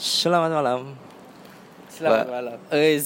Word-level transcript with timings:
Selamat 0.00 0.48
malam. 0.48 0.96
Selamat 1.92 2.24
Ba- 2.24 2.32
malam. 2.40 2.58
Eis, 2.72 3.04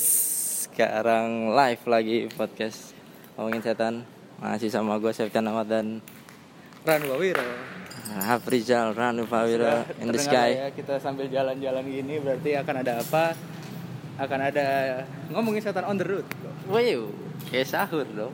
sekarang 0.70 1.50
live 1.50 1.82
lagi 1.90 2.30
podcast 2.38 2.94
ngomongin 3.34 3.66
setan. 3.66 4.06
Masih 4.38 4.70
sama 4.70 4.94
gue 5.02 5.10
Septian 5.10 5.42
Ahmad 5.50 5.66
dan 5.66 5.98
Ranu 6.86 7.18
Wawiro. 7.18 7.42
Hafrizal 8.14 8.94
Ranu 8.94 9.26
Fawira 9.26 9.82
in 9.98 10.14
the 10.14 10.22
sky. 10.22 10.54
Ya, 10.54 10.70
kita 10.70 11.02
sambil 11.02 11.26
jalan-jalan 11.26 11.82
gini 11.82 12.22
berarti 12.22 12.54
akan 12.62 12.86
ada 12.86 13.02
apa? 13.02 13.34
Akan 14.14 14.38
ada 14.38 14.66
ngomongin 15.34 15.66
setan 15.66 15.90
on 15.90 15.98
the 15.98 16.06
road. 16.06 16.26
Wow, 16.70 17.10
kayak 17.50 17.74
sahur 17.74 18.06
dong. 18.06 18.30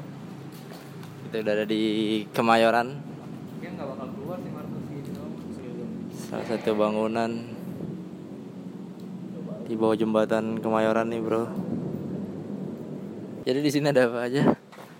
Kita 1.32 1.40
udah 1.40 1.52
ada 1.56 1.64
di 1.64 1.82
Kemayoran, 2.36 2.92
Mungkin 3.56 3.70
nggak 3.72 3.88
bakal 3.88 4.08
keluar 4.12 4.36
sih 4.44 4.52
Markus 4.52 4.84
gitu 4.92 5.22
salah 6.28 6.44
satu 6.44 6.70
bangunan 6.76 7.56
di 9.70 9.78
bawah 9.78 9.94
jembatan 9.94 10.58
Kemayoran 10.58 11.06
nih 11.06 11.22
bro. 11.22 11.46
Jadi 13.46 13.58
di 13.62 13.70
sini 13.70 13.86
ada 13.94 14.10
apa 14.10 14.26
aja? 14.26 14.42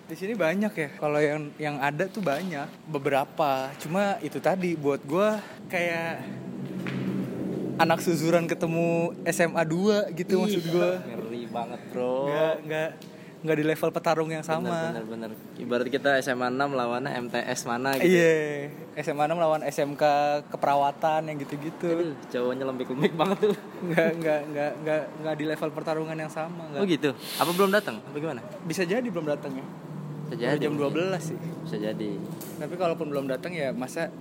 Di 0.07 0.15
sini 0.15 0.39
banyak 0.39 0.71
ya. 0.71 0.89
Kalau 0.95 1.19
yang 1.19 1.51
yang 1.59 1.83
ada 1.83 2.07
tuh 2.07 2.23
banyak, 2.23 2.71
beberapa. 2.87 3.75
Cuma 3.83 4.23
itu 4.23 4.39
tadi 4.39 4.79
buat 4.79 5.03
gua 5.03 5.43
kayak 5.67 6.23
anak 7.83 7.99
suzuran 7.99 8.47
ketemu 8.47 9.11
SMA 9.27 9.63
2 9.67 10.15
gitu 10.15 10.39
maksud 10.39 10.63
gua. 10.71 11.03
Ngeri 11.03 11.43
banget 11.51 11.81
bro. 11.91 12.31
Nggak 12.31 12.55
nggak 12.63 12.91
nggak 13.41 13.57
di 13.57 13.65
level 13.65 13.91
petarung 13.91 14.29
yang 14.29 14.45
sama. 14.45 14.93
Bener, 14.93 15.05
bener, 15.09 15.33
bener. 15.33 15.57
Ibarat 15.57 15.89
kita 15.89 16.21
SMA 16.21 16.53
6 16.53 16.77
lawannya 16.77 17.11
MTS 17.25 17.61
mana 17.65 17.97
gitu. 17.97 18.13
Iya, 18.13 18.69
SMA 19.01 19.25
6 19.33 19.41
lawan 19.41 19.63
SMK 19.65 20.05
keperawatan 20.53 21.21
yang 21.25 21.37
gitu-gitu. 21.41 22.13
Cowoknya 22.29 22.69
lembek-lembek 22.69 23.17
banget 23.17 23.39
tuh. 23.49 23.57
Nggak 23.81 24.11
nggak 24.21 24.41
nggak 24.53 24.73
nggak 24.85 25.03
nggak 25.25 25.35
di 25.41 25.45
level 25.49 25.71
pertarungan 25.73 26.17
yang 26.21 26.29
sama. 26.29 26.69
Nggak. 26.69 26.81
Oh 26.81 26.85
gitu. 26.85 27.11
Apa 27.41 27.51
belum 27.57 27.71
datang? 27.73 27.97
Apa 28.05 28.17
gimana? 28.21 28.45
Bisa 28.69 28.85
jadi 28.85 29.09
belum 29.09 29.25
datang 29.25 29.57
ya. 29.57 29.65
Bisa 30.29 30.35
jadi. 30.37 30.61
jam 30.61 30.77
12 30.77 30.93
sih. 31.19 31.37
Bisa 31.65 31.77
jadi. 31.81 32.11
Tapi 32.61 32.75
kalaupun 32.77 33.09
belum 33.09 33.25
datang 33.25 33.57
ya 33.57 33.73
masa 33.73 34.13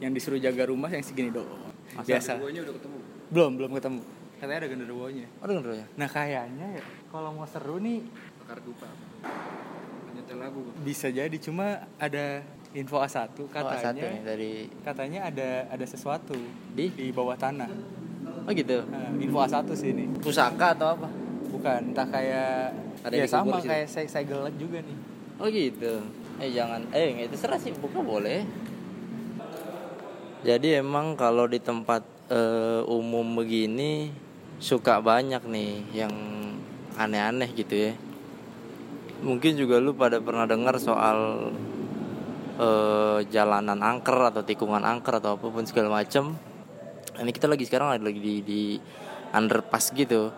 yang 0.00 0.16
disuruh 0.16 0.40
jaga 0.40 0.72
rumah 0.72 0.88
yang 0.88 1.04
segini 1.04 1.28
doang. 1.28 1.60
Masa 1.92 2.08
Biasa. 2.08 2.32
Belum, 3.28 3.52
belum 3.52 3.70
ketemu. 3.76 4.00
Katanya 4.44 4.60
ada 4.60 4.68
genderuwonya. 4.68 5.26
Oh 5.40 5.46
denger 5.48 5.72
ya. 5.72 5.86
Nah 5.96 6.08
kayaknya 6.12 6.66
ya 6.76 6.84
kalau 7.08 7.32
mau 7.32 7.48
seru 7.48 7.80
nih 7.80 8.04
bakar 8.44 8.60
dupa 8.60 8.84
nyetel 10.12 10.36
lagu 10.36 10.60
bisa 10.84 11.08
jadi 11.08 11.32
cuma 11.40 11.88
ada 11.96 12.44
info 12.76 13.00
A1 13.00 13.32
Oh, 13.40 13.48
katanya 13.48 13.80
satu 13.96 14.04
nih 14.04 14.20
dari 14.20 14.52
katanya 14.84 15.20
ada 15.32 15.48
ada 15.72 15.86
sesuatu 15.88 16.36
di. 16.76 16.92
di 16.92 17.08
bawah 17.08 17.40
tanah. 17.40 17.72
Oh 18.44 18.52
gitu. 18.52 18.84
Nah, 18.92 19.16
info 19.16 19.40
A1 19.40 19.64
sih 19.72 19.96
ini. 19.96 20.12
Pusaka 20.20 20.76
atau 20.76 20.92
apa? 20.92 21.08
Bukan, 21.48 21.96
entah 21.96 22.04
kayak 22.04 22.76
Ada 23.00 23.14
ya 23.16 23.24
sama 23.24 23.64
situ? 23.64 23.72
kayak 23.72 23.86
saya 23.88 24.06
segel 24.12 24.44
juga 24.60 24.84
nih. 24.84 24.96
Oh 25.40 25.48
gitu. 25.48 26.04
Eh 26.36 26.52
jangan. 26.52 26.84
Eh 26.92 27.16
nggak 27.16 27.26
itu 27.32 27.36
serah 27.40 27.56
sih. 27.56 27.72
Buka 27.72 28.04
boleh. 28.04 28.44
Jadi 30.44 30.76
emang 30.76 31.16
kalau 31.16 31.48
di 31.48 31.56
tempat 31.56 32.04
eh, 32.28 32.82
umum 32.84 33.24
begini 33.40 34.12
suka 34.62 34.98
banyak 35.02 35.42
nih 35.46 35.72
yang 35.94 36.14
aneh-aneh 36.98 37.50
gitu 37.54 37.74
ya. 37.74 37.92
Mungkin 39.24 39.56
juga 39.56 39.80
lu 39.80 39.96
pada 39.96 40.20
pernah 40.20 40.44
dengar 40.44 40.76
soal 40.76 41.50
eh, 42.60 43.18
jalanan 43.30 43.80
angker 43.80 44.30
atau 44.34 44.42
tikungan 44.44 44.84
angker 44.84 45.18
atau 45.18 45.38
apa 45.38 45.46
pun 45.48 45.64
segala 45.64 46.02
macem. 46.02 46.36
Ini 47.14 47.30
kita 47.30 47.46
lagi 47.46 47.64
sekarang 47.64 47.94
lagi 47.94 48.20
di, 48.20 48.34
di 48.42 48.62
underpass 49.30 49.94
gitu. 49.94 50.34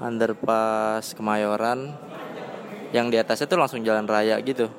Underpass 0.00 1.14
Kemayoran 1.14 1.94
yang 2.94 3.10
di 3.10 3.18
atasnya 3.18 3.50
tuh 3.50 3.58
langsung 3.58 3.82
jalan 3.82 4.06
raya 4.06 4.38
gitu 4.38 4.70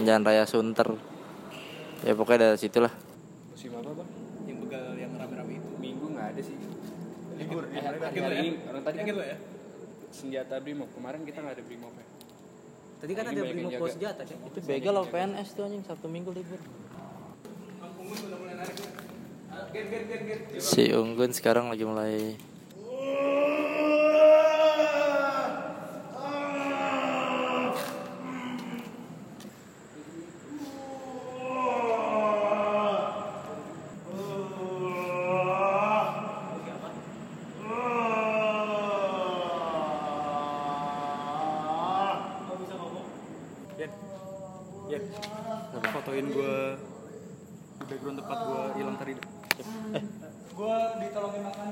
jalan 0.00 0.24
raya 0.24 0.48
Sunter 0.48 0.96
ya 2.00 2.16
pokoknya 2.16 2.56
dari 2.56 2.58
situlah 2.58 2.88
musim 3.52 3.76
apa 3.76 3.92
bang 3.92 4.08
Yang 4.48 4.58
begal 4.64 4.84
yang 4.96 5.12
rame-rame 5.12 5.60
itu. 5.60 5.68
minggu 5.76 6.06
nggak 6.08 6.26
ada 6.32 6.40
sih 6.40 6.56
Libur, 7.50 7.66
libur, 7.66 7.82
hari, 7.82 7.98
hari 7.98 8.36
ya? 8.38 8.42
ini 8.46 8.50
orang 8.70 8.82
tadi 8.86 8.96
kan 9.02 9.14
ya? 9.18 9.38
senjata 10.14 10.54
brimob. 10.62 10.88
Kemarin 10.94 11.20
kita 11.26 11.38
nggak 11.42 11.54
ada 11.58 11.64
brimob 11.66 11.94
ya? 11.98 12.06
Tadi 13.02 13.12
kan 13.18 13.24
ada 13.26 13.42
brimob 13.42 13.70
bawa 13.74 13.90
senjata 13.90 14.22
kan? 14.22 14.38
itu 14.46 14.58
begal 14.62 14.94
apa 15.02 15.08
PNS 15.10 15.48
tuh 15.58 15.62
anjing? 15.66 15.82
Sabtu 15.82 16.06
Minggu 16.06 16.30
libur 16.30 16.60
si 20.58 20.90
Unggun 20.90 21.30
sekarang 21.30 21.70
lagi 21.70 21.84
mulai 21.86 22.34
fotoin 46.00 46.32
gue 46.32 46.56
di 47.76 47.84
background 47.92 48.16
tempat 48.24 48.38
gue 48.40 48.62
hilang 48.80 48.96
tadi. 48.96 49.12
Eh, 49.12 50.04
gue 50.56 50.76
ditolongin 50.96 51.42
makan 51.44 51.68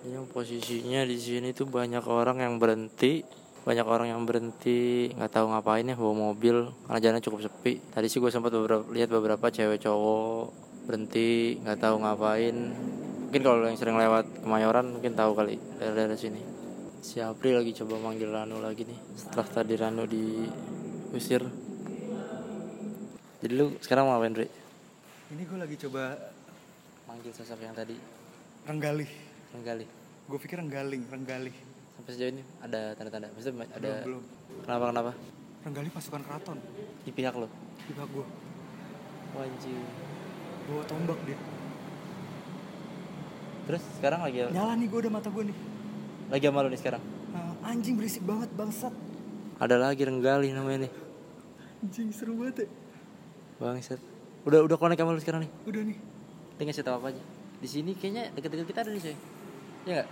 yang 0.00 0.28
posisinya 0.28 1.08
di 1.08 1.16
sini 1.16 1.56
tuh 1.56 1.64
banyak 1.64 2.04
orang 2.04 2.44
yang 2.44 2.60
berhenti 2.60 3.24
banyak 3.64 3.84
orang 3.84 4.12
yang 4.12 4.28
berhenti 4.28 5.12
nggak 5.16 5.32
tahu 5.32 5.52
ngapain 5.52 5.88
ya 5.88 5.96
bawa 5.96 6.32
mobil 6.32 6.68
karena 6.84 7.00
jalannya 7.00 7.24
cukup 7.24 7.40
sepi. 7.48 7.80
Tadi 7.80 8.06
sih 8.12 8.20
gue 8.20 8.28
sempat 8.28 8.52
beberapa 8.52 8.84
lihat 8.92 9.08
beberapa 9.08 9.48
cewek 9.48 9.88
cowok 9.88 10.44
berhenti 10.84 11.56
nggak 11.64 11.80
tahu 11.80 11.96
ngapain. 12.04 12.56
Mungkin 13.24 13.40
kalau 13.40 13.64
yang 13.64 13.80
sering 13.80 13.96
lewat 13.96 14.44
kemayoran 14.44 14.84
mungkin 14.92 15.16
tahu 15.16 15.32
kali 15.32 15.56
dari 15.80 15.92
daerah 15.96 16.16
sini. 16.20 16.44
Si 17.00 17.24
April 17.24 17.64
lagi 17.64 17.72
coba 17.72 17.96
manggil 18.04 18.28
Ranu 18.28 18.60
lagi 18.60 18.84
nih 18.84 19.00
setelah 19.16 19.48
tadi 19.48 19.72
Ranu 19.80 20.04
diusir 20.04 21.69
jadi 23.40 23.52
lu 23.54 23.66
sekarang 23.80 24.04
mau 24.04 24.14
ngapain 24.14 24.34
Dri? 24.34 24.48
Ini 25.30 25.42
gue 25.42 25.58
lagi 25.58 25.76
coba 25.78 26.02
manggil 27.04 27.32
sosok 27.32 27.58
yang 27.58 27.72
tadi 27.72 27.96
renggali. 28.62 29.06
Renggali 29.50 29.86
Gue 30.24 30.38
pikir 30.38 30.58
renggaling, 30.58 31.02
renggali. 31.06 31.50
sampai 31.92 32.10
sejauh 32.10 32.30
ini 32.30 32.42
ada 32.58 32.94
tanda-tanda 32.94 33.28
maksudnya 33.30 33.68
ada 33.68 33.90
Belum, 34.00 34.22
belum. 34.24 34.62
kenapa 34.62 34.84
kenapa 34.88 35.12
Renggali 35.60 35.88
pasukan 35.90 36.22
keraton 36.22 36.56
di 37.02 37.10
pihak 37.10 37.34
lo 37.34 37.44
di 37.78 37.92
bawah 37.92 38.08
gue. 38.10 38.26
wajib 39.30 39.84
Bawa 40.64 40.82
tombak 40.86 41.18
dia. 41.22 41.36
terus 43.66 43.82
sekarang 43.96 44.20
lagi 44.22 44.48
Nyala 44.48 44.72
nih 44.74 44.86
gue 44.86 44.98
udah 44.98 45.12
mata 45.12 45.28
gue 45.28 45.44
nih. 45.44 45.56
lagi 46.28 46.44
sama 46.46 46.60
lo 46.60 46.68
nih 46.68 46.80
sekarang 46.80 47.02
Nah, 47.30 47.52
anjing 47.64 47.94
berisik 47.94 48.24
banget 48.24 48.48
bangsat. 48.54 48.94
ada 49.56 49.76
lagi 49.76 50.02
renggali 50.02 50.50
namanya 50.50 50.86
nih 50.86 50.92
Anjing 51.80 52.08
seru 52.10 52.32
banget 52.34 52.64
ya. 52.64 52.68
Bangsat. 53.60 54.00
Udah 54.48 54.64
udah 54.64 54.76
connect 54.80 54.96
sama 54.98 55.12
lo 55.12 55.20
sekarang 55.20 55.44
nih? 55.44 55.52
Udah 55.68 55.82
nih. 55.84 55.98
dia 56.56 56.64
ngasih 56.64 56.84
tahu 56.84 56.96
apa 56.96 57.12
aja. 57.12 57.22
Di 57.60 57.68
sini 57.68 57.92
kayaknya 57.92 58.32
deket-deket 58.32 58.66
kita 58.72 58.80
ada 58.80 58.90
nih 58.90 59.02
coy. 59.04 59.16
Ya 59.84 59.92
nggak? 60.00 60.08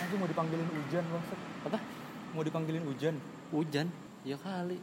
Anjing 0.00 0.18
mau 0.18 0.26
dipanggilin 0.26 0.66
hujan 0.66 1.04
bangsat. 1.06 1.38
apa? 1.70 1.78
Mau 2.34 2.42
dipanggilin 2.42 2.84
hujan. 2.84 3.14
hujan 3.50 3.86
ya 4.22 4.38
kali. 4.38 4.78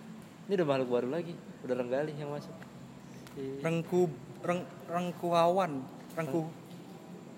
Ini 0.47 0.53
udah 0.55 0.67
makhluk 0.67 0.89
baru 0.89 1.07
lagi. 1.11 1.35
Udah 1.63 1.75
renggali 1.75 2.15
yang 2.15 2.31
masuk. 2.31 2.51
Si- 3.35 3.59
Rengku 3.59 4.07
reng 4.43 4.63
rengkuawan, 4.87 5.83
rengku 6.15 6.47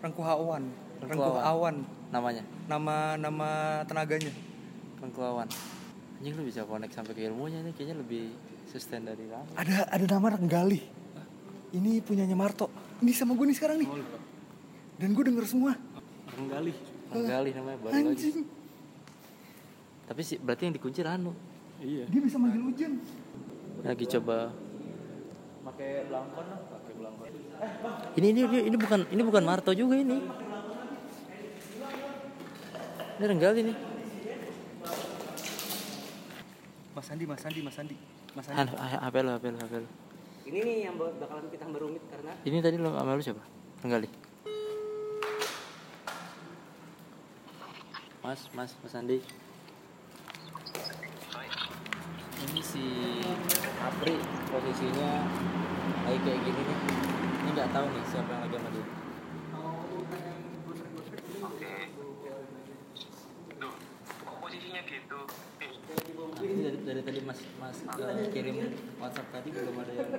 rengkuawan, 0.02 0.64
rengkuawan. 1.02 1.76
namanya? 2.10 2.44
Nama 2.66 3.18
nama 3.18 3.50
tenaganya. 3.86 4.34
rengkuawan. 5.02 5.50
Anjing 6.20 6.34
lu 6.36 6.44
bisa 6.46 6.66
connect 6.66 6.94
sampai 6.94 7.14
ke 7.14 7.22
ilmunya 7.26 7.62
nih. 7.62 7.74
Kayaknya 7.74 7.98
lebih 8.02 8.34
sustain 8.70 9.02
dari 9.02 9.26
kamu 9.26 9.50
Ada 9.56 9.90
ada 9.90 10.06
nama 10.08 10.28
Renggali. 10.32 10.80
Ini 11.70 12.02
punyanya 12.02 12.34
Marto. 12.34 12.70
Ini 13.00 13.12
sama 13.12 13.34
gue 13.34 13.46
nih 13.46 13.58
sekarang 13.58 13.78
nih. 13.78 13.90
Dan 14.96 15.12
gue 15.12 15.24
denger 15.26 15.46
semua. 15.46 15.74
renggali 16.30 16.72
renggali 17.10 17.50
namanya 17.52 17.78
baru 17.82 17.92
lagi 17.92 18.06
Anjing. 18.06 18.46
tapi 20.06 20.22
sih 20.22 20.38
berarti 20.38 20.70
yang 20.70 20.76
dikunci 20.78 21.02
Ranu 21.02 21.34
iya 21.78 22.06
Dia 22.06 22.22
bisa 22.22 22.38
manggil 22.38 22.64
hujan. 22.64 23.02
lagi 23.82 24.06
coba 24.08 24.54
Pakai 25.60 26.08
belangkon 26.08 26.46
lah, 26.48 26.60
pakai 26.70 26.94
belangkon. 26.96 27.28
ini 28.16 28.28
ini 28.30 28.42
ini, 28.46 28.60
ini 28.72 28.78
bukan 28.78 29.00
ini 29.10 29.22
bukan 29.22 29.44
Marto 29.44 29.72
juga 29.74 29.98
ini 29.98 30.16
ini 33.12 33.26
renggali 33.26 33.62
nih 33.66 33.78
Mas 36.90 37.08
Andi, 37.10 37.24
Mas 37.24 37.44
Andi, 37.44 37.60
Mas 37.60 37.76
Andi. 37.76 37.96
Mas 38.40 38.48
Andi. 38.56 38.72
HP 38.72 39.16
lo, 39.20 39.36
HP 39.36 39.46
lo, 39.52 39.60
HP 39.60 39.74
lo. 39.84 39.90
Ini 40.48 40.60
nih 40.64 40.78
yang 40.88 40.96
bakalan 40.96 41.52
kita 41.52 41.68
berumit 41.76 42.00
karena 42.08 42.32
Ini 42.48 42.58
tadi 42.64 42.80
lo 42.80 42.96
sama 42.96 43.20
lu 43.20 43.20
siapa? 43.20 43.44
Tenggali. 43.84 44.08
Mas, 48.24 48.40
Mas, 48.56 48.72
Mas 48.80 48.96
Andi. 48.96 49.20
Ini 52.40 52.62
si 52.64 52.84
Apri 53.84 54.16
posisinya 54.48 55.28
kayak 56.08 56.24
kayak 56.24 56.40
gini 56.40 56.62
nih. 56.64 56.80
Ini 57.44 57.50
nggak 57.60 57.70
tahu 57.76 57.92
nih 57.92 58.04
siapa 58.08 58.39
dari, 66.90 67.02
tadi 67.06 67.20
Mas 67.22 67.40
Mas 67.62 67.78
eh, 67.86 68.28
kirim 68.34 68.56
WhatsApp 68.98 69.30
tadi 69.30 69.50
belum 69.54 69.76
ada 69.78 69.92
yang 69.94 70.10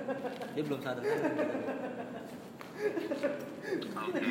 dia 0.55 0.63
belum 0.63 0.79
sadar 0.79 1.03
kan? 1.03 1.19
Oke. 3.91 4.21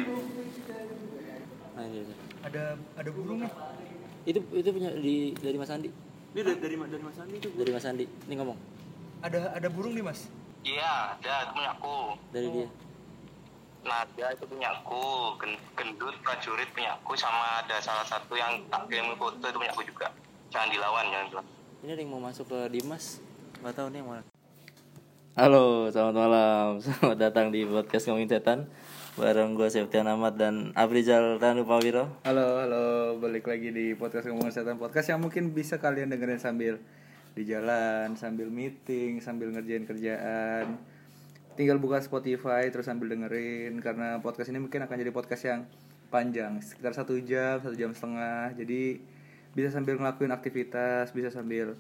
Nah, 1.71 1.85
iya, 1.87 2.01
iya. 2.03 2.17
Ada 2.45 2.63
ada 2.97 3.11
burung 3.13 3.45
nih. 3.45 3.53
Itu 4.25 4.41
itu 4.57 4.69
punya 4.73 4.91
di 4.97 5.37
dari 5.37 5.57
Mas 5.61 5.71
Andi. 5.71 5.91
Ini 6.33 6.41
dari 6.41 6.59
dari, 6.59 6.77
dari 6.77 7.03
Mas 7.05 7.19
Andi 7.21 7.37
tuh. 7.39 7.53
Dari 7.55 7.71
Mas 7.71 7.87
Andi. 7.87 8.05
Ini 8.09 8.35
ngomong 8.41 8.59
Ada 9.21 9.53
ada 9.53 9.69
burung 9.69 9.93
nih 9.93 10.05
mas. 10.05 10.33
Iya, 10.65 11.17
ada 11.21 11.33
itu 11.45 11.53
punya 11.53 11.71
aku. 11.77 11.97
dari 12.33 12.49
dia. 12.49 12.69
Nada 13.85 14.27
itu 14.33 14.45
punya 14.49 14.69
aku. 14.81 15.05
Gen- 15.41 15.61
Gendut 15.77 16.17
prajurit 16.25 16.69
punya 16.73 16.97
aku 16.97 17.13
sama 17.17 17.65
ada 17.65 17.77
salah 17.81 18.05
satu 18.09 18.33
yang 18.37 18.65
tak 18.73 18.89
kirim 18.89 19.13
foto 19.21 19.45
itu 19.45 19.57
punya 19.57 19.73
aku 19.73 19.85
juga. 19.85 20.09
Jangan 20.49 20.69
dilawan, 20.73 21.05
jangan 21.13 21.27
dilawan. 21.29 21.49
Ini 21.81 21.97
ada 21.97 22.05
yang 22.05 22.13
mau 22.13 22.21
masuk 22.21 22.45
ke 22.45 22.77
Dimas. 22.77 23.25
Gak 23.65 23.73
tahu 23.73 23.89
nih 23.89 24.05
yang 24.05 24.13
mana. 24.13 24.23
Halo, 25.33 25.89
selamat 25.89 26.13
malam. 26.13 26.67
Selamat 26.85 27.17
datang 27.17 27.49
di 27.49 27.65
podcast 27.65 28.05
Ngomongin 28.05 28.29
Setan 28.29 28.69
bareng 29.17 29.57
gue 29.57 29.65
Septian 29.73 30.05
Ahmad 30.05 30.37
dan 30.37 30.77
Afrizal 30.77 31.41
Ranu 31.41 31.65
Pawiro. 31.65 32.21
Halo 32.29 32.61
halo 32.61 32.85
balik 33.17 33.49
lagi 33.49 33.73
di 33.73 33.97
podcast 33.97 34.29
ngomongin 34.29 34.53
setan 34.53 34.77
podcast 34.77 35.09
yang 35.09 35.21
mungkin 35.25 35.57
bisa 35.57 35.81
kalian 35.81 36.13
dengerin 36.13 36.41
sambil 36.41 36.77
di 37.33 37.43
jalan, 37.49 38.13
sambil 38.21 38.53
meeting, 38.53 39.25
sambil 39.25 39.49
ngerjain 39.49 39.89
kerjaan. 39.89 40.77
Tinggal 41.57 41.81
buka 41.81 42.05
Spotify 42.05 42.69
terus 42.69 42.85
sambil 42.85 43.09
dengerin 43.09 43.81
karena 43.81 44.21
podcast 44.21 44.53
ini 44.53 44.61
mungkin 44.61 44.85
akan 44.85 44.97
jadi 45.01 45.13
podcast 45.17 45.43
yang 45.49 45.61
panjang 46.13 46.61
sekitar 46.61 46.93
satu 46.93 47.17
jam, 47.25 47.57
satu 47.65 47.73
jam 47.73 47.97
setengah. 47.97 48.53
Jadi 48.53 49.01
bisa 49.55 49.75
sambil 49.75 49.99
ngelakuin 49.99 50.31
aktivitas, 50.31 51.11
bisa 51.11 51.31
sambil 51.31 51.75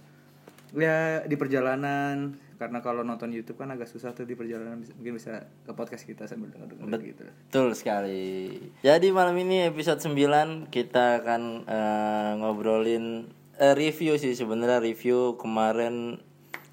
ya 0.70 1.26
di 1.26 1.34
perjalanan 1.34 2.38
karena 2.54 2.78
kalau 2.84 3.02
nonton 3.02 3.32
YouTube 3.32 3.58
kan 3.58 3.72
agak 3.72 3.88
susah 3.88 4.12
tuh 4.12 4.28
di 4.28 4.36
perjalanan 4.36 4.84
mungkin 5.00 5.16
bisa 5.16 5.48
ke 5.64 5.72
podcast 5.72 6.04
kita 6.04 6.28
sambil 6.28 6.52
denger 6.52 6.76
denger 6.76 7.00
gitu. 7.02 7.22
Betul 7.48 7.72
sekali. 7.72 8.60
Jadi 8.84 9.08
malam 9.10 9.34
ini 9.40 9.72
episode 9.72 9.98
9 9.98 10.68
kita 10.68 11.24
akan 11.24 11.42
eh, 11.64 12.30
ngobrolin 12.38 13.32
eh, 13.56 13.74
review 13.74 14.20
sih 14.20 14.36
sebenarnya 14.36 14.78
review 14.84 15.40
kemarin 15.40 16.20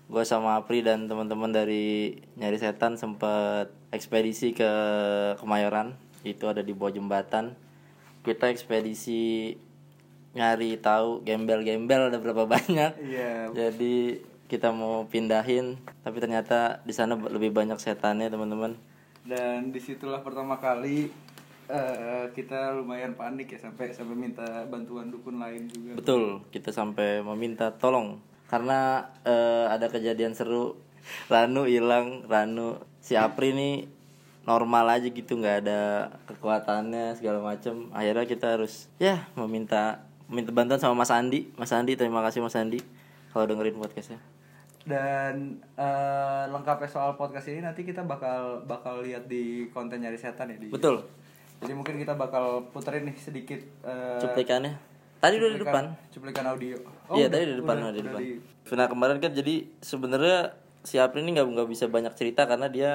gue 0.08 0.24
sama 0.24 0.56
Apri 0.60 0.84
dan 0.84 1.12
teman-teman 1.12 1.52
dari 1.52 2.16
Nyari 2.40 2.60
Setan 2.60 2.96
sempat 2.96 3.72
ekspedisi 3.92 4.56
ke 4.56 4.72
Kemayoran 5.36 6.00
itu 6.24 6.48
ada 6.48 6.64
di 6.64 6.72
bawah 6.72 6.96
jembatan 6.96 7.56
kita 8.24 8.52
ekspedisi 8.52 9.56
nyari 10.38 10.78
tahu 10.78 11.26
gembel-gembel 11.26 12.14
ada 12.14 12.22
berapa 12.22 12.46
banyak. 12.46 12.94
Iya, 13.02 13.50
jadi 13.58 14.22
kita 14.48 14.72
mau 14.72 15.04
pindahin 15.12 15.76
tapi 16.06 16.24
ternyata 16.24 16.80
di 16.88 16.96
sana 16.96 17.20
lebih 17.20 17.52
banyak 17.52 17.76
setannya 17.82 18.32
teman-teman. 18.32 18.78
Dan 19.28 19.76
di 19.76 19.80
situlah 19.82 20.24
pertama 20.24 20.56
kali 20.56 21.12
eh, 21.68 22.26
kita 22.32 22.72
lumayan 22.80 23.18
panik 23.20 23.52
ya 23.52 23.60
sampai 23.60 23.92
sampai 23.92 24.16
minta 24.16 24.64
bantuan 24.72 25.12
dukun 25.12 25.42
lain 25.42 25.68
juga. 25.68 26.00
Betul, 26.00 26.48
kita 26.54 26.72
sampai 26.72 27.20
meminta 27.20 27.76
tolong. 27.76 28.24
Karena 28.48 29.12
eh, 29.28 29.68
ada 29.68 29.92
kejadian 29.92 30.32
seru. 30.32 30.80
Ranu 31.32 31.68
hilang, 31.68 32.24
Ranu 32.28 32.80
si 33.04 33.20
Apri 33.20 33.52
ini 33.52 33.88
normal 34.48 34.96
aja 34.96 35.08
gitu, 35.12 35.36
nggak 35.36 35.68
ada 35.68 35.82
kekuatannya 36.32 37.20
segala 37.20 37.44
macem. 37.44 37.92
Akhirnya 37.92 38.24
kita 38.24 38.56
harus 38.56 38.88
ya 38.96 39.28
meminta 39.36 40.07
minta 40.28 40.52
bantuan 40.52 40.78
sama 40.78 40.94
Mas 40.98 41.10
Andi. 41.10 41.52
Mas 41.54 41.72
Andi, 41.72 41.94
terima 41.94 42.20
kasih 42.22 42.40
Mas 42.40 42.54
Andi 42.54 42.80
kalau 43.30 43.46
dengerin 43.46 43.76
podcastnya. 43.76 44.20
dan 44.84 45.36
eh, 45.76 46.44
lengkapnya 46.48 46.88
soal 46.88 47.12
podcast 47.14 47.44
ini 47.46 47.60
nanti 47.60 47.84
kita 47.84 48.00
bakal 48.02 48.64
bakal 48.64 49.02
lihat 49.02 49.28
di 49.28 49.68
konten 49.68 50.00
nyari 50.00 50.16
setan 50.16 50.48
ya 50.48 50.56
di 50.56 50.68
Betul, 50.68 51.04
jadi 51.60 51.76
mungkin 51.76 51.96
kita 51.98 52.16
bakal 52.16 52.64
puterin 52.70 53.04
nih 53.04 53.18
sedikit 53.18 53.60
eh, 53.84 54.16
cuplikannya. 54.18 54.80
Tadi 55.18 55.34
udah 55.36 55.50
di 55.50 55.60
depan. 55.60 55.84
cuplikan- 56.08 56.48
audio 56.48 56.78
iya 57.14 57.26
udah- 57.26 57.32
tadi 57.34 57.44
di 57.44 57.56
depan, 57.58 57.76
udah- 57.76 57.84
udah 57.84 57.92
di 57.92 58.00
udah 58.00 58.12
depan. 58.14 58.22
di- 58.24 58.40
Nah 58.74 58.88
kemarin 58.88 59.18
kan 59.18 59.32
jadi 59.34 59.56
sebenarnya 59.78 60.40
si 60.82 60.96
Apri 60.96 61.20
ini 61.20 61.36
nggak 61.36 61.48
nggak 61.50 61.68
bisa 61.68 61.86
banyak 61.86 62.14
cerita 62.14 62.46
karena 62.46 62.68
dia 62.68 62.92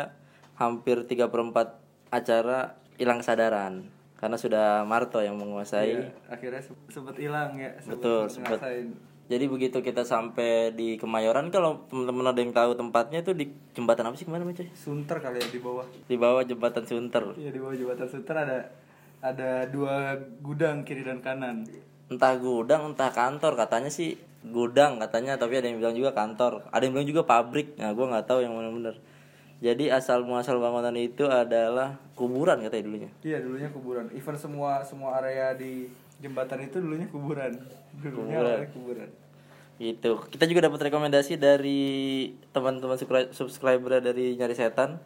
hampir 0.55 1.05
3 1.05 1.29
per 1.29 1.41
4 1.43 1.77
acara 2.09 2.59
hilang 2.97 3.21
kesadaran 3.21 3.85
karena 4.23 4.39
sudah 4.39 4.87
Marto 4.87 5.19
yang 5.19 5.35
menguasai. 5.35 5.99
Iya, 5.99 6.15
akhirnya 6.31 6.63
se- 6.63 6.79
sempet 6.89 7.19
hilang 7.19 7.59
ya 7.59 7.75
sempet- 7.77 7.99
Betul, 7.99 8.23
ngerasain. 8.31 8.87
Jadi 9.27 9.45
begitu 9.49 9.79
kita 9.81 10.03
sampai 10.05 10.71
di 10.71 10.95
Kemayoran 10.95 11.49
kalau 11.49 11.83
teman-teman 11.89 12.31
ada 12.31 12.39
yang 12.39 12.53
tahu 12.53 12.77
tempatnya 12.77 13.19
itu 13.19 13.33
di 13.33 13.45
jembatan 13.73 14.05
apa 14.05 14.15
sih 14.15 14.23
ke 14.23 14.31
mana 14.31 14.45
Mas, 14.45 14.55
coy? 14.55 14.69
Sunter 14.73 15.19
kali 15.19 15.41
ya 15.41 15.49
di 15.49 15.59
bawah 15.59 15.87
Di 16.05 16.17
bawah 16.17 16.43
jembatan 16.43 16.85
Sunter. 16.85 17.35
iya 17.35 17.49
di 17.49 17.59
bawah 17.59 17.73
jembatan 17.73 18.07
Sunter 18.07 18.37
ada 18.37 18.59
ada 19.19 19.51
dua 19.67 20.15
gudang 20.39 20.83
kiri 20.83 21.03
dan 21.03 21.19
kanan 21.19 21.67
Entah 22.07 22.35
gudang, 22.37 22.93
entah 22.93 23.09
kantor 23.09 23.57
katanya 23.57 23.89
sih 23.89 24.15
gudang 24.45 25.01
katanya 25.01 25.35
tapi 25.35 25.57
ada 25.57 25.67
yang 25.67 25.81
bilang 25.81 25.97
juga 25.97 26.13
kantor. 26.13 26.69
Ada 26.69 26.83
yang 26.85 26.93
bilang 26.93 27.09
juga 27.09 27.23
pabrik. 27.25 27.73
Nah, 27.75 27.91
gua 27.91 28.07
nggak 28.13 28.27
tahu 28.27 28.45
yang 28.45 28.53
mana 28.53 28.69
benar. 28.69 28.95
Jadi 29.63 29.95
asal 29.95 30.27
muasal 30.27 30.59
bangunan 30.59 30.91
itu 30.99 31.23
adalah 31.31 31.95
kuburan 32.19 32.59
katanya 32.67 32.83
dulunya. 32.83 33.11
Iya 33.23 33.39
dulunya 33.39 33.71
kuburan. 33.71 34.11
Even 34.11 34.35
semua 34.35 34.83
semua 34.83 35.23
area 35.23 35.55
di 35.55 35.87
jembatan 36.19 36.67
itu 36.67 36.83
dulunya 36.83 37.07
kuburan. 37.07 37.55
Dulunya 38.03 38.43
Kuburan. 38.43 38.59
kuburan. 38.75 39.09
Gitu. 39.79 40.11
Kita 40.35 40.45
juga 40.51 40.67
dapat 40.67 40.91
rekomendasi 40.91 41.39
dari 41.39 41.81
teman-teman 42.51 42.99
subscri- 42.99 43.31
subscriber 43.31 44.03
dari 44.03 44.35
Nyari 44.35 44.55
Setan. 44.59 44.99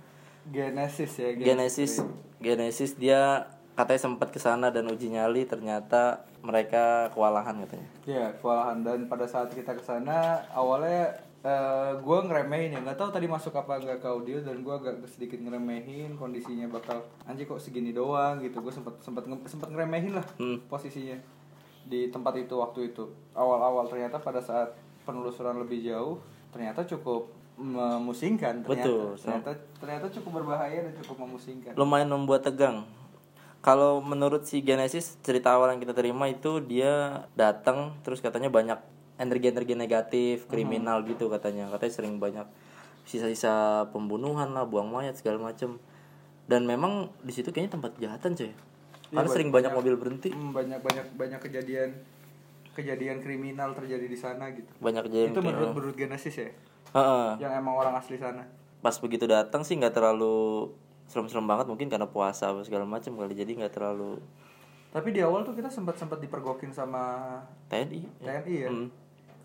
Genesis 0.49 1.13
ya. 1.21 1.37
Genesis 1.37 2.01
Genesis 2.41 2.97
dia 2.97 3.51
katanya 3.77 4.01
sempat 4.09 4.33
ke 4.33 4.41
sana 4.41 4.73
dan 4.73 4.89
uji 4.89 5.13
nyali 5.13 5.45
ternyata 5.45 6.25
mereka 6.41 7.13
kewalahan 7.13 7.61
katanya. 7.61 7.89
Iya 8.09 8.25
kewalahan 8.41 8.81
dan 8.81 8.99
pada 9.05 9.29
saat 9.29 9.53
kita 9.53 9.77
ke 9.77 9.85
sana 9.85 10.41
awalnya 10.55 11.13
eh 11.47 11.93
gue 11.95 12.19
ngeremehin 12.27 12.75
ya 12.75 12.81
nggak 12.83 12.99
tahu 12.99 13.15
tadi 13.15 13.31
masuk 13.31 13.55
apa 13.55 13.79
nggak 13.79 14.03
ke 14.03 14.09
audio 14.11 14.43
dan 14.43 14.67
gue 14.67 14.75
agak 14.75 14.99
sedikit 15.07 15.39
ngeremehin 15.39 16.19
kondisinya 16.19 16.67
bakal 16.67 16.99
anjir 17.23 17.47
kok 17.47 17.63
segini 17.63 17.95
doang 17.95 18.43
gitu 18.43 18.59
gue 18.59 18.75
sempat 18.75 18.99
sempat 18.99 19.23
sempat 19.47 19.71
ngeremehin 19.71 20.19
lah 20.19 20.27
Hmm. 20.43 20.59
posisinya 20.67 21.15
di 21.87 22.11
tempat 22.11 22.35
itu 22.35 22.51
waktu 22.59 22.91
itu 22.91 23.07
awal-awal 23.31 23.87
ternyata 23.87 24.19
pada 24.19 24.43
saat 24.43 24.75
penelusuran 25.07 25.63
lebih 25.63 25.87
jauh 25.87 26.19
ternyata 26.51 26.83
cukup 26.83 27.31
memusingkan 27.57 28.67
ternyata 28.67 28.83
Betul. 28.83 29.15
ternyata 29.15 29.51
ternyata 29.79 30.07
cukup 30.19 30.31
berbahaya 30.43 30.83
dan 30.83 30.93
cukup 30.99 31.17
memusingkan 31.31 31.73
Lumayan 31.79 32.11
membuat 32.11 32.43
tegang. 32.43 32.83
Kalau 33.63 33.99
menurut 33.99 34.47
si 34.47 34.63
Genesis 34.63 35.19
cerita 35.23 35.55
awal 35.55 35.75
yang 35.75 35.83
kita 35.83 35.95
terima 35.95 36.27
itu 36.27 36.59
dia 36.59 37.23
datang 37.35 37.95
terus 38.03 38.19
katanya 38.19 38.47
banyak 38.47 38.79
energi-energi 39.17 39.73
negatif, 39.73 40.45
kriminal 40.47 41.01
gitu 41.03 41.27
katanya. 41.27 41.69
Katanya 41.69 41.93
sering 41.93 42.17
banyak 42.17 42.47
sisa-sisa 43.03 43.53
pembunuhan 43.91 44.51
lah, 44.51 44.63
buang 44.63 44.89
mayat 44.89 45.15
segala 45.15 45.41
macem. 45.43 45.79
Dan 46.45 46.63
memang 46.63 47.11
di 47.21 47.31
situ 47.31 47.49
kayaknya 47.49 47.75
tempat 47.75 47.91
kejahatan 47.95 48.33
coy. 48.33 48.53
Karena 49.07 49.29
sering 49.29 49.51
banyak 49.51 49.71
mobil 49.73 49.95
berhenti, 49.95 50.31
Hmm, 50.31 50.51
banyak 50.51 50.79
banyak 50.81 51.07
banyak 51.13 51.41
kejadian 51.41 51.91
kejadian 52.73 53.19
kriminal 53.19 53.73
terjadi 53.73 54.05
di 54.05 54.13
sana 54.15 54.53
gitu 54.53 54.69
banyak 54.77 55.09
kejadian. 55.09 55.33
itu 55.33 55.41
menurut 55.41 55.57
kriminal. 55.65 55.73
menurut 55.73 55.97
Genesis 55.97 56.37
ya 56.37 56.51
Heeh. 56.93 57.29
yang 57.41 57.53
emang 57.57 57.73
orang 57.75 57.97
asli 57.97 58.21
sana 58.21 58.45
pas 58.79 58.93
begitu 58.95 59.25
datang 59.25 59.65
sih 59.65 59.73
nggak 59.75 59.95
terlalu 59.95 60.69
serem-serem 61.07 61.49
banget 61.49 61.65
mungkin 61.65 61.89
karena 61.89 62.05
puasa 62.05 62.53
apa 62.53 62.61
segala 62.63 62.85
macam 62.85 63.17
kali 63.17 63.33
jadi 63.33 63.49
nggak 63.57 63.73
terlalu 63.73 64.21
tapi 64.93 65.09
di 65.09 65.25
awal 65.25 65.41
tuh 65.41 65.53
kita 65.53 65.67
sempat 65.67 65.97
sempat 65.97 66.21
dipergokin 66.21 66.69
sama 66.69 67.41
TNI 67.67 68.01
ya. 68.21 68.45
TNI 68.45 68.55
ya 68.59 68.69
Hmm. 68.69 68.89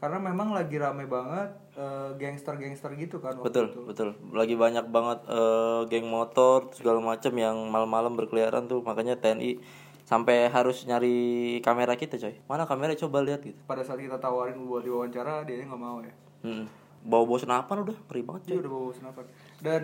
Karena 0.02 0.18
memang 0.18 0.50
lagi 0.50 0.82
rame 0.82 1.06
banget 1.06 1.54
eh, 1.78 2.10
gangster-gangster 2.18 2.90
gitu 2.98 3.22
kan 3.22 3.38
waktu 3.38 3.46
betul 3.46 3.66
itu. 3.70 3.80
betul. 3.86 4.10
Lagi 4.34 4.58
banyak 4.58 4.90
banget 4.90 5.20
eh, 5.30 5.82
geng 5.94 6.10
motor 6.10 6.74
segala 6.74 6.98
macam 6.98 7.30
yang 7.38 7.70
malam-malam 7.70 8.18
berkeliaran 8.18 8.66
tuh. 8.66 8.82
Makanya 8.82 9.22
TNI 9.22 9.62
sampai 10.10 10.50
harus 10.50 10.84
nyari 10.90 11.62
kamera 11.62 11.94
kita 11.94 12.18
coy. 12.18 12.34
Mana 12.50 12.66
kamera? 12.66 12.98
Coba 12.98 13.22
lihat 13.22 13.46
gitu. 13.46 13.62
Pada 13.70 13.86
saat 13.86 14.02
kita 14.02 14.18
tawarin 14.18 14.58
buat 14.66 14.82
diwawancara 14.82 15.46
dia 15.46 15.62
nggak 15.62 15.78
mau 15.78 16.02
ya? 16.02 16.14
Hmm. 16.42 16.66
bawa 17.06 17.26
bawa 17.30 17.38
senapan 17.38 17.78
udah? 17.86 17.98
Ngeri 18.10 18.22
banget 18.26 18.42
coy. 18.50 18.58
udah 18.58 18.72
bawa 18.74 18.92
senapan 18.98 19.26
dan 19.62 19.82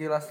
kilas 0.00 0.26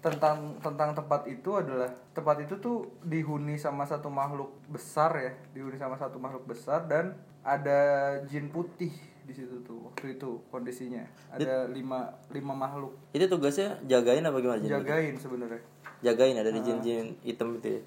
tentang 0.00 0.56
tentang 0.58 0.96
tempat 0.96 1.28
itu 1.28 1.50
adalah 1.52 1.92
tempat 2.10 2.40
itu 2.40 2.56
tuh 2.56 2.88
dihuni 3.04 3.54
sama 3.54 3.84
satu 3.84 4.08
makhluk 4.08 4.48
besar 4.66 5.12
ya 5.14 5.32
dihuni 5.52 5.76
sama 5.76 5.94
satu 5.94 6.16
makhluk 6.16 6.48
besar 6.48 6.88
dan 6.88 7.12
ada 7.40 7.78
jin 8.24 8.48
putih 8.48 8.88
di 9.20 9.32
situ 9.32 9.60
tuh 9.60 9.86
waktu 9.86 10.16
itu 10.16 10.40
kondisinya 10.48 11.04
ada 11.30 11.68
lima 11.68 12.08
lima 12.28 12.56
makhluk 12.56 12.96
Itu 13.12 13.28
tugasnya 13.28 13.76
jagain 13.84 14.24
apa 14.24 14.40
gimana 14.40 14.58
jin? 14.58 14.72
jagain 14.72 15.14
sebenarnya 15.14 15.62
Jagain 16.00 16.32
ada 16.34 16.48
di 16.48 16.64
jin-jin 16.64 17.12
hitam 17.20 17.60
itu 17.60 17.76
ya. 17.76 17.80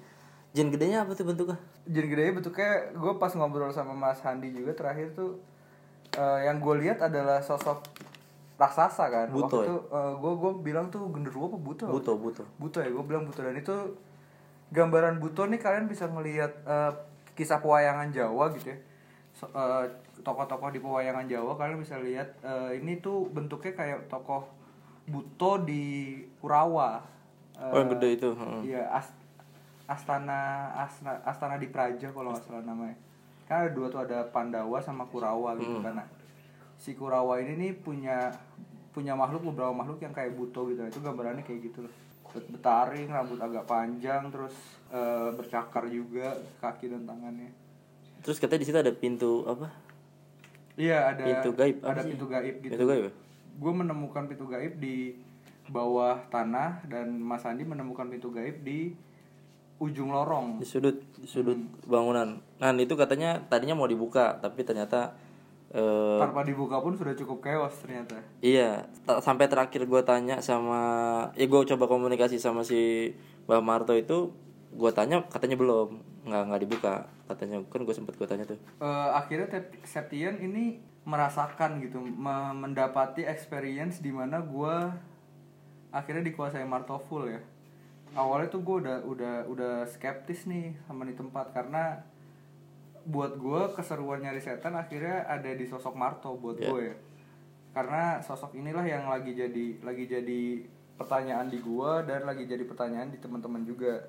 Jin 0.54 0.70
gedenya 0.70 1.02
apa 1.02 1.18
tuh 1.18 1.26
bentuknya? 1.26 1.58
jin 1.84 2.06
gede 2.06 2.30
bentuknya 2.30 2.94
gue 2.94 3.12
pas 3.18 3.34
ngobrol 3.34 3.74
sama 3.74 3.90
Mas 3.90 4.22
Handi 4.22 4.54
juga 4.54 4.70
terakhir 4.72 5.10
tuh 5.12 5.42
eh, 6.14 6.46
yang 6.46 6.62
gue 6.62 6.74
lihat 6.78 7.02
adalah 7.02 7.42
sosok 7.42 7.82
raksasa 8.54 9.04
kan 9.06 9.26
Buto 9.28 9.50
waktu 9.50 9.56
ya? 9.58 9.66
itu 9.66 9.76
gue 10.16 10.32
gue 10.36 10.52
bilang 10.62 10.86
tuh 10.88 11.08
genderuwo 11.08 11.46
apa 11.48 11.58
buto 11.58 11.84
Buto, 11.88 12.12
buto. 12.14 12.42
buto 12.56 12.78
ya 12.78 12.88
gue 12.88 13.02
bilang 13.02 13.24
buto 13.24 13.40
dan 13.40 13.52
itu 13.52 13.74
gambaran 14.70 15.18
buto 15.18 15.44
nih 15.44 15.58
kalian 15.58 15.84
bisa 15.84 16.06
ngelihat 16.06 16.52
eh, 16.62 16.92
kisah 17.32 17.58
pewayangan 17.58 18.10
Jawa 18.10 18.50
gitu 18.52 18.68
ya 18.68 18.78
So- 19.32 19.50
eh, 19.50 19.84
tokoh-tokoh 20.16 20.70
di 20.70 20.78
pewayangan 20.78 21.26
Jawa 21.26 21.54
kalian 21.54 21.78
bisa 21.78 21.98
lihat 21.98 22.30
eh, 22.40 22.78
ini 22.78 22.98
tuh 22.98 23.26
bentuknya 23.28 23.72
kayak 23.72 24.06
tokoh 24.06 24.46
buto 25.04 25.60
di 25.60 25.82
Kurawa 26.38 27.02
Oh, 27.54 27.74
yang 27.76 27.86
gede 27.88 28.08
itu, 28.12 28.28
heeh. 28.30 28.60
iya 28.68 28.82
As- 28.88 29.14
Astana 29.84 30.40
Asna, 30.74 31.22
Astana 31.22 31.54
di 31.54 31.68
Praja 31.68 32.08
kalau 32.08 32.30
nggak 32.30 32.42
salah 32.42 32.64
namanya 32.64 32.98
kan 33.44 33.62
ada 33.62 33.70
dua 33.70 33.86
tuh 33.86 34.00
ada 34.00 34.26
Pandawa 34.26 34.80
sama 34.80 35.04
Kurawa 35.04 35.54
gitu 35.54 35.70
Hmm. 35.72 35.84
kan 35.84 35.94
Nah, 35.96 36.08
si 36.84 36.92
Kurawa 36.92 37.40
ini 37.40 37.56
nih 37.56 37.72
punya 37.74 38.28
punya 38.92 39.16
makhluk 39.16 39.48
beberapa 39.48 39.72
makhluk 39.72 39.98
yang 39.98 40.12
kayak 40.12 40.36
buto 40.36 40.68
gitu 40.68 40.84
itu 40.84 41.00
gambarannya 41.00 41.40
kayak 41.40 41.72
gitu 41.72 41.80
loh 41.82 41.94
Bet- 42.28 42.50
betaring 42.50 43.08
rambut 43.08 43.38
agak 43.38 43.64
panjang 43.64 44.28
terus 44.28 44.52
eh, 44.90 45.30
bercakar 45.32 45.88
juga 45.88 46.34
kaki 46.60 46.92
dan 46.92 47.08
tangannya 47.08 47.48
Terus 48.20 48.36
katanya 48.36 48.60
di 48.60 48.66
situ 48.66 48.78
ada 48.78 48.92
pintu 48.92 49.44
apa? 49.44 49.68
iya 50.74 51.08
ada 51.08 51.24
Pintu 51.24 51.50
gaib, 51.54 51.76
ada 51.80 52.00
sih? 52.02 52.10
pintu 52.12 52.26
gaib 52.26 52.54
gitu 52.58 52.72
Pintu 52.74 52.84
gaib 52.84 53.04
ya? 53.06 53.12
gue 53.54 53.72
menemukan 53.72 54.24
pintu 54.26 54.44
gaib 54.44 54.74
di 54.76 55.14
bawah 55.64 56.20
tanah 56.28 56.84
dan 56.84 57.14
Mas 57.14 57.46
Andi 57.46 57.62
menemukan 57.62 58.04
pintu 58.04 58.28
gaib 58.28 58.60
di 58.60 58.92
ujung 59.76 60.10
lorong 60.10 60.58
Di 60.58 60.66
sudut 60.66 60.98
di 61.14 61.24
sudut 61.24 61.54
Hmm. 61.54 61.70
bangunan. 61.86 62.28
Nah, 62.58 62.70
itu 62.74 62.94
katanya 62.94 63.42
tadinya 63.44 63.74
mau 63.74 63.86
dibuka, 63.86 64.38
tapi 64.38 64.62
ternyata 64.62 65.14
eh 65.74 66.18
tanpa 66.22 66.46
dibuka 66.46 66.78
pun 66.78 66.94
sudah 66.94 67.18
cukup 67.18 67.42
chaos 67.42 67.74
ternyata. 67.82 68.14
Iya, 68.38 68.86
sampai 69.18 69.50
terakhir 69.50 69.90
gue 69.90 70.02
tanya 70.06 70.38
sama, 70.38 70.80
ya 71.34 71.50
gue 71.50 71.60
coba 71.74 71.90
komunikasi 71.90 72.38
sama 72.38 72.62
si 72.62 73.10
Mbak 73.50 73.62
Marto 73.66 73.90
itu, 73.90 74.30
gue 74.70 74.90
tanya 74.94 75.26
katanya 75.26 75.58
belum, 75.58 75.98
nggak 76.30 76.42
nggak 76.46 76.62
dibuka, 76.62 76.94
katanya 77.26 77.58
kan 77.66 77.82
gue 77.82 77.94
sempet 77.94 78.14
gue 78.14 78.26
tanya 78.30 78.46
tuh. 78.46 78.58
Eh, 78.78 79.10
akhirnya 79.18 79.50
Septian 79.82 80.38
ini 80.38 80.78
merasakan 81.04 81.82
gitu 81.84 82.00
me- 82.00 82.54
mendapati 82.56 83.26
experience 83.28 84.00
di 84.00 84.08
mana 84.08 84.40
gue 84.40 84.74
akhirnya 85.92 86.22
dikuasai 86.22 86.64
Marto 86.64 86.96
full 87.10 87.28
ya. 87.28 87.42
Awalnya 88.14 88.46
tuh 88.46 88.62
gue 88.62 88.76
udah 88.86 89.02
udah 89.02 89.34
udah 89.50 89.74
skeptis 89.90 90.46
nih 90.46 90.70
sama 90.86 91.02
di 91.02 91.18
tempat 91.18 91.50
karena 91.50 91.98
buat 93.04 93.36
gue 93.36 93.62
keseruan 93.76 94.24
nyari 94.24 94.40
setan 94.40 94.74
akhirnya 94.74 95.28
ada 95.28 95.50
di 95.52 95.64
sosok 95.64 95.92
Marto 95.92 96.34
buat 96.34 96.56
Ya. 96.56 96.68
gue 96.72 96.80
ya. 96.88 96.96
Karena 97.74 98.22
sosok 98.22 98.54
inilah 98.54 98.86
yang 98.86 99.06
lagi 99.06 99.34
jadi 99.34 99.82
lagi 99.82 100.04
jadi 100.06 100.42
pertanyaan 100.94 101.50
di 101.50 101.58
gue 101.58 101.92
dan 102.06 102.22
lagi 102.22 102.46
jadi 102.46 102.62
pertanyaan 102.64 103.10
di 103.10 103.18
teman-teman 103.18 103.66
juga. 103.66 104.08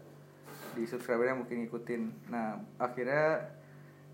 Di 0.75 0.83
subscriber 0.83 1.27
yang 1.27 1.43
mungkin 1.43 1.65
ngikutin. 1.65 2.31
Nah 2.31 2.59
akhirnya 2.77 3.47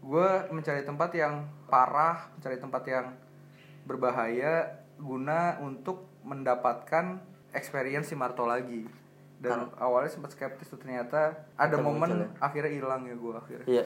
gue 0.01 0.29
mencari 0.49 0.81
tempat 0.81 1.13
yang 1.13 1.45
parah 1.69 2.33
mencari 2.33 2.57
tempat 2.57 2.83
yang 2.89 3.05
berbahaya 3.85 4.81
guna 4.97 5.57
untuk 5.61 6.05
mendapatkan 6.21 7.17
experience 7.51 8.09
si 8.09 8.15
Marto 8.15 8.45
lagi. 8.45 8.85
Dan 9.41 9.73
awalnya 9.81 10.13
sempat 10.13 10.37
skeptis 10.37 10.69
tuh 10.69 10.77
ternyata 10.77 11.33
ada 11.57 11.81
momen 11.81 12.13
jalan. 12.13 12.29
akhirnya 12.37 12.71
hilang 12.77 13.01
ya 13.09 13.15
gue 13.17 13.33
akhirnya. 13.33 13.65
Iya, 13.65 13.83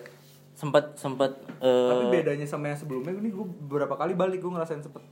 sempat 0.55 0.95
sempat 0.95 1.35
eh, 1.59 1.91
tapi 1.91 2.23
bedanya 2.23 2.47
sama 2.47 2.71
yang 2.71 2.79
sebelumnya 2.79 3.11
ini 3.11 3.27
gue 3.27 3.45
beberapa 3.67 3.99
kali 3.99 4.15
balik 4.15 4.39
gue 4.39 4.51
ngerasain 4.55 4.79
sempet 4.79 5.03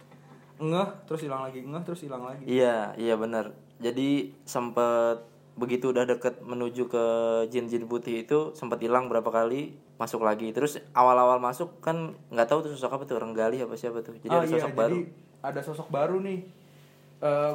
ngeh 0.64 0.90
terus 1.04 1.22
hilang 1.28 1.44
lagi 1.44 1.60
ngeh 1.60 1.84
terus 1.84 2.02
hilang 2.08 2.24
lagi. 2.24 2.48
Iya, 2.48 2.96
iya 2.96 3.20
benar. 3.20 3.52
Jadi 3.84 4.32
sempat 4.48 5.28
begitu 5.54 5.94
udah 5.94 6.08
deket 6.08 6.42
menuju 6.42 6.90
ke 6.90 7.06
jin-jin 7.54 7.86
putih 7.86 8.26
itu 8.26 8.58
sempat 8.58 8.82
hilang 8.82 9.12
berapa 9.12 9.28
kali 9.28 9.76
masuk 10.00 10.24
lagi. 10.24 10.50
Terus 10.56 10.80
awal-awal 10.96 11.44
masuk 11.44 11.84
kan 11.84 12.16
nggak 12.32 12.48
tahu 12.48 12.70
tuh 12.70 12.72
sosok 12.80 13.02
apa 13.02 13.04
tuh 13.04 13.20
renggali 13.20 13.60
apa 13.60 13.76
siapa 13.76 14.00
tuh. 14.00 14.16
Jadi 14.24 14.32
oh 14.32 14.42
ada 14.42 14.48
iya 14.48 14.56
sosok 14.56 14.74
baru. 14.74 14.96
jadi 14.96 15.00
ada 15.44 15.60
sosok 15.62 15.88
baru 15.92 16.18
nih. 16.24 16.40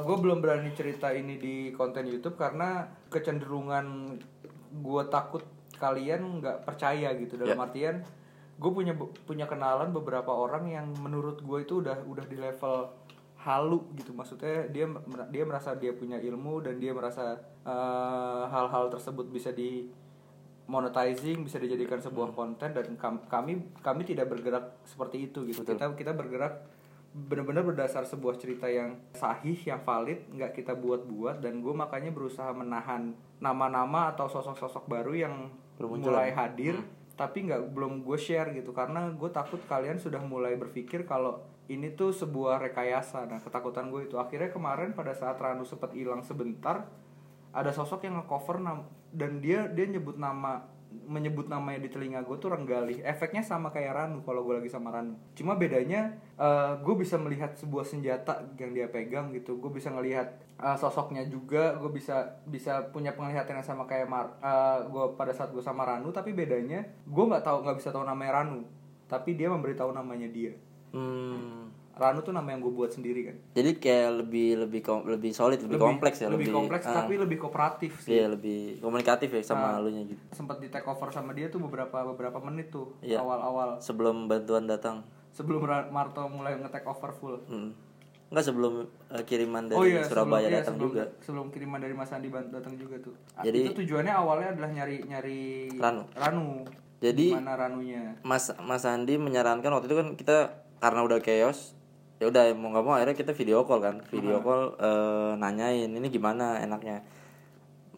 Gue 0.05 0.17
belum 0.21 0.39
berani 0.45 0.71
cerita 0.77 1.09
ini 1.13 1.41
di 1.41 1.55
konten 1.73 2.05
YouTube 2.05 2.37
karena 2.37 2.85
kecenderungan 3.09 4.17
gue 4.69 5.03
takut 5.09 5.45
kalian 5.79 6.43
nggak 6.43 6.67
percaya 6.67 7.15
gitu. 7.17 7.39
Dalam 7.39 7.57
Ya. 7.57 7.65
artian 7.65 7.97
gue 8.59 8.71
punya 8.75 8.93
punya 9.25 9.47
kenalan 9.47 9.95
beberapa 9.95 10.35
orang 10.35 10.67
yang 10.67 10.87
menurut 10.99 11.39
gue 11.41 11.59
itu 11.63 11.79
udah 11.81 12.03
udah 12.05 12.27
di 12.27 12.37
level 12.37 12.91
halu 13.39 13.87
gitu. 13.95 14.11
Maksudnya 14.13 14.67
dia 14.69 14.91
dia 15.31 15.45
merasa 15.47 15.79
dia 15.79 15.95
punya 15.95 16.19
ilmu 16.19 16.61
dan 16.61 16.83
dia 16.83 16.91
merasa 16.91 17.39
eh, 17.63 18.45
hal-hal 18.51 18.91
tersebut 18.91 19.31
bisa 19.31 19.55
di 19.55 19.87
monetizing 20.69 21.49
bisa 21.49 21.57
dijadikan 21.57 21.97
sebuah 21.97 22.37
konten 22.37 22.77
dan 22.77 22.87
kam- 23.01 23.25
kami 23.25 23.57
kami 23.81 24.05
tidak 24.05 24.29
bergerak 24.29 24.77
seperti 24.85 25.33
itu 25.33 25.49
gitu. 25.49 25.65
Kita 25.65 25.97
kita 25.97 26.13
bergerak 26.13 26.61
benar-benar 27.09 27.65
berdasar 27.65 28.05
sebuah 28.05 28.37
cerita 28.37 28.69
yang 28.69 29.01
sahih 29.17 29.57
yang 29.65 29.81
valid 29.81 30.29
nggak 30.29 30.53
kita 30.53 30.77
buat-buat 30.77 31.41
dan 31.41 31.65
gue 31.65 31.73
makanya 31.73 32.13
berusaha 32.13 32.53
menahan 32.53 33.17
nama-nama 33.41 34.13
atau 34.13 34.29
sosok-sosok 34.29 34.85
baru 34.85 35.17
yang 35.17 35.35
Mulai 35.87 36.35
hadir 36.35 36.75
tapi 37.19 37.51
nggak 37.51 37.75
belum 37.75 38.07
gue 38.07 38.19
share 38.19 38.51
gitu. 38.55 38.75
Karena 38.75 39.11
gue 39.11 39.31
takut 39.31 39.59
kalian 39.67 39.99
sudah 39.99 40.23
mulai 40.23 40.55
berpikir 40.59 41.07
kalau 41.07 41.43
ini 41.71 41.95
tuh 41.95 42.11
sebuah 42.11 42.59
rekayasa. 42.59 43.27
Nah 43.27 43.39
ketakutan 43.39 43.91
gue 43.91 44.11
itu. 44.11 44.17
Akhirnya 44.19 44.51
kemarin 44.51 44.97
pada 44.97 45.15
saat 45.15 45.39
Ranu 45.39 45.67
sempat 45.67 45.95
hilang 45.95 46.23
sebentar 46.23 46.87
ada 47.53 47.71
sosok 47.73 48.07
yang 48.07 48.21
ngecover 48.23 48.61
dan 49.13 49.41
dia 49.41 49.67
dia 49.67 49.87
nyebut 49.89 50.21
nama 50.21 50.78
menyebut 50.89 51.53
namanya 51.53 51.85
di 51.85 51.91
telinga 51.93 52.25
gue 52.25 52.37
tuh 52.41 52.49
Renggali. 52.53 53.01
Efeknya 53.05 53.45
sama 53.45 53.69
kayak 53.69 53.93
Ranu 53.93 54.25
kalau 54.25 54.45
gue 54.45 54.61
lagi 54.61 54.73
sama 54.73 54.89
Ranu. 54.89 55.17
Cuma 55.37 55.57
bedanya 55.57 56.17
eh, 56.41 56.73
gue 56.81 56.95
bisa 56.97 57.21
melihat 57.21 57.53
sebuah 57.57 57.85
senjata 57.85 58.45
yang 58.57 58.73
dia 58.73 58.89
pegang 58.89 59.33
gitu. 59.37 59.61
Gue 59.61 59.69
bisa 59.73 59.93
ngelihat 59.93 60.41
eh, 60.61 60.77
sosoknya 60.81 61.29
juga. 61.29 61.77
Gue 61.77 61.93
bisa 61.93 62.41
bisa 62.49 62.89
punya 62.89 63.13
penglihatan 63.13 63.61
yang 63.61 63.67
sama 63.67 63.85
kayak 63.85 64.09
Mar 64.09 64.37
gue 64.89 65.05
pada 65.17 65.33
saat 65.37 65.53
gue 65.53 65.65
sama 65.65 65.85
Ranu. 65.85 66.09
Tapi 66.13 66.33
bedanya 66.33 66.85
gue 67.05 67.25
nggak 67.25 67.45
tahu 67.45 67.65
nggak 67.65 67.79
bisa 67.81 67.93
tahu 67.93 68.05
namanya 68.09 68.45
Ranu. 68.45 68.65
Tapi 69.09 69.37
dia 69.37 69.53
memberitahu 69.53 69.93
namanya 69.93 70.29
dia. 70.29 70.57
Hmm. 70.93 71.68
Ranu 71.99 72.21
tuh 72.21 72.31
nama 72.31 72.47
yang 72.47 72.61
gue 72.61 72.71
buat 72.71 72.89
sendiri 72.89 73.21
kan 73.25 73.37
Jadi 73.53 73.71
kayak 73.77 74.11
lebih 74.17 74.49
lebih 74.61 74.81
kom- 74.81 75.05
lebih 75.05 75.31
solid, 75.31 75.59
lebih, 75.59 75.77
kompleks 75.77 76.19
ya, 76.19 76.31
lebih, 76.31 76.49
kompleks 76.49 76.87
ah, 76.87 77.03
tapi 77.03 77.15
lebih 77.15 77.37
kooperatif 77.37 77.99
sih 78.01 78.15
Iya, 78.15 78.31
lebih 78.31 78.79
komunikatif 78.79 79.29
ya 79.29 79.43
sama 79.45 79.75
Ah. 79.75 79.81
lu 79.81 79.91
nya 79.91 80.03
gitu. 80.05 80.23
sempat 80.31 80.57
di 80.57 80.67
take 80.67 80.87
over 80.87 81.11
sama 81.11 81.31
dia 81.33 81.47
tuh 81.47 81.59
beberapa 81.61 82.07
beberapa 82.07 82.39
menit 82.41 82.71
tuh 82.71 82.95
Iya. 83.01 83.19
awal-awal 83.19 83.77
Sebelum 83.79 84.25
bantuan 84.25 84.65
datang. 84.65 85.03
sebelum 85.29 85.61
Marto 85.89 86.27
mulai 86.27 86.55
nge-take 86.57 86.83
over 86.85 87.11
full. 87.13 87.37
Hmm. 87.45 87.71
Enggak 88.29 88.45
sebelum 88.45 88.73
eh, 89.09 89.25
kiriman 89.25 89.65
dari 89.65 89.79
oh 89.79 89.85
iya, 89.85 90.03
Surabaya 90.03 90.45
sebelum, 90.45 90.45
iya, 90.45 90.59
datang 90.59 90.75
sebelum, 90.75 90.89
juga. 90.91 91.03
Sebelum 91.19 91.47
kiriman 91.49 91.79
dari 91.79 91.95
Mas 91.95 92.11
Andi 92.11 92.29
datang 92.29 92.75
juga 92.75 92.97
tuh. 92.99 93.15
Ah, 93.33 93.41
Jadi- 93.41 93.63
itu 93.63 93.73
tujuannya 93.79 94.13
awalnya 94.13 94.49
adalah 94.53 94.71
nyari 94.71 94.97
nyari 95.03 95.41
Ranu. 95.73 96.03
Ranu. 96.13 96.49
Jadi- 96.99 97.31
mana 97.33 97.55
Ranunya? 97.55 98.19
Mas 98.21 98.51
Mas 98.61 98.83
Andi 98.83 99.15
menyarankan 99.17 99.71
waktu 99.71 99.87
itu 99.87 99.97
kan 99.97 100.09
kita 100.13 100.37
karena 100.77 101.01
udah 101.01 101.19
chaos 101.19 101.78
ya 102.19 102.27
udah 102.27 102.51
mau 102.59 102.75
nggak 102.75 102.85
mau 102.85 102.95
akhirnya 102.99 103.17
kita 103.17 103.33
video 103.35 103.63
call 103.63 103.81
kan. 103.83 103.97
Video 104.11 104.43
call 104.43 104.75
eh, 104.79 105.33
nanyain 105.39 105.91
ini 105.91 106.09
gimana 106.11 106.59
enaknya? 106.63 107.03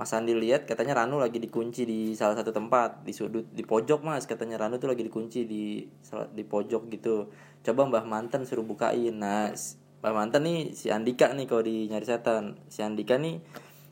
Mas 0.01 0.17
Andi 0.17 0.33
lihat 0.33 0.65
katanya 0.65 1.05
Ranu 1.05 1.21
lagi 1.21 1.37
dikunci 1.37 1.85
di 1.85 2.17
salah 2.17 2.33
satu 2.33 2.57
tempat 2.57 3.05
di 3.05 3.13
sudut 3.13 3.45
di 3.53 3.61
pojok 3.61 4.01
mas. 4.01 4.25
Katanya 4.25 4.57
Ranu 4.57 4.81
tuh 4.81 4.89
lagi 4.89 5.05
dikunci 5.05 5.45
di 5.45 5.85
di 6.33 6.45
pojok 6.45 6.89
gitu. 6.89 7.29
Coba 7.61 7.85
Mbah 7.85 8.09
Manten 8.09 8.49
suruh 8.49 8.65
bukain. 8.65 9.21
Nah 9.21 9.53
Mbah 10.01 10.15
Manten 10.17 10.49
nih 10.49 10.73
si 10.73 10.89
Andika 10.89 11.29
nih 11.37 11.45
kalau 11.45 11.61
di 11.61 11.85
nyari 11.93 12.09
setan. 12.09 12.57
Si 12.73 12.81
Andika 12.81 13.21
nih 13.21 13.45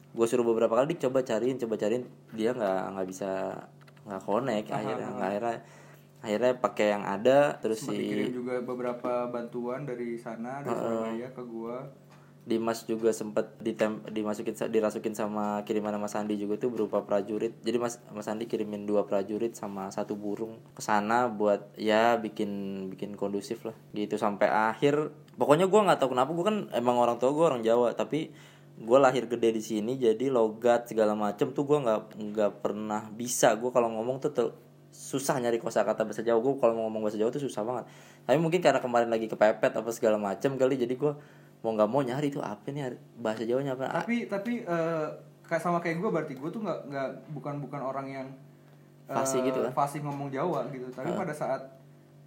gue 0.09 0.27
suruh 0.27 0.49
beberapa 0.49 0.73
kali 0.81 0.97
"Dik, 0.97 1.05
coba 1.05 1.21
cariin 1.21 1.61
coba 1.61 1.77
cariin. 1.77 2.09
Dia 2.33 2.57
nggak 2.57 2.97
nggak 2.97 3.07
bisa 3.13 3.31
nggak 4.09 4.23
connect 4.25 4.69
akhirnya 4.73 5.09
nggak 5.13 5.29
akhirnya 5.29 5.57
akhirnya 6.29 6.61
pakai 6.61 6.93
yang 6.93 7.09
ada 7.09 7.57
terus 7.57 7.81
Sempat 7.81 7.97
si 7.97 8.05
dikirim 8.05 8.29
juga 8.37 8.55
beberapa 8.61 9.33
bantuan 9.33 9.89
dari 9.89 10.21
sana 10.21 10.61
dari 10.61 10.77
Surabaya 10.77 11.29
ke 11.33 11.43
gua. 11.49 11.89
Dimas 12.49 12.89
juga 12.89 13.13
ditem 13.61 14.01
dimasukin 14.09 14.57
dirasukin 14.73 15.13
sama 15.13 15.61
kiriman 15.69 16.01
Mas 16.01 16.17
Andi 16.17 16.41
juga 16.41 16.57
tuh 16.57 16.73
berupa 16.73 17.05
prajurit. 17.05 17.57
Jadi 17.61 17.77
Mas 17.77 18.01
Mas 18.13 18.29
Andi 18.29 18.49
kirimin 18.49 18.89
dua 18.89 19.05
prajurit 19.05 19.53
sama 19.53 19.93
satu 19.93 20.17
burung 20.17 20.57
ke 20.73 20.81
sana 20.81 21.29
buat 21.29 21.77
ya 21.77 22.17
bikin 22.17 22.89
bikin 22.93 23.17
kondusif 23.21 23.65
lah. 23.69 23.77
Gitu 23.93 24.17
sampai 24.17 24.49
akhir. 24.49 25.13
Pokoknya 25.37 25.69
gua 25.69 25.89
nggak 25.89 26.01
tahu 26.01 26.17
kenapa 26.17 26.31
gua 26.33 26.47
kan 26.49 26.57
emang 26.73 26.97
orang 26.97 27.17
tua 27.21 27.33
gua 27.37 27.53
orang 27.57 27.65
Jawa 27.65 27.93
tapi 27.97 28.33
gue 28.79 28.95
lahir 28.95 29.27
gede 29.27 29.59
di 29.59 29.63
sini 29.63 29.99
jadi 29.99 30.31
logat 30.31 30.87
segala 30.87 31.19
macem 31.19 31.51
tuh 31.51 31.67
gua 31.67 31.83
nggak 31.83 32.03
nggak 32.15 32.53
pernah 32.63 33.11
bisa 33.11 33.59
gue 33.59 33.75
kalau 33.75 33.91
ngomong 33.91 34.23
tuh 34.23 34.31
susah 34.99 35.39
nyari 35.39 35.63
kosakata 35.63 36.03
bahasa 36.03 36.27
Jawa. 36.27 36.43
Gue 36.43 36.59
kalau 36.59 36.75
mau 36.75 36.91
ngomong 36.91 37.07
bahasa 37.07 37.23
Jawa 37.23 37.31
tuh 37.31 37.47
susah 37.47 37.63
banget. 37.63 37.87
Tapi 38.27 38.39
mungkin 38.43 38.59
karena 38.59 38.83
kemarin 38.83 39.07
lagi 39.07 39.31
kepepet 39.31 39.79
apa 39.79 39.91
segala 39.95 40.19
macem 40.19 40.59
kali 40.59 40.75
jadi 40.75 40.91
gue 40.99 41.13
mau 41.63 41.71
nggak 41.71 41.91
mau 41.91 42.03
nyari 42.03 42.35
tuh 42.35 42.43
apa 42.43 42.67
nih 42.75 42.99
bahasa 43.15 43.47
Jawanya 43.47 43.79
apa. 43.79 44.03
Tapi 44.03 44.27
tapi 44.27 44.67
eh, 44.67 45.07
kayak 45.47 45.63
sama 45.63 45.79
kayak 45.79 46.03
gue 46.03 46.11
berarti 46.11 46.35
gue 46.35 46.51
tuh 46.51 46.61
nggak 46.67 46.91
nggak 46.91 47.09
bukan 47.31 47.55
bukan 47.63 47.81
orang 47.81 48.07
yang 48.11 48.27
eh, 49.07 49.15
Fasih 49.15 49.47
gitu 49.47 49.63
kan? 49.63 49.73
fasih 49.73 50.03
ngomong 50.03 50.35
Jawa 50.35 50.67
gitu. 50.75 50.91
Tapi 50.91 51.15
pada 51.15 51.31
saat 51.31 51.63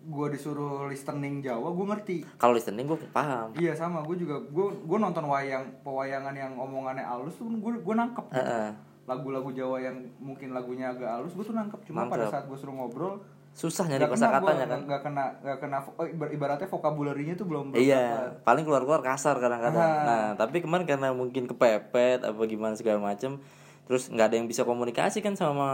gue 0.01 0.28
disuruh 0.34 0.90
listening 0.90 1.44
Jawa 1.44 1.70
gue 1.75 1.86
ngerti. 1.92 2.18
Kalau 2.40 2.56
listening 2.56 2.88
gue 2.88 2.98
paham. 3.12 3.51
Iya 3.60 3.75
sama. 3.75 4.01
Gue 4.01 4.16
juga 4.16 4.40
gue 4.40 4.68
gue 4.88 4.98
nonton 4.98 5.28
wayang 5.28 5.68
pewayangan 5.84 6.34
yang 6.34 6.56
omongannya 6.56 7.04
halus 7.04 7.36
tuh 7.36 7.51
gue 7.51 7.72
gue 7.84 7.96
nangkep. 8.00 8.25
Gitu. 8.32 8.40
Heeh. 8.40 8.90
Lagu-lagu 9.12 9.51
Jawa 9.51 9.77
yang 9.77 10.00
mungkin 10.18 10.56
lagunya 10.56 10.88
agak 10.88 11.20
halus 11.20 11.36
gue 11.36 11.44
tuh 11.44 11.51
nangkep 11.51 11.80
cuma 11.84 12.08
pada 12.08 12.32
saat 12.32 12.48
gue 12.48 12.56
suruh 12.56 12.72
ngobrol 12.72 13.20
susah 13.51 13.84
nyari 13.84 14.08
kena 14.08 14.15
kosakatanya 14.15 14.65
kan 14.65 14.80
nggak 14.88 15.01
kena 15.03 15.24
nggak 15.44 15.58
kena 15.60 15.77
oh, 16.00 16.08
ibar- 16.08 16.32
ibaratnya 16.32 16.72
vokabularinya 16.72 17.36
tuh 17.36 17.44
belum 17.44 17.75
Iya, 17.75 18.32
dapat. 18.32 18.48
paling 18.48 18.63
keluar-keluar 18.63 19.03
kasar 19.03 19.36
kadang-kadang. 19.38 19.84
Ah. 19.84 20.03
Nah, 20.08 20.27
tapi 20.39 20.63
kemarin 20.63 20.88
karena 20.88 21.12
mungkin 21.12 21.51
kepepet 21.51 22.24
apa 22.24 22.39
gimana 22.48 22.80
segala 22.80 23.03
macem 23.03 23.44
terus 23.91 24.08
nggak 24.08 24.24
ada 24.32 24.36
yang 24.39 24.48
bisa 24.48 24.63
komunikasi 24.63 25.20
kan 25.20 25.36
sama 25.36 25.68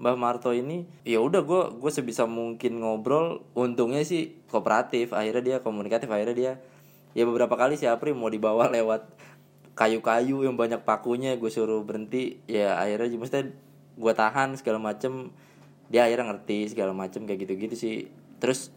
Mbah 0.00 0.16
Marto 0.16 0.48
ini 0.48 0.88
ya 1.04 1.20
udah 1.20 1.44
gue 1.44 1.62
gue 1.76 1.92
sebisa 1.92 2.24
mungkin 2.24 2.80
ngobrol 2.80 3.44
untungnya 3.52 4.00
sih 4.00 4.40
kooperatif 4.48 5.12
akhirnya 5.12 5.42
dia 5.44 5.56
komunikatif 5.60 6.08
akhirnya 6.08 6.32
dia 6.32 6.52
ya 7.12 7.28
beberapa 7.28 7.52
kali 7.52 7.76
si 7.76 7.84
Apri 7.84 8.16
mau 8.16 8.32
dibawa 8.32 8.64
lewat 8.72 9.04
kayu-kayu 9.80 10.44
yang 10.44 10.60
banyak 10.60 10.84
pakunya 10.84 11.40
gue 11.40 11.48
suruh 11.48 11.80
berhenti 11.80 12.36
ya 12.44 12.76
akhirnya 12.76 13.16
mesti 13.16 13.48
gue 13.96 14.12
tahan 14.12 14.60
segala 14.60 14.76
macem. 14.76 15.32
Dia 15.88 16.04
akhirnya 16.04 16.36
ngerti 16.36 16.76
segala 16.76 16.92
macem 16.92 17.24
kayak 17.24 17.48
gitu-gitu 17.48 17.74
sih. 17.74 17.96
Terus 18.36 18.68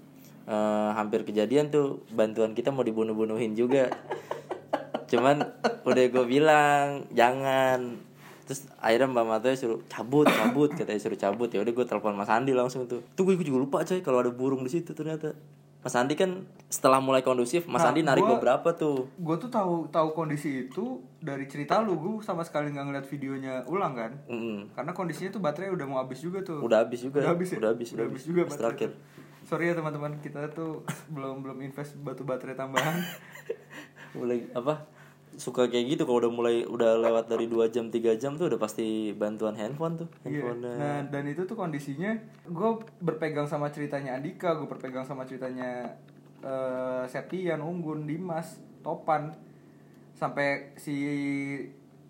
eh, 0.47 0.89
hampir 0.95 1.27
kejadian 1.27 1.75
tuh 1.75 2.07
bantuan 2.15 2.55
kita 2.55 2.71
mau 2.71 2.87
dibunuh-bunuhin 2.87 3.51
juga. 3.51 3.91
Cuman 5.11 5.43
udah 5.83 6.05
gue 6.07 6.25
bilang 6.25 7.03
jangan. 7.11 7.99
Terus 8.47 8.67
akhirnya 8.79 9.11
mbak 9.11 9.25
Mato 9.27 9.47
suruh 9.55 9.79
cabut 9.91 10.27
cabut 10.27 10.71
katanya 10.71 10.99
suruh 11.03 11.19
cabut. 11.19 11.51
Ya 11.51 11.59
udah 11.59 11.73
gue 11.75 11.85
telepon 11.85 12.15
Mas 12.15 12.31
Andi 12.31 12.55
langsung 12.55 12.87
tuh. 12.87 13.03
Tuh 13.11 13.27
gue 13.27 13.35
juga 13.43 13.59
lupa 13.59 13.83
coy 13.83 13.99
kalau 13.99 14.23
ada 14.23 14.31
burung 14.31 14.63
di 14.63 14.71
situ 14.71 14.95
ternyata 14.95 15.35
Mas 15.83 15.93
Andi 15.93 16.15
kan 16.15 16.31
setelah 16.65 16.97
mulai 16.97 17.19
kondusif 17.19 17.63
Mas 17.65 17.83
Nah, 17.83 17.91
Andi 17.91 18.01
narik 18.01 18.23
gua- 18.23 18.39
beberapa 18.39 18.71
tuh. 18.71 19.11
gue 19.13 19.35
tuh 19.37 19.47
tahu 19.47 19.85
tahu 19.87 20.09
kondisi 20.13 20.65
itu 20.65 20.83
dari 21.19 21.43
cerita 21.45 21.77
lu. 21.77 21.93
Gue 21.93 22.17
sama 22.19 22.39
sekali 22.41 22.71
nggak 22.71 22.85
ngeliat 22.85 23.05
videonya 23.05 23.53
ulang 23.65 23.93
kan? 23.93 24.11
Mm-mm. 24.25 24.71
karena 24.71 24.91
kondisinya 24.91 25.29
tuh 25.29 25.39
baterai 25.39 25.69
udah 25.69 25.83
mau 25.83 25.99
habis 25.99 26.17
juga 26.17 26.39
tuh. 26.39 26.57
Udah 26.57 26.81
habis 26.81 27.03
juga. 27.03 27.19
Udah 27.19 27.31
habis 27.31 27.47
ya? 27.49 27.57
Udah 27.57 27.69
habis 27.69 27.87
udah 27.89 28.05
habis 28.05 28.23
juga 28.23 28.41
baterai 28.43 28.57
terakhir. 28.57 28.89
Sorry 29.43 29.65
ya 29.67 29.75
teman-teman. 29.75 30.11
Kita 30.17 30.47
tuh 30.49 30.81
belum 31.13 31.43
belum 31.43 31.59
invest 31.61 31.99
batu 31.99 32.23
baterai 32.23 32.55
tambahan. 32.55 32.95
Mulai 34.13 34.47
apa 34.51 34.87
suka 35.35 35.65
kayak 35.65 35.97
gitu 35.97 36.03
kalau 36.03 36.21
udah 36.21 36.31
mulai 36.31 36.55
udah 36.63 36.97
lewat 36.99 37.25
dari 37.25 37.45
dua 37.45 37.65
jam 37.67 37.87
tiga 37.87 38.13
jam 38.13 38.33
tuh 38.33 38.47
udah 38.47 38.57
pasti 38.57 39.11
bantuan 39.11 39.53
handphone 39.53 39.97
tuh 39.97 40.07
Iya. 40.23 40.45
handphone 40.45 40.59
Nah 40.73 40.99
dan 41.07 41.23
itu 41.25 41.41
tuh 41.43 41.53
kondisinya 41.53 42.13
gue 42.43 42.69
berpegang 42.99 43.45
sama 43.45 43.67
ceritanya 43.67 44.15
Andika, 44.15 44.53
gue 44.53 44.65
berpegang 44.65 45.01
sama 45.01 45.23
ceritanya 45.23 45.97
eh 46.39 47.03
Septian, 47.05 47.59
Unggun, 47.59 48.03
Dimas, 48.03 48.59
Topan, 48.81 49.31
sampai 50.13 50.75
si 50.75 50.95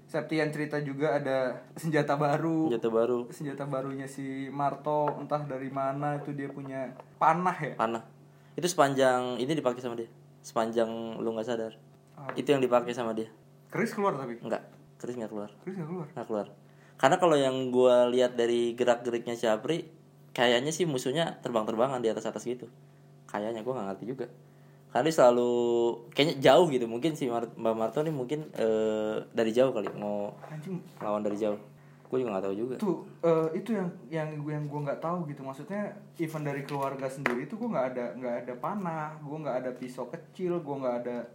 Septian 0.04 0.54
cerita 0.54 0.78
juga 0.78 1.18
ada 1.18 1.66
senjata 1.74 2.14
baru, 2.14 2.70
senjata 2.70 2.90
baru. 2.90 3.20
Senjata 3.34 3.66
barunya 3.66 4.06
si 4.06 4.46
Marto 4.48 5.10
entah 5.18 5.42
dari 5.42 5.74
mana 5.74 6.22
itu 6.22 6.30
dia 6.32 6.46
punya 6.48 6.94
panah 7.18 7.58
ya. 7.58 7.74
panah. 7.74 8.06
Itu 8.54 8.70
sepanjang 8.70 9.42
ini 9.42 9.58
dipakai 9.58 9.82
sama 9.82 9.98
dia? 9.98 10.06
Sepanjang 10.46 11.18
lu 11.18 11.34
nggak 11.34 11.48
sadar 11.48 11.74
Itu 12.34 12.50
yang 12.50 12.62
dipakai 12.62 12.94
sama 12.94 13.14
dia. 13.14 13.30
Keris 13.70 13.94
keluar 13.94 14.14
tapi, 14.14 14.38
enggak 14.40 14.64
keris 15.02 15.20
nggak 15.20 15.32
keluar. 15.34 15.50
Keris 15.66 15.76
nggak 15.76 15.90
keluar. 15.90 16.08
nggak 16.16 16.28
keluar. 16.32 16.48
Karena 16.96 17.16
kalau 17.20 17.36
yang 17.36 17.56
gua 17.74 18.08
lihat 18.08 18.40
dari 18.40 18.72
gerak 18.78 19.04
geriknya 19.04 19.36
si 19.36 19.50
Apri 19.50 19.90
kayaknya 20.32 20.72
sih 20.72 20.88
musuhnya 20.88 21.44
terbang-terbangan 21.44 22.00
di 22.00 22.08
atas 22.08 22.24
atas 22.24 22.48
gitu. 22.48 22.72
Kayaknya 23.28 23.66
gua 23.66 23.82
nggak 23.82 23.88
ngerti 23.92 24.06
juga. 24.08 24.28
Karena 24.94 25.10
dia 25.10 25.16
selalu 25.18 25.52
kayaknya 26.14 26.36
jauh 26.40 26.70
gitu. 26.70 26.86
Mungkin 26.86 27.18
si 27.18 27.26
Mar- 27.28 27.50
Mbak 27.58 27.76
Marto 27.76 28.00
nih 28.06 28.14
mungkin 28.14 28.46
eh, 28.54 29.26
dari 29.34 29.50
jauh 29.50 29.74
kali 29.74 29.90
mau 29.98 30.32
Anjing. 30.48 30.78
lawan 31.02 31.26
dari 31.26 31.36
jauh. 31.36 31.58
Gue 32.14 32.22
juga 32.22 32.38
nggak 32.38 32.46
tahu 32.46 32.56
juga. 32.56 32.76
Tuh 32.78 33.02
eh, 33.26 33.58
itu 33.58 33.74
yang 33.74 33.90
yang 34.14 34.30
gue 34.38 34.54
yang 34.54 34.70
gue 34.70 34.80
nggak 34.86 35.02
tahu 35.02 35.26
gitu. 35.26 35.42
Maksudnya 35.42 35.98
even 36.22 36.46
dari 36.46 36.62
keluarga 36.62 37.10
sendiri 37.10 37.50
tuh 37.50 37.58
gue 37.58 37.74
nggak 37.74 37.88
ada 37.98 38.06
nggak 38.14 38.36
ada 38.46 38.54
panah 38.62 39.18
gue 39.18 39.38
nggak 39.42 39.58
ada 39.66 39.72
pisau 39.74 40.06
kecil 40.14 40.62
gue 40.62 40.76
nggak 40.78 40.96
ada 41.04 41.26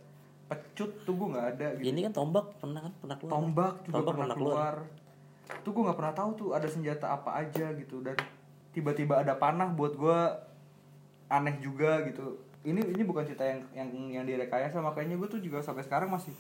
pecut 0.49 0.91
tuh 1.05 1.15
gue 1.15 1.29
nggak 1.37 1.47
ada 1.55 1.69
gitu. 1.77 1.87
Ini 1.93 2.01
kan 2.09 2.13
tombak 2.17 2.47
pernah 2.57 2.81
kan? 2.89 2.93
Pernah 3.05 3.17
keluar. 3.21 3.33
Tombak 3.37 3.73
juga 3.85 3.93
Tombak 3.95 4.13
pernah 4.17 4.37
keluar. 4.37 4.75
tuh 5.49 5.71
gue 5.73 5.83
nggak 5.85 5.99
pernah 5.99 6.15
tahu 6.17 6.31
tuh 6.37 6.49
ada 6.57 6.69
senjata 6.69 7.07
apa 7.13 7.31
aja 7.37 7.67
gitu. 7.77 8.01
Dan 8.01 8.17
tiba-tiba 8.73 9.21
ada 9.21 9.37
panah 9.37 9.69
buat 9.69 9.93
gue 9.97 10.19
aneh 11.29 11.57
juga 11.61 12.01
gitu. 12.09 12.41
Ini 12.65 12.81
ini 12.81 13.03
bukan 13.05 13.29
cerita 13.29 13.45
yang 13.45 13.61
yang 13.77 13.89
yang 14.21 14.25
direkayasa. 14.25 14.81
Makanya 14.81 15.21
gue 15.21 15.29
tuh 15.29 15.41
juga 15.45 15.61
sampai 15.61 15.85
sekarang 15.85 16.09
masih 16.09 16.33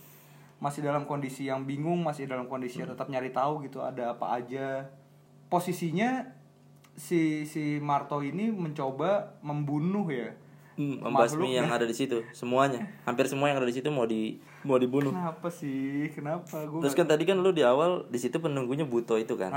masih 0.58 0.82
dalam 0.82 1.06
kondisi 1.06 1.46
yang 1.46 1.62
bingung 1.62 2.02
masih 2.02 2.26
dalam 2.26 2.50
kondisi 2.50 2.82
yang 2.82 2.90
tetap 2.90 3.06
nyari 3.06 3.30
tahu 3.30 3.68
gitu 3.68 3.84
ada 3.84 4.16
apa 4.16 4.40
aja. 4.40 4.88
Posisinya 5.52 6.28
si 6.98 7.46
si 7.46 7.78
Marto 7.78 8.24
ini 8.24 8.50
mencoba 8.50 9.38
membunuh 9.44 10.08
ya 10.10 10.34
Hmm, 10.78 11.02
Makhluk 11.02 11.10
membasmi 11.10 11.58
yang 11.58 11.66
ya. 11.66 11.74
ada 11.74 11.90
di 11.90 11.96
situ 11.98 12.22
semuanya. 12.30 12.86
Hampir 13.02 13.26
semua 13.26 13.50
yang 13.50 13.58
ada 13.58 13.66
di 13.66 13.74
situ 13.74 13.90
mau 13.90 14.06
di 14.06 14.38
mau 14.62 14.78
dibunuh. 14.78 15.10
Kenapa 15.10 15.50
sih? 15.50 16.06
Kenapa? 16.14 16.62
Gue 16.70 16.86
terus 16.86 16.94
kan 16.94 17.10
tadi 17.10 17.26
kan 17.26 17.42
lu 17.42 17.50
di 17.50 17.66
awal 17.66 18.06
di 18.06 18.18
situ 18.22 18.38
penunggunya 18.38 18.86
Buto 18.86 19.18
itu 19.18 19.34
kan? 19.34 19.50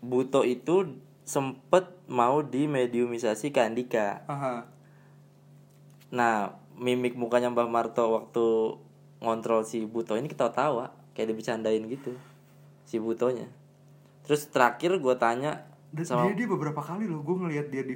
Buto 0.00 0.40
itu 0.40 0.96
sempet 1.28 1.84
mau 2.08 2.40
dimediumisasi 2.40 3.52
ke 3.52 3.60
Andika. 3.60 4.24
Nah 6.08 6.56
mimik 6.80 7.12
mukanya 7.12 7.52
Mbah 7.52 7.68
Marto 7.68 8.08
waktu 8.16 8.80
ngontrol 9.20 9.68
si 9.68 9.84
Buto 9.84 10.16
ini 10.16 10.32
ketawa-tawa 10.32 10.96
kayak 11.12 11.36
dibercandain 11.36 11.84
gitu 11.92 12.16
si 12.88 12.96
Butonya. 12.96 13.52
Terus 14.24 14.48
terakhir 14.48 14.96
gue 14.96 15.14
tanya 15.20 15.68
sama 16.08 16.32
dia, 16.32 16.44
dia 16.44 16.48
beberapa 16.48 16.80
kali 16.80 17.04
loh 17.04 17.20
gue 17.20 17.36
ngelihat 17.36 17.68
dia 17.68 17.84
di 17.84 17.94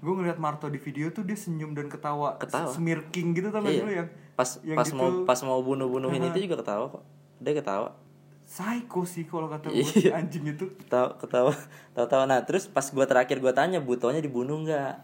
gue 0.00 0.12
ngelihat 0.12 0.36
Marto 0.36 0.66
di 0.66 0.76
video 0.76 1.08
tuh 1.08 1.22
dia 1.22 1.36
senyum 1.36 1.76
dan 1.76 1.86
ketawa, 1.86 2.34
Ketawa. 2.36 2.72
smirking 2.72 3.36
gitu 3.36 3.48
tau 3.48 3.60
gak 3.60 3.70
Iya. 3.70 3.84
lu 3.84 3.92
yang 3.92 4.08
pas 4.32 4.50
yang 4.64 4.78
pas 4.80 4.88
gitu. 4.88 4.96
mau 4.96 5.08
pas 5.22 5.36
mau 5.44 5.60
bunuh-bunuhin 5.60 6.24
itu 6.26 6.48
juga 6.48 6.56
ketawa 6.58 6.88
kok. 6.88 7.04
Dia 7.38 7.52
ketawa. 7.52 7.88
Psycho 8.42 9.04
sih 9.04 9.24
kalau 9.24 9.46
kata 9.46 9.68
gue 9.68 9.78
Iya. 9.78 10.16
anjing 10.16 10.48
itu. 10.48 10.66
Ketawa 10.80 11.14
ketawa. 11.16 11.52
Tahu 11.92 12.06
tahu 12.06 12.22
nah 12.24 12.40
terus 12.42 12.64
pas 12.64 12.82
gua 12.88 13.04
terakhir 13.04 13.38
gua 13.38 13.52
tanya 13.52 13.78
butonya 13.78 14.18
dibunuh 14.18 14.58
nggak? 14.60 14.94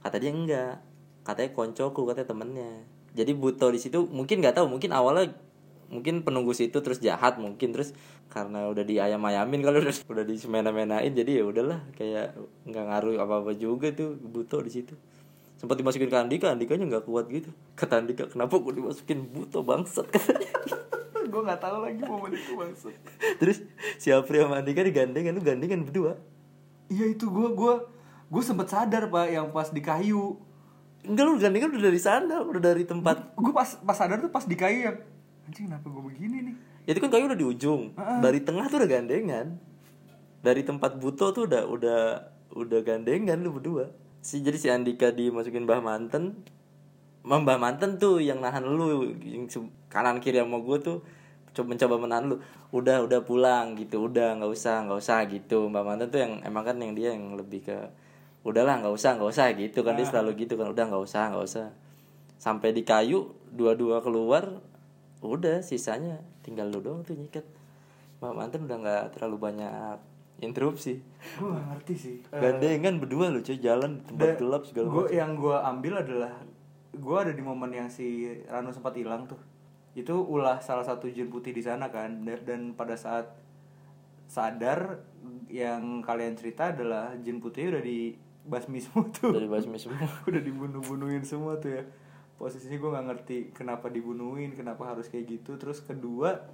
Kata 0.00 0.16
dia 0.20 0.30
enggak. 0.30 0.78
Katanya 1.24 1.50
koncoku 1.50 2.04
katanya 2.04 2.28
temennya. 2.28 2.70
Jadi 3.16 3.32
buto 3.32 3.72
di 3.72 3.80
situ 3.80 4.04
mungkin 4.06 4.38
nggak 4.38 4.60
tahu 4.60 4.68
mungkin 4.68 4.92
awalnya 4.92 5.32
mungkin 5.94 6.26
penunggu 6.26 6.50
situ 6.50 6.82
terus 6.82 6.98
jahat 6.98 7.38
mungkin 7.38 7.70
terus 7.70 7.94
karena 8.26 8.66
udah 8.66 8.82
diayam 8.82 9.22
ayamin 9.22 9.62
kalau 9.62 9.78
udah 9.86 9.94
udah 10.10 10.24
disemena-menain 10.26 11.14
jadi 11.14 11.38
ya 11.38 11.44
udahlah 11.46 11.86
kayak 11.94 12.34
nggak 12.66 12.84
ngaruh 12.90 13.14
apa 13.22 13.34
apa 13.46 13.52
juga 13.54 13.94
tuh 13.94 14.18
buto 14.18 14.58
di 14.58 14.74
situ. 14.74 14.98
Sempat 15.54 15.78
dimasukin 15.78 16.10
ke 16.10 16.18
Andika 16.18 16.50
Andikanya 16.50 16.84
nggak 16.90 17.06
kuat 17.06 17.30
gitu. 17.30 17.54
Kata 17.78 18.02
Andika 18.02 18.26
kenapa 18.26 18.58
gue 18.58 18.74
dimasukin 18.74 19.30
buto 19.30 19.62
bangsat? 19.62 20.10
Gue 21.24 21.40
nggak 21.40 21.66
tahu 21.66 21.82
lagi 21.82 21.98
momen 22.04 22.36
itu 22.36 22.52
maksud 22.54 22.94
terus 23.40 23.64
si 23.98 24.12
Apri 24.14 24.38
sama 24.38 24.60
Andika 24.60 24.84
digandengan 24.84 25.34
lu 25.34 25.42
gandengan 25.42 25.82
berdua. 25.82 26.20
Iya 26.92 27.10
itu 27.10 27.26
gue 27.26 27.48
gue 27.56 27.74
gue 28.28 28.42
sempet 28.44 28.68
sadar 28.70 29.08
pak 29.08 29.32
yang 29.32 29.48
pas 29.50 29.72
di 29.72 29.80
kayu. 29.80 30.36
Enggak 31.02 31.24
lu 31.26 31.34
gandengan 31.40 31.74
udah 31.74 31.84
dari 31.90 32.00
sana, 32.00 32.44
udah 32.44 32.60
dari 32.60 32.84
tempat. 32.86 33.34
gue 33.34 33.52
pas 33.56 33.66
pas 33.82 33.96
sadar 33.96 34.20
tuh 34.20 34.30
pas 34.30 34.44
di 34.44 34.54
kayu 34.54 34.78
yang 34.92 34.96
anjing 35.44 35.68
kenapa 35.68 35.86
gue 35.88 36.02
begini 36.02 36.36
nih? 36.50 36.54
Ya, 36.84 36.90
Itu 36.96 37.00
kan 37.04 37.10
kayu 37.12 37.24
udah 37.28 37.38
di 37.38 37.46
ujung. 37.46 37.82
Dari 37.96 38.40
tengah 38.44 38.68
tuh 38.68 38.84
udah 38.84 38.90
gandengan. 38.90 39.46
Dari 40.44 40.60
tempat 40.60 41.00
buto 41.00 41.32
tuh 41.32 41.48
udah 41.48 41.62
udah 41.64 42.00
udah 42.52 42.80
gandengan 42.84 43.40
lu 43.40 43.56
berdua. 43.56 43.88
Si 44.24 44.40
jadi 44.40 44.56
si 44.56 44.68
Andika 44.68 45.12
dimasukin 45.12 45.64
Bah 45.64 45.80
Manten. 45.80 46.44
Mbah 47.24 47.56
manten 47.56 47.96
tuh 47.96 48.20
yang 48.20 48.44
nahan 48.44 48.68
lu 48.68 49.16
yang 49.24 49.48
kanan 49.88 50.20
kiri 50.20 50.44
sama 50.44 50.60
gue 50.60 50.76
tuh 50.84 51.00
coba 51.56 51.72
mencoba 51.72 51.96
menahan 51.96 52.24
lu. 52.28 52.36
Udah 52.68 53.00
udah 53.00 53.24
pulang 53.24 53.72
gitu. 53.80 54.12
Udah 54.12 54.36
nggak 54.36 54.52
usah 54.52 54.84
nggak 54.84 55.00
usah 55.00 55.24
gitu. 55.32 55.72
Mbak 55.72 55.84
manten 55.88 56.08
tuh 56.12 56.20
yang 56.20 56.44
emang 56.44 56.68
kan 56.68 56.76
yang 56.76 56.92
dia 56.92 57.16
yang 57.16 57.32
lebih 57.32 57.64
ke 57.64 57.76
udahlah 58.44 58.76
nggak 58.76 58.92
usah 58.92 59.16
nggak 59.16 59.30
usah 59.32 59.46
gitu 59.56 59.80
kan. 59.80 59.96
Dia 59.96 60.04
selalu 60.04 60.44
gitu 60.44 60.60
kan. 60.60 60.68
Udah 60.68 60.84
nggak 60.84 61.04
usah 61.08 61.32
nggak 61.32 61.44
usah. 61.48 61.66
Sampai 62.36 62.76
di 62.76 62.84
kayu 62.84 63.32
dua-dua 63.48 64.04
keluar 64.04 64.60
udah 65.32 65.64
sisanya 65.64 66.20
tinggal 66.44 66.68
lu 66.68 66.84
doang 66.84 67.00
tuh 67.00 67.16
nyikat. 67.16 67.44
Mbak 68.20 68.32
manten 68.36 68.60
udah 68.68 68.78
nggak 68.80 69.04
terlalu 69.16 69.36
banyak 69.40 69.96
interupsi. 70.42 71.00
Gue 71.38 71.48
gak 71.54 71.66
ngerti 71.70 71.94
sih. 71.96 72.16
Gandengan 72.28 73.00
berdua 73.00 73.30
lu 73.30 73.40
cuy 73.40 73.58
jalan 73.58 74.02
di 74.02 74.04
tempat 74.12 74.36
gelap 74.36 74.62
segala 74.66 74.86
gue 74.90 75.04
macam. 75.06 75.16
yang 75.16 75.30
gue 75.38 75.56
ambil 75.56 75.94
adalah 76.02 76.32
gue 76.94 77.16
ada 77.18 77.32
di 77.32 77.42
momen 77.42 77.70
yang 77.74 77.88
si 77.88 78.30
Rano 78.46 78.70
sempat 78.74 78.92
hilang 78.98 79.24
tuh. 79.30 79.38
Itu 79.94 80.26
ulah 80.26 80.58
salah 80.58 80.82
satu 80.82 81.06
jin 81.06 81.30
putih 81.30 81.54
di 81.54 81.62
sana 81.62 81.88
kan. 81.88 82.26
Da- 82.26 82.42
dan 82.42 82.74
pada 82.74 82.98
saat 82.98 83.30
sadar 84.26 85.04
yang 85.46 86.02
kalian 86.02 86.34
cerita 86.34 86.74
adalah 86.74 87.14
jin 87.22 87.38
putih 87.38 87.70
udah 87.70 87.82
dibasmi 87.84 88.78
semua 88.82 89.06
tuh. 89.14 89.30
Dari 89.30 89.46
basmi 89.46 89.78
semua. 89.78 90.02
Udah 90.28 90.42
dibunuh-bunuhin 90.42 91.22
semua 91.22 91.56
tuh 91.62 91.78
ya 91.80 91.84
posisinya 92.44 92.76
gue 92.76 92.90
nggak 92.92 93.06
ngerti 93.08 93.36
kenapa 93.56 93.88
dibunuhin 93.88 94.52
kenapa 94.52 94.92
harus 94.92 95.08
kayak 95.08 95.40
gitu. 95.40 95.56
Terus 95.56 95.80
kedua 95.80 96.44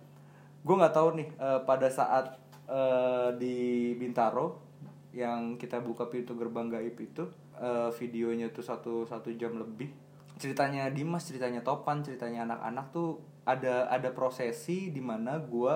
gue 0.62 0.74
nggak 0.78 0.94
tahu 0.94 1.18
nih 1.18 1.28
eh, 1.34 1.60
pada 1.66 1.90
saat 1.90 2.38
eh, 2.70 3.34
di 3.34 3.90
Bintaro 3.98 4.62
yang 5.10 5.58
kita 5.58 5.82
buka 5.82 6.06
pintu 6.06 6.38
gerbang 6.38 6.70
gaib 6.70 6.94
itu 6.94 7.26
eh, 7.58 7.90
videonya 7.98 8.54
tuh 8.54 8.62
satu 8.62 9.02
satu 9.02 9.34
jam 9.34 9.58
lebih. 9.58 9.90
Ceritanya 10.38 10.86
Dimas 10.94 11.26
ceritanya 11.26 11.66
Topan 11.66 12.06
ceritanya 12.06 12.46
anak-anak 12.46 12.86
tuh 12.94 13.18
ada 13.42 13.90
ada 13.90 14.14
prosesi 14.14 14.94
di 14.94 15.02
mana 15.02 15.42
gue 15.42 15.74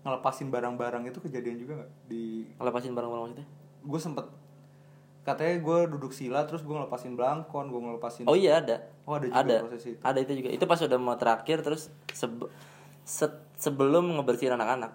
ngelepasin 0.00 0.48
barang-barang. 0.48 1.12
Itu 1.12 1.20
kejadian 1.20 1.60
juga 1.60 1.84
nggak 1.84 1.92
di 2.08 2.48
ngelepasin 2.56 2.96
barang-barang 2.96 3.22
maksudnya? 3.28 3.48
Gue 3.84 4.00
sempet 4.00 4.41
katanya 5.22 5.54
gue 5.62 5.78
duduk 5.86 6.10
sila 6.10 6.42
terus 6.50 6.66
gue 6.66 6.74
ngelepasin 6.74 7.14
belangkon 7.14 7.70
gue 7.70 7.80
ngelepasin 7.80 8.26
oh 8.26 8.34
iya 8.34 8.58
ada. 8.58 8.82
Oh, 9.06 9.18
ada 9.18 9.26
juga 9.30 9.38
ada. 9.38 9.56
proses 9.66 9.82
itu. 9.86 9.98
ada 10.02 10.18
itu 10.18 10.32
juga. 10.38 10.48
Itu 10.50 10.64
pas 10.66 10.78
udah 10.78 10.98
mau 10.98 11.14
terakhir 11.14 11.62
terus 11.62 11.90
sebe- 12.10 12.50
se- 13.02 13.42
sebelum 13.58 14.18
ngebersihin 14.18 14.54
anak-anak. 14.54 14.94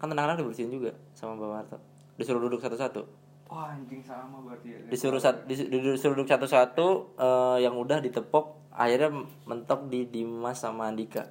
Kan 0.00 0.08
anak-anak 0.12 0.40
dibersihin 0.40 0.72
juga 0.72 0.92
sama 1.16 1.36
Mbak 1.36 1.48
Marta. 1.48 1.76
Disuruh 2.16 2.40
duduk 2.40 2.60
satu-satu. 2.60 3.04
Wah 3.52 3.72
anjing 3.76 4.00
sama 4.00 4.40
berarti 4.40 4.72
ya. 4.72 4.78
Disuruh 4.88 5.20
sat, 5.20 5.44
dis- 5.44 5.68
disuruh 5.68 6.16
duduk 6.16 6.28
satu-satu 6.28 7.16
eh, 7.20 7.58
yang 7.64 7.76
udah 7.76 8.00
ditepok 8.00 8.72
akhirnya 8.72 9.12
mentok 9.44 9.92
di 9.92 10.08
Dimas 10.08 10.60
sama 10.60 10.88
Andika. 10.88 11.28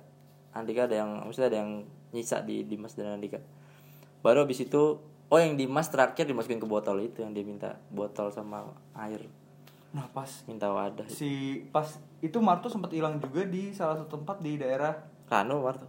Andika 0.53 0.85
ada 0.85 1.01
yang 1.01 1.25
maksudnya 1.25 1.49
ada 1.49 1.57
yang 1.65 1.71
nyisa 2.13 2.45
di 2.45 2.61
Dimas 2.65 2.93
dan 2.93 3.17
Andika. 3.17 3.41
Baru 4.21 4.45
habis 4.45 4.61
itu 4.61 5.01
oh 5.31 5.39
yang 5.39 5.55
Dimas 5.55 5.87
terakhir 5.87 6.27
dimasukin 6.27 6.59
ke 6.59 6.67
botol 6.67 6.99
itu 7.01 7.23
yang 7.23 7.31
dia 7.31 7.41
minta 7.47 7.79
botol 7.87 8.29
sama 8.29 8.67
air. 8.93 9.25
Nah 9.95 10.07
pas 10.11 10.27
minta 10.45 10.67
wadah 10.67 11.07
si 11.07 11.63
pas 11.71 11.87
itu 12.19 12.37
Marto 12.43 12.67
sempat 12.67 12.91
hilang 12.91 13.17
juga 13.17 13.47
di 13.47 13.71
salah 13.71 13.97
satu 13.97 14.19
tempat 14.19 14.43
di 14.43 14.59
daerah 14.59 14.93
Rano 15.31 15.63
Marto? 15.63 15.87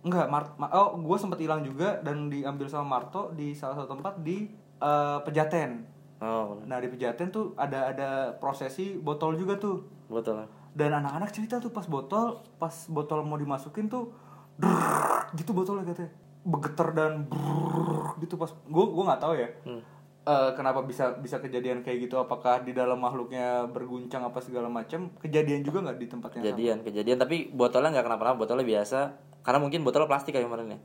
Enggak 0.00 0.26
Mart 0.32 0.56
Ma- 0.56 0.72
oh 0.72 0.96
gue 0.96 1.18
sempat 1.18 1.42
hilang 1.42 1.66
juga 1.66 1.98
dan 2.00 2.30
diambil 2.30 2.70
sama 2.70 2.98
Marto 2.98 3.34
di 3.36 3.52
salah 3.52 3.76
satu 3.76 3.98
tempat 3.98 4.22
di 4.22 4.48
eh, 4.80 5.18
Pejaten. 5.26 5.84
Oh. 6.22 6.62
Nah 6.64 6.78
di 6.78 6.88
Pejaten 6.88 7.28
tuh 7.28 7.52
ada 7.58 7.90
ada 7.92 8.08
prosesi 8.38 8.96
botol 8.96 9.36
juga 9.36 9.58
tuh. 9.60 9.84
Botol 10.08 10.46
dan 10.74 11.02
anak-anak 11.02 11.30
cerita 11.34 11.58
tuh 11.58 11.74
pas 11.74 11.86
botol 11.86 12.46
pas 12.58 12.72
botol 12.86 13.26
mau 13.26 13.34
dimasukin 13.34 13.90
tuh 13.90 14.14
drrrr, 14.54 15.34
gitu 15.34 15.50
botolnya 15.50 15.82
katanya 15.82 16.12
begeter 16.40 16.88
dan 16.96 17.28
brrrr, 17.28 18.16
gitu 18.20 18.40
pas 18.40 18.48
gue 18.48 18.84
gue 18.84 19.04
nggak 19.04 19.22
tahu 19.22 19.34
ya. 19.36 19.48
Hmm. 19.66 19.82
Eh, 20.20 20.50
kenapa 20.52 20.84
bisa 20.84 21.16
bisa 21.16 21.40
kejadian 21.40 21.80
kayak 21.80 22.06
gitu? 22.06 22.20
Apakah 22.20 22.60
di 22.60 22.76
dalam 22.76 23.00
makhluknya 23.00 23.64
berguncang 23.72 24.20
apa 24.20 24.38
segala 24.44 24.68
macam? 24.68 25.08
Kejadian 25.16 25.64
juga 25.64 25.80
nggak 25.80 25.96
di 25.96 26.06
tempat 26.06 26.28
yang 26.36 26.42
sama? 26.44 26.46
Kejadian 26.52 26.78
kejadian. 26.84 27.18
Tapi 27.18 27.36
botolnya 27.50 27.90
nggak 27.96 28.06
kenapa-napa 28.06 28.36
botolnya 28.36 28.66
biasa. 28.68 29.16
Karena 29.40 29.58
mungkin 29.58 29.80
botol 29.80 30.04
plastik 30.04 30.36
kayak 30.36 30.44
kemarin 30.44 30.76
ya. 30.76 30.80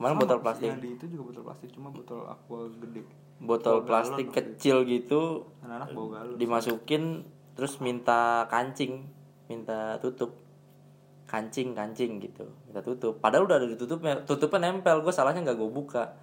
Kemarin 0.00 0.16
Sama, 0.16 0.22
botol 0.24 0.38
plastik. 0.40 0.68
yang 0.72 0.80
di 0.80 0.96
itu 0.96 1.04
juga 1.12 1.22
botol 1.28 1.42
plastik 1.44 1.68
cuma 1.76 1.88
botol 1.92 2.20
aqua 2.24 2.60
gede. 2.72 3.02
Botol 3.40 3.76
Bawa 3.80 3.88
plastik 3.88 4.26
galon 4.32 4.36
kecil 4.36 4.76
gitu 4.88 5.20
anak-anak 5.60 5.88
bawa 5.92 6.08
galon. 6.16 6.36
dimasukin 6.40 7.04
terus 7.52 7.76
minta 7.84 8.48
kancing 8.48 9.04
minta 9.48 10.00
tutup 10.00 10.40
kancing 11.30 11.78
kancing 11.78 12.18
gitu. 12.18 12.50
Minta 12.66 12.82
tutup. 12.82 13.22
Padahal 13.22 13.46
udah 13.46 13.56
ada 13.62 13.68
ditutupnya 13.70 14.26
tutupnya. 14.26 14.66
Nempel. 14.66 14.98
Gue 15.06 15.14
salahnya 15.14 15.46
nggak 15.46 15.58
gue 15.62 15.70
buka. 15.70 16.18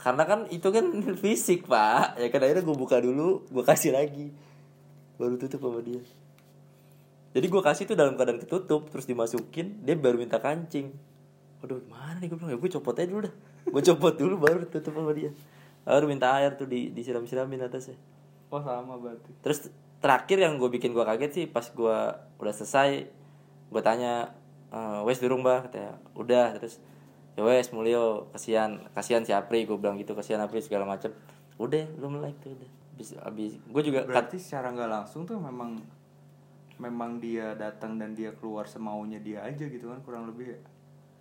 Karena 0.00 0.24
kan 0.24 0.48
itu 0.48 0.72
kan 0.72 0.88
fisik 1.22 1.68
pak. 1.68 2.16
Ya 2.16 2.32
kan 2.32 2.40
akhirnya 2.40 2.64
gue 2.64 2.76
buka 2.76 2.96
dulu 3.04 3.44
gue 3.52 3.64
kasih 3.68 3.92
lagi. 3.92 4.32
Baru 5.20 5.36
tutup 5.36 5.60
sama 5.60 5.84
dia. 5.84 6.00
Jadi 7.36 7.46
gue 7.46 7.62
kasih 7.62 7.84
tuh 7.84 7.94
dalam 7.94 8.16
keadaan 8.16 8.40
ketutup 8.40 8.88
terus 8.88 9.04
dimasukin 9.04 9.84
dia 9.84 9.94
baru 10.00 10.16
minta 10.16 10.40
kancing. 10.40 10.96
Waduh 11.60 11.84
gimana 11.84 12.16
nih? 12.24 12.32
Gue 12.32 12.40
bilang 12.40 12.56
ya 12.56 12.58
gue 12.58 12.70
copot 12.72 12.96
aja 12.96 13.04
dulu 13.04 13.20
dah. 13.28 13.34
Gue 13.68 13.82
copot 13.84 14.14
dulu 14.16 14.34
baru 14.40 14.64
tutup 14.64 14.96
sama 14.96 15.12
dia. 15.12 15.30
Baru 15.84 16.08
minta 16.08 16.32
air 16.40 16.56
tuh 16.56 16.64
di 16.64 16.88
disiram 16.88 17.28
siramin 17.28 17.60
atasnya. 17.68 18.00
Oh 18.48 18.64
sama 18.64 18.96
berarti. 18.96 19.30
Terus 19.44 19.68
terakhir 20.00 20.40
yang 20.40 20.56
gue 20.56 20.72
bikin 20.72 20.96
gue 20.96 21.04
kaget 21.04 21.30
sih 21.36 21.44
pas 21.44 21.68
gue 21.68 21.98
udah 22.40 22.54
selesai 22.56 23.19
gue 23.70 23.82
tanya 23.82 24.34
"Eh, 24.74 25.00
wes 25.06 25.22
durung 25.22 25.42
bah 25.46 25.64
katanya 25.66 25.98
udah. 26.18 26.58
Terus 26.58 26.82
ya 27.38 27.42
wes 27.46 27.70
mulio 27.70 28.28
kasihan 28.34 28.82
kasihan 28.92 29.22
si 29.22 29.30
Apri 29.30 29.64
gue 29.64 29.78
bilang 29.78 29.96
gitu 29.96 30.12
kasihan 30.18 30.42
Apri 30.42 30.60
segala 30.62 30.84
macem. 30.84 31.14
Udah 31.56 31.86
lu 31.98 32.10
melek 32.10 32.36
tuh 32.42 32.52
udah. 32.54 32.70
Abis 32.94 33.16
abis 33.16 33.52
gue 33.56 33.82
juga 33.86 34.04
kat, 34.04 34.08
berarti 34.12 34.36
secara 34.36 34.74
nggak 34.76 34.90
langsung 34.90 35.24
tuh 35.24 35.40
memang 35.40 35.80
memang 36.80 37.20
dia 37.20 37.52
datang 37.56 37.96
dan 38.00 38.12
dia 38.16 38.32
keluar 38.36 38.64
semaunya 38.68 39.20
dia 39.20 39.44
aja 39.44 39.64
gitu 39.68 39.88
kan 39.88 40.00
kurang 40.04 40.28
lebih 40.28 40.56
ya? 40.56 40.58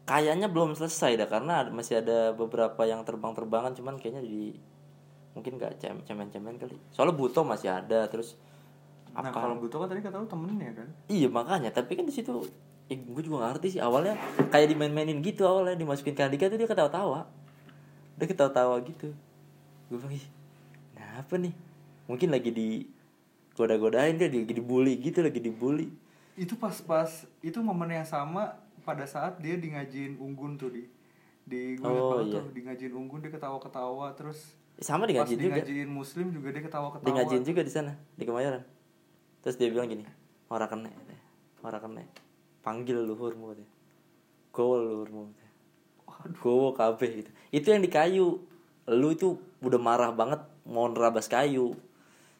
Kayaknya 0.08 0.48
belum 0.50 0.74
selesai 0.74 1.20
dah 1.22 1.28
karena 1.30 1.68
masih 1.70 2.02
ada 2.02 2.34
beberapa 2.34 2.82
yang 2.88 3.06
terbang-terbangan 3.06 3.78
cuman 3.78 3.96
kayaknya 4.02 4.26
di 4.26 4.58
mungkin 5.38 5.62
gak 5.62 5.78
cem 5.78 6.02
cemen-cemen 6.04 6.58
kali. 6.58 6.76
Soalnya 6.90 7.14
buto 7.16 7.46
masih 7.46 7.70
ada 7.70 8.10
terus 8.10 8.36
nah 9.12 9.30
kalau 9.30 9.58
butuh 9.58 9.78
kan 9.80 9.90
tadi 9.90 10.02
kata 10.02 10.16
lu 10.18 10.26
temennya 10.26 10.72
kan 10.74 10.88
Iya 11.06 11.28
makanya, 11.28 11.70
tapi 11.70 11.94
kan 11.94 12.04
di 12.04 12.12
situ 12.12 12.46
eh, 12.86 12.98
gue 12.98 13.22
juga 13.22 13.44
gak 13.44 13.58
ngerti 13.58 13.78
sih 13.78 13.82
awalnya 13.82 14.18
kayak 14.48 14.70
dimain-mainin 14.70 15.20
gitu 15.20 15.44
awalnya 15.44 15.76
dimasukin 15.76 16.12
ke 16.12 16.22
Andika 16.22 16.48
tuh 16.48 16.56
dia 16.56 16.66
ketawa-tawa. 16.66 17.30
Dia 18.16 18.26
ketawa-tawa 18.26 18.82
gitu. 18.82 19.14
Gue 19.88 19.98
bilang, 19.98 20.12
"Ih, 20.12 20.26
kenapa 20.92 21.34
nih? 21.36 21.54
Mungkin 22.06 22.30
lagi 22.30 22.50
di 22.50 22.70
goda-godain 23.54 24.16
dia 24.16 24.26
lagi 24.26 24.42
dibully 24.48 24.98
gitu, 24.98 25.20
lagi 25.20 25.38
dibully. 25.38 25.90
itu 26.34 26.56
pas-pas 26.56 27.10
itu 27.40 27.60
momen 27.60 27.92
yang 27.92 28.08
sama 28.08 28.56
pada 28.82 29.04
saat 29.04 29.38
dia 29.38 29.54
di 29.54 29.70
ngajiin 29.70 30.16
unggun 30.16 30.56
tuh 30.56 30.72
di 30.72 30.88
di 31.44 31.76
gue 31.76 31.84
Oh, 31.86 32.24
iya. 32.24 32.40
tuh 32.40 32.50
di 32.50 32.64
ngajiin 32.64 32.96
unggun 32.96 33.20
dia 33.20 33.28
ketawa-ketawa 33.30 34.16
terus 34.16 34.56
Sama 34.78 35.04
di 35.04 35.14
ngajiin 35.14 35.36
di 35.36 35.44
juga. 35.44 35.56
ngajiin 35.60 35.90
muslim 35.90 36.32
juga 36.32 36.48
dia 36.50 36.64
ketawa-ketawa 36.64 37.04
Di 37.04 37.12
ngajiin 37.12 37.44
juga 37.44 37.62
di 37.62 37.70
sana, 37.70 37.92
di 38.16 38.24
Kemayoran. 38.24 38.64
Terus 39.40 39.56
dia 39.56 39.72
bilang 39.72 39.88
gini, 39.88 40.04
ora 40.52 40.68
kene, 40.68 40.92
katanya. 40.92 41.24
ora 41.64 41.78
kene. 41.80 42.04
Panggil 42.60 43.00
luhurmu 43.00 43.56
katanya. 43.56 43.74
Gowo 44.52 44.76
luhurmu 44.84 45.20
katanya. 45.32 45.52
Gowo 46.44 46.76
kabeh 46.76 47.24
gitu. 47.24 47.32
Itu 47.50 47.72
yang 47.72 47.82
di 47.84 47.92
kayu. 47.92 48.44
Lu 48.90 49.08
itu 49.14 49.40
udah 49.64 49.80
marah 49.80 50.12
banget 50.12 50.42
mau 50.68 50.90
nerabas 50.90 51.32
kayu. 51.32 51.78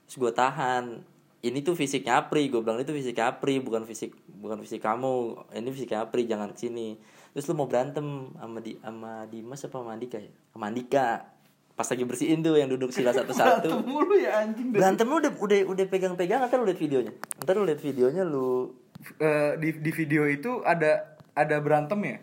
Terus 0.10 0.16
gue 0.20 0.32
tahan. 0.34 1.06
Ini 1.40 1.64
tuh 1.64 1.72
fisiknya 1.72 2.20
Apri, 2.20 2.52
gue 2.52 2.60
bilang 2.60 2.84
itu 2.84 2.92
fisiknya 2.92 3.32
Apri, 3.32 3.64
bukan 3.64 3.88
fisik 3.88 4.12
bukan 4.40 4.60
fisik 4.60 4.84
kamu. 4.84 5.48
Ini 5.56 5.70
fisiknya 5.72 6.04
Apri, 6.04 6.28
jangan 6.28 6.52
ke 6.52 6.68
sini. 6.68 7.00
Terus 7.32 7.48
lu 7.48 7.56
mau 7.56 7.72
berantem 7.72 8.34
sama 8.36 8.60
di 8.60 8.76
sama 8.82 9.24
Dimas 9.30 9.64
apa 9.64 9.76
sama 9.80 9.96
Andika 9.96 10.20
ya? 10.20 10.32
Sama 10.52 10.68
Andika. 10.68 11.39
Pas 11.80 11.88
lagi 11.88 12.04
bersihin 12.04 12.44
tuh 12.44 12.60
yang 12.60 12.68
duduk 12.68 12.92
sila 12.92 13.16
satu-satu. 13.16 13.72
Berantem 13.72 13.88
mulu 13.88 14.20
ya 14.20 14.44
anjing. 14.44 14.76
Berantem 14.76 15.08
lu 15.08 15.24
udah 15.24 15.32
udah 15.32 15.60
udah 15.64 15.86
pegang-pegang 15.88 16.44
ntar 16.44 16.60
lu 16.60 16.68
lihat 16.68 16.76
videonya. 16.76 17.16
Ntar 17.40 17.56
lu 17.56 17.64
lihat 17.64 17.80
videonya 17.80 18.28
lu 18.28 18.76
Eh, 19.00 19.52
di 19.64 19.80
di 19.80 19.92
video 19.96 20.28
itu 20.28 20.60
ada 20.68 21.16
ada 21.32 21.56
berantem 21.64 21.96
ya? 22.04 22.18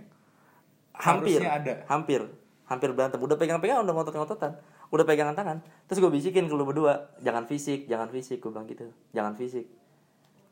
Hampir. 0.92 1.40
Harusnya 1.40 1.50
ada. 1.56 1.74
hampir. 1.88 2.20
Hampir 2.68 2.92
berantem. 2.92 3.16
Udah 3.16 3.40
pegang-pegang 3.40 3.80
udah 3.80 3.96
ngotot-ngototan. 3.96 4.60
Udah 4.92 5.08
pegangan 5.08 5.32
tangan. 5.32 5.64
Terus 5.88 6.04
gue 6.04 6.12
bisikin 6.12 6.52
ke 6.52 6.52
lu 6.52 6.68
berdua. 6.68 7.16
Jangan 7.24 7.48
fisik 7.48 7.88
jangan 7.88 8.12
fisik 8.12 8.44
gue 8.44 8.52
bilang 8.52 8.68
gitu. 8.68 8.92
Jangan 9.16 9.40
fisik. 9.40 9.64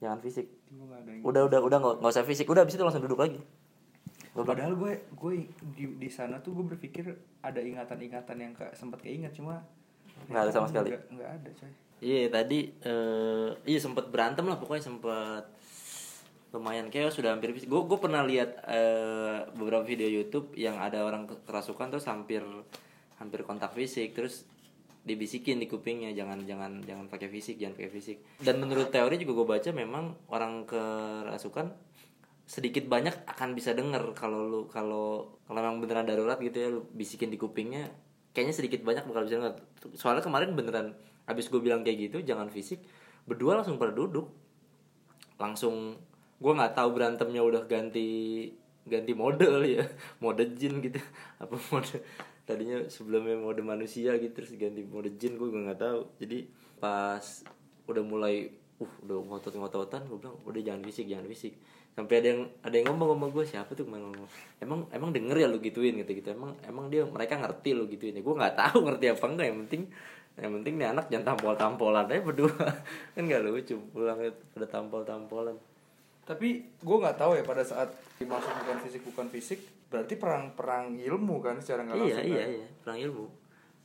Jangan 0.00 0.24
fisik. 0.24 0.48
Udah 1.20 1.44
udah 1.44 1.60
udah 1.60 1.78
nggak 2.00 2.08
usah 2.08 2.24
fisik. 2.24 2.48
Udah 2.48 2.64
abis 2.64 2.80
itu 2.80 2.84
langsung 2.88 3.04
duduk 3.04 3.20
lagi 3.20 3.44
Padahal 4.34 4.74
gue 4.74 4.92
gue 5.14 5.32
di, 5.78 5.84
di 5.94 6.10
sana 6.10 6.42
tuh 6.42 6.58
gue 6.58 6.74
berpikir 6.74 7.06
ada 7.38 7.62
ingatan-ingatan 7.62 8.36
yang 8.36 8.52
kayak 8.52 8.74
sempat 8.74 8.98
keinget 8.98 9.30
cuma 9.30 9.62
Nggak 10.30 10.42
ada 10.46 10.52
sama 10.54 10.66
sekali. 10.70 10.88
Nggak, 10.90 11.02
nggak 11.14 11.30
ada 11.30 11.50
coy. 11.54 11.72
Iya 12.04 12.28
tadi 12.28 12.58
eh 12.84 13.50
iya 13.64 13.78
sempat 13.78 14.10
berantem 14.10 14.44
lah 14.44 14.58
pokoknya 14.58 14.84
sempat 14.90 15.44
lumayan 16.54 16.86
kayak 16.86 17.10
sudah 17.10 17.34
hampir 17.34 17.50
gue 17.50 17.66
gue 17.66 17.98
pernah 17.98 18.22
lihat 18.22 18.62
eh, 18.70 19.42
beberapa 19.58 19.82
video 19.82 20.06
YouTube 20.06 20.54
yang 20.54 20.78
ada 20.78 21.02
orang 21.02 21.26
kerasukan 21.26 21.90
terus 21.90 22.06
hampir 22.06 22.46
hampir 23.18 23.42
kontak 23.42 23.74
fisik 23.74 24.14
terus 24.14 24.46
dibisikin 25.04 25.58
di 25.60 25.66
kupingnya 25.66 26.14
jangan 26.14 26.46
jangan 26.46 26.80
jangan 26.86 27.10
pakai 27.10 27.28
fisik 27.28 27.58
jangan 27.60 27.74
pakai 27.76 27.92
fisik 27.92 28.18
dan 28.40 28.56
menurut 28.62 28.88
teori 28.88 29.20
juga 29.20 29.42
gue 29.42 29.46
baca 29.58 29.70
memang 29.74 30.04
orang 30.30 30.64
kerasukan 30.64 31.74
sedikit 32.44 32.84
banyak 32.84 33.24
akan 33.24 33.56
bisa 33.56 33.72
denger 33.72 34.12
kalau 34.12 34.44
lu 34.44 34.60
kalau 34.68 35.32
kalau 35.48 35.60
memang 35.64 35.80
beneran 35.80 36.04
darurat 36.04 36.36
gitu 36.36 36.56
ya 36.60 36.68
lu 36.68 36.84
bisikin 36.92 37.32
di 37.32 37.40
kupingnya 37.40 37.88
kayaknya 38.36 38.54
sedikit 38.54 38.80
banyak 38.84 39.08
bakal 39.08 39.24
bisa 39.24 39.40
denger. 39.40 39.54
Soalnya 39.96 40.20
kemarin 40.20 40.52
beneran 40.52 40.92
abis 41.24 41.48
gue 41.48 41.56
bilang 41.56 41.80
kayak 41.80 42.12
gitu 42.12 42.20
jangan 42.20 42.52
fisik 42.52 42.84
berdua 43.24 43.56
langsung 43.62 43.80
pada 43.80 43.96
duduk. 43.96 44.28
Langsung 45.40 45.96
gue 46.36 46.52
nggak 46.52 46.76
tahu 46.76 46.88
berantemnya 46.92 47.40
udah 47.40 47.64
ganti 47.64 48.50
ganti 48.84 49.16
mode 49.16 49.40
kali 49.40 49.80
ya 49.80 49.84
mode 50.22 50.44
jin 50.60 50.84
gitu. 50.84 51.00
Apa 51.42 51.56
mode? 51.72 51.96
Tadinya 52.44 52.84
sebelumnya 52.92 53.40
mode 53.40 53.64
manusia 53.64 54.12
gitu 54.20 54.44
terus 54.44 54.52
ganti 54.60 54.84
mode 54.84 55.16
jin 55.16 55.40
gue 55.40 55.48
nggak 55.48 55.80
tahu. 55.80 56.12
Jadi 56.20 56.44
pas 56.76 57.24
udah 57.88 58.04
mulai 58.04 58.52
uh 58.82 58.92
udah 59.06 59.16
ngotot 59.30 59.54
ngototan 59.54 60.02
gue 60.10 60.18
bilang 60.18 60.36
udah 60.42 60.60
jangan 60.60 60.82
fisik 60.82 61.06
jangan 61.06 61.26
fisik 61.30 61.54
sampai 61.94 62.14
ada 62.18 62.28
yang 62.34 62.42
ada 62.60 62.74
yang 62.74 62.86
ngomong 62.90 63.08
sama 63.14 63.26
gue 63.30 63.44
siapa 63.46 63.70
tuh 63.78 63.86
ngomong? 63.86 64.26
Emang 64.58 64.90
emang 64.90 65.10
denger 65.14 65.36
ya 65.38 65.46
lu 65.46 65.62
gituin 65.62 65.94
gitu 66.02 66.10
gitu. 66.10 66.28
Emang 66.34 66.58
emang 66.66 66.90
dia 66.90 67.06
mereka 67.06 67.38
ngerti 67.38 67.70
lu 67.74 67.86
gituin. 67.86 68.18
Ya 68.18 68.22
gue 68.22 68.34
nggak 68.34 68.54
tahu 68.58 68.82
ngerti 68.82 69.04
apa 69.14 69.24
enggak 69.30 69.46
yang 69.46 69.58
penting 69.66 69.82
yang 70.34 70.52
penting 70.58 70.74
nih 70.82 70.88
anak 70.90 71.06
jangan 71.06 71.24
tampol 71.34 71.54
tampolan 71.54 72.10
aja 72.10 72.22
berdua. 72.22 72.50
Kan 73.14 73.22
nggak 73.30 73.42
lucu 73.46 73.78
pulang 73.94 74.18
pada 74.54 74.66
tampol 74.66 75.02
tampolan 75.06 75.56
Tapi 76.26 76.48
gue 76.82 76.96
nggak 76.98 77.16
tahu 77.20 77.38
ya 77.38 77.44
pada 77.46 77.62
saat 77.62 77.94
dimaksud 78.18 78.52
bukan 78.64 78.78
fisik 78.82 79.02
bukan 79.04 79.26
fisik 79.30 79.60
berarti 79.92 80.14
perang 80.18 80.56
perang 80.58 80.98
ilmu 80.98 81.38
kan 81.38 81.62
secara 81.62 81.86
nggak 81.86 81.96
iya 82.02 82.02
langsung. 82.02 82.26
iya 82.26 82.42
kan? 82.42 82.48
iya. 82.50 82.66
Perang 82.82 82.98
ilmu. 82.98 83.24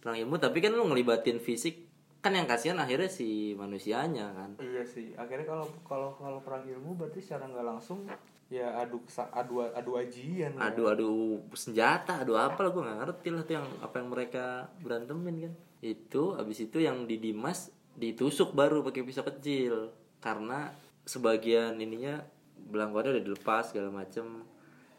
Perang 0.01 0.15
ilmu 0.17 0.35
tapi 0.41 0.57
kan 0.63 0.71
lu 0.73 0.83
ngelibatin 0.89 1.37
fisik 1.37 1.88
kan 2.19 2.31
yang 2.31 2.45
kasihan 2.45 2.75
akhirnya 2.75 3.07
si 3.07 3.55
manusianya 3.55 4.35
kan 4.35 4.51
Iya 4.59 4.83
sih. 4.83 5.15
Akhirnya 5.15 5.47
kalau 5.47 5.65
kalau 5.83 6.09
kalau 6.13 6.39
perang 6.39 6.67
ilmu 6.67 6.93
berarti 6.93 7.19
secara 7.19 7.47
nggak 7.47 7.63
langsung 7.63 8.03
ya 8.49 8.75
adu 8.75 8.99
adu 9.31 9.61
adu 9.63 9.91
ajian. 9.95 10.57
kan? 10.57 10.73
adu 10.73 10.83
adu 10.85 11.09
senjata 11.53 12.19
adu 12.19 12.33
apa 12.33 12.59
lah 12.59 12.71
gue 12.73 12.81
nggak 12.81 12.99
ngerti 12.99 13.27
lah 13.29 13.41
tuh 13.45 13.53
yang 13.55 13.67
apa 13.79 13.95
yang 13.95 14.09
mereka 14.09 14.45
berantemin 14.81 15.35
kan 15.47 15.53
itu 15.79 16.33
abis 16.35 16.65
itu 16.65 16.81
yang 16.81 17.05
di 17.05 17.21
Dimas 17.21 17.69
ditusuk 17.93 18.51
baru 18.51 18.81
pakai 18.81 19.05
pisau 19.05 19.23
kecil 19.23 19.93
karena 20.17 20.73
sebagian 21.05 21.77
ininya 21.77 22.19
belangkonnya 22.59 23.15
udah 23.15 23.23
dilepas 23.23 23.71
segala 23.71 23.93
macem 23.93 24.43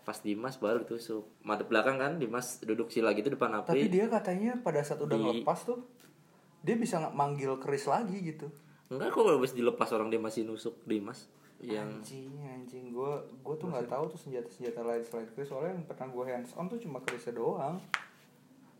pas 0.01 0.17
Dimas 0.17 0.57
baru 0.57 0.81
ditusuk 0.81 1.29
madep 1.43 1.69
belakang 1.69 1.99
kan 1.99 2.17
Dimas 2.17 2.63
duduk 2.63 2.89
sila 2.89 3.13
gitu 3.13 3.29
depan 3.29 3.53
api 3.61 3.69
Tapi 3.69 3.87
dia 3.91 4.07
katanya 4.09 4.57
pada 4.59 4.81
saat 4.81 4.99
udah 4.99 5.13
Di- 5.13 5.21
ngelepas 5.21 5.59
tuh 5.67 5.85
dia 6.61 6.77
bisa 6.77 6.99
nggak 6.99 7.15
manggil 7.15 7.57
keris 7.57 7.87
lagi 7.87 8.21
gitu. 8.21 8.49
enggak 8.87 9.09
kok 9.09 9.23
kalau 9.23 9.39
habis 9.39 9.53
dilepas 9.53 9.89
orang 9.93 10.09
dia 10.09 10.19
masih 10.19 10.43
nusuk 10.43 10.77
Dimas 10.85 11.31
yang 11.61 12.01
Anjing, 12.01 12.33
anjing. 12.41 12.85
Gue 12.91 13.13
gue 13.45 13.55
tuh 13.55 13.69
nggak 13.69 13.87
tahu 13.87 14.09
tuh 14.09 14.19
senjata-senjata 14.19 14.81
lain 14.81 15.05
selain 15.05 15.29
keris. 15.29 15.47
Soalnya 15.47 15.77
yang 15.77 15.85
pernah 15.85 16.09
gue 16.09 16.25
hands 16.27 16.57
on 16.57 16.67
tuh 16.67 16.81
cuma 16.81 16.99
kerisnya 17.01 17.37
doang. 17.37 17.77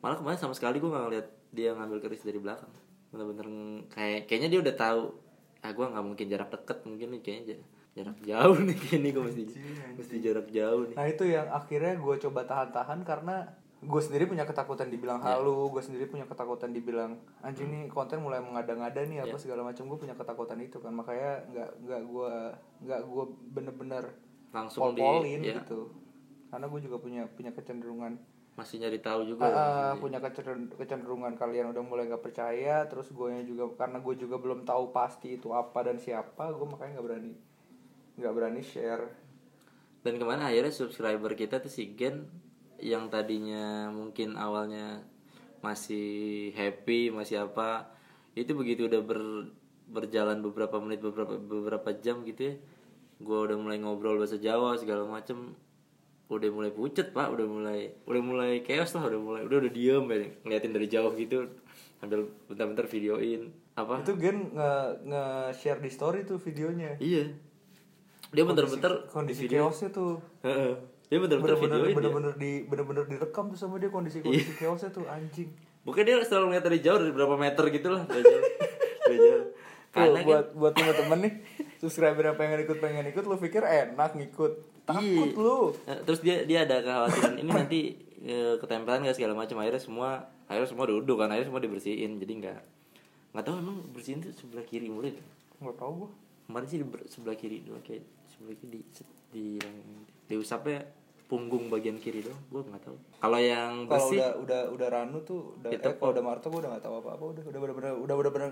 malah 0.01 0.17
kemarin 0.17 0.41
sama 0.41 0.57
sekali 0.57 0.81
gue 0.81 0.89
nggak 0.89 1.05
ngeliat 1.07 1.27
dia 1.51 1.77
ngambil 1.77 2.01
keris 2.01 2.25
dari 2.25 2.41
belakang 2.41 2.73
bener-bener 3.11 3.47
kayak 3.91 4.25
kayaknya 4.25 4.49
dia 4.49 4.61
udah 4.63 4.75
tahu 4.75 5.03
ah 5.61 5.71
gue 5.71 5.85
nggak 5.85 6.05
mungkin 6.07 6.25
jarak 6.25 6.49
deket 6.49 6.79
mungkin 6.87 7.09
nih 7.13 7.21
kayaknya 7.21 7.45
ja- 7.53 7.65
jarak 8.01 8.19
jauh 8.25 8.57
nih 8.57 8.77
kayaknya 8.81 9.11
gue 9.13 9.25
mesti 9.29 9.43
mesti 9.99 10.17
jarak 10.23 10.49
jauh 10.49 10.83
nih 10.89 10.97
Nah 10.97 11.05
itu 11.05 11.25
yang 11.29 11.53
akhirnya 11.53 11.95
gue 12.01 12.15
coba 12.17 12.41
tahan-tahan 12.49 13.01
karena 13.05 13.37
gue 13.81 14.03
sendiri 14.05 14.29
punya 14.29 14.45
ketakutan 14.45 14.93
dibilang 14.93 15.25
halu, 15.25 15.73
gue 15.73 15.81
sendiri 15.81 16.05
punya 16.05 16.29
ketakutan 16.29 16.69
dibilang 16.69 17.17
anjing 17.41 17.73
nih 17.73 17.89
konten 17.89 18.21
mulai 18.21 18.37
mengada-ngada 18.45 19.01
nih 19.09 19.25
apa 19.25 19.41
segala 19.41 19.65
macam 19.65 19.89
gue 19.89 19.97
punya 19.97 20.13
ketakutan 20.13 20.61
itu 20.61 20.77
kan. 20.85 20.93
Makanya 20.93 21.49
nggak 21.49 21.71
nggak 21.89 22.01
gue 22.05 22.33
nggak 22.85 23.01
gue 23.09 23.25
bener-bener 23.57 24.05
langsung 24.53 24.93
di 24.93 25.01
pol-polin 25.01 25.41
ya, 25.41 25.65
gitu. 25.65 25.89
Karena 26.53 26.67
gue 26.69 26.81
juga 26.85 26.97
punya 27.01 27.23
punya 27.33 27.57
kecenderungan 27.57 28.21
masih 28.59 28.77
nyari 28.77 29.01
tahu 29.01 29.25
juga 29.25 29.49
maksudnya. 29.49 29.97
punya 29.97 30.19
kecender- 30.21 30.77
kecenderungan 30.77 31.33
kalian 31.41 31.73
udah 31.73 31.81
mulai 31.81 32.05
nggak 32.05 32.21
percaya 32.21 32.85
terus 32.85 33.09
gue 33.09 33.33
juga 33.49 33.73
karena 33.81 34.05
gue 34.05 34.15
juga 34.21 34.37
belum 34.37 34.69
tahu 34.69 34.93
pasti 34.93 35.41
itu 35.41 35.57
apa 35.57 35.81
dan 35.81 35.97
siapa 35.97 36.53
gue 36.53 36.67
makanya 36.69 37.01
nggak 37.01 37.07
berani 37.09 37.33
nggak 38.21 38.35
berani 38.37 38.61
share. 38.61 39.17
Dan 40.05 40.21
ke 40.21 40.25
mana 40.29 40.53
akhirnya 40.53 40.69
subscriber 40.69 41.33
kita 41.33 41.65
tuh 41.65 41.73
si 41.73 41.97
Gen 41.97 42.29
yang 42.81 43.13
tadinya 43.13 43.89
mungkin 43.93 44.35
awalnya 44.37 45.05
masih 45.61 46.51
happy 46.57 47.13
masih 47.13 47.45
apa 47.45 47.93
itu 48.33 48.57
begitu 48.57 48.89
udah 48.89 49.03
ber, 49.05 49.21
berjalan 49.91 50.41
beberapa 50.41 50.81
menit 50.81 51.05
beberapa 51.05 51.37
beberapa 51.37 51.93
jam 52.01 52.25
gitu 52.25 52.53
ya 52.53 52.55
gue 53.21 53.39
udah 53.53 53.57
mulai 53.61 53.77
ngobrol 53.77 54.17
bahasa 54.17 54.41
Jawa 54.41 54.81
segala 54.81 55.05
macem 55.05 55.53
udah 56.31 56.49
mulai 56.49 56.73
pucet 56.73 57.13
pak 57.13 57.29
udah 57.29 57.45
mulai 57.45 57.93
udah 58.09 58.23
mulai 58.23 58.53
chaos 58.65 58.97
lah 58.97 59.11
udah 59.11 59.21
mulai 59.21 59.43
udah 59.45 59.67
udah 59.67 59.73
diem 59.75 60.05
ya 60.09 60.17
ngeliatin 60.47 60.73
dari 60.73 60.87
jauh 60.89 61.13
gitu 61.19 61.53
sambil 62.01 62.33
bentar-bentar 62.49 62.89
videoin 62.89 63.53
apa? 63.81 64.03
Itu 64.03 64.15
gen 64.19 64.51
nge 64.53 64.73
nge 65.07 65.25
share 65.57 65.81
di 65.81 65.91
story 65.91 66.27
tuh 66.27 66.39
videonya. 66.43 66.99
Iya. 67.01 67.33
Dia 68.31 68.45
bentar-bentar 68.47 69.09
kondisi 69.11 69.47
video- 69.47 69.69
chaosnya 69.71 69.89
tuh. 69.91 70.21
Dia 71.11 71.19
bener-bener 71.19 71.57
dia. 71.59 71.93
bener-bener 71.99 72.33
di 72.39 72.53
bener-bener 72.65 73.05
direkam 73.05 73.51
tuh 73.51 73.59
sama 73.59 73.83
dia 73.83 73.91
kondisi 73.91 74.23
kondisi 74.23 74.55
chaosnya 74.57 74.95
tuh 74.95 75.05
anjing 75.11 75.51
Bukan 75.81 76.05
dia 76.05 76.21
selalu 76.21 76.53
ngeliat 76.53 76.65
dari 76.69 76.79
jauh 76.85 77.01
dari 77.01 77.09
berapa 77.09 77.35
meter 77.41 77.65
gitu 77.73 77.89
lah 77.89 78.05
dari 78.05 78.21
jauh. 78.21 78.45
dari 79.09 79.19
jauh. 79.19 79.45
Tuh, 79.91 79.97
Karena 79.97 80.21
buat 80.23 80.45
kan 80.53 80.59
buat 80.61 80.73
temen-temen 80.77 81.19
nih 81.25 81.33
subscriber 81.81 82.23
yang 82.31 82.37
pengen 82.39 82.59
ikut 82.63 82.79
pengen 82.79 83.05
ikut 83.11 83.25
lu 83.25 83.37
pikir 83.41 83.65
enak 83.65 84.13
ngikut 84.15 84.53
takut 84.87 85.29
Iya. 85.33 85.41
lu 85.41 85.57
eh, 85.89 85.99
terus 86.05 86.21
dia 86.21 86.45
dia 86.45 86.69
ada 86.69 86.85
kekhawatiran 86.85 87.35
ini 87.41 87.51
nanti 87.51 87.81
eh, 88.23 88.55
ketempelan 88.61 89.03
gak 89.03 89.17
segala 89.17 89.33
macam 89.35 89.57
akhirnya 89.59 89.81
semua 89.83 90.31
akhirnya 90.47 90.69
semua 90.69 90.85
duduk 90.87 91.17
kan 91.17 91.33
akhirnya 91.33 91.49
semua 91.49 91.63
dibersihin 91.65 92.21
jadi 92.21 92.33
nggak 92.39 92.61
nggak 93.33 93.45
tahu 93.49 93.57
emang 93.59 93.77
bersihin 93.91 94.21
tuh 94.21 94.31
sebelah 94.37 94.67
kiri 94.67 94.87
mulai 94.93 95.17
tuh. 95.17 95.27
nggak 95.59 95.77
tahu 95.81 95.93
gua 96.05 96.11
kemarin 96.47 96.67
sih 96.69 96.79
di 96.83 96.87
sebelah 97.09 97.37
kiri 97.39 97.59
doang 97.65 97.83
kayak 97.83 98.05
sebelah 98.29 98.57
kiri 98.61 98.79
di 98.79 98.81
di 99.33 99.45
diusapnya 100.29 100.83
punggung 101.31 101.71
bagian 101.71 101.95
kiri 102.03 102.27
doang 102.27 102.43
gue 102.51 102.63
nggak 102.67 102.83
tahu. 102.83 102.97
Kalau 103.23 103.39
yang 103.39 103.87
kalau 103.87 103.95
bersih 103.95 104.19
udah 104.19 104.35
udah 104.43 104.61
udah 104.75 104.89
Ranu 104.91 105.19
tuh 105.23 105.55
udah 105.63 105.71
eh, 105.71 105.79
kalau 105.79 106.11
udah 106.11 106.25
Marto 106.27 106.47
gua 106.51 106.61
udah 106.67 106.71
nggak 106.75 106.85
tahu 106.85 106.95
apa 106.99 107.11
apa 107.15 107.25
udah 107.31 107.43
udah 107.47 107.61
bener-bener 107.63 107.93
udah 107.95 108.15
bener-bener 108.19 108.51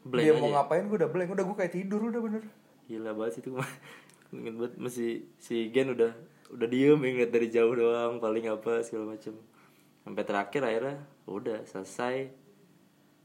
Blank 0.00 0.22
dia 0.22 0.32
aja. 0.32 0.40
mau 0.40 0.50
ngapain 0.54 0.84
gua 0.86 0.98
udah 1.02 1.10
blank 1.10 1.28
udah 1.34 1.44
gua 1.44 1.56
kayak 1.58 1.72
tidur 1.74 2.00
udah 2.06 2.22
bener. 2.22 2.42
Gila 2.86 3.10
banget 3.18 3.32
sih 3.34 3.42
itu 3.42 3.50
Ingat 4.30 4.54
banget 4.54 4.74
masih 4.78 5.10
si 5.42 5.56
Gen 5.74 5.90
udah 5.90 6.12
udah 6.54 6.66
diem 6.70 6.98
ngeliat 7.02 7.30
dari 7.34 7.50
jauh 7.50 7.74
doang 7.74 8.22
paling 8.22 8.46
apa 8.46 8.86
segala 8.86 9.18
macem. 9.18 9.34
Sampai 10.06 10.22
terakhir 10.22 10.62
akhirnya 10.62 10.96
udah 11.26 11.66
selesai 11.66 12.30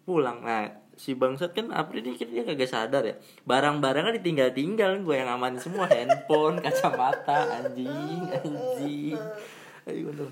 pulang. 0.02 0.42
Nah 0.42 0.66
si 0.96 1.12
bangsat 1.14 1.52
kan 1.52 1.72
April 1.76 2.04
ini 2.08 2.16
kan 2.16 2.30
dia 2.32 2.44
kagak 2.48 2.72
sadar 2.72 3.04
ya. 3.04 3.16
Barang-barangnya 3.44 4.20
ditinggal-tinggal 4.20 5.04
gue 5.04 5.16
yang 5.16 5.30
amanin 5.30 5.60
semua. 5.60 5.88
Handphone 5.92 6.64
kacamata 6.64 7.52
anjing 7.62 8.24
anjing. 8.32 9.20
Ayo 9.86 10.10
bener. 10.10 10.30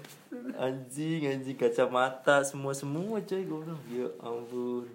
anjing 0.58 1.22
anjing 1.30 1.58
kacamata 1.60 2.42
semua 2.42 2.74
semua 2.74 3.22
coy 3.22 3.44
gue 3.44 3.60
bilang. 3.60 3.82
Ya 3.92 4.08
ampun. 4.24 4.88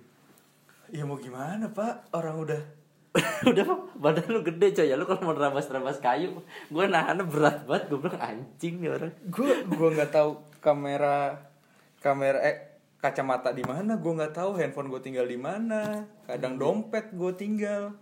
Ya 0.89 1.05
mau 1.05 1.21
gimana 1.21 1.69
pak? 1.71 2.09
Orang 2.11 2.43
udah 2.43 2.61
udah 3.51 3.65
badan 4.01 4.27
lu 4.33 4.41
gede 4.41 4.73
coy. 4.73 4.89
Ya 4.89 4.97
lu 4.97 5.05
kalau 5.05 5.23
mau 5.23 5.37
nerabas-nerabas 5.37 6.01
kayu 6.01 6.41
gue 6.73 6.85
nahannya 6.89 7.29
berat 7.29 7.69
banget. 7.69 7.93
Gue 7.93 7.99
bilang 8.01 8.19
anjing 8.19 8.81
nih 8.81 8.91
orang. 8.97 9.13
Gua 9.29 9.53
gua 9.69 9.89
nggak 9.95 10.11
tahu 10.11 10.31
kamera 10.59 11.39
kamera 11.99 12.39
eh 12.43 12.68
kacamata 12.99 13.55
di 13.55 13.63
mana 13.63 13.95
gua 13.95 14.13
nggak 14.23 14.35
tahu 14.35 14.59
handphone 14.59 14.91
gue 14.91 15.01
tinggal 15.03 15.27
di 15.27 15.39
mana 15.39 16.07
kadang 16.27 16.59
dompet 16.59 17.15
gue 17.15 17.33
tinggal. 17.39 17.95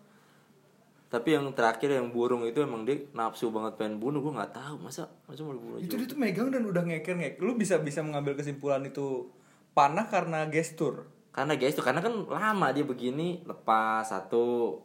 Tapi 1.07 1.39
yang 1.39 1.55
terakhir 1.55 1.95
yang 1.95 2.11
burung 2.11 2.43
itu 2.43 2.59
emang 2.65 2.83
dia 2.83 2.99
nafsu 3.15 3.55
banget 3.55 3.79
pengen 3.79 4.03
bunuh 4.03 4.19
gue 4.25 4.33
nggak 4.35 4.57
tahu. 4.57 4.75
Masa 4.83 5.07
masa 5.29 5.41
mau 5.47 5.55
dibunuh 5.55 5.79
itu 5.79 5.95
juga? 5.95 6.03
dia 6.03 6.09
tuh 6.11 6.19
megang 6.19 6.49
dan 6.51 6.63
udah 6.67 6.83
ngeker 6.83 7.15
ngek 7.15 7.35
lu 7.39 7.55
bisa 7.55 7.79
bisa 7.79 8.03
mengambil 8.03 8.35
kesimpulan 8.35 8.83
itu 8.83 9.31
panah 9.77 10.09
karena 10.09 10.49
gestur? 10.51 11.07
Karena 11.31 11.55
guys 11.55 11.77
tuh 11.77 11.85
karena 11.85 12.01
kan 12.01 12.27
lama 12.27 12.69
dia 12.73 12.83
begini 12.83 13.45
lepas 13.45 14.09
satu 14.09 14.81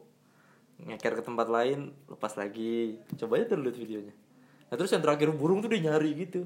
ngeker 0.83 1.19
ke 1.19 1.23
tempat 1.23 1.47
lain 1.47 1.95
lepas 2.11 2.35
lagi. 2.35 2.99
Coba 3.15 3.39
aja 3.39 3.55
terlihat 3.55 3.79
videonya. 3.79 4.13
Nah 4.67 4.75
terus 4.75 4.91
yang 4.91 5.01
terakhir 5.01 5.31
burung 5.33 5.63
tuh 5.63 5.71
dia 5.71 5.89
nyari 5.89 6.11
gitu 6.27 6.45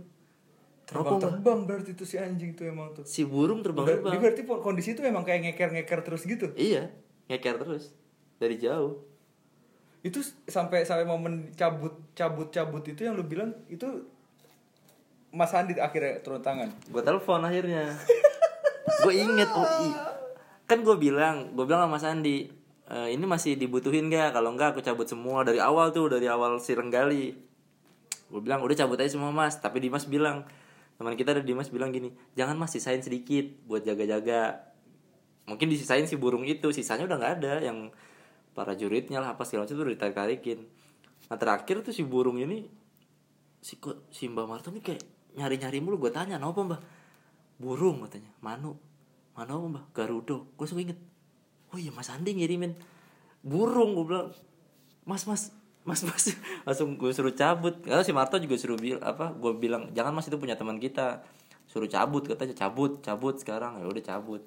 terbang 0.85 1.17
terbang. 1.17 1.59
berarti 1.65 1.91
tuh 1.91 2.05
si 2.05 2.15
anjing 2.15 2.53
tuh 2.53 2.65
emang 2.65 2.93
tuh. 2.93 3.01
Si 3.03 3.21
burung 3.21 3.59
terbang 3.59 3.83
terbang. 3.83 4.13
dia 4.13 4.21
berarti 4.21 4.41
kondisi 4.45 4.93
itu 4.93 5.01
emang 5.01 5.21
kayak 5.21 5.41
ngeker 5.43 5.69
ngeker 5.73 5.99
terus 6.01 6.23
gitu? 6.23 6.53
Iya 6.53 6.93
ngeker 7.27 7.57
terus. 7.57 7.91
Dari 8.37 8.55
jauh. 8.55 9.01
Itu 9.99 10.21
sampai 10.45 10.85
sampai 10.85 11.03
momen 11.03 11.49
cabut 11.53 11.97
cabut 12.13 12.49
cabut 12.49 12.85
itu 12.85 13.01
yang 13.01 13.13
lu 13.13 13.25
bilang 13.25 13.49
itu 13.65 13.85
Mas 15.29 15.51
Andi 15.51 15.75
akhirnya 15.75 16.21
turun 16.21 16.39
tangan. 16.39 16.69
gue 16.69 17.01
telepon 17.01 17.41
akhirnya. 17.41 17.91
Gue 19.01 19.17
inget 19.17 19.49
oh 19.49 19.65
i- 19.83 19.97
kan 20.63 20.79
gue 20.79 20.95
bilang 20.95 21.51
gue 21.51 21.61
bilang 21.61 21.83
sama 21.83 21.97
Sandi 21.97 22.47
"Eh, 22.85 23.09
ini 23.11 23.25
masih 23.25 23.53
dibutuhin 23.53 24.07
gak 24.07 24.31
kalau 24.31 24.53
enggak 24.53 24.71
aku 24.71 24.79
cabut 24.79 25.03
semua 25.03 25.41
dari 25.41 25.57
awal 25.57 25.89
tuh 25.89 26.05
dari 26.07 26.25
awal 26.25 26.57
si 26.57 26.71
Renggali. 26.71 27.33
Gue 28.25 28.39
bilang 28.39 28.61
udah 28.61 28.73
cabut 28.73 28.95
aja 28.95 29.09
semua 29.11 29.29
mas. 29.29 29.57
Tapi 29.57 29.77
Dimas 29.79 30.05
bilang 30.05 30.45
teman 30.95 31.13
kita 31.19 31.35
ada 31.35 31.43
Dimas 31.43 31.67
bilang 31.67 31.91
gini 31.91 32.15
jangan 32.39 32.55
mas 32.55 32.71
sisain 32.71 33.03
sedikit 33.03 33.45
buat 33.67 33.83
jaga-jaga. 33.83 34.71
Mungkin 35.45 35.69
disisain 35.69 36.09
si 36.09 36.17
burung 36.17 36.41
itu 36.41 36.73
sisanya 36.73 37.05
udah 37.05 37.17
nggak 37.21 37.33
ada 37.37 37.53
yang 37.61 37.93
para 38.55 38.73
juridnya 38.73 39.19
lah 39.19 39.35
apa 39.35 39.43
segala 39.43 39.67
macam 39.67 39.75
tuh 39.77 39.83
udah 39.85 39.93
ditarik 39.93 40.15
tarikin 40.15 40.59
nah 41.27 41.35
terakhir 41.35 41.83
tuh 41.83 41.91
si 41.91 42.07
burung 42.07 42.39
ini 42.39 42.65
si 43.59 43.75
si 44.13 44.29
Mbak 44.31 44.45
Marto 44.47 44.69
nih 44.71 44.81
kayak 44.81 45.01
nyari 45.35 45.59
nyari 45.59 45.77
mulu 45.83 46.07
gue 46.07 46.11
tanya 46.13 46.39
apa 46.39 46.61
mbak 46.63 46.81
burung 47.59 48.03
katanya 48.07 48.31
manu. 48.39 48.79
Mana 49.35 49.59
apa 49.59 49.65
mbak 49.67 49.85
garudo. 49.91 50.47
Gue 50.55 50.63
langsung 50.63 50.79
inget. 50.79 50.99
Oh 51.73 51.79
iya 51.81 51.91
mas 51.91 52.07
Andi 52.07 52.31
ngirimin 52.37 52.77
burung 53.43 53.97
gue 53.97 54.05
bilang. 54.07 54.29
Mas 55.03 55.27
mas 55.27 55.51
mas 55.85 56.01
mas 56.01 56.33
langsung 56.65 56.97
gue 56.97 57.13
suruh 57.13 57.31
cabut. 57.31 57.77
Karena 57.85 58.01
si 58.01 58.11
Marto 58.11 58.41
juga 58.41 58.57
suruh 58.57 58.75
bil 58.75 58.97
apa 59.05 59.31
gue 59.37 59.53
bilang 59.53 59.93
jangan 59.93 60.11
mas 60.17 60.25
itu 60.25 60.35
punya 60.41 60.57
teman 60.57 60.81
kita. 60.81 61.21
Suruh 61.69 61.85
cabut 61.85 62.25
katanya 62.25 62.57
cabut 62.57 63.05
cabut 63.05 63.37
sekarang. 63.37 63.79
Ya 63.79 63.85
udah 63.85 64.03
cabut. 64.03 64.41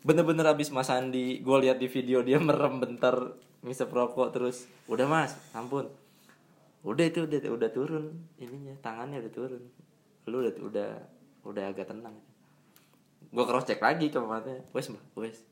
Bener-bener 0.00 0.48
abis 0.48 0.72
mas 0.72 0.88
Andi 0.88 1.44
gue 1.44 1.56
lihat 1.60 1.76
di 1.76 1.86
video 1.92 2.24
dia 2.24 2.40
merem 2.40 2.80
bentar 2.80 3.36
ngisep 3.60 3.92
rokok 3.92 4.32
terus 4.32 4.64
udah 4.88 5.04
mas 5.04 5.36
ampun. 5.52 5.92
Udah 6.80 7.04
itu 7.04 7.28
udah 7.28 7.38
udah 7.52 7.70
turun 7.70 8.16
ininya 8.40 8.72
tangannya 8.80 9.20
udah 9.20 9.32
turun. 9.36 9.62
Lu 10.32 10.40
udah 10.40 10.52
udah 10.64 10.90
udah 11.44 11.64
agak 11.68 11.92
tenang. 11.92 12.16
Gue 13.28 13.44
cross 13.44 13.68
check 13.68 13.84
lagi 13.84 14.08
ke 14.08 14.16
matanya 14.16 14.64
wes 14.72 14.88
mbak 14.88 15.04
wes. 15.12 15.44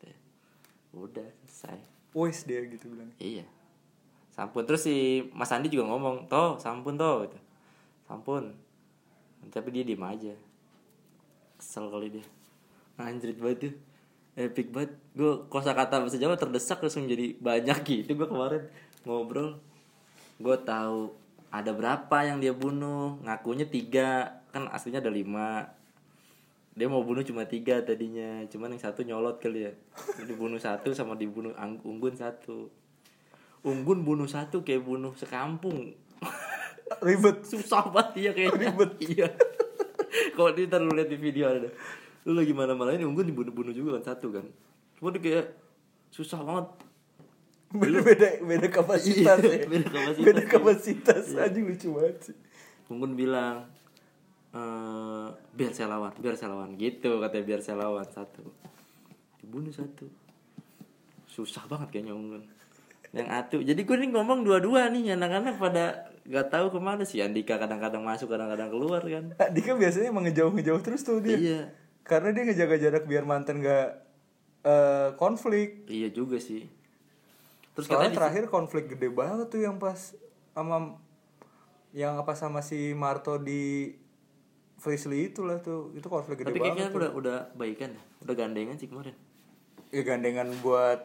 Udah 0.97 1.29
selesai. 1.45 1.85
Wes 2.17 2.49
dia 2.49 2.64
gitu 2.64 2.88
bilang. 2.88 3.12
iya 3.21 3.45
sampun. 4.38 4.62
Terus 4.62 4.87
si 4.87 5.27
Mas 5.35 5.51
Andi 5.51 5.66
juga 5.66 5.90
ngomong 5.90 6.31
toh 6.31 6.62
sampun 6.62 6.94
toh 6.94 7.27
gitu. 7.27 7.38
Sampun. 8.07 8.55
Tapi 9.51 9.68
dia 9.74 9.83
diem 9.83 9.98
aja. 10.07 10.35
Kesel 11.59 11.90
kali 11.90 12.14
dia. 12.14 12.24
Anjrit 12.94 13.35
banget 13.42 13.59
tuh. 13.66 13.74
Epic 14.38 14.70
banget. 14.70 14.94
Gue 15.18 15.42
kosa 15.51 15.74
kata 15.74 16.07
bahasa 16.07 16.22
Jawa 16.22 16.38
terdesak 16.38 16.79
langsung 16.79 17.11
jadi 17.11 17.35
banyak 17.42 17.83
gitu 17.83 18.14
gue 18.14 18.29
kemarin. 18.31 18.62
Ngobrol. 19.03 19.59
Gue 20.38 20.55
tahu 20.62 21.11
ada 21.51 21.74
berapa 21.74 22.16
yang 22.22 22.38
dia 22.38 22.55
bunuh. 22.55 23.18
Ngakunya 23.27 23.66
tiga. 23.66 24.38
Kan 24.55 24.70
aslinya 24.70 25.03
ada 25.03 25.11
lima. 25.11 25.74
Dia 26.79 26.87
mau 26.87 27.03
bunuh 27.03 27.27
cuma 27.27 27.42
tiga 27.42 27.83
tadinya. 27.83 28.46
Cuman 28.46 28.79
yang 28.79 28.83
satu 28.87 29.03
nyolot 29.03 29.42
kali 29.42 29.66
ya. 29.66 29.72
Dibunuh 30.22 30.62
satu 30.62 30.94
sama 30.94 31.18
dibunuh 31.18 31.51
unggun 31.83 32.14
satu 32.14 32.70
unggun 33.66 34.07
bunuh 34.07 34.29
satu 34.31 34.62
kayak 34.62 34.85
bunuh 34.87 35.14
sekampung. 35.18 35.94
Ribet. 37.05 37.44
susah 37.47 37.90
banget 37.90 38.31
ya 38.31 38.31
kayaknya. 38.35 38.73
Ribet. 38.73 38.92
Iya. 39.03 39.29
Kalau 40.35 40.51
di 40.55 40.66
ntar 40.66 40.81
lu 40.83 40.94
lihat 40.94 41.11
di 41.11 41.18
video 41.18 41.51
ada. 41.51 41.68
Lu 42.27 42.35
lagi 42.35 42.53
mana 42.55 42.75
mana 42.75 42.94
ini 42.94 43.05
unggun 43.05 43.29
dibunuh 43.29 43.53
bunuh 43.53 43.75
juga 43.75 43.99
kan 43.99 44.14
satu 44.14 44.33
kan. 44.35 44.47
Cuma 44.99 45.14
dia 45.14 45.23
kayak 45.23 45.47
susah 46.11 46.40
banget. 46.42 46.66
Beda 47.68 48.01
beda 48.01 48.29
beda 48.40 48.68
kapasitas 48.73 49.44
Iya, 49.44 49.61
ya. 49.61 49.66
beda 49.68 49.88
kapasitas. 49.92 50.25
Beda 50.25 50.42
kapasitas. 50.49 51.25
Aja 51.37 51.59
lucu 51.61 51.88
banget 51.92 52.16
sih. 52.33 52.37
Unggun 52.88 53.12
bilang 53.12 53.68
eh 54.57 55.29
biar 55.53 55.77
saya 55.77 55.92
lawan 55.92 56.16
biar 56.16 56.35
saya 56.40 56.57
lawan. 56.57 56.75
Gitu 56.81 57.21
katanya 57.21 57.44
biar 57.44 57.61
saya 57.61 57.77
lawan 57.85 58.09
satu. 58.09 58.49
Dibunuh 59.44 59.71
satu. 59.75 60.09
Susah 61.29 61.68
banget 61.68 61.92
kayaknya 61.92 62.16
Unggun 62.16 62.58
yang 63.12 63.29
atu. 63.29 63.61
Jadi 63.61 63.81
gue 63.83 63.97
nih 63.97 64.11
ngomong 64.12 64.44
dua-dua 64.44 64.88
nih 64.88 65.16
anak-anak 65.16 65.57
pada 65.57 65.85
gak 66.29 66.53
tahu 66.53 66.68
ke 66.68 66.79
mana 66.79 67.03
sih. 67.03 67.25
Andika 67.25 67.57
kadang-kadang 67.57 68.05
masuk 68.05 68.29
kadang-kadang 68.29 68.68
keluar 68.68 69.01
kan. 69.01 69.33
Nah, 69.33 69.49
Dika 69.49 69.73
biasanya 69.75 70.12
emang 70.12 70.29
ngejauh-ngejauh 70.29 70.83
terus 70.85 71.03
tuh 71.03 71.18
dia. 71.18 71.37
iya. 71.37 71.61
Karena 72.05 72.33
dia 72.33 72.44
ngejaga 72.44 72.77
jarak 72.77 73.05
biar 73.05 73.25
mantan 73.25 73.61
gak 73.61 74.05
eh, 74.62 75.09
konflik. 75.16 75.88
iya 75.88 76.09
juga 76.09 76.37
sih. 76.37 76.68
Terus 77.73 77.87
Soalnya 77.87 78.09
katanya 78.09 78.12
di- 78.12 78.18
terakhir 78.18 78.44
konflik 78.49 78.85
gede 78.90 79.09
banget 79.09 79.47
tuh 79.49 79.61
yang 79.61 79.79
pas 79.79 80.12
sama 80.53 80.99
yang 81.94 82.18
apa 82.18 82.35
sama 82.35 82.61
si 82.61 82.92
Marto 82.92 83.38
di 83.38 83.94
Frisley 84.77 85.31
itulah 85.31 85.59
tuh. 85.59 85.94
Itu 85.94 86.07
konflik 86.07 86.42
gede 86.42 86.53
tapi 86.53 86.61
kayaknya 86.61 86.90
banget 86.90 86.92
tuh. 86.92 87.01
udah 87.01 87.11
udah 87.14 87.37
baikan 87.57 87.94
ya. 87.94 88.03
Udah 88.21 88.35
gandengan 88.35 88.77
sih 88.77 88.87
kemarin. 88.87 89.14
Ya 89.88 90.03
gandengan 90.03 90.53
buat 90.61 91.01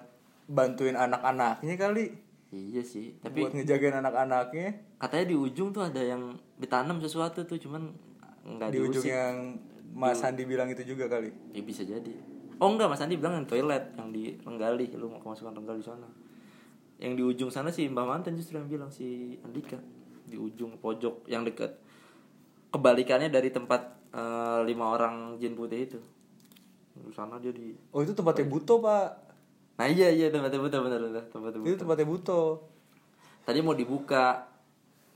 bantuin 0.47 0.95
anak-anaknya 0.95 1.75
kali. 1.79 2.05
Iya 2.53 2.85
sih 2.85 3.17
tapi 3.17 3.41
buat 3.41 3.57
ngejagain 3.57 3.97
anak-anaknya. 3.97 4.69
katanya 5.01 5.25
di 5.25 5.35
ujung 5.35 5.73
tuh 5.73 5.89
ada 5.89 5.97
yang 5.97 6.37
ditanam 6.61 7.01
sesuatu 7.01 7.41
tuh 7.49 7.57
cuman 7.57 7.89
nggak 8.45 8.69
di 8.69 8.79
ujung 8.79 9.01
diusik. 9.01 9.09
yang 9.09 9.57
Mas 9.93 10.21
Andi 10.21 10.45
bilang 10.45 10.69
itu 10.69 10.81
juga 10.85 11.05
kali. 11.05 11.33
Ya 11.53 11.61
bisa 11.65 11.85
jadi. 11.85 12.13
Oh 12.61 12.69
enggak 12.69 12.89
mas 12.93 13.01
Andi 13.01 13.17
bilang 13.17 13.41
yang 13.41 13.49
toilet 13.49 13.93
yang 13.97 14.09
di 14.13 14.37
Renggali 14.41 14.89
lu 14.93 15.09
mau 15.09 15.21
kemasukan 15.21 15.53
Renggali 15.53 15.81
sana. 15.81 16.09
Yang 17.01 17.13
di 17.17 17.23
ujung 17.25 17.49
sana 17.49 17.73
sih 17.73 17.89
Mbak 17.89 18.05
Mantan 18.05 18.37
justru 18.37 18.61
yang 18.61 18.69
bilang 18.69 18.93
si 18.93 19.37
Andika. 19.41 19.77
Di 20.29 20.37
ujung 20.37 20.77
pojok 20.77 21.25
yang 21.29 21.41
dekat 21.45 21.73
kebalikannya 22.69 23.33
dari 23.33 23.49
tempat 23.49 24.13
eh, 24.13 24.59
lima 24.65 24.93
orang 24.93 25.41
jin 25.41 25.57
putih 25.57 25.89
itu. 25.89 25.99
Di 26.93 27.13
sana 27.13 27.41
dia 27.41 27.49
di 27.49 27.73
oh 27.93 28.01
itu 28.05 28.13
tempatnya 28.13 28.45
Buto 28.45 28.77
pak 28.77 29.32
nah 29.73 29.89
iya 29.89 30.13
iya 30.13 30.29
tempatnya 30.29 30.61
betul 30.61 30.85
benar 30.85 31.01
benar 31.01 31.25
tempatnya 31.33 31.59
itu 31.59 31.65
betul. 31.65 31.81
tempatnya 31.85 32.07
Buto. 32.07 32.43
Tadi 33.43 33.59
mau 33.59 33.75
dibuka. 33.75 34.47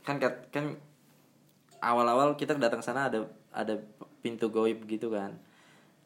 Kan 0.03 0.17
kan 0.51 0.65
awal-awal 1.79 2.33
kita 2.35 2.57
datang 2.57 2.81
sana 2.81 3.07
ada 3.07 3.29
ada 3.53 3.77
pintu 4.19 4.49
goib 4.49 4.83
gitu 4.89 5.13
kan. 5.13 5.37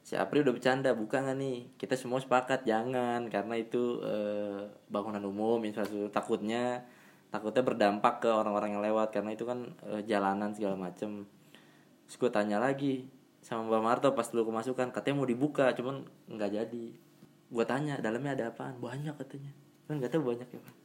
Si 0.01 0.17
Apri 0.17 0.41
udah 0.41 0.53
bercanda 0.53 0.91
buka 0.97 1.21
nggak 1.21 1.37
nih? 1.37 1.57
Kita 1.77 1.93
semua 1.95 2.17
sepakat 2.17 2.65
jangan 2.65 3.29
karena 3.29 3.55
itu 3.57 4.01
eh, 4.03 4.67
bangunan 4.89 5.21
umum 5.25 5.61
infrastruktur. 5.63 6.09
Takutnya 6.11 6.85
takutnya 7.31 7.63
berdampak 7.63 8.19
ke 8.19 8.29
orang-orang 8.29 8.75
yang 8.75 8.83
lewat 8.83 9.15
karena 9.15 9.31
itu 9.33 9.47
kan 9.47 9.71
eh, 9.87 10.01
jalanan 10.05 10.51
segala 10.53 10.75
macem. 10.75 11.25
Terus 12.05 12.17
gue 12.19 12.31
tanya 12.33 12.59
lagi 12.59 13.07
sama 13.41 13.65
Mbak 13.65 13.81
Marto 13.81 14.07
pas 14.13 14.29
dulu 14.29 14.53
kemasukan 14.53 14.93
katanya 14.93 15.15
mau 15.17 15.25
dibuka 15.25 15.73
cuman 15.73 16.05
nggak 16.29 16.51
jadi 16.61 16.85
gue 17.51 17.65
tanya 17.67 17.99
dalamnya 17.99 18.31
ada 18.33 18.45
apaan? 18.49 18.79
Banyak 18.79 19.19
katanya. 19.19 19.51
Kan 19.85 19.99
nggak 19.99 20.15
tahu 20.15 20.23
banyak 20.31 20.47
ya 20.47 20.59
pak. 20.63 20.75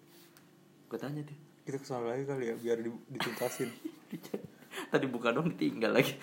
Gue 0.90 0.98
tanya 0.98 1.22
tuh 1.22 1.38
kita 1.66 1.82
ke 1.82 1.86
sana 1.86 2.14
lagi 2.14 2.26
kali 2.26 2.50
ya 2.50 2.54
biar 2.58 2.78
di- 2.82 3.02
dituntasin. 3.10 3.70
Tadi 4.92 5.06
buka 5.06 5.30
dong 5.30 5.54
tinggal 5.54 5.94
lagi. 5.94 6.14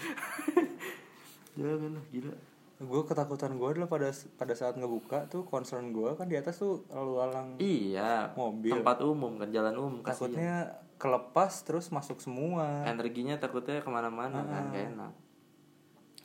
Jangan 1.56 1.96
lah 2.00 2.06
gila. 2.14 2.36
Gue 2.84 3.02
ketakutan 3.08 3.56
gue 3.56 3.68
adalah 3.72 3.88
pada 3.88 4.12
pada 4.36 4.54
saat 4.56 4.76
ngebuka 4.76 5.32
tuh 5.32 5.48
concern 5.48 5.96
gue 5.96 6.12
kan 6.20 6.28
di 6.28 6.36
atas 6.36 6.60
tuh 6.60 6.84
lalu 6.92 7.14
lalang 7.24 7.48
iya. 7.64 8.36
Mobil. 8.36 8.76
tempat 8.76 9.00
umum 9.04 9.40
kan 9.40 9.48
jalan 9.52 9.76
umum 9.80 10.00
kasihan. 10.04 10.28
Takutnya 10.32 10.56
kelepas 11.00 11.52
terus 11.64 11.88
masuk 11.92 12.20
semua. 12.20 12.84
Energinya 12.88 13.40
takutnya 13.40 13.80
ke 13.80 13.88
mana-mana 13.92 14.44
kan 14.44 14.72
gak 14.72 14.92
enak 14.96 15.23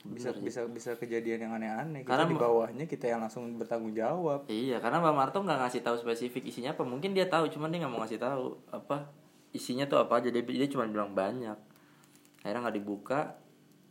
bisa 0.07 0.31
bisa 0.31 0.63
bisa 0.71 0.95
kejadian 0.95 1.49
yang 1.49 1.53
aneh-aneh. 1.59 2.07
Kita 2.07 2.15
Karena 2.15 2.25
di 2.31 2.37
bawahnya 2.39 2.85
kita 2.87 3.11
yang 3.11 3.19
langsung 3.19 3.59
bertanggung 3.59 3.91
jawab. 3.91 4.47
Iya 4.47 4.79
karena 4.79 5.03
Mbak 5.03 5.15
Marto 5.15 5.37
nggak 5.43 5.59
ngasih 5.67 5.81
tahu 5.83 5.95
spesifik 5.99 6.47
isinya 6.47 6.71
apa. 6.71 6.87
Mungkin 6.87 7.11
dia 7.11 7.27
tahu 7.27 7.51
cuman 7.51 7.67
dia 7.67 7.83
nggak 7.83 7.91
mau 7.91 7.99
ngasih 8.07 8.19
tahu 8.19 8.55
apa 8.71 9.11
isinya 9.51 9.83
tuh 9.91 9.99
apa 9.99 10.23
aja. 10.23 10.31
Dia, 10.31 10.43
dia 10.43 10.67
cuma 10.71 10.87
bilang 10.87 11.11
banyak. 11.11 11.57
Akhirnya 12.39 12.59
nggak 12.63 12.77
dibuka 12.79 13.35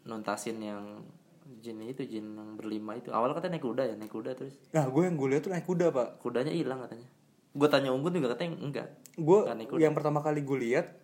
nuntasin 0.09 0.57
yang 0.65 1.05
jin 1.61 1.85
itu 1.85 2.09
jin 2.09 2.33
yang 2.33 2.57
berlima 2.57 2.97
itu. 2.97 3.13
Awal 3.13 3.37
katanya 3.37 3.61
naik 3.61 3.65
kuda 3.69 3.83
ya 3.85 3.95
naik 4.01 4.13
kuda 4.13 4.31
terus. 4.33 4.57
Nah 4.73 4.89
gue 4.89 5.03
yang 5.05 5.17
gue 5.21 5.29
lihat 5.29 5.43
tuh 5.45 5.53
naik 5.53 5.69
kuda 5.69 5.93
pak. 5.93 6.25
Kudanya 6.25 6.53
hilang 6.57 6.81
katanya. 6.89 7.09
Gue 7.53 7.69
tanya 7.69 7.93
unggun 7.93 8.17
juga 8.17 8.33
katanya 8.33 8.57
enggak. 8.65 8.89
Gue 9.21 9.45
yang 9.77 9.93
pertama 9.93 10.25
kali 10.25 10.41
gue 10.41 10.57
lihat 10.57 10.97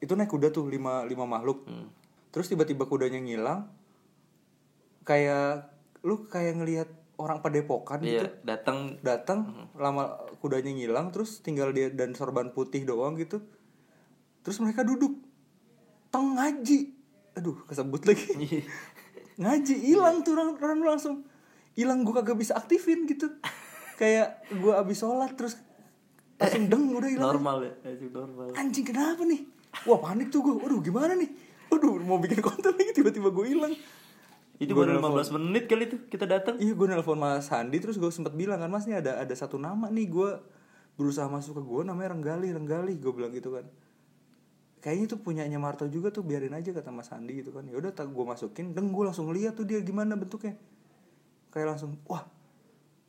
itu 0.00 0.16
naik 0.16 0.32
kuda 0.32 0.48
tuh 0.48 0.64
lima 0.64 1.04
lima 1.04 1.28
makhluk. 1.28 1.68
Hmm. 1.68 1.92
terus 2.28 2.44
tiba-tiba 2.44 2.84
kudanya 2.84 3.16
ngilang 3.16 3.77
kayak 5.08 5.72
lu 6.04 6.28
kayak 6.28 6.60
ngelihat 6.60 6.88
orang 7.16 7.40
padepokan 7.40 8.04
gitu. 8.04 8.28
iya 8.28 8.30
datang 8.44 9.00
datang 9.00 9.66
lama 9.74 10.20
kudanya 10.44 10.70
ngilang 10.70 11.08
terus 11.10 11.40
tinggal 11.40 11.72
dia 11.72 11.88
dan 11.88 12.12
sorban 12.12 12.52
putih 12.52 12.84
doang 12.84 13.16
gitu. 13.16 13.40
Terus 14.44 14.60
mereka 14.60 14.84
duduk. 14.84 15.16
Teng 16.12 16.36
ngaji. 16.36 16.92
Aduh 17.40 17.56
kesebut 17.64 18.04
lagi. 18.04 18.28
Ngaji 19.38 19.74
hilang 19.86 20.26
tuh 20.26 20.34
orang, 20.34 20.58
orang 20.58 20.78
langsung. 20.82 21.22
Hilang 21.78 22.02
gue 22.02 22.10
kagak 22.10 22.38
bisa 22.38 22.58
aktifin 22.58 23.06
gitu. 23.06 23.30
Kayak 23.94 24.42
gue 24.50 24.74
abis 24.74 24.98
sholat 24.98 25.34
terus 25.38 25.54
langsung 26.38 26.66
deng 26.70 26.90
udah 26.94 27.10
hilang. 27.10 27.38
Normal 27.38 27.56
ya 27.66 27.72
itu 27.94 28.10
normal. 28.14 28.54
Anjing 28.54 28.86
kenapa 28.86 29.22
nih? 29.26 29.46
Wah 29.86 29.98
panik 30.02 30.30
tuh 30.30 30.42
gue 30.42 30.54
waduh 30.58 30.82
gimana 30.82 31.14
nih? 31.18 31.30
Waduh 31.70 32.02
mau 32.02 32.18
bikin 32.18 32.42
konten 32.42 32.74
lagi 32.74 32.94
tiba-tiba 32.94 33.30
gue 33.30 33.46
hilang 33.46 33.74
itu 34.58 34.74
Gua 34.74 34.90
baru 34.90 34.98
nelfon. 34.98 35.22
15 35.22 35.36
menit 35.38 35.64
kali 35.70 35.84
itu 35.86 35.96
kita 36.10 36.26
datang. 36.26 36.58
Iya 36.58 36.74
gue 36.74 36.86
nelpon 36.90 37.14
mas 37.14 37.46
Handi 37.48 37.78
terus 37.78 37.94
gue 37.94 38.10
sempet 38.10 38.34
bilang 38.34 38.58
kan 38.58 38.66
mas 38.66 38.90
nih 38.90 38.98
ada 38.98 39.22
ada 39.22 39.34
satu 39.34 39.54
nama 39.54 39.86
nih 39.86 40.10
gue 40.10 40.30
berusaha 40.98 41.30
masuk 41.30 41.58
ke 41.58 41.62
gue 41.62 41.80
namanya 41.86 42.10
Renggali 42.10 42.50
Renggali 42.50 42.98
gue 42.98 43.12
bilang 43.14 43.30
gitu 43.30 43.54
kan. 43.54 43.62
Kayaknya 44.78 45.04
itu 45.10 45.16
punyanya 45.18 45.58
Marto 45.58 45.86
juga 45.86 46.10
tuh 46.10 46.22
biarin 46.22 46.54
aja 46.54 46.70
kata 46.70 46.90
Mas 46.90 47.10
Handi 47.10 47.38
gitu 47.38 47.54
kan. 47.54 47.66
Ya 47.66 47.78
udah 47.78 47.94
tak 47.94 48.10
gue 48.10 48.24
masukin 48.26 48.74
dan 48.74 48.90
gue 48.90 49.04
langsung 49.06 49.30
lihat 49.30 49.54
tuh 49.54 49.66
dia 49.66 49.78
gimana 49.78 50.18
bentuknya. 50.18 50.58
Kayak 51.54 51.78
langsung 51.78 51.98
wah 52.06 52.26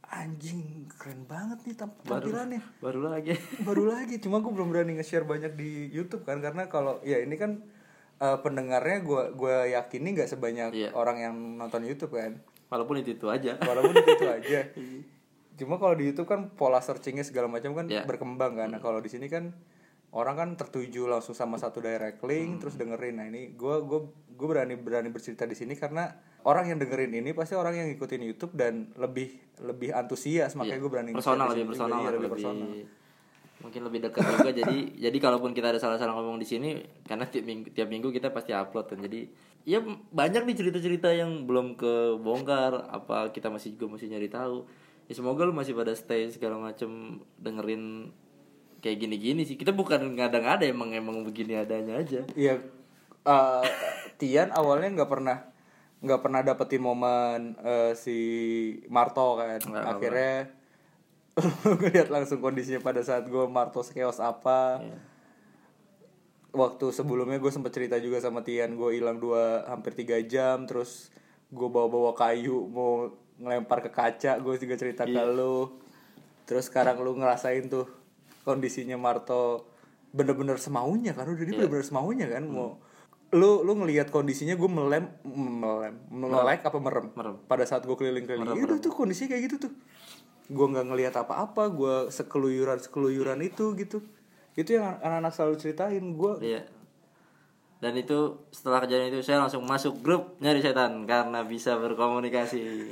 anjing 0.09 0.89
keren 0.89 1.25
banget 1.29 1.61
nih 1.65 1.75
tamp- 1.77 2.01
baru 2.01 2.29
tampilannya. 2.29 2.61
baru 2.81 2.99
lagi. 3.05 3.33
Baru 3.61 3.83
lagi 3.85 4.17
cuma 4.17 4.41
gue 4.41 4.49
belum 4.49 4.69
berani 4.69 4.97
nge-share 4.97 5.25
banyak 5.25 5.53
di 5.53 5.89
YouTube 5.89 6.25
kan 6.25 6.41
karena 6.41 6.65
kalau 6.65 6.97
ya 7.01 7.21
ini 7.21 7.37
kan 7.37 7.61
eh, 8.19 8.37
pendengarnya 8.37 8.97
gue 8.99 9.23
gue 9.33 9.55
yakini 9.71 10.07
nggak 10.13 10.29
sebanyak 10.29 10.69
Iya. 10.71 10.89
orang 10.93 11.17
yang 11.19 11.35
nonton 11.55 11.81
YouTube 11.81 12.13
kan 12.13 12.39
walaupun 12.67 12.99
itu 12.99 13.13
itu 13.13 13.27
aja 13.27 13.55
walaupun 13.59 13.93
itu, 13.93 14.11
itu 14.13 14.27
aja 14.27 14.59
cuma 15.59 15.75
kalau 15.75 15.91
di 15.93 16.07
YouTube 16.07 16.25
kan 16.25 16.49
pola 16.49 16.79
searchingnya 16.79 17.21
segala 17.21 17.47
macam 17.47 17.73
kan 17.73 17.85
Iya. 17.85 18.03
berkembang 18.03 18.55
kan 18.55 18.69
nah, 18.69 18.79
kalau 18.79 18.99
di 18.99 19.07
sini 19.07 19.27
kan 19.27 19.51
orang 20.09 20.35
kan 20.35 20.49
tertuju 20.55 21.05
langsung 21.05 21.33
sama 21.33 21.55
satu 21.55 21.79
direct 21.79 22.19
link 22.23 22.49
Hmm. 22.49 22.59
terus 22.59 22.75
dengerin 22.75 23.15
nah 23.15 23.25
ini 23.25 23.51
gue 23.51 23.75
gue 23.81 23.99
gue 24.31 24.47
berani 24.47 24.73
berani 24.73 25.09
bercerita 25.09 25.43
di 25.43 25.53
sini 25.53 25.75
karena 25.75 26.07
orang 26.41 26.65
yang 26.65 26.77
dengerin 26.77 27.11
ini 27.13 27.31
pasti 27.31 27.53
orang 27.53 27.75
yang 27.75 27.87
ngikutin 27.89 28.23
YouTube 28.25 28.53
dan 28.53 28.89
lebih 28.95 29.35
lebih 29.59 29.91
antusias 29.91 30.55
makanya 30.55 30.75
Iya. 30.75 30.81
gue 30.81 30.89
berani 30.89 31.11
personal 31.11 31.45
lebih 31.45 31.53
sini 31.53 31.59
juga. 31.61 31.69
personal 31.69 31.89
Iya, 31.89 31.99
lah, 31.99 32.09
lebih 32.09 32.19
lebih, 32.21 32.33
personal 32.33 32.98
mungkin 33.59 33.81
lebih 33.83 33.99
dekat 34.07 34.23
juga. 34.23 34.51
Jadi 34.51 34.77
jadi 35.05 35.17
kalaupun 35.19 35.51
kita 35.51 35.75
ada 35.75 35.79
salah-salah 35.79 36.15
ngomong 36.15 36.39
di 36.39 36.47
sini 36.47 36.79
karena 37.03 37.27
tiap 37.27 37.45
minggu 37.45 37.67
tiap 37.75 37.87
minggu 37.91 38.09
kita 38.11 38.31
pasti 38.31 38.55
upload 38.55 38.87
kan. 38.87 38.99
Jadi 39.03 39.29
ya 39.67 39.83
banyak 40.11 40.47
nih 40.47 40.55
cerita-cerita 40.55 41.11
yang 41.11 41.45
belum 41.45 41.75
kebongkar 41.75 42.89
apa 42.89 43.29
kita 43.35 43.51
masih 43.51 43.75
juga 43.75 43.99
masih 43.99 44.07
nyari 44.11 44.31
tahu. 44.31 44.65
Ya 45.09 45.13
semoga 45.17 45.43
lu 45.43 45.53
masih 45.53 45.73
pada 45.73 45.91
stay 45.97 46.29
segala 46.29 46.61
macem 46.61 47.21
dengerin 47.41 48.13
kayak 48.79 48.97
gini-gini 49.03 49.43
sih. 49.43 49.59
Kita 49.59 49.75
bukan 49.75 50.15
ngada-ngada 50.15 50.63
emang 50.63 50.95
emang 50.95 51.21
begini 51.27 51.59
adanya 51.59 51.99
aja. 51.99 52.23
Iya, 52.37 52.63
eh, 53.25 53.65
Tian 54.21 54.53
awalnya 54.55 55.01
nggak 55.01 55.11
pernah 55.11 55.37
nggak 55.99 56.21
pernah 56.23 56.39
dapetin 56.45 56.79
momen 56.79 57.59
eh, 57.59 57.91
si 57.97 58.17
Marto 58.87 59.35
kan. 59.35 59.59
Nggak, 59.59 59.67
nggak 59.67 59.95
Akhirnya 59.97 60.58
ngeliat 61.79 62.07
langsung 62.11 62.39
kondisinya 62.43 62.81
pada 62.83 63.01
saat 63.03 63.27
gue 63.27 63.45
Marto 63.47 63.81
sekeos 63.81 64.19
apa. 64.21 64.83
Iya. 64.83 64.97
Waktu 66.49 66.89
sebelumnya 66.89 67.37
gue 67.37 67.51
sempet 67.53 67.69
cerita 67.73 68.01
juga 68.01 68.17
sama 68.17 68.41
Tian 68.41 68.73
gue 68.73 68.97
hilang 68.97 69.21
dua 69.21 69.69
hampir 69.69 69.93
tiga 69.93 70.17
jam 70.25 70.65
terus 70.65 71.13
gue 71.53 71.69
bawa-bawa 71.69 72.17
kayu 72.17 72.65
mau 72.69 73.13
ngelempar 73.37 73.85
ke 73.85 73.91
kaca 73.93 74.41
gue 74.41 74.53
juga 74.57 74.75
cerita 74.75 75.05
ke 75.05 75.23
lu. 75.29 75.77
Terus 76.49 76.67
sekarang 76.67 77.01
lu 77.05 77.13
ngerasain 77.21 77.69
tuh 77.69 77.85
kondisinya 78.41 78.97
Marto 78.97 79.69
bener-bener 80.09 80.57
semaunya 80.57 81.13
kan 81.13 81.29
udah 81.29 81.45
dia 81.45 81.53
bener-bener 81.53 81.85
semaunya 81.85 82.25
kan 82.25 82.41
mau 82.49 82.81
lu 83.29 83.61
lu 83.61 83.77
ngelihat 83.77 84.09
kondisinya 84.09 84.57
gue 84.57 84.65
melem 84.65 85.05
melem 85.21 85.93
melek 86.09 86.65
apa 86.65 86.77
merem, 86.81 87.13
Merem. 87.13 87.35
pada 87.45 87.61
saat 87.61 87.85
gue 87.85 87.93
keliling-keliling. 87.93 88.57
Ya 88.57 88.65
udah 88.65 88.81
tuh 88.81 88.89
kondisinya 88.89 89.37
kayak 89.37 89.43
gitu 89.45 89.69
tuh 89.69 89.73
gue 90.49 90.65
nggak 90.65 90.85
ngelihat 90.89 91.15
apa-apa 91.15 91.69
gue 91.69 91.95
sekeluyuran 92.09 92.81
sekeluyuran 92.81 93.39
itu 93.45 93.77
gitu 93.77 94.01
itu 94.57 94.75
yang 94.75 94.97
anak-anak 94.99 95.31
selalu 95.31 95.55
ceritain 95.61 96.03
gue 96.17 96.33
Iya. 96.41 96.61
Dan 97.79 97.95
itu 97.95 98.43
setelah 98.51 98.83
kejadian 98.83 99.15
itu 99.15 99.23
saya 99.23 99.39
langsung 99.39 99.63
masuk 99.63 100.03
grup 100.03 100.35
nyari 100.43 100.59
setan 100.59 101.07
karena 101.07 101.47
bisa 101.47 101.79
berkomunikasi 101.79 102.91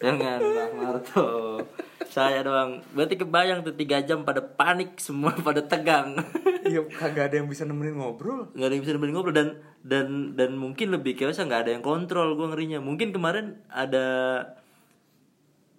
dengan 0.00 0.40
Mbak 0.40 0.70
Marto. 0.80 1.60
Saya 2.08 2.40
doang. 2.40 2.80
Berarti 2.96 3.20
kebayang 3.20 3.60
tuh 3.60 3.76
tiga 3.76 4.00
jam 4.00 4.24
pada 4.24 4.40
panik 4.40 4.96
semua 4.96 5.36
pada 5.46 5.60
tegang. 5.60 6.16
ya 6.64 6.80
kagak 6.88 7.28
ada 7.28 7.44
yang 7.44 7.48
bisa 7.52 7.68
nemenin 7.68 8.00
ngobrol 8.00 8.48
nggak 8.56 8.64
ada 8.64 8.72
yang 8.72 8.82
bisa 8.88 8.96
nemenin 8.96 9.12
ngobrol 9.12 9.36
dan 9.36 9.60
dan 9.84 10.32
dan 10.32 10.56
mungkin 10.56 10.96
lebih 10.96 11.12
chaos 11.12 11.36
nggak 11.36 11.68
ada 11.68 11.70
yang 11.76 11.84
kontrol 11.84 12.32
gue 12.40 12.46
ngerinya 12.48 12.80
mungkin 12.80 13.12
kemarin 13.12 13.60
ada 13.68 14.06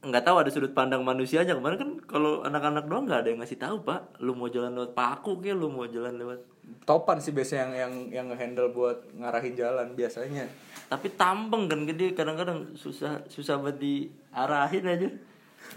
nggak 0.06 0.22
tahu 0.22 0.38
ada 0.38 0.50
sudut 0.54 0.72
pandang 0.78 1.02
manusianya 1.02 1.58
kemarin 1.58 1.78
kan 1.82 1.92
kalau 2.06 2.46
anak-anak 2.46 2.86
doang 2.86 3.10
nggak 3.10 3.26
ada 3.26 3.30
yang 3.34 3.40
ngasih 3.42 3.58
tahu 3.58 3.82
pak. 3.82 4.22
Lu 4.22 4.38
mau 4.38 4.46
jalan 4.46 4.78
lewat 4.78 4.94
paku 4.94 5.42
kayak 5.42 5.58
lu 5.58 5.74
mau 5.74 5.90
jalan 5.90 6.14
lewat 6.14 6.40
topan 6.86 7.18
sih 7.18 7.34
biasanya 7.34 7.66
yang 7.66 7.74
yang 7.74 7.94
yang 8.14 8.26
ngehandle 8.30 8.70
buat 8.70 9.10
ngarahin 9.18 9.58
jalan 9.58 9.98
biasanya. 9.98 10.46
Tapi 10.86 11.18
tambeng 11.18 11.66
kan 11.66 11.90
gede 11.90 12.14
kadang-kadang 12.14 12.78
susah 12.78 13.26
susah 13.26 13.58
buat 13.58 13.82
diarahin 13.82 14.86
aja. 14.86 15.10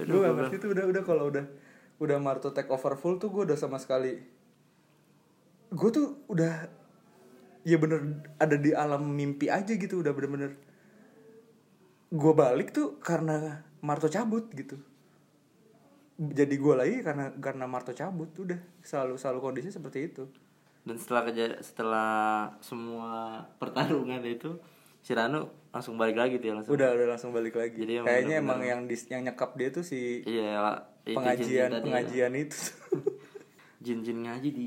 Aduh, 0.04 0.20
gue 0.20 0.28
gak 0.28 0.34
ngerti 0.36 0.56
tuh 0.60 0.70
udah 0.76 0.84
udah 0.84 1.02
kalau 1.02 1.24
udah 1.32 1.44
udah 1.98 2.16
Marto 2.20 2.52
take 2.52 2.68
over 2.68 2.94
full 3.00 3.16
tuh 3.16 3.32
gue 3.32 3.48
udah 3.48 3.56
sama 3.56 3.80
sekali. 3.80 4.20
Gue 5.72 5.88
tuh 5.88 6.28
udah 6.28 6.68
ya 7.64 7.76
bener 7.80 8.24
ada 8.36 8.56
di 8.60 8.76
alam 8.76 9.08
mimpi 9.08 9.48
aja 9.48 9.72
gitu 9.72 10.04
udah 10.04 10.12
bener-bener. 10.12 10.52
Gue 12.12 12.32
balik 12.36 12.76
tuh 12.76 13.00
karena 13.00 13.64
Marto 13.80 14.06
cabut 14.06 14.50
gitu. 14.50 14.76
Jadi 16.18 16.54
gue 16.54 16.74
lagi 16.74 16.96
karena 16.98 17.30
karena 17.32 17.64
Marto 17.64 17.92
cabut 17.92 18.34
udah. 18.34 18.58
Selalu 18.82 19.14
selalu 19.14 19.38
kondisi 19.40 19.70
seperti 19.70 19.98
itu. 20.04 20.26
Dan 20.82 20.96
setelah 20.96 21.22
keja- 21.24 21.60
setelah 21.60 22.10
semua 22.58 23.12
pertarungan 23.56 24.18
itu 24.24 24.58
si 24.98 25.12
Ranu 25.12 25.46
langsung 25.68 25.94
balik 25.94 26.16
lagi 26.16 26.36
tuh 26.36 26.46
ya 26.48 26.54
langsung. 26.56 26.74
Udah 26.74 26.90
udah 26.90 27.06
langsung 27.08 27.30
balik 27.30 27.54
lagi. 27.54 27.76
Jadi 27.76 28.02
kayaknya 28.02 28.36
emang 28.36 28.58
bener-bener- 28.58 28.66
yang 28.68 28.80
dis- 28.84 29.06
yang 29.06 29.22
nyekap 29.22 29.54
dia 29.54 29.68
tuh 29.70 29.84
si 29.84 30.24
iya 30.24 30.58
itu 31.04 31.14
pengajian 31.14 31.68
tadi 31.70 31.78
ya. 31.78 31.84
pengajian 31.86 32.32
itu. 32.34 32.58
Jin-jin 33.84 34.18
ngaji 34.20 34.50
di 34.50 34.66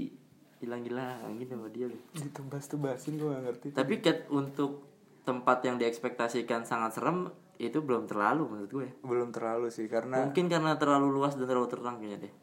hilang-hilangin 0.58 1.48
sama 1.50 1.68
dia 1.68 1.90
loh. 1.90 2.00
ditebas 2.14 2.64
tebasin 2.66 3.18
gue 3.18 3.28
gak 3.28 3.44
ngerti. 3.44 3.68
Tapi 3.74 3.94
Kat 4.00 4.30
untuk 4.30 4.88
tempat 5.22 5.62
yang 5.62 5.76
diekspektasikan 5.76 6.64
sangat 6.64 6.96
serem 6.96 7.28
itu 7.62 7.78
belum 7.84 8.10
terlalu 8.10 8.44
menurut 8.50 8.72
gue. 8.74 8.88
belum 9.06 9.30
terlalu 9.30 9.70
sih 9.70 9.86
karena 9.86 10.26
Mungkin 10.26 10.50
karena 10.50 10.74
terlalu 10.82 11.14
luas 11.14 11.38
dan 11.38 11.46
terlalu 11.46 11.70
terang 11.70 12.02
kayaknya 12.02 12.26
deh. 12.26 12.34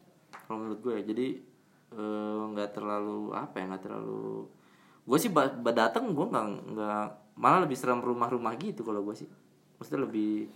Kalau 0.47 0.57
menurut 0.63 0.79
gue 0.79 0.95
jadi 1.03 1.27
eh, 1.95 2.41
nggak 2.55 2.69
terlalu 2.71 3.35
apa 3.35 3.55
ya 3.59 3.63
nggak 3.75 3.83
terlalu 3.83 4.47
gue 5.09 5.17
sih 5.17 5.31
datang 5.73 6.13
gue 6.13 6.25
nggak 6.29 6.45
nggak 6.77 7.05
malah 7.41 7.65
lebih 7.65 7.73
serem 7.73 8.03
rumah-rumah 8.03 8.53
gitu 8.61 8.85
kalau 8.85 9.01
gue 9.01 9.15
sih 9.17 9.27
maksudnya 9.81 10.05
lebih 10.05 10.51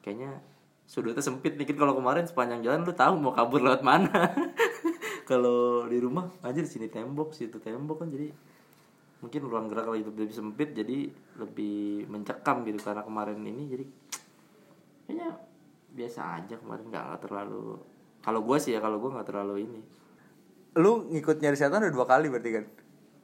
kayaknya 0.00 0.40
sudutnya 0.88 1.20
sempit 1.20 1.60
dikit 1.60 1.76
kalau 1.76 1.92
kemarin 1.92 2.24
sepanjang 2.24 2.64
jalan 2.64 2.88
lu 2.88 2.94
tahu 2.96 3.20
mau 3.20 3.36
kabur 3.36 3.60
lewat 3.60 3.84
mana 3.84 4.32
kalau 5.30 5.84
di 5.86 5.98
rumah 6.00 6.32
aja 6.40 6.58
di 6.58 6.70
sini 6.70 6.88
tembok 6.88 7.36
situ 7.36 7.60
tembok 7.60 8.06
kan 8.06 8.08
jadi 8.08 8.32
mungkin 9.22 9.40
ruang 9.46 9.70
gerak 9.70 9.86
kalau 9.86 9.98
itu 9.98 10.10
lebih 10.10 10.34
sempit 10.34 10.74
jadi 10.74 11.08
lebih 11.38 12.10
mencekam 12.10 12.66
gitu. 12.66 12.82
Karena 12.82 13.06
kemarin 13.06 13.38
ini 13.46 13.62
jadi 13.70 13.84
kayaknya 15.06 15.28
biasa 15.92 16.20
aja 16.42 16.54
kemarin 16.58 16.84
nggak 16.90 17.04
nggak 17.06 17.22
terlalu 17.28 17.78
kalau 18.22 18.40
gue 18.42 18.56
sih 18.58 18.74
ya 18.74 18.80
kalau 18.82 18.98
gue 18.98 19.10
nggak 19.14 19.28
terlalu 19.30 19.54
ini. 19.64 19.80
Lu 20.76 21.06
ngikut 21.08 21.38
nyari 21.38 21.56
setan 21.56 21.86
udah 21.86 21.94
dua 21.94 22.06
kali 22.10 22.26
berarti 22.28 22.50
kan? 22.50 22.64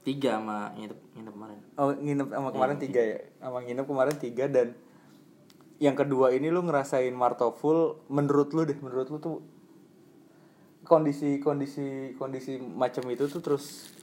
Tiga 0.07 0.39
sama 0.39 0.73
nginep 0.79 0.99
nginep 1.19 1.33
kemarin. 1.35 1.59
Oh 1.77 1.91
nginep 1.93 2.29
sama 2.31 2.49
kemarin 2.55 2.77
tiga 2.79 3.03
ya? 3.03 3.19
Sama 3.43 3.59
nginep 3.67 3.87
kemarin 3.87 4.17
tiga 4.17 4.45
dan 4.47 4.69
yang 5.79 5.95
kedua 5.95 6.35
ini 6.35 6.51
lu 6.51 6.67
ngerasain 6.67 7.15
Marto 7.15 7.55
full 7.55 8.03
menurut 8.11 8.51
lu 8.51 8.67
deh 8.67 8.79
menurut 8.83 9.07
lu 9.11 9.19
tuh 9.23 9.39
kondisi 10.83 11.39
kondisi 11.39 12.19
kondisi 12.19 12.59
macam 12.59 13.07
itu 13.13 13.31
tuh 13.31 13.39
terus 13.39 13.95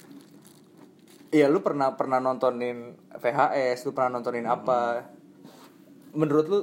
Iya 1.35 1.51
lu 1.51 1.59
pernah 1.59 1.99
pernah 1.99 2.23
nontonin 2.23 2.95
VHS 3.11 3.83
lu 3.83 3.91
pernah 3.91 4.15
nontonin 4.15 4.47
apa 4.47 5.03
menurut 6.15 6.45
lu 6.47 6.59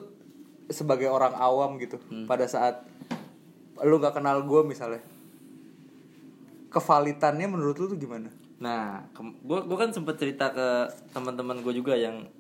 sebagai 0.73 1.13
orang 1.13 1.37
awam 1.37 1.77
gitu 1.77 2.01
pada 2.25 2.49
saat 2.49 2.81
lu 3.85 4.01
nggak 4.01 4.17
kenal 4.17 4.41
gue 4.41 4.61
misalnya 4.65 5.05
kevalitannya 6.73 7.53
menurut 7.53 7.77
lu 7.77 7.87
tuh 7.93 8.01
gimana 8.01 8.33
Nah, 8.63 9.03
gue 9.19 9.59
gue 9.67 9.75
kan 9.75 9.91
sempet 9.91 10.23
cerita 10.23 10.55
ke 10.55 10.87
teman-teman 11.11 11.67
gue 11.67 11.75
juga 11.75 11.99
yang 11.99 12.31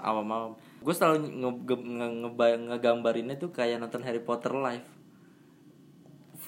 awam-awam. 0.00 0.56
Gue 0.80 0.94
selalu 0.96 1.28
nge, 1.28 1.50
nge, 1.52 1.76
nge, 1.76 2.08
ngebay- 2.24 2.64
ngegambarinnya 2.72 3.36
tuh 3.36 3.52
kayak 3.52 3.84
nonton 3.84 4.00
Harry 4.00 4.24
Potter 4.24 4.56
live. 4.56 4.88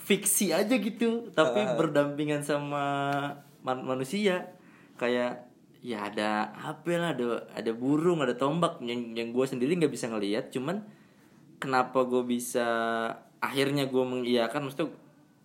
Fiksi 0.08 0.56
aja 0.56 0.72
gitu, 0.72 1.28
tapi 1.36 1.60
berdampingan 1.78 2.40
sama 2.40 2.84
man- 3.60 3.84
manusia. 3.84 4.48
Kayak 4.98 5.48
ya 5.78 6.10
ada 6.10 6.50
apa 6.58 6.90
lah, 6.98 7.14
ada 7.14 7.46
ada 7.54 7.70
burung, 7.70 8.18
ada 8.20 8.34
tombak 8.34 8.82
yang 8.82 9.14
yang 9.14 9.30
gue 9.30 9.46
sendiri 9.46 9.78
nggak 9.78 9.94
bisa 9.94 10.10
ngelihat. 10.10 10.50
Cuman 10.50 10.82
kenapa 11.62 12.02
gue 12.04 12.26
bisa 12.26 12.66
akhirnya 13.38 13.86
gue 13.86 14.04
mengiyakan? 14.04 14.68
Maksudnya 14.68 14.90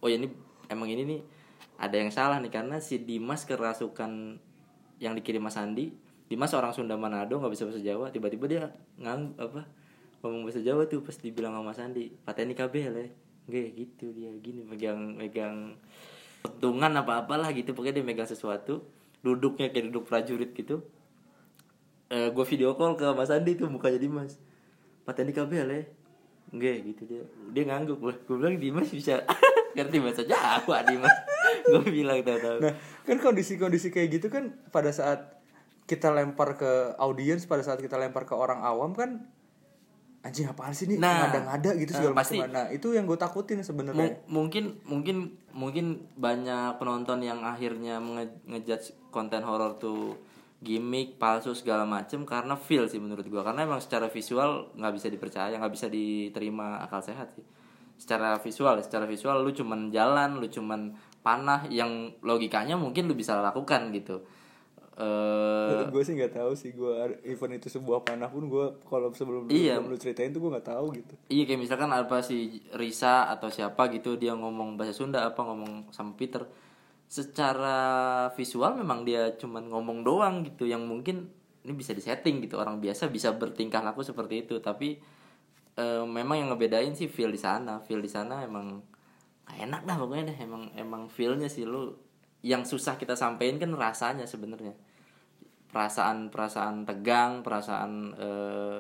oh 0.02 0.10
ya 0.10 0.18
ini 0.18 0.28
emang 0.68 0.90
ini 0.90 1.06
nih 1.06 1.22
ada 1.78 1.96
yang 1.96 2.10
salah 2.10 2.42
nih. 2.42 2.50
Karena 2.50 2.82
si 2.82 3.00
Dimas 3.00 3.46
kerasukan 3.46 4.42
yang 4.98 5.14
dikirim 5.14 5.44
Mas 5.44 5.60
Andi 5.60 6.04
Dimas 6.34 6.50
orang 6.58 6.74
Sunda 6.74 6.98
Manado 6.98 7.38
nggak 7.38 7.54
bisa 7.54 7.70
bahasa 7.70 7.82
Jawa. 7.84 8.10
Tiba-tiba 8.10 8.46
dia 8.50 8.64
ngang 8.98 9.38
apa 9.38 9.70
ngomong 10.26 10.50
bahasa 10.50 10.66
Jawa 10.66 10.90
tuh 10.90 11.06
pas 11.06 11.14
dibilang 11.14 11.54
sama 11.54 11.70
Mas 11.70 11.78
Andi 11.78 12.10
pateni 12.26 12.58
kabeh 12.58 12.90
le. 12.90 13.06
Nggak 13.46 13.68
gitu 13.78 14.10
dia 14.16 14.34
gini 14.42 14.66
megang 14.66 15.14
megang 15.14 15.78
petungan 16.42 16.90
apa 16.98 17.22
apalah 17.22 17.54
gitu. 17.54 17.78
Pokoknya 17.78 18.02
dia 18.02 18.06
megang 18.08 18.26
sesuatu 18.26 18.82
duduknya 19.24 19.72
kayak 19.72 19.90
duduk 19.90 20.12
prajurit 20.12 20.52
gitu. 20.52 20.84
Eh 22.12 22.30
gue 22.30 22.46
video 22.46 22.76
call 22.76 23.00
ke 23.00 23.08
Mas 23.16 23.32
Andi 23.32 23.56
tuh 23.56 23.72
mukanya 23.72 23.98
Dimas. 23.98 24.38
Pateni 25.08 25.32
kabeh 25.32 25.64
le. 25.64 25.80
Nggak 26.52 26.76
gitu 26.94 27.02
dia. 27.08 27.24
Dia 27.56 27.64
ngangguk. 27.72 27.98
Gue 27.98 28.14
gue 28.14 28.36
bilang 28.38 28.60
Dimas 28.60 28.92
bisa 28.92 29.24
ngerti 29.76 29.98
bahasa 30.04 30.22
Jawa 30.28 30.86
Dimas. 30.86 31.16
Gue 31.64 31.86
bilang 31.90 32.20
tahu 32.24 32.40
tahu. 32.40 32.58
Nah, 32.60 32.74
kan 33.08 33.18
kondisi-kondisi 33.20 33.92
kayak 33.94 34.20
gitu 34.20 34.28
kan 34.28 34.58
pada 34.74 34.92
saat 34.92 35.40
kita 35.88 36.12
lempar 36.12 36.56
ke 36.60 36.96
audiens, 37.00 37.48
pada 37.48 37.64
saat 37.64 37.80
kita 37.80 37.96
lempar 38.00 38.28
ke 38.28 38.36
orang 38.36 38.64
awam 38.64 38.92
kan 38.96 39.28
anjing 40.24 40.48
apaan 40.48 40.72
sih 40.72 40.88
nih 40.88 40.98
Nah, 40.98 41.28
ngada-ngada 41.28 41.76
gitu 41.76 41.92
nah, 41.92 41.98
segala 42.00 42.16
pasti. 42.16 42.38
macam. 42.40 42.56
Nah, 42.56 42.66
itu 42.72 42.88
yang 42.90 43.04
gue 43.04 43.20
takutin 43.20 43.60
sebenarnya. 43.60 44.24
Mu- 44.26 44.48
mungkin 44.48 44.80
mungkin 44.88 45.18
mungkin 45.52 45.86
banyak 46.16 46.80
penonton 46.80 47.20
yang 47.20 47.44
akhirnya 47.44 48.00
nge- 48.00 48.48
ngejudge 48.48 49.12
konten 49.12 49.44
horor 49.44 49.76
tuh 49.76 50.16
gimmick 50.58 51.20
palsu 51.20 51.52
segala 51.52 51.84
macem 51.84 52.24
karena 52.24 52.56
feel 52.56 52.88
sih 52.88 52.96
menurut 52.96 53.28
gua 53.28 53.44
karena 53.44 53.68
emang 53.68 53.84
secara 53.84 54.08
visual 54.08 54.72
nggak 54.74 54.94
bisa 54.96 55.08
dipercaya 55.12 55.60
nggak 55.60 55.74
bisa 55.76 55.92
diterima 55.92 56.80
akal 56.80 57.04
sehat 57.04 57.36
sih 57.36 57.44
secara 58.00 58.40
visual 58.40 58.80
secara 58.80 59.04
visual 59.04 59.44
lu 59.44 59.52
cuman 59.52 59.92
jalan 59.92 60.40
lu 60.40 60.48
cuman 60.48 60.96
panah 61.20 61.68
yang 61.68 62.16
logikanya 62.24 62.80
mungkin 62.80 63.06
lu 63.06 63.14
bisa 63.14 63.36
lakukan 63.38 63.92
gitu 63.92 64.24
eh 64.94 65.86
gue 65.86 66.02
sih 66.02 66.14
nggak 66.14 66.34
tahu 66.34 66.52
sih 66.54 66.70
gue 66.70 66.94
event 67.24 67.54
itu 67.56 67.68
sebuah 67.68 68.04
panah 68.04 68.28
pun 68.28 68.46
gue 68.46 68.66
kalau 68.84 69.10
sebelum 69.10 69.50
Iya. 69.50 69.82
lu 69.82 69.96
ceritain 69.96 70.30
tuh 70.30 70.38
gue 70.40 70.52
nggak 70.52 70.70
tahu 70.70 70.86
gitu. 70.94 71.14
Iya 71.28 71.44
kayak 71.44 71.60
misalkan 71.60 71.90
apa 71.90 72.22
si 72.22 72.38
Risa 72.72 73.26
atau 73.28 73.50
siapa 73.50 73.90
gitu 73.90 74.16
dia 74.16 74.34
ngomong 74.34 74.76
bahasa 74.76 74.94
Sunda 74.94 75.24
apa 75.24 75.42
ngomong 75.42 75.90
sama 75.90 76.14
Peter 76.14 76.46
secara 77.08 77.78
visual 78.32 78.74
memang 78.76 79.02
dia 79.02 79.34
cuman 79.34 79.66
ngomong 79.66 80.02
doang 80.02 80.42
gitu 80.42 80.66
yang 80.66 80.82
mungkin 80.84 81.30
ini 81.62 81.72
bisa 81.72 81.94
disetting 81.94 82.42
gitu 82.42 82.58
orang 82.58 82.78
biasa 82.78 83.08
bisa 83.08 83.32
bertingkah 83.32 83.80
laku 83.80 84.02
seperti 84.02 84.44
itu 84.44 84.58
tapi 84.58 84.98
eh, 85.74 86.04
memang 86.04 86.36
yang 86.36 86.50
ngebedain 86.50 86.94
sih 86.94 87.06
feel 87.06 87.30
di 87.30 87.38
sana 87.38 87.80
feel 87.80 87.98
di 87.98 88.10
sana 88.10 88.42
emang 88.42 88.82
enak 89.46 89.86
dah 89.86 89.96
pokoknya 89.96 90.34
deh 90.34 90.38
emang 90.42 90.74
emang 90.74 91.06
feelnya 91.08 91.46
sih 91.46 91.64
lu 91.64 91.94
yang 92.44 92.68
susah 92.68 93.00
kita 93.00 93.16
sampein 93.16 93.56
kan 93.56 93.72
rasanya 93.72 94.28
sebenarnya. 94.28 94.76
Perasaan 95.72 96.30
perasaan 96.30 96.86
tegang 96.86 97.42
perasaan 97.42 97.92
eh, 98.14 98.80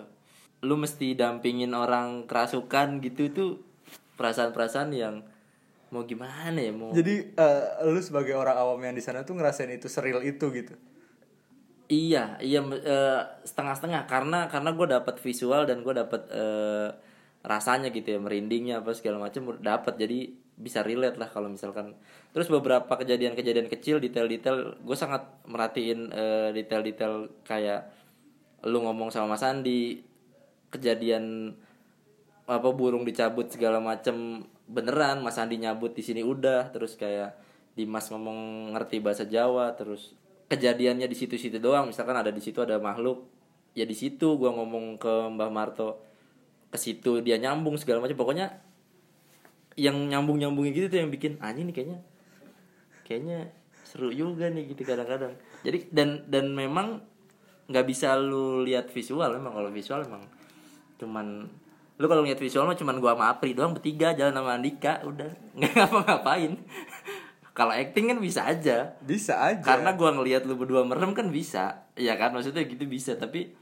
lu 0.61 0.76
mesti 0.78 1.16
dampingin 1.18 1.74
orang 1.74 2.28
kerasukan 2.30 3.01
gitu 3.01 3.22
itu 3.32 3.45
perasaan-perasaan 4.20 4.89
yang 4.93 5.26
mau 5.89 6.05
gimana 6.05 6.59
ya 6.59 6.70
mau 6.76 6.93
Jadi 6.93 7.34
eh, 7.34 7.64
lu 7.88 7.97
sebagai 8.03 8.36
orang 8.38 8.59
awam 8.59 8.84
yang 8.84 8.93
di 8.93 9.01
sana 9.01 9.26
tuh 9.26 9.39
ngerasain 9.39 9.72
itu 9.74 9.88
seril 9.89 10.22
itu 10.22 10.45
gitu. 10.53 10.76
iya 11.88 12.38
iya 12.43 12.59
eh, 12.61 13.22
setengah-setengah. 13.47 14.05
Karena 14.05 14.51
karena 14.51 14.70
gue 14.76 14.88
dapat 14.91 15.16
visual 15.24 15.66
dan 15.66 15.82
gue 15.82 15.93
dapat 15.95 16.22
eh, 16.30 16.89
rasanya 17.43 17.91
gitu 17.91 18.16
ya 18.16 18.20
merindingnya 18.24 18.80
apa 18.80 18.95
segala 18.95 19.20
macam 19.20 19.55
dapat 19.59 19.99
jadi 19.99 20.43
bisa 20.64 20.80
relate 20.80 21.20
lah 21.20 21.28
kalau 21.28 21.51
misalkan. 21.51 21.93
Terus 22.32 22.47
beberapa 22.47 22.95
kejadian-kejadian 22.95 23.68
kecil 23.68 23.99
detail-detail 23.99 24.80
gue 24.80 24.97
sangat 24.97 25.28
merhatiin 25.43 25.99
eh, 26.09 26.49
detail-detail 26.55 27.43
kayak 27.43 27.91
lu 28.64 28.80
ngomong 28.80 29.11
sama 29.11 29.36
Mas 29.36 29.43
Andi 29.43 29.99
kejadian 30.72 31.51
apa 32.47 32.70
burung 32.72 33.03
dicabut 33.03 33.51
segala 33.51 33.84
macem 33.84 34.47
beneran 34.72 35.20
Mas 35.20 35.36
Andi 35.36 35.59
nyabut 35.59 35.91
di 35.91 36.01
sini 36.01 36.24
udah 36.24 36.72
terus 36.72 36.95
kayak 36.95 37.36
Dimas 37.76 38.07
ngomong 38.07 38.72
ngerti 38.78 39.03
bahasa 39.03 39.28
Jawa 39.28 39.76
terus 39.76 40.16
kejadiannya 40.47 41.09
di 41.09 41.18
situ-situ 41.18 41.59
doang. 41.59 41.91
Misalkan 41.91 42.16
ada 42.16 42.32
di 42.32 42.39
situ 42.39 42.64
ada 42.64 42.80
makhluk 42.80 43.28
ya 43.74 43.84
di 43.84 43.97
situ 43.97 44.38
gua 44.38 44.53
ngomong 44.53 45.01
ke 45.01 45.14
Mbah 45.34 45.49
Marto 45.49 45.99
ke 46.70 46.78
situ 46.78 47.22
dia 47.22 47.38
nyambung 47.38 47.78
segala 47.78 48.01
macam 48.01 48.18
pokoknya 48.18 48.49
yang 49.76 49.98
nyambung 50.10 50.38
nyambungnya 50.38 50.72
gitu 50.74 50.88
tuh 50.90 51.00
yang 51.02 51.10
bikin 51.10 51.42
anjing 51.42 51.70
nih 51.70 51.76
kayaknya 51.76 52.00
kayaknya 53.04 53.40
seru 53.84 54.10
juga 54.10 54.50
nih 54.50 54.74
gitu 54.74 54.82
kadang-kadang. 54.88 55.38
Jadi 55.62 55.90
dan 55.94 56.26
dan 56.26 56.50
memang 56.54 57.04
nggak 57.70 57.86
bisa 57.88 58.18
lu 58.18 58.66
lihat 58.66 58.92
visual 58.92 59.40
memang 59.40 59.54
kalau 59.56 59.70
visual 59.72 60.04
memang 60.04 60.28
cuman 61.00 61.48
lu 62.02 62.06
kalau 62.10 62.26
lihat 62.26 62.42
visual 62.42 62.66
mah 62.66 62.76
cuman 62.76 62.98
gua 62.98 63.14
sama 63.14 63.26
Apri 63.32 63.54
doang 63.54 63.78
bertiga 63.78 64.18
jalan 64.18 64.34
sama 64.34 64.58
Andika 64.58 65.06
udah 65.06 65.30
nggak 65.58 65.74
ngapa-ngapain. 65.78 66.54
Kalau 67.54 67.70
acting 67.70 68.10
kan 68.10 68.18
bisa 68.18 68.50
aja. 68.50 68.98
Bisa 69.06 69.38
aja. 69.38 69.62
karena 69.62 69.94
gua 69.94 70.10
ngelihat 70.18 70.50
lu 70.50 70.58
berdua 70.58 70.82
merem 70.90 71.14
kan 71.14 71.30
bisa. 71.30 71.86
Ya 71.94 72.18
kan? 72.18 72.34
Maksudnya 72.34 72.66
gitu 72.66 72.90
bisa 72.90 73.14
tapi 73.14 73.54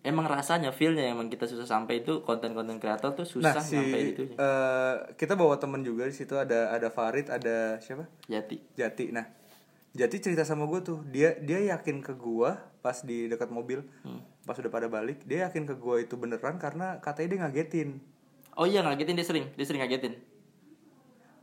emang 0.00 0.24
rasanya 0.24 0.72
feelnya 0.72 1.12
emang 1.12 1.28
kita 1.28 1.44
susah 1.44 1.68
sampai 1.68 2.00
itu 2.00 2.24
konten-konten 2.24 2.80
kreator 2.80 3.12
tuh 3.12 3.28
susah 3.28 3.52
nah 3.52 3.60
si 3.60 3.76
sampai 3.76 4.00
itu 4.16 4.22
eh, 4.32 4.94
kita 5.20 5.36
bawa 5.36 5.60
temen 5.60 5.84
juga 5.84 6.08
di 6.08 6.14
situ 6.16 6.32
ada 6.40 6.72
ada 6.72 6.88
Farid 6.88 7.28
ada 7.28 7.76
siapa? 7.84 8.08
Jati. 8.24 8.56
Jati. 8.76 9.12
Nah 9.12 9.28
Jati 9.90 10.22
cerita 10.22 10.46
sama 10.46 10.70
gue 10.70 10.80
tuh 10.86 11.02
dia 11.10 11.34
dia 11.42 11.74
yakin 11.74 11.98
ke 12.00 12.14
gue 12.14 12.50
pas 12.80 12.96
di 13.02 13.26
dekat 13.26 13.50
mobil. 13.50 13.82
Hmm. 14.06 14.22
pas 14.40 14.56
udah 14.56 14.72
pada 14.72 14.88
balik 14.88 15.20
dia 15.28 15.46
yakin 15.46 15.68
ke 15.68 15.76
gue 15.76 15.96
itu 16.08 16.16
beneran 16.16 16.56
karena 16.56 16.96
katanya 17.04 17.28
dia 17.28 17.38
ngagetin. 17.44 17.88
Oh 18.56 18.64
iya 18.64 18.80
ngagetin 18.80 19.14
dia 19.14 19.26
sering 19.26 19.46
dia 19.52 19.66
sering 19.68 19.84
ngagetin. 19.84 20.16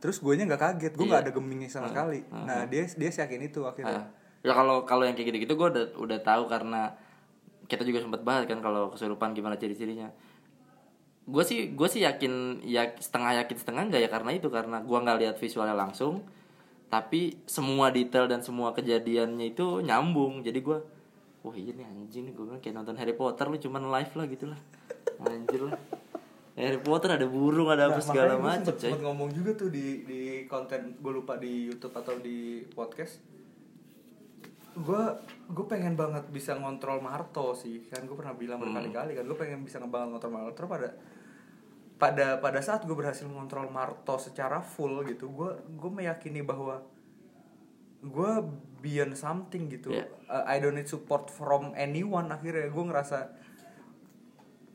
Terus 0.02 0.18
gue 0.18 0.34
nya 0.34 0.44
nggak 0.50 0.60
kaget 0.60 0.92
gue 0.98 1.06
Iya. 1.06 1.10
nggak 1.14 1.22
ada 1.28 1.32
gemingnya 1.32 1.70
sama 1.70 1.88
sekali. 1.94 2.26
Nah 2.26 2.66
dia 2.66 2.84
dia 2.90 3.10
yakin 3.12 3.40
itu 3.46 3.62
akhirnya. 3.64 4.02
Ah. 4.02 4.06
ya 4.38 4.54
kalau 4.54 4.86
kalau 4.86 5.02
yang 5.02 5.18
kayak 5.18 5.34
gitu-gitu 5.34 5.54
gue 5.58 5.68
udah 5.68 5.84
udah 5.98 6.18
tahu 6.22 6.46
karena 6.46 6.94
kita 7.68 7.84
juga 7.84 8.00
sempat 8.00 8.24
bahas 8.24 8.48
kan 8.48 8.58
kalau 8.64 8.88
kesurupan 8.90 9.36
gimana 9.36 9.60
ciri-cirinya. 9.60 10.08
Gue 11.28 11.44
sih 11.44 11.76
gue 11.76 11.88
sih 11.92 12.00
yakin 12.00 12.64
ya 12.64 12.96
setengah 12.96 13.44
yakin 13.44 13.56
setengah 13.60 13.82
enggak 13.92 14.00
ya 14.00 14.10
karena 14.10 14.30
itu 14.32 14.48
karena 14.48 14.80
gue 14.80 14.98
nggak 14.98 15.18
lihat 15.20 15.36
visualnya 15.36 15.76
langsung. 15.76 16.24
Tapi 16.88 17.44
semua 17.44 17.92
detail 17.92 18.24
dan 18.24 18.40
semua 18.40 18.72
kejadiannya 18.72 19.52
itu 19.52 19.84
nyambung. 19.84 20.40
Jadi 20.40 20.64
gue 20.64 20.78
wah 21.44 21.54
iya 21.54 21.76
nih 21.76 21.84
anjing 21.84 22.24
nih 22.26 22.32
gue 22.32 22.44
bilang 22.48 22.60
kayak 22.64 22.74
nonton 22.80 22.96
Harry 22.96 23.12
Potter 23.12 23.46
lu 23.46 23.60
cuman 23.60 23.92
live 23.92 24.12
lah 24.16 24.26
gitu 24.32 24.44
lah. 24.48 24.60
Anjir 25.28 25.68
lah. 25.68 25.76
Harry 26.58 26.80
Potter 26.82 27.14
ada 27.14 27.26
burung 27.28 27.70
ada 27.70 27.92
apa 27.92 28.02
segala 28.02 28.34
Nah, 28.34 28.58
macam 28.58 28.98
ngomong 28.98 29.30
juga 29.30 29.54
tuh 29.54 29.70
di 29.70 30.02
di 30.08 30.20
konten 30.50 30.98
gue 30.98 31.12
lupa 31.12 31.38
di 31.38 31.70
YouTube 31.70 31.94
atau 31.94 32.18
di 32.18 32.66
podcast 32.72 33.22
gue 34.78 35.02
gue 35.50 35.66
pengen 35.66 35.98
banget 35.98 36.24
bisa 36.30 36.54
ngontrol 36.54 37.02
Marto 37.02 37.52
sih. 37.58 37.82
Kan 37.90 38.06
gue 38.06 38.14
pernah 38.14 38.34
bilang 38.34 38.62
Hmm. 38.62 38.70
berkali-kali 38.70 39.12
kan 39.18 39.24
gue 39.26 39.38
pengen 39.38 39.60
bisa 39.66 39.82
ngebangun 39.82 40.14
ngontrol 40.16 40.32
Marto 40.32 40.64
pada 40.64 40.94
pada 41.98 42.38
pada 42.38 42.60
saat 42.62 42.86
gue 42.86 42.94
berhasil 42.94 43.26
mengontrol 43.26 43.66
Marto 43.74 44.22
secara 44.22 44.62
full 44.62 45.02
gitu 45.02 45.34
gue 45.34 45.50
gue 45.74 45.90
meyakini 45.90 46.46
bahwa 46.46 46.78
gue 47.98 48.32
beyond 48.78 49.18
something 49.18 49.66
gitu. 49.66 49.90
Yeah. 49.90 50.06
Uh, 50.30 50.46
I 50.46 50.62
don't 50.62 50.78
need 50.78 50.86
support 50.86 51.34
from 51.34 51.74
anyone. 51.74 52.30
Akhirnya 52.30 52.70
gue 52.70 52.84
ngerasa 52.86 53.18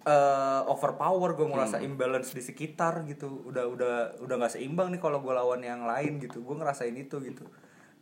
eh 0.04 0.62
overpower 0.68 1.32
gue 1.32 1.48
ngerasa 1.48 1.80
imbalance 1.80 2.36
di 2.36 2.44
sekitar 2.44 3.08
gitu. 3.08 3.48
Udah 3.48 3.64
udah 3.72 3.96
udah 4.20 4.36
nggak 4.36 4.60
seimbang 4.60 4.92
nih 4.92 5.00
kalau 5.00 5.24
gue 5.24 5.32
lawan 5.32 5.64
yang 5.64 5.88
lain 5.88 6.20
gitu. 6.20 6.44
Gue 6.44 6.60
ngerasain 6.60 6.92
itu 6.92 7.24
gitu. 7.24 7.48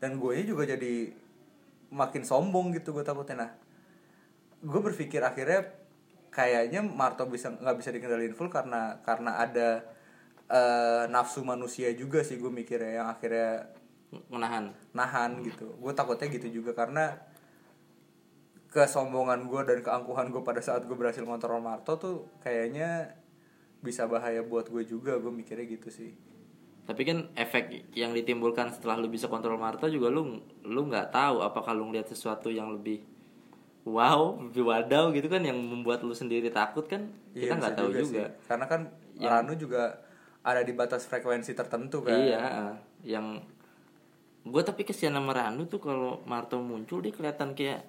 Dan 0.01 0.17
gue 0.17 0.33
juga 0.41 0.65
jadi 0.65 1.13
makin 1.91 2.23
sombong 2.23 2.71
gitu 2.73 2.95
gue 2.95 3.03
takutnya. 3.03 3.45
Nah 3.45 3.51
gue 4.63 4.81
berpikir 4.81 5.19
akhirnya 5.21 5.67
kayaknya 6.31 6.79
Marto 6.81 7.27
bisa 7.27 7.51
nggak 7.51 7.77
bisa 7.77 7.89
dikendaliin 7.91 8.33
full 8.33 8.47
karena 8.47 9.03
karena 9.03 9.37
ada 9.43 9.83
eh, 10.47 11.03
nafsu 11.11 11.43
manusia 11.43 11.91
juga 11.93 12.23
sih 12.23 12.39
gue 12.39 12.49
mikirnya 12.49 13.03
yang 13.03 13.07
akhirnya 13.11 13.67
menahan. 14.31 14.71
Nahan 14.95 15.43
gitu. 15.43 15.75
Gue 15.77 15.91
takutnya 15.91 16.31
gitu 16.31 16.63
juga 16.63 16.71
karena 16.73 17.19
kesombongan 18.71 19.51
gue 19.51 19.61
dan 19.67 19.79
keangkuhan 19.83 20.31
gue 20.31 20.41
pada 20.47 20.63
saat 20.63 20.87
gue 20.87 20.95
berhasil 20.95 21.23
ngontrol 21.27 21.59
Marto 21.59 21.99
tuh 21.99 22.31
kayaknya 22.39 23.19
bisa 23.83 24.07
bahaya 24.07 24.39
buat 24.39 24.71
gue 24.71 24.87
juga. 24.87 25.19
Gue 25.19 25.31
mikirnya 25.35 25.67
gitu 25.67 25.91
sih 25.91 26.30
Tapi 26.91 27.01
kan 27.01 27.31
efek 27.33 27.63
yang 27.93 28.11
ditimbulkan 28.11 28.67
setelah 28.67 28.99
lu 28.99 29.07
bisa 29.07 29.25
kontrol 29.25 29.55
Marto 29.55 29.87
juga 29.87 30.11
lu 30.11 30.35
lu 30.61 30.81
nggak 30.85 31.07
tahu 31.09 31.39
apakah 31.39 31.71
lu 31.71 31.87
ngeliat 31.87 32.05
sesuatu 32.05 32.47
yang 32.47 32.67
lebih 32.69 32.99
wow, 33.81 34.35
lebih 34.37 34.61
wadaw 34.61 35.09
gitu 35.09 35.25
kan 35.25 35.39
yang 35.39 35.55
membuat 35.55 36.03
lu 36.03 36.11
sendiri 36.11 36.51
takut 36.51 36.83
kan 36.83 37.07
kita 37.31 37.47
Iya, 37.47 37.57
nggak 37.57 37.73
tahu 37.73 37.89
sih. 37.89 38.03
juga. 38.03 38.25
karena 38.45 38.65
kan 38.67 38.81
Yang- 39.15 39.31
Ranu 39.31 39.53
juga 39.55 39.83
ada 40.41 40.61
di 40.61 40.73
batas 40.73 41.05
frekuensi 41.05 41.53
tertentu 41.53 42.01
kan 42.01 42.13
Iya, 42.13 42.75
yang 43.07 43.39
gue 44.41 44.61
tapi 44.61 44.83
kesian 44.83 45.13
sama 45.13 45.31
Ranu 45.31 45.63
tuh 45.65 45.79
kalau 45.79 46.19
Marto 46.23 46.59
muncul 46.59 46.99
dia 46.99 47.09
kelihatan 47.09 47.53
kayak 47.53 47.87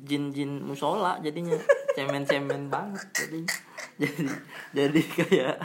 jin-jin 0.00 0.60
musola 0.60 1.16
jadinya 1.18 1.56
cemen-cemen 1.96 2.68
banget 2.68 3.02
jadinya. 3.12 3.54
Jadi 3.96 4.24
jadi 4.70 5.00
kayak 5.10 5.56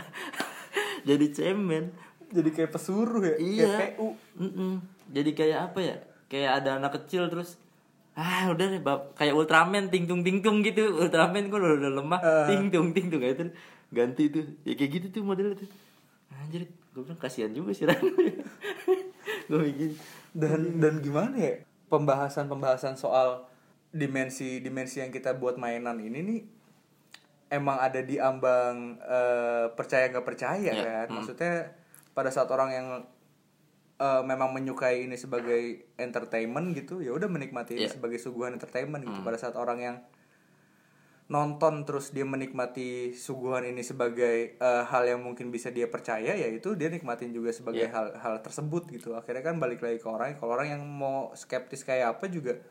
jadi 1.09 1.25
cemen. 1.31 1.93
Jadi 2.35 2.49
kayak 2.51 2.71
pesuruh 2.71 3.23
ya 3.23 3.35
Iya. 3.37 3.65
kayak 3.71 3.91
PU 3.93 4.07
Mm-mm. 4.35 4.73
Jadi 5.07 5.31
kayak 5.31 5.59
apa 5.65 5.79
ya? 5.79 5.95
Kayak 6.25 6.51
ada 6.59 6.69
anak 6.75 6.91
kecil 6.95 7.25
terus 7.27 7.55
ah 8.13 8.47
udah 8.47 8.65
deh 8.67 8.79
bab 8.79 9.11
kayak 9.13 9.31
Ultraman 9.31 9.87
tingtung 9.87 10.21
tingtung 10.21 10.59
gitu. 10.59 10.83
Ultraman 10.93 11.47
kok 11.47 11.55
udah, 11.55 11.71
udah 11.77 11.91
lemah. 11.93 12.19
Eh. 12.19 12.47
tingtung 12.49 12.91
tingtung 12.91 13.19
kayak 13.19 13.35
itu 13.35 13.43
ganti 13.89 14.23
tuh. 14.29 14.43
Ya 14.63 14.73
kayak 14.73 14.91
gitu 14.93 15.07
tuh 15.11 15.21
modelnya 15.23 15.55
tuh. 15.55 15.69
Anjir 16.35 16.63
gue 16.65 17.01
bilang 17.01 17.17
kasihan 17.17 17.49
juga 17.49 17.71
sih 17.71 17.83
Ranu 17.83 18.07
gue 19.47 19.59
mikir. 19.61 19.89
Dan 20.31 20.79
dan 20.79 20.99
gimana 20.99 21.35
ya? 21.35 21.53
Pembahasan 21.85 22.45
pembahasan 22.45 22.95
soal 22.95 23.45
dimensi 23.89 24.59
dimensi 24.59 24.99
yang 24.99 25.07
kita 25.09 25.31
buat 25.33 25.55
mainan 25.55 25.95
ini 25.97 26.19
nih 26.19 26.41
emang 27.47 27.77
ada 27.77 28.01
di 28.01 28.17
ambang 28.17 28.99
eh, 28.99 29.71
percaya 29.71 30.09
nggak 30.09 30.25
percaya 30.25 30.59
Ya, 30.65 30.75
kan? 30.75 31.05
Hmm. 31.07 31.15
maksudnya 31.15 31.71
pada 32.15 32.31
saat 32.31 32.47
orang 32.47 32.69
yang 32.71 32.87
eh, 33.95 34.23
memang 34.23 34.51
menyukai 34.51 35.03
ini 35.03 35.15
sebagai 35.15 35.61
entertainment 35.95 36.73
gitu 36.73 36.99
ya 36.99 37.11
udah 37.11 37.27
menikmati 37.27 37.75
ini 37.75 37.85
Ya. 37.85 37.91
sebagai 37.91 38.17
suguhan 38.17 38.51
entertainment 38.51 39.03
gitu 39.03 39.13
Hmm. 39.13 39.23
pada 39.23 39.37
saat 39.37 39.55
orang 39.55 39.79
yang 39.79 39.97
nonton 41.25 41.81
terus 41.83 42.11
dia 42.11 42.21
menikmati 42.23 42.89
suguhan 43.11 43.65
ini 43.65 43.81
sebagai 43.81 44.35
eh, 44.55 44.83
hal 44.85 45.03
yang 45.07 45.19
mungkin 45.19 45.49
bisa 45.49 45.67
dia 45.69 45.87
percaya 45.87 46.31
ya 46.31 46.47
itu 46.47 46.77
dia 46.77 46.85
nikmatin 46.87 47.31
juga 47.31 47.49
sebagai 47.49 47.81
Iya. 47.81 47.91
hal 47.91 48.07
hal 48.15 48.35
tersebut 48.39 48.85
gitu 48.91 49.11
akhirnya 49.13 49.41
kan 49.43 49.57
balik 49.57 49.81
lagi 49.81 49.97
ke 49.97 50.05
orang 50.05 50.35
kalau 50.35 50.53
orang 50.53 50.69
yang 50.71 50.83
mau 50.85 51.33
skeptis 51.33 51.81
kayak 51.81 52.13
apa 52.13 52.27
juga 52.27 52.61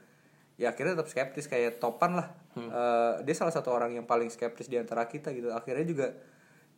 ya 0.54 0.70
akhirnya 0.70 0.94
tetap 0.94 1.08
skeptis 1.08 1.46
kayak 1.46 1.78
topan 1.78 2.14
lah 2.14 2.28
Eh, 2.54 3.14
dia 3.26 3.34
salah 3.34 3.50
satu 3.50 3.74
orang 3.74 3.90
yang 3.92 4.06
paling 4.06 4.30
skeptis 4.30 4.70
di 4.70 4.78
antara 4.78 5.02
kita 5.04 5.32
gitu 5.32 5.50
akhirnya 5.50 5.82
juga 5.82 6.14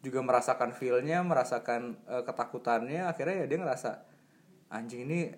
juga 0.06 0.22
merasakan 0.22 0.70
feelnya 0.70 1.26
merasakan 1.26 1.98
eh, 2.06 2.22
ketakutannya 2.22 3.02
akhirnya 3.10 3.42
ya 3.42 3.46
dia 3.50 3.58
ngerasa 3.58 3.90
anjing 4.70 5.10
ini 5.10 5.34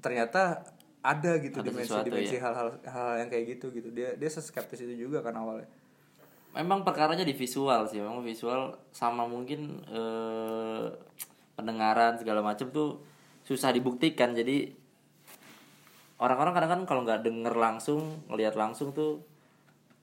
ternyata 0.00 0.64
ada 1.00 1.40
gitu 1.40 1.64
Ada 1.64 1.72
sesuatu, 1.72 2.04
dimensi-dimensi 2.04 2.36
ya. 2.36 2.42
hal-hal 2.44 2.68
hal 2.84 3.10
yang 3.24 3.28
kayak 3.32 3.44
gitu 3.56 3.72
gitu. 3.72 3.88
Dia 3.88 4.16
dia 4.20 4.28
seskeptis 4.28 4.84
itu 4.84 5.08
juga 5.08 5.24
kan 5.24 5.32
awalnya. 5.32 5.68
Memang 6.52 6.84
perkaranya 6.84 7.24
di 7.24 7.32
visual 7.32 7.88
sih 7.88 8.02
memang 8.02 8.20
visual 8.20 8.76
sama 8.92 9.24
mungkin 9.24 9.80
eh, 9.88 10.86
pendengaran 11.56 12.20
segala 12.20 12.44
macam 12.44 12.68
tuh 12.68 13.00
susah 13.48 13.72
dibuktikan. 13.72 14.36
Jadi 14.36 14.76
orang-orang 16.20 16.52
kadang 16.52 16.70
kan 16.76 16.82
kalau 16.84 17.00
nggak 17.08 17.24
denger 17.24 17.54
langsung 17.56 18.20
ngelihat 18.28 18.60
langsung 18.60 18.92
tuh 18.92 19.24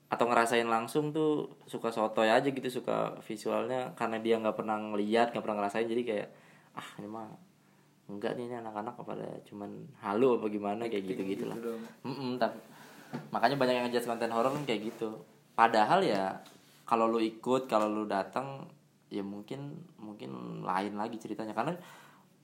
atau 0.08 0.24
ngerasain 0.24 0.68
langsung 0.68 1.12
tuh 1.12 1.60
suka 1.68 1.92
sotoy 1.92 2.32
aja 2.32 2.48
gitu 2.48 2.68
suka 2.72 3.20
visualnya 3.28 3.92
karena 4.00 4.24
dia 4.24 4.40
nggak 4.40 4.56
pernah 4.56 4.80
ngeliat 4.80 5.36
nggak 5.36 5.44
pernah 5.44 5.58
ngerasain. 5.60 5.88
Jadi 5.88 6.02
kayak 6.08 6.28
ah 6.80 6.88
ini 7.04 7.08
mah 7.12 7.28
enggak 8.08 8.40
nih 8.40 8.48
ini 8.48 8.56
anak-anak 8.64 8.96
pada 9.04 9.28
cuman 9.44 9.84
halu 10.00 10.40
apa 10.40 10.48
gimana? 10.48 10.88
Kayak 10.88 11.12
gitu 11.12 11.22
gitu 11.28 11.44
lah 11.52 11.60
doang. 11.60 11.84
Mm-mm, 12.08 12.40
tapi 12.40 12.60
makanya 13.36 13.60
banyak 13.60 13.76
yang 13.76 13.86
ngejudge 13.92 14.08
konten 14.08 14.32
horor 14.32 14.56
kan 14.56 14.64
kayak 14.64 14.96
gitu. 14.96 15.28
Padahal 15.52 16.00
ya 16.00 16.40
kalau 16.88 17.12
lu 17.12 17.20
ikut 17.20 17.68
kalau 17.68 17.92
lu 17.92 18.08
datang 18.08 18.64
ya 19.12 19.24
mungkin 19.28 19.76
mungkin 20.00 20.64
lain 20.64 20.96
lagi 20.96 21.20
ceritanya. 21.20 21.52
Karena 21.52 21.76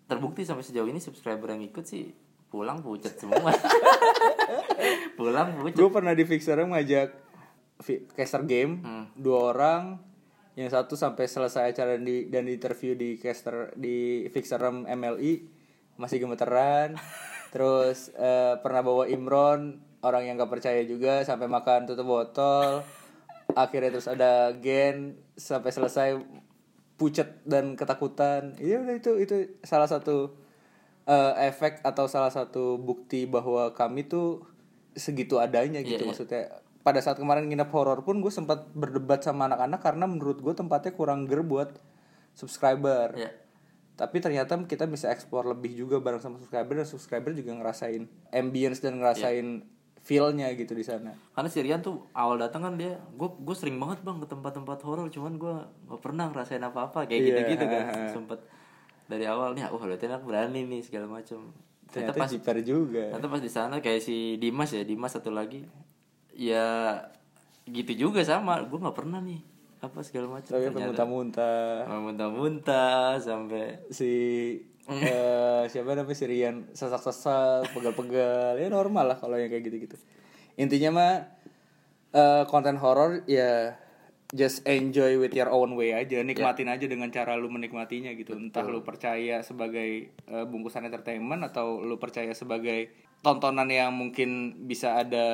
terbukti 0.03 0.43
sampai 0.43 0.67
sejauh 0.67 0.91
ini 0.91 0.99
subscriber 0.99 1.55
yang 1.55 1.63
ikut 1.63 1.87
sih 1.87 2.11
pulang 2.51 2.83
pucet 2.83 3.15
semua. 3.15 3.55
Pulang 5.17 5.57
pucet 5.57 5.79
gue 5.79 5.89
pernah 5.89 6.13
di 6.13 6.21
fixernya 6.27 6.69
ngajak 6.69 7.22
caster 8.15 8.43
game 8.47 8.79
Hmm. 8.81 9.05
dua 9.19 9.53
orang 9.53 9.99
yang 10.53 10.69
satu 10.69 10.93
sampai 10.93 11.25
selesai 11.25 11.73
acara 11.73 11.97
di, 11.97 12.29
dan 12.29 12.45
di 12.45 12.53
interview 12.53 12.93
di 12.93 13.17
caster 13.17 13.73
di 13.73 14.29
fixer 14.29 14.61
room 14.61 14.85
MLI 14.85 15.49
masih 15.97 16.21
gemeteran 16.21 16.93
terus 17.53 18.13
eh, 18.13 18.57
pernah 18.61 18.81
bawa 18.85 19.09
Imron 19.09 19.81
orang 20.05 20.29
yang 20.29 20.35
gak 20.37 20.51
percaya 20.53 20.81
juga 20.85 21.25
sampai 21.25 21.49
makan 21.49 21.89
tutup 21.89 22.05
botol 22.05 22.85
akhirnya 23.53 23.93
terus 23.93 24.09
ada 24.09 24.53
Gen 24.57 25.17
sampai 25.37 25.69
selesai 25.73 26.09
pucet 26.97 27.41
dan 27.45 27.73
ketakutan 27.73 28.53
iya 28.61 28.77
udah 28.81 28.95
itu 28.97 29.17
itu 29.17 29.35
salah 29.65 29.89
satu 29.89 30.37
eh, 31.09 31.49
efek 31.49 31.81
atau 31.81 32.05
salah 32.05 32.29
satu 32.29 32.77
bukti 32.77 33.25
bahwa 33.25 33.73
kami 33.73 34.05
tuh 34.05 34.45
segitu 34.93 35.41
adanya 35.41 35.81
gitu 35.81 36.05
iya. 36.05 36.09
maksudnya 36.09 36.43
pada 36.83 36.99
saat 36.99 37.15
kemarin 37.15 37.47
nginep 37.47 37.71
horor 37.71 38.03
pun 38.03 38.19
gue 38.19 38.29
sempat 38.29 38.67
berdebat 38.75 39.23
sama 39.23 39.47
anak-anak 39.47 39.79
karena 39.79 40.05
menurut 40.05 40.43
gue 40.43 40.53
tempatnya 40.53 40.91
kurang 40.91 41.25
ger 41.25 41.41
buat 41.41 41.79
subscriber. 42.35 43.15
Ya 43.15 43.31
tapi 43.93 44.17
ternyata 44.17 44.57
kita 44.65 44.89
bisa 44.89 45.13
explore 45.13 45.45
lebih 45.53 45.77
juga 45.77 46.01
bareng 46.01 46.17
sama 46.17 46.41
subscriber 46.41 46.81
dan 46.81 46.87
subscriber 46.89 47.29
juga 47.29 47.53
ngerasain 47.53 48.09
ambience 48.33 48.81
dan 48.81 48.97
ngerasain 48.97 49.69
feel-nya 50.01 50.49
gitu 50.57 50.73
di 50.73 50.81
sana. 50.81 51.13
Karena 51.31 51.47
si 51.47 51.61
Rian 51.61 51.79
tuh 51.85 52.09
awal 52.11 52.41
datang 52.41 52.65
kan 52.65 52.73
dia 52.75 52.97
gue 53.13 53.29
gue 53.29 53.55
sering 53.55 53.77
banget 53.77 54.01
bang 54.01 54.17
ke 54.17 54.27
tempat-tempat 54.27 54.81
horor 54.81 55.07
cuman 55.13 55.37
gue 55.37 55.55
gak 55.93 56.01
pernah 56.01 56.25
ngerasain 56.33 56.59
apa-apa 56.65 57.05
kayak 57.05 57.21
Iya. 57.21 57.27
gitu-gitu 57.29 57.65
kan. 57.69 57.83
Sempet 58.17 58.39
dari 59.05 59.29
awal 59.29 59.53
nih 59.53 59.69
oh 59.69 59.77
berarti 59.77 60.09
anak 60.09 60.25
berani 60.25 60.65
nih 60.65 60.81
segala 60.81 61.05
macam 61.05 61.53
ternyata 61.93 62.17
ternyata 62.17 62.21
pas 62.25 62.31
jiper 62.33 62.57
juga. 62.65 63.03
ternyata 63.13 63.29
pas 63.29 63.41
di 63.45 63.51
sana 63.51 63.75
kayak 63.77 64.01
si 64.01 64.39
Dimas 64.41 64.73
ya 64.73 64.81
Dimas 64.81 65.13
satu 65.13 65.29
lagi 65.29 65.67
ya 66.33 66.99
gitu 67.69 68.09
juga 68.09 68.21
sama. 68.25 68.59
Gue 68.65 68.81
nggak 68.81 68.97
pernah 68.97 69.23
nih 69.23 69.41
apa 69.83 69.99
segala 70.01 70.39
macam. 70.39 70.51
Tapi 70.51 70.69
muntah-muntah 70.71 71.87
muntah-muntah 71.87 73.19
sampai 73.19 73.83
si 73.91 74.11
eh, 74.87 75.63
siapa 75.67 75.95
namanya 75.95 76.17
si 76.17 76.25
Rian. 76.27 76.71
Sesak-sesak 76.71 77.71
pegal-pegal. 77.71 78.59
Ya 78.59 78.67
normal 78.67 79.15
lah 79.15 79.17
kalau 79.19 79.35
yang 79.39 79.51
kayak 79.51 79.63
gitu-gitu. 79.67 79.95
Intinya 80.55 80.89
mah 80.95 81.13
eh, 82.15 82.43
konten 82.47 82.79
horor 82.79 83.23
ya 83.27 83.79
just 84.33 84.65
enjoy 84.65 85.21
with 85.21 85.37
your 85.37 85.53
own 85.53 85.77
way 85.77 85.93
aja. 85.93 86.19
Nikmatin 86.25 86.65
aja 86.65 86.89
dengan 86.89 87.13
cara 87.13 87.37
lu 87.37 87.53
menikmatinya 87.53 88.09
gitu. 88.17 88.33
Entah 88.33 88.65
lu 88.65 88.81
percaya 88.81 89.45
sebagai 89.45 90.09
eh, 90.09 90.45
bungkusan 90.49 90.89
entertainment 90.89 91.45
atau 91.45 91.79
lu 91.79 92.01
percaya 92.01 92.33
sebagai 92.33 92.89
tontonan 93.23 93.69
yang 93.69 93.93
mungkin 93.95 94.63
bisa 94.67 94.99
ada 94.99 95.27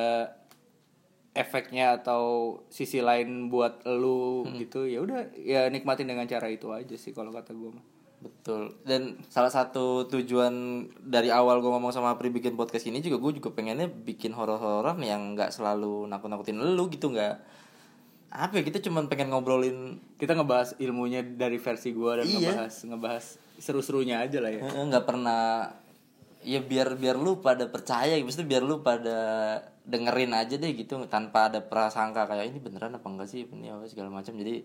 efeknya 1.34 2.02
atau 2.02 2.58
sisi 2.68 3.00
lain 3.00 3.48
buat 3.48 3.86
lu 3.86 4.44
gitu 4.58 4.90
ya 4.90 5.00
udah 5.06 5.30
ya 5.38 5.70
nikmatin 5.70 6.10
dengan 6.10 6.26
cara 6.26 6.50
itu 6.50 6.74
aja 6.74 6.96
sih 6.98 7.14
kalau 7.14 7.30
kata 7.30 7.54
gue 7.54 7.72
mah 7.74 7.86
Betul. 8.20 8.76
Dan 8.84 9.16
salah 9.32 9.48
satu 9.48 10.04
tujuan 10.12 10.52
dari 11.00 11.32
awal 11.32 11.64
gue 11.64 11.72
ngomong 11.72 11.96
sama 11.96 12.20
Pri 12.20 12.28
bikin 12.28 12.60
podcast 12.60 12.84
ini 12.92 13.00
juga 13.00 13.16
gue 13.16 13.40
juga 13.40 13.56
pengennya 13.56 13.88
bikin 13.88 14.36
horor-hororan 14.36 15.00
yang 15.00 15.40
nggak 15.40 15.56
selalu 15.56 16.04
nakut-nakutin 16.12 16.60
lu 16.60 16.92
gitu 16.92 17.16
nggak. 17.16 17.40
Apa 18.30 18.60
ya 18.60 18.64
kita 18.68 18.84
cuman 18.84 19.08
pengen 19.08 19.32
ngobrolin 19.32 20.04
kita 20.20 20.36
ngebahas 20.36 20.76
ilmunya 20.84 21.24
dari 21.24 21.64
versi 21.64 21.96
gua 21.96 22.20
dan 22.20 22.28
Iya. 22.28 22.36
ngebahas 22.44 22.74
ngebahas 22.92 23.26
seru-serunya 23.56 24.20
aja 24.20 24.44
lah 24.44 24.52
ya 24.52 24.62
nggak 24.68 25.04
pernah 25.08 25.72
ya 26.40 26.64
biar 26.64 26.96
biar 26.96 27.20
lu 27.20 27.44
pada 27.44 27.68
percaya 27.68 28.16
maksudnya 28.24 28.48
biar 28.48 28.64
lu 28.64 28.80
pada 28.80 29.18
dengerin 29.84 30.32
aja 30.32 30.56
deh 30.56 30.72
gitu 30.78 31.02
tanpa 31.10 31.50
ada 31.52 31.60
prasangka 31.66 32.30
kayak 32.30 32.54
ini 32.54 32.60
beneran 32.62 32.96
apa 32.96 33.08
enggak 33.10 33.28
sih? 33.28 33.44
Ini 33.44 33.74
apa 33.76 33.90
segala 33.90 34.14
macam. 34.14 34.38
Jadi 34.38 34.64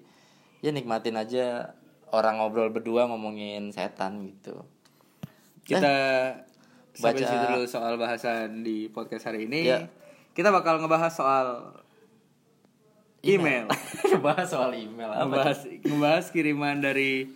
ya 0.61 0.71
nikmatin 0.71 1.17
aja 1.19 1.75
orang 2.15 2.39
ngobrol 2.39 2.71
berdua 2.71 3.09
ngomongin 3.11 3.73
setan 3.75 4.23
gitu. 4.29 4.63
Kita 5.65 5.95
baca- 7.01 7.25
baca 7.25 7.37
dulu 7.51 7.67
soal 7.67 7.99
bahasan 7.99 8.63
di 8.63 8.87
podcast 8.93 9.33
hari 9.33 9.49
ini. 9.51 9.67
Ya. 9.67 9.89
kita 10.35 10.51
bakal 10.51 10.83
ngebahas 10.83 11.15
soal 11.15 11.47
email, 13.23 13.71
bahas 14.27 14.51
soal 14.51 14.75
email 14.75 15.09
apa 15.09 15.25
ngebahas 15.25 15.59
ngebahas 15.81 16.27
kiriman 16.35 16.83
dari 16.83 17.31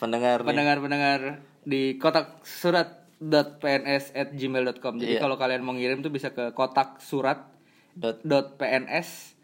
pendengar 0.00 0.42
nih. 0.42 0.46
pendengar-pendengar 0.48 1.20
di 1.62 2.00
kotak 2.00 2.40
surat 2.42 3.07
pns 3.20 4.10
at 4.12 4.30
gmail.com 4.30 4.94
jadi 4.96 5.18
Iya. 5.18 5.20
kalau 5.20 5.34
kalian 5.34 5.60
mau 5.60 5.72
ngirim 5.72 6.00
tuh 6.00 6.08
bisa 6.08 6.30
ke 6.30 6.50
kotak 6.52 6.98
surat 6.98 7.50
Dot 7.92 8.22
dot 8.22 8.54
pns 8.54 9.34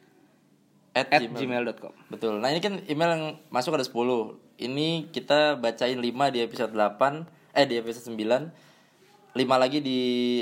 at 0.93 1.11
at 1.11 1.27
gmail. 1.27 1.66
gmail.com 1.66 1.91
Betul. 2.07 2.39
Nah, 2.39 2.49
ini 2.49 2.61
kan 2.61 2.79
email 2.87 3.11
yang 3.11 3.25
masuk 3.49 3.75
ada 3.75 3.83
10. 3.83 3.91
Ini 4.57 5.11
kita 5.11 5.59
bacain 5.59 5.99
5 5.99 6.07
di 6.31 6.39
episode 6.39 6.70
8, 6.70 7.27
eh 7.51 7.66
di 7.66 7.75
episode 7.75 8.07
9. 8.09 8.55
5 9.35 9.35
lagi 9.59 9.83
di 9.83 9.99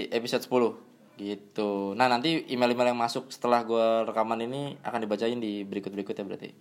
episode 0.07 0.45
10. 0.45 0.76
Gitu. 1.14 1.97
Nah, 1.97 2.05
nanti 2.07 2.45
email-email 2.47 2.93
yang 2.93 3.01
masuk 3.01 3.28
setelah 3.28 3.64
gua 3.64 4.05
rekaman 4.05 4.41
ini 4.43 4.76
akan 4.83 5.01
dibacain 5.01 5.39
di 5.39 5.62
berikut-berikutnya 5.62 6.24
berarti. 6.26 6.53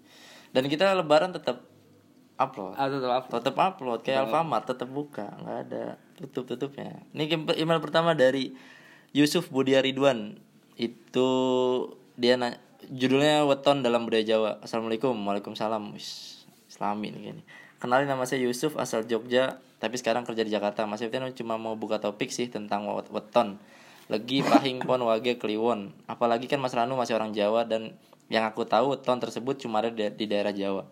Dan 0.50 0.72
kita 0.72 0.96
lebaran 0.96 1.36
tetap 1.36 1.68
upload 2.38 2.74
Ah, 2.74 2.88
tetap 2.88 3.12
upload. 3.18 3.36
tetap 3.38 3.56
upload 3.58 4.00
kayak 4.02 4.24
Alfamart 4.24 4.66
tetap 4.66 4.88
buka 4.88 5.28
nggak 5.38 5.58
ada 5.64 5.86
tutup 6.22 6.46
tutupnya 6.46 7.02
ini 7.18 7.26
email 7.58 7.82
pertama 7.82 8.14
dari 8.14 8.54
Yusuf 9.12 9.52
Budia 9.52 9.84
Ridwan. 9.84 10.40
Itu 10.80 11.28
dia 12.16 12.40
na- 12.40 12.56
judulnya 12.88 13.44
weton 13.44 13.84
dalam 13.84 14.08
budaya 14.08 14.24
Jawa. 14.24 14.52
Assalamualaikum 14.64 15.12
waalaikumsalam. 15.12 15.92
Islami 16.72 17.12
nih 17.12 17.20
kayaknya. 17.20 17.44
Kenalin 17.84 18.08
nama 18.08 18.24
saya 18.24 18.48
Yusuf 18.48 18.80
asal 18.80 19.04
Jogja 19.04 19.60
tapi 19.84 20.00
sekarang 20.00 20.24
kerja 20.24 20.48
di 20.48 20.52
Jakarta. 20.54 20.88
Mas 20.88 21.04
Septian 21.04 21.28
cuma 21.36 21.60
mau 21.60 21.76
buka 21.76 22.00
topik 22.00 22.32
sih 22.32 22.48
tentang 22.48 22.88
wet- 22.88 23.12
weton. 23.12 23.60
Lagi 24.08 24.44
pahing 24.48 24.80
pon 24.88 25.04
wage 25.04 25.36
kliwon. 25.36 25.92
Apalagi 26.08 26.48
kan 26.48 26.64
Mas 26.64 26.72
Ranu 26.72 26.96
masih 26.96 27.20
orang 27.20 27.36
Jawa 27.36 27.68
dan 27.68 27.92
yang 28.32 28.48
aku 28.48 28.64
tahu 28.64 28.96
weton 28.96 29.20
tersebut 29.20 29.60
cuma 29.60 29.84
ada 29.84 29.92
di 29.92 30.24
daerah 30.24 30.56
Jawa 30.56 30.88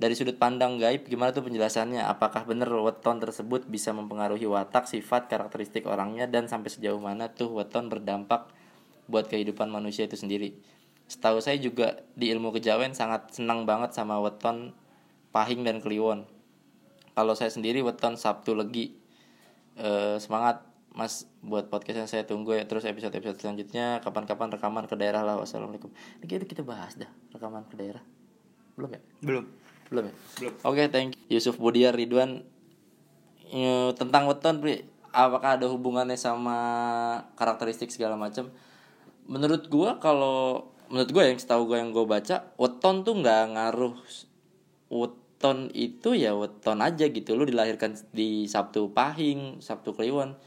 dari 0.00 0.16
sudut 0.16 0.40
pandang 0.40 0.80
gaib 0.80 1.04
gimana 1.04 1.28
tuh 1.28 1.44
penjelasannya? 1.44 2.00
Apakah 2.08 2.48
bener 2.48 2.72
weton 2.72 3.20
tersebut 3.20 3.68
bisa 3.68 3.92
mempengaruhi 3.92 4.48
watak 4.48 4.88
sifat 4.88 5.28
karakteristik 5.28 5.84
orangnya? 5.84 6.24
Dan 6.24 6.48
sampai 6.48 6.72
sejauh 6.72 6.96
mana 6.96 7.28
tuh 7.28 7.52
weton 7.52 7.92
berdampak 7.92 8.48
buat 9.12 9.28
kehidupan 9.28 9.68
manusia 9.68 10.08
itu 10.08 10.16
sendiri? 10.16 10.56
Setahu 11.04 11.44
saya 11.44 11.60
juga 11.60 12.00
di 12.16 12.32
ilmu 12.32 12.48
kejawen 12.48 12.96
sangat 12.96 13.36
senang 13.36 13.68
banget 13.68 13.92
sama 13.92 14.16
weton 14.24 14.72
pahing 15.36 15.68
dan 15.68 15.84
kliwon. 15.84 16.24
Kalau 17.12 17.36
saya 17.36 17.52
sendiri 17.52 17.84
weton 17.84 18.16
sabtu 18.16 18.56
legi. 18.56 18.96
Eh, 19.76 20.16
semangat 20.16 20.64
mas 20.96 21.28
buat 21.44 21.68
podcast 21.68 22.00
yang 22.00 22.08
saya 22.08 22.24
tunggu 22.24 22.56
ya. 22.56 22.64
Terus 22.64 22.88
episode 22.88 23.12
episode 23.12 23.36
selanjutnya 23.36 24.00
kapan-kapan 24.00 24.48
rekaman 24.48 24.88
ke 24.88 24.96
daerah 24.96 25.20
lah. 25.20 25.36
Wassalamualaikum. 25.36 25.92
Ini 26.24 26.48
kita 26.48 26.64
bahas 26.64 26.96
dah 26.96 27.10
rekaman 27.36 27.68
ke 27.68 27.76
daerah. 27.76 28.00
Belum 28.80 28.96
ya? 28.96 29.00
Belum. 29.20 29.44
Belum 29.90 30.08
ya? 30.08 30.14
Belum. 30.38 30.54
oke 30.62 30.82
thank 30.94 31.18
you. 31.18 31.36
Yusuf 31.36 31.58
Budiar 31.58 31.92
Ridwan. 31.92 32.46
Eh, 33.50 33.90
tentang 33.98 34.30
weton 34.30 34.62
Pri, 34.62 34.86
apakah 35.10 35.58
ada 35.58 35.66
hubungannya 35.66 36.14
sama 36.14 36.56
karakteristik 37.34 37.90
segala 37.90 38.14
macam? 38.14 38.54
Menurut 39.26 39.66
gua 39.66 39.98
kalau 39.98 40.70
menurut 40.86 41.10
gua 41.10 41.24
yang 41.26 41.38
setahu 41.38 41.66
gua 41.66 41.82
yang 41.82 41.90
gua 41.90 42.06
baca 42.06 42.54
weton 42.54 43.02
tuh 43.02 43.14
nggak 43.18 43.58
ngaruh 43.58 43.94
weton 44.90 45.70
itu 45.74 46.14
ya 46.14 46.38
weton 46.38 46.78
aja 46.78 47.10
gitu. 47.10 47.34
Lu 47.34 47.42
dilahirkan 47.42 47.98
di 48.14 48.46
Sabtu 48.46 48.94
Pahing 48.94 49.58
Sabtu 49.58 49.94
Kliwon. 49.98 50.38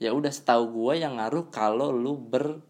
Ya 0.00 0.16
udah 0.16 0.32
setahu 0.32 0.72
gua 0.72 0.96
yang 0.96 1.20
ngaruh 1.20 1.52
kalau 1.52 1.92
lu 1.92 2.16
ber 2.16 2.64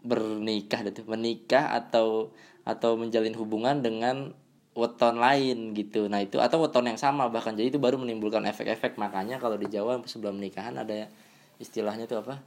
bernikah 0.00 0.80
gitu 0.86 1.04
menikah 1.04 1.76
atau 1.76 2.32
atau 2.64 2.96
menjalin 2.96 3.36
hubungan 3.36 3.84
dengan 3.84 4.32
weton 4.70 5.18
lain 5.18 5.74
gitu. 5.74 6.06
Nah 6.06 6.22
itu 6.22 6.38
atau 6.38 6.62
weton 6.62 6.86
yang 6.86 6.98
sama 7.00 7.26
bahkan. 7.26 7.58
Jadi 7.58 7.74
itu 7.76 7.78
baru 7.82 7.98
menimbulkan 7.98 8.46
efek-efek. 8.46 8.96
Makanya 8.96 9.42
kalau 9.42 9.58
di 9.58 9.66
Jawa 9.66 9.98
sebelum 10.06 10.38
nikahan 10.38 10.78
ada 10.78 11.10
istilahnya 11.58 12.06
tuh 12.06 12.22
apa? 12.22 12.38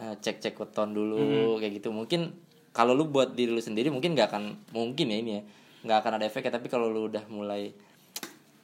Eh, 0.00 0.14
cek-cek 0.18 0.58
weton 0.58 0.94
dulu 0.94 1.58
kayak 1.62 1.82
gitu. 1.82 1.94
Mungkin 1.94 2.34
kalau 2.70 2.94
lu 2.94 3.06
buat 3.10 3.34
diri 3.34 3.50
lu 3.50 3.62
sendiri 3.62 3.90
mungkin 3.90 4.14
nggak 4.14 4.28
akan 4.30 4.44
mungkin 4.74 5.10
ya 5.10 5.18
ini 5.18 5.30
ya 5.38 5.42
nggak 5.86 5.98
akan 6.02 6.12
ada 6.18 6.24
efeknya. 6.26 6.58
Tapi 6.58 6.66
kalau 6.66 6.90
lu 6.90 7.06
udah 7.06 7.22
mulai 7.30 7.70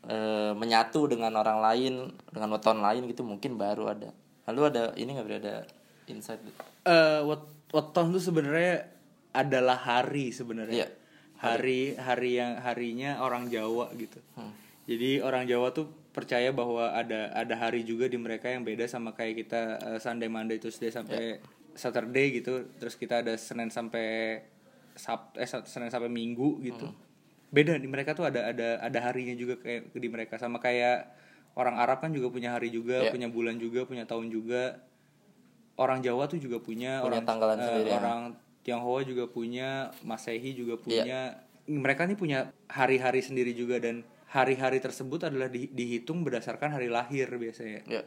eh, 0.06 0.52
menyatu 0.54 1.06
dengan 1.06 1.30
orang 1.38 1.62
lain 1.62 2.10
dengan 2.30 2.48
weton 2.54 2.82
lain 2.82 3.06
gitu 3.06 3.22
mungkin 3.22 3.54
baru 3.54 3.94
ada. 3.94 4.10
Lalu 4.50 4.60
ada 4.66 4.82
ini 4.98 5.10
nggak 5.14 5.26
Bri? 5.26 5.36
ada 5.42 5.54
insight? 6.10 6.42
Wet- 7.26 7.54
weton 7.74 8.14
tuh 8.14 8.22
sebenarnya 8.22 8.86
adalah 9.34 9.76
hari 9.76 10.30
sebenarnya. 10.30 10.86
Iya. 10.86 10.88
Hari 11.36 11.96
hari 12.00 12.30
yang 12.40 12.56
harinya 12.60 13.20
orang 13.20 13.52
Jawa 13.52 13.92
gitu. 13.94 14.18
Hmm. 14.36 14.52
Jadi 14.86 15.20
orang 15.20 15.44
Jawa 15.44 15.74
tuh 15.74 15.90
percaya 16.14 16.48
bahwa 16.54 16.94
ada 16.96 17.28
ada 17.36 17.54
hari 17.58 17.84
juga 17.84 18.08
di 18.08 18.16
mereka 18.16 18.48
yang 18.48 18.64
beda 18.64 18.88
sama 18.88 19.12
kayak 19.12 19.44
kita 19.44 19.60
eh, 19.82 19.98
Sunday 20.00 20.30
Monday 20.32 20.56
Tuesday 20.56 20.88
sampai 20.88 21.42
Saturday 21.76 22.40
gitu. 22.40 22.64
Terus 22.80 22.96
kita 22.96 23.20
ada 23.20 23.36
Senin 23.36 23.68
sampai 23.68 24.40
Sab 24.96 25.36
eh 25.36 25.44
Senin 25.44 25.92
sampai 25.92 26.08
Minggu 26.08 26.64
gitu. 26.64 26.88
Beda 27.52 27.76
di 27.76 27.84
mereka 27.84 28.16
tuh 28.16 28.24
ada 28.26 28.48
ada 28.48 28.80
ada 28.80 28.98
harinya 29.04 29.36
juga 29.36 29.60
kayak 29.60 29.92
di 29.92 30.08
mereka 30.08 30.40
sama 30.40 30.56
kayak 30.56 31.12
orang 31.56 31.76
Arab 31.80 32.04
kan 32.04 32.12
juga 32.12 32.28
punya 32.28 32.52
hari 32.52 32.68
juga, 32.68 33.08
Iya. 33.08 33.12
punya 33.12 33.28
bulan 33.32 33.56
juga, 33.56 33.88
punya 33.88 34.04
tahun 34.04 34.28
juga. 34.28 34.76
Orang 35.76 36.00
Jawa 36.00 36.24
tuh 36.28 36.40
juga 36.40 36.56
punya, 36.56 37.04
Punya 37.04 37.20
orang 37.20 37.24
tanggalan 37.28 37.56
eh, 37.60 37.64
sendiri, 37.64 37.90
ya. 37.92 38.00
Tionghoa 38.66 39.06
juga 39.06 39.24
punya, 39.26 39.94
Masehi 40.02 40.50
juga 40.52 40.74
Iya. 40.74 40.82
punya. 40.82 41.20
Mereka 41.66 42.02
nih 42.04 42.14
punya 42.14 42.38
hari-hari 42.66 43.22
sendiri 43.22 43.54
juga 43.54 43.78
dan 43.78 44.02
hari-hari 44.26 44.78
tersebut 44.78 45.22
adalah 45.24 45.46
di- 45.46 45.70
dihitung 45.70 46.20
berdasarkan 46.20 46.74
hari 46.74 46.90
lahir 46.90 47.30
biasanya. 47.32 47.86
ya 47.86 48.02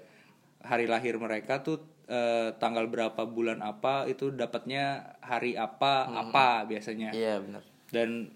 Hari 0.60 0.84
lahir 0.86 1.16
mereka 1.16 1.64
tuh 1.64 1.80
eh, 2.06 2.52
tanggal 2.58 2.90
berapa 2.90 3.22
bulan 3.24 3.62
apa 3.62 4.04
itu 4.04 4.34
dapatnya 4.34 5.16
hari 5.22 5.54
apa 5.54 6.04
Hmm. 6.04 6.16
apa 6.26 6.66
biasanya. 6.66 7.14
iya 7.14 7.38
benar 7.38 7.62
Dan 7.88 8.34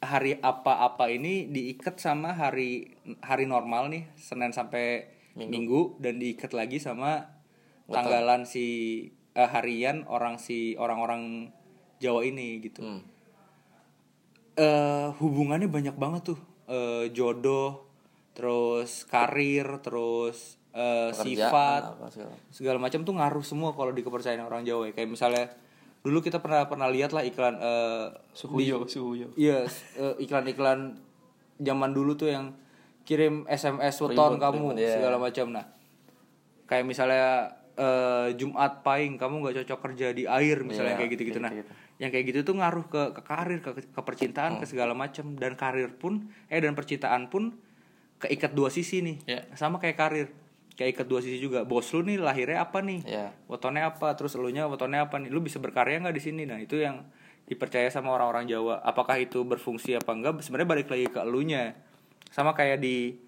hari 0.00 0.34
apa-apa 0.34 1.06
ini 1.08 1.44
diikat 1.46 2.00
sama 2.00 2.32
hari 2.32 2.88
hari 3.20 3.44
normal 3.44 3.86
nih 3.88 4.08
Senin 4.16 4.50
sampai 4.50 5.06
Minggu, 5.30 5.94
dan 5.96 6.16
diikat 6.16 6.50
lagi 6.50 6.76
sama 6.76 7.22
tanggalan 7.86 8.42
si 8.44 8.66
eh, 9.32 9.46
harian 9.46 10.02
orang 10.04 10.36
si 10.36 10.74
orang-orang 10.74 11.52
Jawa 11.96 12.22
ini 12.22 12.58
gitu. 12.60 12.80
Hmm. 12.80 13.02
eh 14.52 15.08
hubungannya 15.16 15.66
banyak 15.66 15.96
banget 15.96 16.22
tuh 16.26 16.40
Eh, 16.64 17.10
jodoh 17.10 17.82
terus 18.30 19.02
karir 19.04 19.66
terus 19.80 20.54
Pekerjaan, 20.70 21.18
sifat 21.18 21.82
apa 21.88 22.06
segala. 22.08 22.34
segala 22.48 22.78
macam 22.78 23.00
tuh 23.02 23.10
ngaruh 23.12 23.42
semua 23.42 23.70
kalau 23.72 23.90
di 23.90 24.00
kepercayaan 24.00 24.38
orang 24.40 24.62
Jawa 24.62 24.86
ya. 24.86 24.92
kayak 24.92 25.10
misalnya 25.10 25.50
dulu 26.00 26.22
kita 26.22 26.38
pernah 26.38 26.64
pernah 26.64 26.86
lihat 26.86 27.10
lah 27.10 27.20
iklan 27.20 27.58
eh, 27.58 28.06
suhuyo 28.32 28.86
suhuyo 28.86 29.34
Iya, 29.34 29.66
s- 29.66 29.82
eh, 29.94 30.14
iklan-iklan 30.20 30.94
zaman 31.58 31.90
dulu 31.90 32.14
tuh 32.14 32.30
yang 32.30 32.54
kirim 33.02 33.44
SMS 33.44 33.98
weton 33.98 34.38
kamu 34.38 34.70
ribut, 34.70 34.78
iya. 34.78 34.94
segala 34.94 35.18
macam. 35.18 35.50
Nah, 35.50 35.66
kayak 36.64 36.86
misalnya 36.86 37.50
eh, 37.76 38.28
Jumat 38.34 38.82
Pahing 38.82 39.18
kamu 39.18 39.34
nggak 39.42 39.54
cocok 39.64 39.78
kerja 39.90 40.06
di 40.10 40.24
air 40.24 40.62
misalnya 40.62 40.94
Iya, 40.94 40.98
kayak 41.04 41.10
gitu-gitu. 41.14 41.38
Nah, 41.38 41.50
gitu-gitu. 41.52 41.72
yang 42.00 42.10
kayak 42.10 42.24
gitu 42.32 42.38
tuh 42.42 42.54
ngaruh 42.56 42.86
ke 42.88 43.02
ke 43.12 43.22
karir, 43.22 43.58
ke, 43.60 43.70
ke 43.92 44.00
percintaan, 44.00 44.56
ke 44.58 44.64
segala 44.64 44.96
macam 44.96 45.36
dan 45.36 45.52
karir 45.54 45.92
pun 45.92 46.26
eh 46.48 46.56
dan 46.56 46.72
percintaan 46.72 47.28
pun 47.28 47.54
keikat 48.18 48.52
dua 48.52 48.72
sisi 48.72 49.04
nih. 49.04 49.16
Iya. 49.28 49.40
Sama 49.54 49.76
kayak 49.76 49.96
karir. 49.96 50.28
Kayak 50.70 50.96
ikat 50.96 51.06
dua 51.12 51.20
sisi 51.20 51.36
juga. 51.36 51.68
Bos 51.68 51.92
lu 51.92 52.00
nih 52.00 52.16
lahirnya 52.16 52.64
apa 52.64 52.80
nih? 52.80 53.04
Iya. 53.04 53.36
wetonnya 53.44 53.92
apa 53.92 54.16
terus 54.16 54.32
elunya 54.32 54.64
wetonnya 54.64 55.04
apa 55.04 55.20
nih 55.20 55.28
lu 55.28 55.44
bisa 55.44 55.60
berkarya 55.60 56.00
nggak 56.00 56.16
di 56.16 56.22
sini 56.24 56.42
nah 56.48 56.56
itu 56.56 56.80
yang 56.80 57.04
dipercaya 57.44 57.90
sama 57.92 58.14
orang-orang 58.16 58.48
Jawa 58.48 58.80
apakah 58.80 59.20
itu 59.20 59.44
berfungsi 59.44 59.98
apa 59.98 60.14
enggak 60.16 60.40
sebenarnya 60.40 60.70
balik 60.70 60.88
lagi 60.88 61.10
ke 61.10 61.20
elunya 61.20 61.76
sama 62.30 62.56
kayak 62.56 62.80
di 62.80 63.18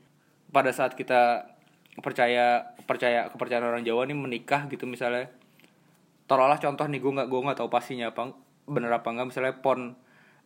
pada 0.49 0.73
saat 0.73 0.97
kita 0.97 1.52
percaya 1.99 2.73
percaya 2.89 3.29
kepercayaan 3.29 3.69
orang 3.69 3.85
Jawa 3.85 4.09
nih 4.09 4.17
menikah 4.17 4.71
gitu 4.73 4.89
misalnya. 4.89 5.29
Taruhlah 6.25 6.57
contoh 6.57 6.87
nih 6.89 7.01
gue 7.03 7.13
nggak 7.13 7.29
gue 7.29 7.41
nggak 7.45 7.59
tahu 7.59 7.69
pastinya 7.69 8.15
apa 8.15 8.33
bener 8.65 8.89
apa 8.95 9.09
enggak 9.13 9.29
misalnya 9.29 9.55
pon 9.59 9.99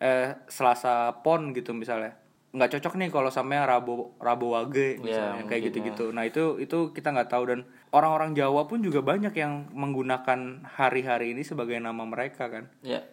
eh 0.02 0.34
selasa 0.50 1.22
pon 1.22 1.54
gitu 1.54 1.70
misalnya. 1.76 2.18
Nggak 2.56 2.80
cocok 2.80 2.94
nih 2.98 3.08
kalau 3.12 3.30
sama 3.30 3.60
yang 3.60 3.68
rabu 3.68 4.16
rabu 4.18 4.56
wage 4.56 4.98
misalnya 4.98 5.44
kayak 5.44 5.60
mungkin, 5.62 5.66
gitu-gitu. 5.70 6.04
nah 6.10 6.24
itu 6.24 6.58
itu 6.58 6.90
kita 6.90 7.14
nggak 7.14 7.30
tahu. 7.30 7.44
Dan 7.52 7.60
orang-orang 7.94 8.34
Jawa 8.34 8.66
pun 8.66 8.82
juga 8.82 9.04
banyak 9.04 9.36
yang 9.36 9.70
menggunakan 9.70 10.66
hari-hari 10.66 11.36
ini 11.36 11.46
sebagai 11.46 11.78
nama 11.78 12.02
mereka 12.02 12.50
kan. 12.50 12.66
Ya 12.82 13.06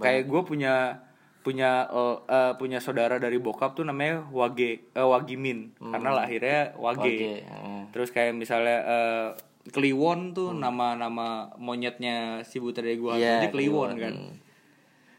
kayak 0.00 0.28
gue 0.28 0.42
punya 0.46 1.04
punya 1.42 1.90
eh, 1.90 2.16
eh, 2.30 2.52
punya 2.56 2.78
saudara 2.78 3.18
dari 3.18 3.36
bokap 3.36 3.74
tuh 3.74 3.84
namanya 3.86 4.26
Wage 4.30 4.94
eh, 4.94 5.06
Wagimin. 5.06 5.74
Karena 5.78 6.10
lahirnya 6.14 6.74
Wage, 6.78 7.02
Wage, 7.02 7.42
hmm. 7.44 7.82
terus 7.90 8.14
kayak 8.14 8.34
misalnya 8.34 8.78
eh, 8.82 9.28
Kliwon 9.62 10.34
tuh 10.34 10.50
nama-nama 10.50 11.54
monyetnya 11.54 12.42
si 12.42 12.58
buta 12.58 12.82
dari 12.82 12.98
gua 12.98 13.14
Iya, 13.14 13.42
jadi 13.42 13.48
Kliwon 13.54 13.94
Kliwon. 13.94 14.02
kan. 14.02 14.14
Hmm. 14.14 14.34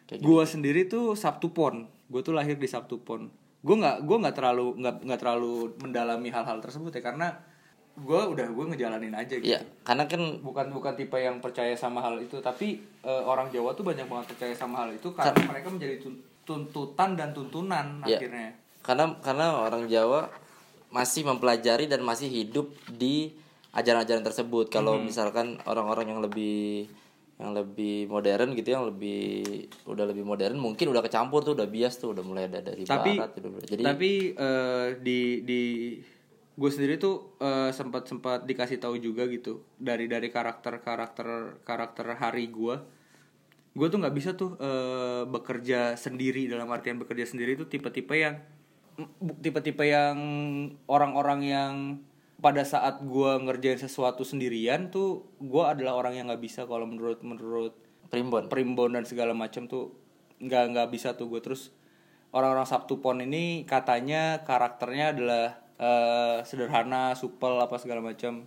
Kayak 0.04 0.20
gua 0.24 0.44
sendiri 0.44 0.82
tuh 0.88 1.16
Sabtu 1.16 1.56
Pon 1.56 1.88
gue 2.14 2.22
tuh 2.22 2.36
lahir 2.38 2.62
di 2.62 2.70
Sabtu 2.70 3.02
Pon 3.02 3.26
gue 3.64 3.76
nggak 3.80 4.06
gue 4.06 4.18
nggak 4.22 4.36
terlalu 4.38 4.78
nggak 4.78 4.96
nggak 5.02 5.20
terlalu 5.20 5.74
mendalami 5.82 6.30
hal-hal 6.30 6.62
tersebut 6.62 6.94
ya 6.94 7.02
karena 7.02 7.42
gue 7.96 8.22
udah 8.28 8.48
gue 8.48 8.66
ngejalanin 8.68 9.14
aja 9.14 9.36
gitu 9.36 9.46
Iya, 9.48 9.62
karena 9.82 10.04
kan 10.06 10.22
bukan 10.40 10.66
bukan 10.72 10.94
tipe 10.94 11.14
yang 11.16 11.38
percaya 11.38 11.74
sama 11.74 12.00
hal 12.00 12.18
itu 12.18 12.40
tapi 12.40 12.74
eh, 13.00 13.24
orang 13.24 13.48
Jawa 13.48 13.72
tuh 13.72 13.84
banyak 13.84 14.06
banget 14.06 14.34
percaya 14.34 14.54
sama 14.54 14.82
hal 14.82 14.90
itu 14.92 15.14
karena 15.14 15.38
mereka 15.46 15.70
menjadi 15.70 15.96
tun- 16.00 16.18
tuntutan 16.44 17.14
dan 17.14 17.30
tuntunan 17.32 18.02
Iya. 18.02 18.18
akhirnya 18.18 18.50
karena 18.82 19.06
karena 19.18 19.46
orang 19.60 19.86
Jawa 19.86 20.28
masih 20.90 21.24
mempelajari 21.24 21.86
dan 21.86 22.02
masih 22.02 22.28
hidup 22.28 22.68
di 22.88 23.34
ajaran-ajaran 23.72 24.22
tersebut. 24.22 24.70
Kalau 24.70 24.94
Hmm. 24.96 25.08
misalkan 25.08 25.58
orang-orang 25.64 26.06
yang 26.08 26.22
lebih 26.22 26.86
yang 27.36 27.50
lebih 27.52 28.06
modern 28.06 28.54
gitu 28.54 28.70
yang 28.70 28.86
lebih 28.86 29.42
udah 29.84 30.06
lebih 30.06 30.22
modern 30.22 30.54
mungkin 30.56 30.86
udah 30.88 31.02
kecampur 31.02 31.42
tuh 31.42 31.54
udah 31.54 31.66
bias 31.66 31.98
tuh 31.98 32.14
udah 32.14 32.22
mulai 32.22 32.46
ada 32.46 32.62
dari 32.62 32.86
Tapi- 32.86 33.18
barat 33.18 33.34
udah 33.36 33.50
mulai- 33.50 33.68
jadi 33.68 33.82
Tapi 33.84 34.12
eh, 34.32 34.88
di 35.00 35.20
di 35.42 35.62
gue 36.54 36.70
sendiri 36.70 37.02
tuh 37.02 37.34
eh, 37.42 37.74
sempat 37.74 38.06
sempat 38.06 38.46
dikasih 38.46 38.78
tahu 38.78 39.02
juga 39.02 39.26
gitu 39.26 39.66
dari 39.82 40.06
dari 40.06 40.30
karakter 40.30 40.78
karakter 40.86 41.60
karakter 41.66 42.14
hari 42.18 42.46
gue 42.54 42.76
gue 43.74 43.88
tuh 43.90 43.98
nggak 43.98 44.16
bisa 44.16 44.38
tuh 44.38 44.54
eh, 44.62 45.26
bekerja 45.26 45.98
sendiri 45.98 46.46
dalam 46.46 46.70
artian 46.70 47.02
bekerja 47.02 47.26
sendiri 47.26 47.58
tuh 47.58 47.66
tipe-tipe 47.66 48.14
yang 48.14 48.38
tipe-tipe 49.42 49.82
yang 49.82 50.18
orang-orang 50.86 51.42
yang 51.42 51.74
pada 52.38 52.62
saat 52.68 53.02
gue 53.02 53.32
ngerjain 53.50 53.82
sesuatu 53.82 54.22
sendirian 54.22 54.94
tuh 54.94 55.26
gue 55.42 55.64
adalah 55.64 55.98
orang 55.98 56.22
yang 56.22 56.26
nggak 56.30 56.44
bisa 56.44 56.70
kalau 56.70 56.86
menurut 56.86 57.24
menurut 57.26 57.74
primbon. 58.14 58.46
primbon 58.52 58.94
dan 58.94 59.08
segala 59.10 59.34
macam 59.34 59.66
tuh 59.66 59.96
nggak 60.38 60.76
nggak 60.76 60.88
bisa 60.94 61.18
tuh 61.18 61.32
gue 61.32 61.42
terus 61.42 61.74
orang-orang 62.36 62.68
Sabtu 62.68 63.00
Pon 63.00 63.24
ini 63.24 63.64
katanya 63.66 64.44
karakternya 64.46 65.16
adalah 65.16 65.63
eh, 65.78 66.38
sederhana, 66.44 67.14
supel 67.14 67.58
apa 67.58 67.76
segala 67.78 68.02
macam. 68.02 68.46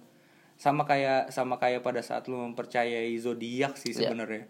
Sama 0.57 0.89
kayak 0.89 1.29
sama 1.31 1.61
kayak 1.61 1.85
pada 1.85 2.01
saat 2.01 2.25
lu 2.27 2.41
mempercayai 2.41 3.13
zodiak 3.17 3.77
sih 3.77 3.93
Iya. 3.93 4.09
sebenarnya. 4.09 4.49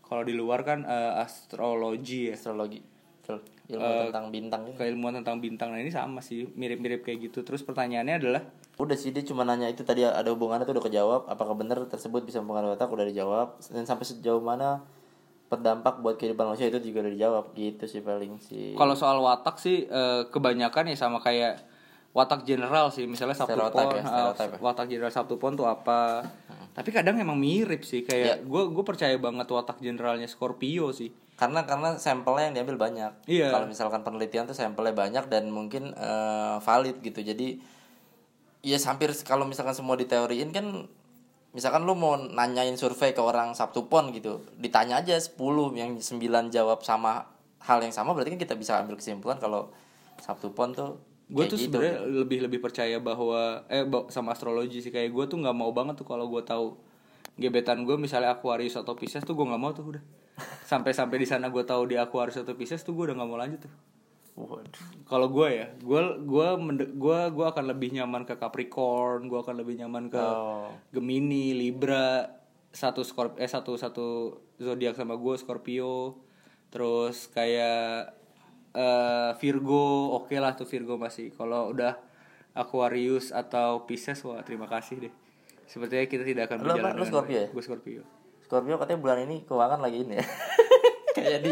Kalau 0.00 0.22
di 0.22 0.34
luar 0.34 0.62
kan 0.62 0.82
eh, 0.84 1.12
astrologi 1.22 2.28
ya. 2.28 2.34
astrologi 2.34 2.82
betul 3.24 3.40
ilmu 3.64 3.80
Eh, 3.80 4.04
tentang 4.12 4.26
bintang 4.28 4.60
gitu. 4.68 4.76
Keilmuan 4.76 5.14
tentang 5.16 5.40
bintang 5.40 5.72
nah 5.72 5.80
ini 5.80 5.88
sama 5.88 6.20
sih, 6.20 6.44
mirip-mirip 6.52 7.00
kayak 7.00 7.32
gitu. 7.32 7.40
Terus 7.40 7.64
pertanyaannya 7.64 8.16
adalah 8.20 8.42
udah 8.74 8.96
sih 8.98 9.14
dia 9.14 9.22
cuma 9.22 9.46
nanya 9.46 9.70
itu 9.70 9.86
tadi 9.86 10.02
ada 10.02 10.26
hubungannya 10.34 10.66
tuh 10.66 10.74
udah 10.74 10.84
kejawab 10.84 11.20
apakah 11.30 11.54
benar 11.54 11.78
tersebut 11.86 12.26
bisa 12.26 12.42
mempengaruhi 12.42 12.74
otak 12.74 12.90
udah 12.90 13.06
dijawab 13.06 13.48
dan 13.70 13.86
sampai 13.86 14.02
sejauh 14.02 14.42
mana 14.42 14.82
berdampak 15.46 16.02
buat 16.02 16.18
kehidupan 16.18 16.50
manusia 16.50 16.66
itu 16.66 16.82
juga 16.82 17.06
udah 17.06 17.12
dijawab 17.14 17.44
gitu 17.54 17.86
sih 17.86 18.02
paling 18.02 18.34
sih 18.42 18.74
Kalau 18.74 18.98
soal 18.98 19.22
watak 19.22 19.62
sih 19.62 19.86
kebanyakan 20.26 20.90
ya 20.90 20.98
sama 20.98 21.22
kayak 21.22 21.62
watak 22.14 22.46
general 22.46 22.88
sih. 22.88 23.04
Misalnya 23.04 23.34
Sabtu 23.34 23.58
Pon, 23.58 23.90
ya, 23.90 24.00
stereotype 24.00 24.52
ya. 24.54 24.58
watak 24.62 24.86
general 24.86 25.10
Sabtu 25.10 25.34
Pon 25.34 25.52
tuh 25.52 25.66
apa? 25.66 26.22
Tapi 26.70 26.90
kadang 26.90 27.18
emang 27.18 27.34
mirip 27.34 27.82
sih 27.82 28.02
kayak 28.02 28.42
gue 28.42 28.62
gue 28.70 28.84
percaya 28.84 29.14
banget 29.14 29.46
watak 29.46 29.78
generalnya 29.78 30.26
Scorpio 30.26 30.90
sih. 30.90 31.10
karena 31.34 31.66
karena 31.66 31.98
sampelnya 31.98 32.46
yang 32.46 32.54
diambil 32.54 32.78
banyak 32.78 33.10
Iya. 33.26 33.50
kalau 33.50 33.66
misalkan 33.66 34.06
penelitian 34.06 34.46
tuh 34.46 34.54
sampelnya 34.54 34.94
banyak 34.94 35.26
dan 35.26 35.50
mungkin 35.50 35.90
eh, 35.90 36.56
valid 36.62 37.02
gitu 37.02 37.26
jadi 37.26 37.58
ya 38.62 38.78
hampir 38.80 39.10
kalau 39.26 39.42
misalkan 39.42 39.74
semua 39.74 39.98
diteoriin 39.98 40.54
kan 40.54 40.86
misalkan 41.50 41.82
lu 41.82 41.98
mau 41.98 42.14
nanyain 42.14 42.78
survei 42.78 43.10
ke 43.10 43.18
orang 43.18 43.50
Sabtu 43.50 43.90
Pon 43.90 44.14
gitu 44.14 44.46
ditanya 44.56 45.02
aja 45.02 45.18
10 45.18 45.34
yang 45.74 45.98
9 45.98 46.22
jawab 46.48 46.86
sama 46.86 47.26
hal 47.60 47.82
yang 47.82 47.90
sama 47.90 48.14
berarti 48.14 48.38
kan 48.38 48.40
kita 48.40 48.54
bisa 48.54 48.78
ambil 48.78 48.94
kesimpulan 48.94 49.42
kalau 49.42 49.74
Sabtu 50.22 50.54
Pon 50.54 50.70
tuh 50.70 51.02
Gue 51.24 51.48
tuh 51.48 51.56
gitu. 51.56 51.72
sebenarnya 51.72 52.04
lebih 52.04 52.38
lebih 52.44 52.60
percaya 52.60 53.00
bahwa 53.00 53.64
eh 53.66 53.82
sama 54.08 54.32
astrologi 54.32 54.80
sih 54.80 54.92
kayak 54.92 55.08
gue 55.08 55.24
tuh 55.26 55.40
nggak 55.40 55.56
mau 55.56 55.72
banget 55.72 55.96
tuh 55.96 56.06
kalau 56.06 56.28
gue 56.28 56.42
tahu 56.42 56.76
gebetan 57.34 57.82
gue 57.82 57.96
misalnya 57.96 58.30
Aquarius 58.30 58.76
atau 58.76 58.94
Pisces 58.94 59.24
tuh 59.24 59.32
gue 59.32 59.42
nggak 59.42 59.58
mau 59.58 59.72
tuh 59.72 59.96
udah. 59.96 60.02
Sampai 60.70 60.92
sampai 60.92 61.16
di 61.16 61.26
sana 61.26 61.48
gue 61.48 61.62
tahu 61.62 61.86
di 61.86 61.96
Aquarius 61.96 62.38
atau 62.38 62.52
Pisces 62.52 62.82
tuh 62.82 62.92
gue 62.92 63.08
udah 63.08 63.16
nggak 63.16 63.28
mau 63.28 63.38
lanjut 63.38 63.60
tuh. 63.64 63.74
Kalau 65.06 65.30
gue 65.30 65.46
ya, 65.46 65.70
gue 65.78 66.00
gua 66.26 66.58
mende- 66.58 66.90
gua 66.90 67.30
gua 67.30 67.54
akan 67.54 67.70
lebih 67.70 67.94
nyaman 67.94 68.26
ke 68.26 68.34
Capricorn, 68.34 69.30
gue 69.30 69.38
akan 69.38 69.54
lebih 69.54 69.78
nyaman 69.78 70.10
ke 70.10 70.18
Oh. 70.18 70.74
Gemini, 70.90 71.54
Libra, 71.54 72.26
satu 72.74 73.06
Scorp 73.06 73.38
eh 73.38 73.46
satu 73.46 73.78
satu 73.78 74.06
zodiak 74.58 74.98
sama 74.98 75.14
gue 75.14 75.38
Scorpio, 75.38 76.18
terus 76.66 77.30
kayak 77.30 78.10
eh, 78.74 79.30
Virgo, 79.38 80.18
oke 80.18 80.34
lah 80.36 80.52
tuh 80.58 80.66
Virgo 80.66 80.98
masih. 80.98 81.30
Kalau 81.32 81.70
udah 81.70 81.94
Aquarius 82.54 83.30
atau 83.30 83.86
Pisces, 83.86 84.22
wah 84.22 84.42
terima 84.42 84.66
kasih 84.66 85.08
deh. 85.08 85.12
Sepertinya 85.64 86.04
kita 86.06 86.22
tidak 86.22 86.42
akan 86.52 86.58
Lu 86.60 86.64
berjalan 86.70 86.92
apa? 86.92 86.98
Lu 87.00 87.04
Scorpio 87.08 87.38
ya? 87.40 87.48
Gue 87.50 87.62
Scorpio. 87.64 88.02
Scorpio 88.44 88.76
katanya 88.76 89.00
bulan 89.00 89.18
ini 89.24 89.40
keuangan 89.48 89.80
lagi 89.80 90.04
ini 90.04 90.20
ya 90.20 90.26
kayak 91.16 91.38
di 91.40 91.50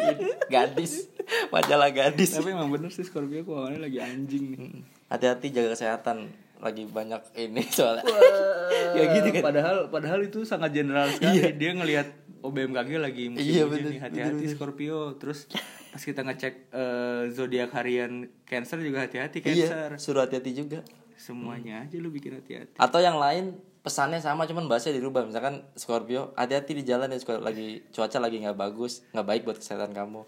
gadis 0.52 1.08
majalah 1.48 1.88
gadis 1.88 2.36
Tapi 2.36 2.52
emang 2.52 2.68
bener 2.68 2.92
sih 2.92 3.00
Scorpio 3.00 3.40
keuangannya 3.48 3.80
lagi 3.80 3.98
anjing 4.04 4.44
nih. 4.52 4.84
hati-hati 5.08 5.56
jaga 5.56 5.72
kesehatan 5.72 6.28
lagi 6.60 6.84
banyak 6.84 7.32
ini 7.40 7.64
soalnya 7.74 8.04
ya 9.00 9.04
gitu 9.18 9.28
kan 9.40 9.42
Padahal 9.42 9.76
padahal 9.88 10.20
itu 10.20 10.44
sangat 10.44 10.76
general 10.76 11.08
sekali. 11.08 11.48
Dia 11.56 11.70
ngelihat 11.74 12.06
oh 12.44 12.52
BMKG 12.52 12.90
lagi 13.00 13.24
musim 13.32 13.48
Iya, 13.48 13.64
hujan 13.64 13.72
bener, 13.72 13.90
nih 13.96 14.00
hati-hati 14.04 14.44
Scorpio. 14.52 15.16
Terus 15.16 15.48
pas 15.92 16.00
kita 16.00 16.20
ngecek 16.22 16.54
eh, 16.70 17.22
zodiak 17.30 17.70
harian 17.70 18.12
Cancer 18.42 18.80
juga 18.80 19.04
hati-hati 19.04 19.44
iya 19.44 19.68
Cancer. 19.68 19.90
suruh 19.98 20.22
hati-hati 20.22 20.56
juga 20.56 20.80
Semuanya 21.14 21.84
aja 21.84 21.94
lu 21.96 22.08
bikin 22.08 22.34
hati-hati. 22.34 22.74
atau 22.74 22.98
yang 22.98 23.14
lain 23.14 23.54
pesannya 23.78 24.18
sama 24.18 24.42
cuman 24.42 24.66
bahasanya 24.66 24.96
dirubah 24.96 25.22
misalkan 25.22 25.62
Scorpio 25.74 26.32
hati-hati 26.32 26.72
di 26.72 26.82
jalan 26.82 27.06
ya 27.06 27.18
Scorpio. 27.18 27.44
lagi 27.44 27.68
cuaca 27.88 28.18
lagi 28.18 28.40
nggak 28.40 28.56
bagus 28.56 29.04
nggak 29.10 29.26
baik 29.26 29.42
buat 29.44 29.56
kesehatan 29.56 29.92
kamu 29.92 30.24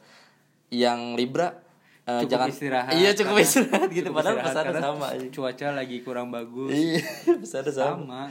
yang 0.71 1.15
Libra 1.15 1.55
eh, 2.05 2.21
Cukup 2.21 2.31
jangan 2.31 2.49
istirahat. 2.51 2.93
iya 2.93 3.11
cukup 3.11 3.33
karena- 3.33 3.47
istirahat 3.47 3.89
gitu 3.89 4.05
cukup 4.05 4.19
padahal 4.21 4.37
pesannya 4.39 4.75
sama 4.77 5.07
aja. 5.09 5.27
Cuaca 5.31 5.67
lagi 5.73 5.97
kurang 6.01 6.29
bagus. 6.29 6.71
iya 6.71 7.01
pesannya 7.43 7.73
sama 7.73 7.95
sama. 7.97 8.23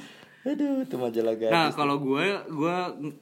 Aduh 0.44 0.84
itu 0.84 0.96
majalah 0.96 1.36
gadis 1.36 1.52
Nah, 1.52 1.72
kalau 1.72 1.96
gue 1.98 2.26
gue 2.46 2.78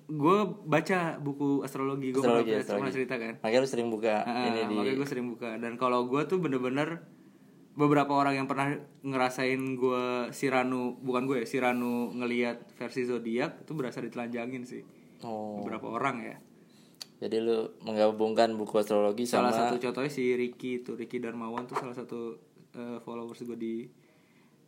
gue 0.09 0.37
baca 0.65 0.99
buku 1.17 1.61
astrologi 1.61 2.09
gue 2.09 2.17
pernah, 2.17 2.41
Astrologi, 2.41 2.49
pernah 2.49 2.65
astrologi. 2.65 2.95
cerita 2.97 3.15
kan. 3.15 3.33
makanya 3.39 3.61
lu 3.61 3.69
sering 3.69 3.89
buka 3.89 4.15
Ah, 4.21 4.45
ini 4.47 4.59
di 4.65 4.75
makanya 4.75 4.97
gue 4.97 5.07
sering 5.07 5.27
buka. 5.29 5.49
Dan 5.55 5.73
kalau 5.75 6.05
gue 6.05 6.21
tuh 6.25 6.37
bener-bener 6.37 7.05
beberapa 7.71 8.11
orang 8.11 8.35
yang 8.35 8.47
pernah 8.49 8.73
ngerasain 9.01 9.61
gue 9.77 10.03
Siranu 10.29 10.99
bukan 10.99 11.23
gue 11.23 11.41
ya 11.41 11.47
Siranu 11.47 12.11
ngelihat 12.11 12.73
versi 12.75 13.05
zodiak 13.05 13.63
itu 13.63 13.71
berasa 13.71 14.01
ditelanjangin 14.01 14.65
sih. 14.65 14.81
Oh. 15.21 15.61
Beberapa 15.61 15.87
orang 15.87 16.25
ya. 16.25 16.35
Jadi 17.21 17.37
lu 17.37 17.69
menggabungkan 17.79 18.57
buku 18.57 18.75
astrologi 18.75 19.29
salah 19.29 19.53
sama 19.53 19.69
satu 19.69 19.77
contohnya 19.79 20.09
si 20.09 20.33
Ricky 20.33 20.81
tuh 20.81 20.97
Ricky 20.97 21.21
Darmawan 21.21 21.63
tuh 21.63 21.77
salah 21.77 21.93
satu 21.93 22.33
eh, 22.73 22.97
followers 22.99 23.45
gue 23.45 23.55
di 23.55 23.75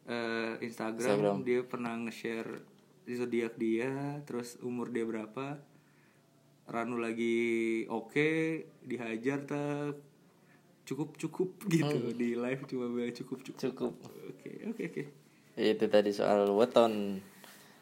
eh, 0.07 0.53
Instagram. 0.63 1.19
Instagram. 1.19 1.37
dia 1.43 1.59
pernah 1.63 1.93
nge-share 2.07 2.63
zodiak 3.03 3.59
dia 3.59 4.23
terus 4.23 4.55
umur 4.63 4.87
dia 4.87 5.03
berapa 5.03 5.59
Ranu 6.63 6.95
lagi 6.95 7.83
oke 7.91 8.63
dihajar 8.87 9.43
tak 9.43 9.99
cukup 10.87 11.15
cukup 11.19 11.49
gitu. 11.73 12.15
Di 12.15 12.39
live 12.39 12.63
cuma 12.67 12.87
bilang 12.87 13.11
cukup 13.11 13.39
cukup. 13.43 13.59
Cukup. 13.59 13.93
Oke 14.31 14.51
oke 14.71 14.83
oke. 14.87 15.03
Itu 15.59 15.85
tadi 15.91 16.11
soal 16.15 16.47
weton. 16.55 17.19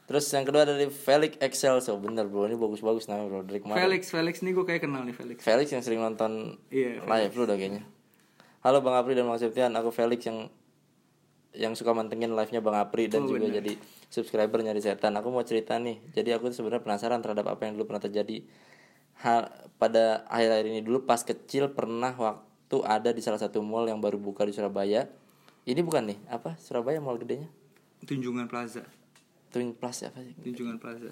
Terus 0.10 0.26
yang 0.34 0.44
kedua 0.44 0.66
dari 0.66 0.90
Felix 0.90 1.38
Excel. 1.38 1.78
So 1.86 2.02
bener 2.02 2.26
bro. 2.26 2.50
Ini 2.50 2.58
bagus-bagus 2.58 3.06
namanya 3.06 3.30
bro. 3.30 3.42
Dari 3.46 3.60
kemarin. 3.62 3.80
Felix 3.86 4.02
Felix 4.10 4.36
nih 4.42 4.52
gue 4.58 4.66
kayak 4.66 4.82
kenal 4.82 5.06
nih 5.06 5.16
Felix. 5.16 5.38
Felix 5.46 5.68
yang 5.70 5.84
sering 5.86 6.02
nonton 6.02 6.58
Iya, 6.74 7.06
live 7.06 7.34
lu 7.38 7.42
udah 7.46 7.58
kayaknya. 7.58 7.84
Halo 8.62 8.82
Bang 8.82 8.98
Apri 8.98 9.14
dan 9.14 9.30
Bang 9.30 9.38
Septian. 9.38 9.74
Aku 9.78 9.94
Felix 9.94 10.26
yang 10.26 10.50
yang 11.54 11.74
suka 11.74 11.92
mantengin 11.92 12.32
live-nya 12.32 12.60
Bang 12.60 12.74
Apri 12.74 13.06
dan 13.06 13.24
Oh, 13.24 13.28
juga 13.28 13.44
bener. 13.44 13.60
jadi 13.60 13.74
subscriber 14.08 14.60
nyari 14.62 14.80
setan. 14.80 15.12
Aku 15.14 15.28
mau 15.28 15.42
cerita 15.42 15.76
nih. 15.76 16.00
Jadi 16.10 16.32
aku 16.32 16.48
sebenarnya 16.48 16.80
penasaran 16.80 17.20
terhadap 17.20 17.44
apa 17.46 17.62
yang 17.64 17.76
dulu 17.76 17.88
pernah 17.88 18.02
terjadi. 18.02 18.44
Hal 19.18 19.52
pada 19.76 20.24
akhir-akhir 20.26 20.66
ini 20.66 20.80
dulu 20.82 21.04
pas 21.04 21.20
kecil 21.20 21.70
pernah 21.70 22.12
waktu 22.12 22.78
ada 22.82 23.12
di 23.12 23.20
salah 23.20 23.38
satu 23.38 23.60
mall 23.60 23.84
yang 23.84 24.00
baru 24.00 24.16
buka 24.16 24.42
di 24.42 24.52
Surabaya. 24.52 25.06
Ini 25.62 25.80
bukan 25.80 26.08
nih 26.08 26.18
apa? 26.26 26.58
Surabaya 26.58 26.98
mall 26.98 27.16
gedenya? 27.16 27.52
Tunjungan 28.02 28.48
Plaza. 28.48 28.82
Twin 29.52 29.72
Plus 29.72 30.02
apa 30.02 30.24
sih? 30.24 30.34
Tunjungan 30.40 30.80
Plaza. 30.80 31.12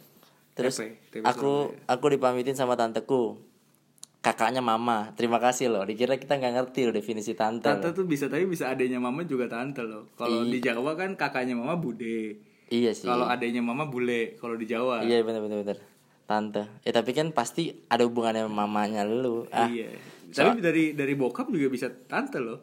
Terus 0.55 0.73
TP, 0.73 0.95
TP 1.11 1.21
aku 1.21 1.69
Surabaya. 1.69 1.91
aku 1.91 2.05
dipamitin 2.09 2.55
sama 2.55 2.73
tanteku. 2.73 3.37
Kakaknya 4.19 4.59
mama. 4.59 5.15
Terima 5.15 5.39
kasih 5.39 5.71
loh. 5.71 5.87
Dikira 5.87 6.19
kita 6.19 6.35
nggak 6.35 6.53
ngerti 6.59 6.91
loh 6.91 6.93
definisi 6.93 7.31
tante. 7.39 7.71
Tante 7.71 7.87
loh. 7.87 7.95
tuh 7.95 8.03
bisa 8.03 8.27
tapi 8.27 8.43
bisa 8.43 8.67
adanya 8.67 8.99
mama 8.99 9.23
juga 9.23 9.47
tante 9.47 9.79
loh. 9.79 10.11
Kalau 10.19 10.43
di 10.43 10.59
Jawa 10.59 10.91
kan 10.99 11.15
kakaknya 11.15 11.55
mama 11.55 11.79
bude. 11.79 12.35
Iya 12.67 12.91
sih. 12.91 13.07
Kalau 13.07 13.31
adanya 13.31 13.63
mama 13.63 13.87
bule. 13.87 14.35
Kalau 14.35 14.59
di 14.59 14.67
Jawa. 14.67 15.07
Iya 15.07 15.23
bener 15.23 15.39
bener 15.39 15.57
bener. 15.63 15.77
Tante. 16.27 16.83
Ya 16.83 16.91
tapi 16.91 17.15
kan 17.15 17.31
pasti 17.31 17.71
ada 17.87 18.03
hubungannya 18.03 18.43
sama 18.43 18.67
mamanya 18.67 19.07
lu. 19.07 19.47
Ah. 19.55 19.71
Iya. 19.71 19.95
Tapi 20.35 20.59
dari 20.59 20.91
dari 20.93 21.15
bokap 21.15 21.47
juga 21.47 21.71
bisa 21.71 21.87
tante 21.87 22.43
loh. 22.43 22.59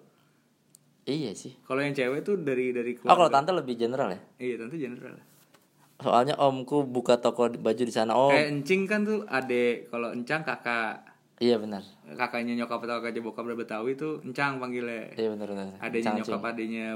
Iya 1.09 1.33
sih. 1.33 1.57
Kalau 1.65 1.81
yang 1.81 1.97
cewek 1.97 2.21
tuh 2.21 2.37
dari 2.37 2.75
dari 2.77 2.99
Oh 3.01 3.17
kalau 3.17 3.33
keluarga. 3.33 3.35
tante 3.41 3.51
lebih 3.57 3.75
general 3.81 4.13
ya. 4.13 4.21
Iya 4.45 4.55
tante 4.61 4.77
general. 4.77 5.15
Soalnya 6.05 6.37
omku 6.37 6.85
buka 6.85 7.17
toko 7.17 7.49
baju 7.49 7.83
di 7.83 7.95
sana. 7.95 8.13
Oh 8.13 8.29
Kayak 8.29 8.53
encing 8.53 8.85
kan 8.85 9.09
tuh 9.09 9.25
adek. 9.25 9.89
Kalau 9.89 10.13
encang 10.13 10.45
kakak. 10.45 11.06
Iya 11.43 11.57
benar. 11.61 11.83
Kakaknya 12.17 12.57
nyokap 12.57 12.81
atau 12.85 13.01
kakaknya 13.01 13.21
bokap 13.21 13.45
dari 13.45 13.59
Betawi 13.59 13.93
tuh 13.99 14.21
encang 14.25 14.57
panggilnya. 14.57 15.13
Iya 15.17 15.29
benar 15.37 15.49
benar. 15.53 15.67
Adanya 15.81 16.05
Cangcing. 16.13 16.19
nyokap 16.25 16.43
adanya 16.49 16.87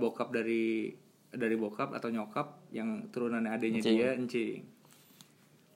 bokap 0.00 0.28
dari 0.32 0.94
dari 1.34 1.56
bokap 1.58 1.90
atau 1.92 2.08
nyokap 2.08 2.70
yang 2.72 3.10
turunannya 3.12 3.50
adanya 3.52 3.80
Encing. 3.82 3.96
dia 3.98 4.10
encing. 4.16 4.60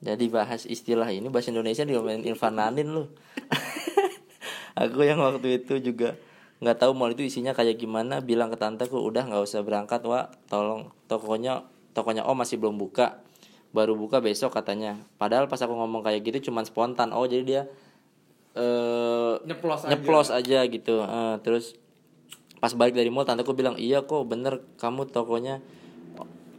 Jadi 0.01 0.25
bahas 0.33 0.65
istilah 0.65 1.05
ini 1.13 1.29
bahasa 1.29 1.53
Indonesia 1.53 1.85
diomelin 1.85 2.25
Irfan 2.25 2.57
Nanin 2.57 2.89
lu. 2.89 3.05
aku 4.81 5.05
yang 5.05 5.21
waktu 5.21 5.61
itu 5.61 5.77
juga 5.83 6.17
nggak 6.61 6.77
tahu 6.77 6.91
mall 6.93 7.13
itu 7.13 7.25
isinya 7.25 7.57
kayak 7.57 7.81
gimana 7.81 8.21
bilang 8.21 8.53
ke 8.53 8.57
tanteku 8.57 9.01
udah 9.01 9.25
nggak 9.25 9.41
usah 9.41 9.65
berangkat 9.65 10.05
wa 10.05 10.29
tolong 10.45 10.93
tokonya 11.09 11.65
tokonya 11.97 12.21
om 12.25 12.37
masih 12.37 12.61
belum 12.61 12.77
buka 12.77 13.17
baru 13.71 13.95
buka 13.95 14.19
besok 14.19 14.51
katanya. 14.55 14.99
Padahal 15.15 15.47
pas 15.47 15.59
aku 15.59 15.71
ngomong 15.71 16.03
kayak 16.03 16.21
gitu 16.27 16.51
cuman 16.51 16.67
spontan. 16.67 17.15
Oh 17.15 17.23
jadi 17.27 17.43
dia 17.43 17.61
eh 18.51 19.33
Nyeplos 19.47 19.87
aja. 19.87 19.89
nyeplos 19.95 20.29
aja 20.29 20.59
gitu. 20.67 20.95
Eh, 21.03 21.35
terus 21.43 21.79
pas 22.59 22.71
balik 22.77 22.93
dari 22.93 23.09
mall 23.09 23.25
tanteku 23.25 23.57
bilang 23.57 23.73
iya 23.79 24.05
kok 24.05 24.27
bener 24.27 24.61
kamu 24.77 25.09
tokonya 25.09 25.63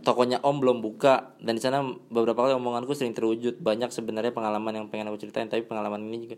tokonya 0.02 0.40
om 0.42 0.58
belum 0.58 0.80
buka. 0.80 1.36
Dan 1.38 1.60
di 1.60 1.62
sana 1.62 1.84
beberapa 2.10 2.48
kali 2.48 2.56
omonganku 2.56 2.96
sering 2.96 3.14
terwujud. 3.14 3.60
Banyak 3.60 3.92
sebenarnya 3.92 4.34
pengalaman 4.34 4.72
yang 4.82 4.86
pengen 4.88 5.12
aku 5.12 5.20
ceritain 5.20 5.46
tapi 5.46 5.62
pengalaman 5.68 6.02
ini 6.08 6.26
juga. 6.26 6.36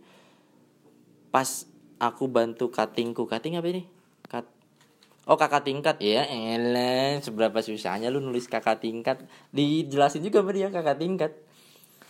Pas 1.31 1.65
aku 2.03 2.27
bantu 2.29 2.69
cuttingku 2.69 3.25
cutting 3.25 3.57
apa 3.57 3.69
ini. 3.71 3.94
Oh 5.25 5.37
kakak 5.37 5.65
tingkat 5.65 5.97
ya 6.01 6.25
elah 6.29 7.21
seberapa 7.21 7.59
susahnya 7.65 8.13
lu 8.13 8.21
nulis 8.21 8.49
kakak 8.49 8.85
tingkat 8.85 9.25
dijelasin 9.51 10.25
juga 10.25 10.45
sama 10.45 10.53
dia 10.53 10.69
kakak 10.69 10.99
tingkat 11.01 11.33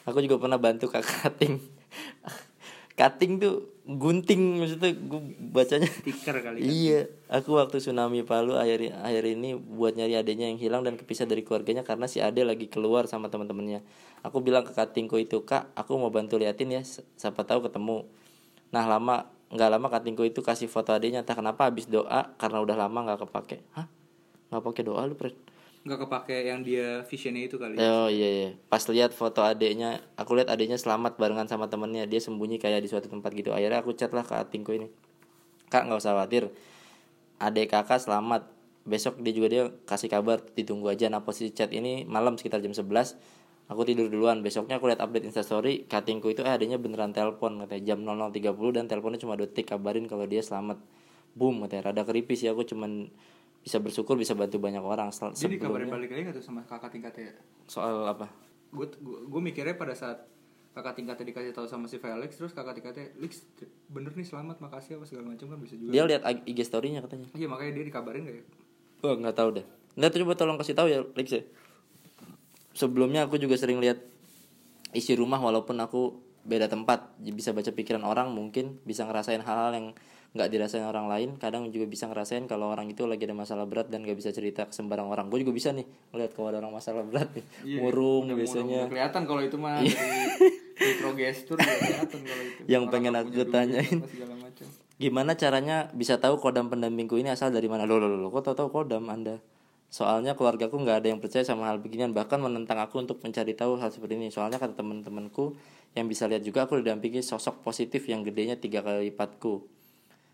aku 0.05 0.21
juga 0.23 0.37
pernah 0.39 0.59
bantu 0.59 0.91
kakak 0.91 1.15
cutting 1.23 1.63
cutting 2.95 3.43
tuh 3.43 3.75
gunting 3.85 4.63
maksudnya 4.63 4.95
gue 4.95 5.21
bacanya 5.51 5.91
Stiker 5.91 6.41
kali 6.41 6.63
ya. 6.63 6.67
Iya, 6.71 7.01
aku 7.27 7.59
waktu 7.59 7.83
tsunami 7.83 8.23
Palu 8.23 8.57
akhir 8.57 8.95
akhir 9.03 9.25
ini 9.35 9.59
buat 9.59 9.99
nyari 9.99 10.15
adenya 10.17 10.49
yang 10.49 10.57
hilang 10.57 10.87
dan 10.87 10.95
kepisah 10.97 11.27
dari 11.27 11.43
keluarganya 11.43 11.83
karena 11.85 12.07
si 12.09 12.23
ade 12.23 12.47
lagi 12.47 12.71
keluar 12.71 13.11
sama 13.11 13.29
teman-temannya. 13.29 13.85
Aku 14.25 14.41
bilang 14.41 14.65
ke 14.65 14.73
katingku 14.73 15.21
itu 15.21 15.45
kak, 15.45 15.75
aku 15.77 16.01
mau 16.01 16.09
bantu 16.09 16.41
liatin 16.41 16.71
ya, 16.71 16.83
siapa 17.19 17.45
tahu 17.45 17.69
ketemu. 17.69 18.09
Nah 18.73 18.89
lama 18.89 19.29
nggak 19.55 19.71
lama 19.71 19.87
katingku 19.87 20.27
itu 20.27 20.43
kasih 20.43 20.67
foto 20.67 20.91
adenya, 20.91 21.23
entah 21.23 21.39
kenapa 21.39 21.71
habis 21.71 21.87
doa 21.87 22.35
karena 22.35 22.59
udah 22.59 22.75
lama 22.75 22.99
nggak 23.07 23.23
kepake. 23.23 23.63
Hah? 23.79 23.87
Nggak 24.51 24.63
pakai 24.67 24.83
doa 24.83 25.03
lu 25.07 25.15
Fred? 25.15 25.39
Nggak 25.87 25.99
kepake 26.09 26.37
yang 26.51 26.67
dia 26.67 27.07
visionnya 27.07 27.47
itu 27.47 27.55
kali. 27.55 27.79
Oh 27.79 28.11
iya 28.11 28.29
iya. 28.29 28.51
Pas 28.67 28.83
lihat 28.91 29.15
foto 29.15 29.47
adeknya, 29.47 30.03
aku 30.19 30.35
lihat 30.35 30.51
adeknya 30.51 30.75
selamat 30.75 31.15
barengan 31.21 31.47
sama 31.47 31.71
temennya. 31.71 32.03
Dia 32.11 32.19
sembunyi 32.19 32.59
kayak 32.59 32.83
di 32.83 32.91
suatu 32.91 33.07
tempat 33.07 33.31
gitu. 33.31 33.55
Akhirnya 33.55 33.79
aku 33.79 33.95
chat 33.95 34.11
lah 34.11 34.27
ke 34.27 34.35
atingku 34.35 34.75
ini. 34.75 34.91
Kak 35.71 35.87
nggak 35.87 36.03
usah 36.03 36.19
khawatir. 36.19 36.51
Adek 37.39 37.71
kakak 37.71 38.03
selamat. 38.03 38.51
Besok 38.85 39.23
dia 39.23 39.33
juga 39.33 39.49
dia 39.49 39.63
kasih 39.87 40.11
kabar 40.11 40.43
ditunggu 40.59 40.91
aja. 40.91 41.07
Nah 41.07 41.23
posisi 41.23 41.55
chat 41.55 41.71
ini 41.71 42.03
malam 42.09 42.35
sekitar 42.41 42.59
jam 42.59 42.75
11 42.75 43.44
Aku 43.67 43.81
tidur 43.83 44.07
duluan. 44.07 44.41
Besoknya 44.41 44.77
aku 44.77 44.87
lihat 44.87 45.01
update 45.01 45.25
instastory. 45.25 45.85
Katingku 45.85 46.29
itu 46.29 46.41
eh 46.41 46.53
adanya 46.53 46.77
beneran 46.77 47.11
telepon 47.11 47.57
katanya 47.59 47.83
jam 47.87 47.99
00.30 48.03 48.37
dan 48.71 48.85
teleponnya 48.85 49.17
cuma 49.19 49.35
detik 49.35 49.67
kabarin 49.67 50.05
kalau 50.05 50.25
dia 50.25 50.41
selamat. 50.41 50.77
Boom 51.33 51.65
katanya. 51.65 51.91
Rada 51.91 52.03
creepy 52.03 52.35
sih 52.35 52.47
aku 52.47 52.63
cuman 52.63 53.09
bisa 53.59 53.81
bersyukur 53.81 54.15
bisa 54.15 54.33
bantu 54.33 54.59
banyak 54.59 54.79
orang. 54.79 55.09
Sel- 55.11 55.33
Jadi 55.33 55.57
sebelumnya- 55.57 55.89
balik 55.91 56.11
lagi 56.11 56.23
nggak 56.23 56.37
tuh 56.37 56.45
sama 56.45 56.61
kakak 56.63 56.91
tingkatnya? 56.91 57.33
soal 57.65 58.05
apa? 58.05 58.29
Gue 58.69 58.85
gue 59.01 59.41
mikirnya 59.41 59.73
pada 59.73 59.97
saat 59.97 60.29
kakak 60.71 60.95
tingkatnya 60.95 61.25
dikasih 61.25 61.51
tahu 61.51 61.65
sama 61.65 61.87
si 61.87 61.97
Felix 61.97 62.35
terus 62.35 62.53
kakak 62.53 62.75
tingkatnya 62.75 63.09
Lix 63.17 63.47
bener 63.87 64.13
nih 64.13 64.21
selamat 64.23 64.59
makasih 64.59 64.99
apa 64.99 65.07
segala 65.07 65.31
macam 65.31 65.47
kan 65.47 65.57
bisa 65.57 65.75
juga 65.75 65.89
Dia 65.89 66.05
lihat 66.05 66.23
IG 66.45 66.61
story-nya 66.61 67.01
katanya. 67.01 67.31
iya 67.33 67.47
makanya 67.47 67.73
dia 67.73 67.85
dikabarin 67.87 68.21
gak 68.23 68.37
ya 68.37 68.45
Oh 69.01 69.15
nggak 69.15 69.33
tahu 69.33 69.49
deh. 69.55 69.65
Nggak 69.95 70.11
coba 70.19 70.35
tolong 70.35 70.59
kasih 70.59 70.75
tahu 70.75 70.89
ya 70.89 71.01
Lex 71.09 71.29
ya. 71.31 71.43
Sebelumnya 72.75 73.31
aku 73.31 73.39
juga 73.39 73.55
sering 73.55 73.79
lihat 73.79 74.03
isi 74.91 75.15
rumah 75.15 75.39
walaupun 75.39 75.79
aku 75.79 76.19
beda 76.45 76.67
tempat. 76.67 77.15
Bisa 77.23 77.55
baca 77.55 77.71
pikiran 77.71 78.03
orang 78.03 78.35
mungkin 78.35 78.83
bisa 78.83 79.07
ngerasain 79.07 79.41
hal-hal 79.41 79.73
yang 79.73 79.87
nggak 80.35 80.51
dirasain 80.51 80.83
orang 80.83 81.07
lain. 81.07 81.39
Kadang 81.39 81.71
juga 81.71 81.87
bisa 81.87 82.11
ngerasain 82.11 82.51
kalau 82.51 82.75
orang 82.75 82.91
itu 82.91 83.07
lagi 83.07 83.23
ada 83.23 83.39
masalah 83.39 83.65
berat 83.71 83.87
dan 83.87 84.03
nggak 84.03 84.19
bisa 84.19 84.35
cerita 84.35 84.67
ke 84.67 84.75
sembarang 84.75 85.07
orang. 85.07 85.31
Gue 85.31 85.47
juga 85.47 85.55
bisa 85.55 85.71
nih 85.71 85.87
ngeliat 86.11 86.35
kalau 86.35 86.51
ada 86.51 86.59
orang 86.59 86.75
masalah 86.75 87.07
berat 87.07 87.31
nih. 87.39 87.47
Murung 87.79 88.27
Udah- 88.27 88.37
biasanya. 88.43 88.81
udah 88.85 88.91
kelihatan 88.91 89.23
kalau 89.25 89.43
itu 89.47 89.57
mah 89.57 89.79
dari 89.79 89.95
mikrogestur 90.75 91.57
kelihatan 91.63 92.21
kalau 92.27 92.43
itu. 92.43 92.61
Yang 92.75 92.83
Orang 92.83 92.93
pengen 92.93 93.15
aku 93.15 93.43
tanyain. 93.47 93.99
Gimana 94.95 95.35
caranya 95.35 95.91
bisa 95.95 96.19
tahu 96.23 96.39
kodam 96.39 96.71
pendampingku 96.71 97.19
ini 97.19 97.31
asal 97.31 97.51
dari 97.51 97.67
mana? 97.67 97.83
Loh, 97.87 97.99
loh, 97.99 98.11
loh, 98.11 98.31
kok 98.31 98.47
tahu 98.51 98.55
tahu 98.59 98.69
kodam 98.71 99.11
Anda? 99.11 99.39
Soalnya 99.95 100.35
keluargaku 100.35 100.75
nggak 100.83 101.07
ada 101.07 101.09
yang 101.15 101.23
percaya 101.23 101.47
sama 101.47 101.71
hal 101.71 101.79
beginian, 101.79 102.11
bahkan 102.11 102.43
menentang 102.43 102.83
aku 102.83 102.99
untuk 102.99 103.23
mencari 103.23 103.55
tahu 103.55 103.79
hal 103.79 103.95
seperti 103.95 104.19
ini. 104.19 104.27
Soalnya 104.27 104.59
kata 104.59 104.75
teman-temanku 104.75 105.55
yang 105.95 106.11
bisa 106.11 106.27
lihat 106.27 106.43
juga 106.43 106.67
aku 106.67 106.83
didampingi 106.83 107.23
sosok 107.23 107.63
positif 107.63 108.03
yang 108.11 108.27
gedenya 108.27 108.59
tiga 108.59 108.83
kali 108.83 109.15
lipatku. 109.15 109.71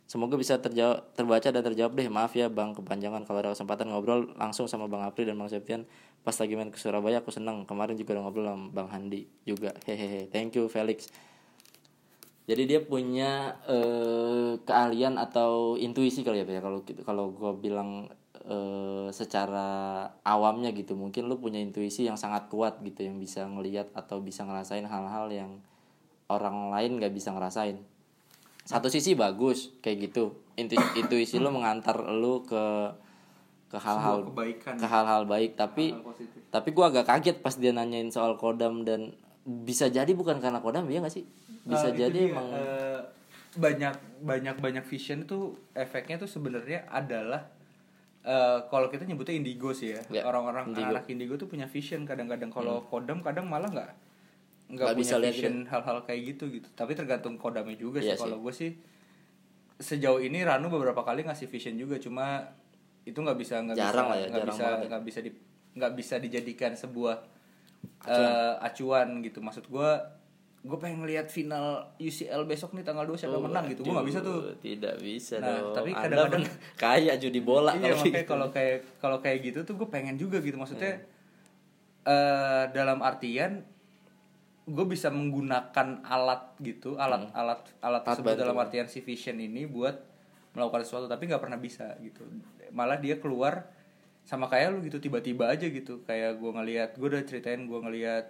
Semoga 0.09 0.41
bisa 0.41 0.57
terjawab, 0.57 1.13
terbaca 1.13 1.53
dan 1.53 1.61
terjawab 1.61 1.93
deh. 1.93 2.09
Maaf 2.09 2.33
ya 2.33 2.49
Bang, 2.49 2.73
kepanjangan 2.73 3.29
kalau 3.29 3.45
ada 3.45 3.53
kesempatan 3.53 3.93
ngobrol 3.93 4.33
langsung 4.41 4.65
sama 4.65 4.89
Bang 4.89 5.05
Apri 5.05 5.29
dan 5.29 5.37
Bang 5.37 5.53
Septian 5.53 5.85
pas 6.25 6.33
lagi 6.33 6.57
main 6.57 6.73
ke 6.73 6.81
Surabaya 6.81 7.21
aku 7.21 7.29
seneng. 7.29 7.69
Kemarin 7.69 8.01
juga 8.01 8.17
udah 8.17 8.25
ngobrol 8.25 8.49
sama 8.49 8.67
Bang 8.73 8.89
Handi 8.89 9.29
juga. 9.45 9.77
Hehehe. 9.85 10.33
Thank 10.33 10.57
you 10.57 10.73
Felix. 10.73 11.13
Jadi 12.49 12.65
dia 12.65 12.81
punya 12.81 13.61
eh, 13.69 14.57
keahlian 14.65 15.21
atau 15.21 15.77
intuisi 15.77 16.25
kali 16.25 16.43
ya 16.43 16.49
ya 16.49 16.65
kalau 16.65 16.81
gitu- 16.83 17.05
kalau 17.05 17.31
gue 17.31 17.53
bilang 17.61 18.09
eh, 18.47 19.09
secara 19.13 19.69
awamnya 20.25 20.73
gitu 20.73 20.97
mungkin 20.97 21.29
lu 21.29 21.37
punya 21.41 21.61
intuisi 21.61 22.09
yang 22.09 22.17
sangat 22.17 22.49
kuat 22.49 22.81
gitu 22.81 23.05
yang 23.05 23.21
bisa 23.21 23.45
ngelihat 23.45 23.93
atau 23.93 24.23
bisa 24.25 24.47
ngerasain 24.49 24.87
hal-hal 24.87 25.29
yang 25.29 25.51
orang 26.31 26.71
lain 26.71 26.97
nggak 27.03 27.13
bisa 27.13 27.35
ngerasain. 27.35 27.83
Satu 28.65 28.87
sisi 28.87 29.19
bagus 29.19 29.75
kayak 29.83 30.13
gitu. 30.13 30.39
Intu 30.55 30.79
intuisi 30.95 31.41
lu 31.41 31.51
mengantar 31.51 31.97
lu 32.13 32.47
ke 32.47 32.95
ke 33.71 33.79
hal-hal 33.79 34.27
ke 34.67 34.87
hal-hal 34.87 35.23
baik 35.31 35.55
tapi 35.55 35.95
Hal 35.95 36.03
positif. 36.03 36.41
tapi 36.51 36.69
gua 36.75 36.91
agak 36.91 37.07
kaget 37.07 37.39
pas 37.39 37.55
dia 37.55 37.71
nanyain 37.71 38.11
soal 38.11 38.35
kodam 38.35 38.83
dan 38.83 39.15
bisa 39.47 39.87
jadi 39.87 40.11
bukan 40.11 40.43
karena 40.43 40.59
kodam 40.59 40.91
ya 40.91 40.99
nggak 40.99 41.15
sih 41.15 41.23
bisa 41.63 41.95
itu 41.95 42.03
jadi 42.03 42.19
dia, 42.19 42.35
emang 42.35 42.49
eh, 42.51 43.01
banyak 43.63 43.95
banyak 44.27 44.57
banyak 44.59 44.85
vision 44.91 45.23
itu 45.23 45.55
efeknya 45.79 46.19
tuh 46.19 46.27
sebenarnya 46.27 46.91
adalah 46.91 47.47
eh, 48.27 48.59
kalau 48.69 48.87
kita 48.93 49.09
nyebutnya 49.09 49.35
indigo 49.37 49.73
sih 49.73 49.97
ya. 49.97 50.03
Ya, 50.13 50.23
orang-orang 50.29 50.73
indigo. 50.73 50.93
anak 50.93 51.05
indigo 51.09 51.35
tuh 51.41 51.49
punya 51.49 51.67
vision 51.69 52.05
kadang-kadang. 52.05 52.53
Kalau 52.53 52.85
kodam 52.89 53.25
kadang 53.25 53.49
malah 53.49 53.71
nggak 53.73 53.91
nggak 54.71 54.87
punya 54.95 55.01
bisa 55.03 55.17
vision 55.19 55.67
hal-hal 55.67 56.05
kayak 56.07 56.37
gitu 56.37 56.47
gitu. 56.53 56.69
Tapi 56.77 56.95
tergantung 56.95 57.41
kodamnya 57.41 57.75
juga 57.75 57.99
Iya 57.99 58.15
sih 58.15 58.21
kalau 58.21 58.39
sih. 58.39 58.45
gue 58.45 58.55
sih 58.55 58.71
sejauh 59.81 60.21
ini 60.21 60.45
Ranu 60.45 60.69
beberapa 60.69 61.01
kali 61.03 61.25
ngasih 61.27 61.49
vision 61.49 61.75
juga. 61.81 61.97
Cuma 61.99 62.45
itu 63.09 63.17
nggak 63.17 63.39
bisa 63.41 63.65
nggak 63.65 63.77
bisa 63.81 63.89
ya, 63.89 64.05
nggak 64.29 64.29
jarang 64.31 64.47
bisa 64.53 64.65
ya. 64.65 64.77
nggak 64.87 65.03
bisa 65.03 65.19
di 65.25 65.31
nggak 65.71 65.93
bisa 65.97 66.15
dijadikan 66.21 66.73
sebuah 66.77 67.17
acuan, 68.05 68.61
acuan 68.61 69.09
gitu. 69.25 69.41
Maksud 69.41 69.65
gue 69.67 69.91
gue 70.61 70.77
pengen 70.77 71.01
ngelihat 71.01 71.27
final 71.27 71.89
UCL 71.97 72.45
besok 72.45 72.77
nih 72.77 72.85
tanggal 72.85 73.03
2 73.03 73.17
siapa 73.17 73.33
yang 73.33 73.49
menang 73.49 73.65
gitu. 73.67 73.81
Gue 73.81 73.93
nggak 73.93 74.09
bisa 74.09 74.21
tuh. 74.21 74.53
tidak 74.61 74.95
bisa 74.99 75.35
Nah, 75.39 75.57
dong. 75.57 75.73
tapi 75.73 75.91
kadang-kadang- 75.91 76.45
kayak 76.77 77.17
judi 77.17 77.41
bola 77.41 77.73
iya 77.73 77.81
kalau 77.87 77.97
makanya 77.99 78.13
gitu. 78.19 78.29
kalau 78.29 78.47
kayak 78.51 78.77
kalau 78.99 79.19
kayak 79.19 79.39
gitu 79.43 79.59
tuh 79.63 79.75
gue 79.75 79.89
pengen 79.89 80.15
juga 80.15 80.37
gitu. 80.39 80.55
Maksudnya 80.55 81.01
Hmm. 81.01 81.09
eh 82.03 82.65
dalam 82.71 83.01
artian 83.01 83.65
gue 84.63 84.87
bisa 84.87 85.09
menggunakan 85.09 85.89
alat 86.03 86.55
gitu 86.61 86.95
alat 86.95 87.33
alat 87.33 87.61
alat 87.81 88.03
tersebut 88.03 88.37
dalam 88.37 88.55
artian 88.55 88.87
si 88.87 89.01
vision 89.01 89.37
ini 89.37 89.65
buat 89.65 89.97
melakukan 90.53 90.83
sesuatu 90.83 91.07
tapi 91.07 91.25
nggak 91.25 91.41
pernah 91.41 91.57
bisa 91.57 91.97
gitu. 91.99 92.21
Malah 92.71 92.97
dia 92.97 93.17
keluar 93.17 93.65
sama 94.23 94.45
kayak 94.47 94.71
lu 94.71 94.85
gitu 94.85 95.01
tiba-tiba 95.01 95.49
aja 95.49 95.65
gitu. 95.65 96.05
Kayak 96.05 96.37
gue 96.37 96.51
ngelihat 96.53 96.91
gue 96.95 97.09
udah 97.09 97.25
ceritain 97.25 97.65
gue 97.65 97.79
ngelihat 97.79 98.29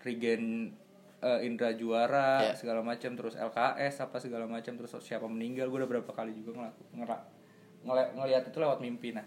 Regen 0.00 0.74
eh, 1.20 1.40
Indra 1.42 1.72
juara 1.72 2.42
Iya. 2.42 2.54
segala 2.54 2.80
macam 2.80 3.12
terus 3.12 3.34
LKS 3.34 4.02
apa 4.02 4.16
segala 4.16 4.44
macam 4.46 4.72
terus 4.74 4.92
siapa 4.98 5.24
meninggal 5.24 5.66
gue 5.66 5.78
udah 5.78 5.90
berapa 5.90 6.10
kali 6.10 6.32
juga 6.32 6.56
ngelaku 6.56 6.82
ngera- 6.94 7.26
ngele- 7.82 8.12
ngelihat 8.14 8.42
itu 8.46 8.56
lewat 8.56 8.78
mimpi 8.78 9.10
nah 9.10 9.26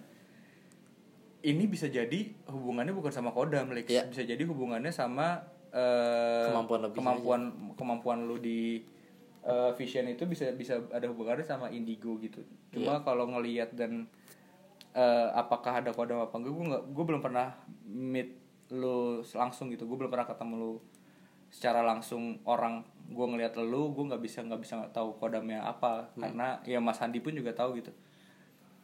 ini 1.43 1.63
bisa 1.65 1.85
jadi 1.87 2.19
hubungannya 2.47 2.91
bukan 2.91 3.11
sama 3.11 3.29
kodam 3.29 3.69
Lex. 3.69 3.87
Iya. 3.87 4.03
bisa 4.05 4.23
jadi 4.23 4.41
hubungannya 4.43 4.89
sama 4.89 5.43
eh, 5.69 6.47
Kemampuan 6.47 6.79
lebih 6.83 6.97
kemampuan 6.97 7.41
kemampuan 7.75 8.19
lu 8.23 8.37
di 8.37 8.79
eh, 9.41 9.71
vision 9.73 10.07
itu 10.07 10.23
bisa 10.23 10.47
bisa 10.51 10.79
ada 10.89 11.03
hubungannya 11.05 11.43
sama 11.43 11.67
indigo 11.67 12.15
gitu 12.17 12.39
cuma 12.69 12.95
Iya. 12.95 13.03
kalau 13.03 13.25
ngelihat 13.27 13.75
dan 13.75 14.07
eh, 14.93 15.27
apakah 15.31 15.77
ada 15.77 15.91
kodam 15.91 16.21
apa 16.21 16.31
enggak 16.33 16.53
gue 16.53 16.65
nggak 16.69 16.83
gue 16.89 17.03
belum 17.05 17.21
pernah 17.21 17.53
meet 17.83 18.39
lu 18.71 18.97
langsung 19.29 19.67
gitu 19.67 19.83
gue 19.83 19.97
belum 19.99 20.09
pernah 20.09 20.25
ketemu 20.25 20.53
lu 20.55 20.73
secara 21.53 21.85
langsung 21.85 22.41
orang 22.49 22.81
gue 23.05 23.25
ngelihat 23.29 23.53
lu 23.61 23.93
gue 23.93 24.09
nggak 24.09 24.23
bisa 24.23 24.41
nggak 24.41 24.57
bisa 24.57 24.73
nggak 24.81 24.91
tahu 24.91 25.13
kodamnya 25.15 25.61
apa. 25.61 26.09
Hmm. 26.17 26.21
karena 26.25 26.47
ya 26.65 26.81
Mas 26.81 26.97
Handi 26.97 27.21
pun 27.21 27.31
juga 27.31 27.53
tahu 27.53 27.77
gitu. 27.77 27.93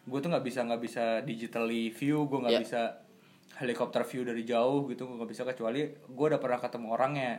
Gue 0.05 0.21
tuh 0.21 0.29
nggak 0.29 0.45
bisa 0.45 0.61
nggak 0.61 0.81
bisa 0.81 1.03
digitally 1.25 1.89
view 1.89 2.29
gue 2.29 2.39
nggak 2.39 2.53
Ya. 2.53 2.61
bisa 2.61 2.81
helikopter 3.57 4.05
view 4.05 4.21
dari 4.21 4.45
jauh 4.45 4.85
gitu 4.85 5.09
gue 5.09 5.15
nggak 5.17 5.31
bisa 5.33 5.43
kecuali 5.43 5.81
gue 5.89 6.25
udah 6.29 6.37
pernah 6.37 6.61
ketemu 6.61 6.87
orangnya. 6.93 7.33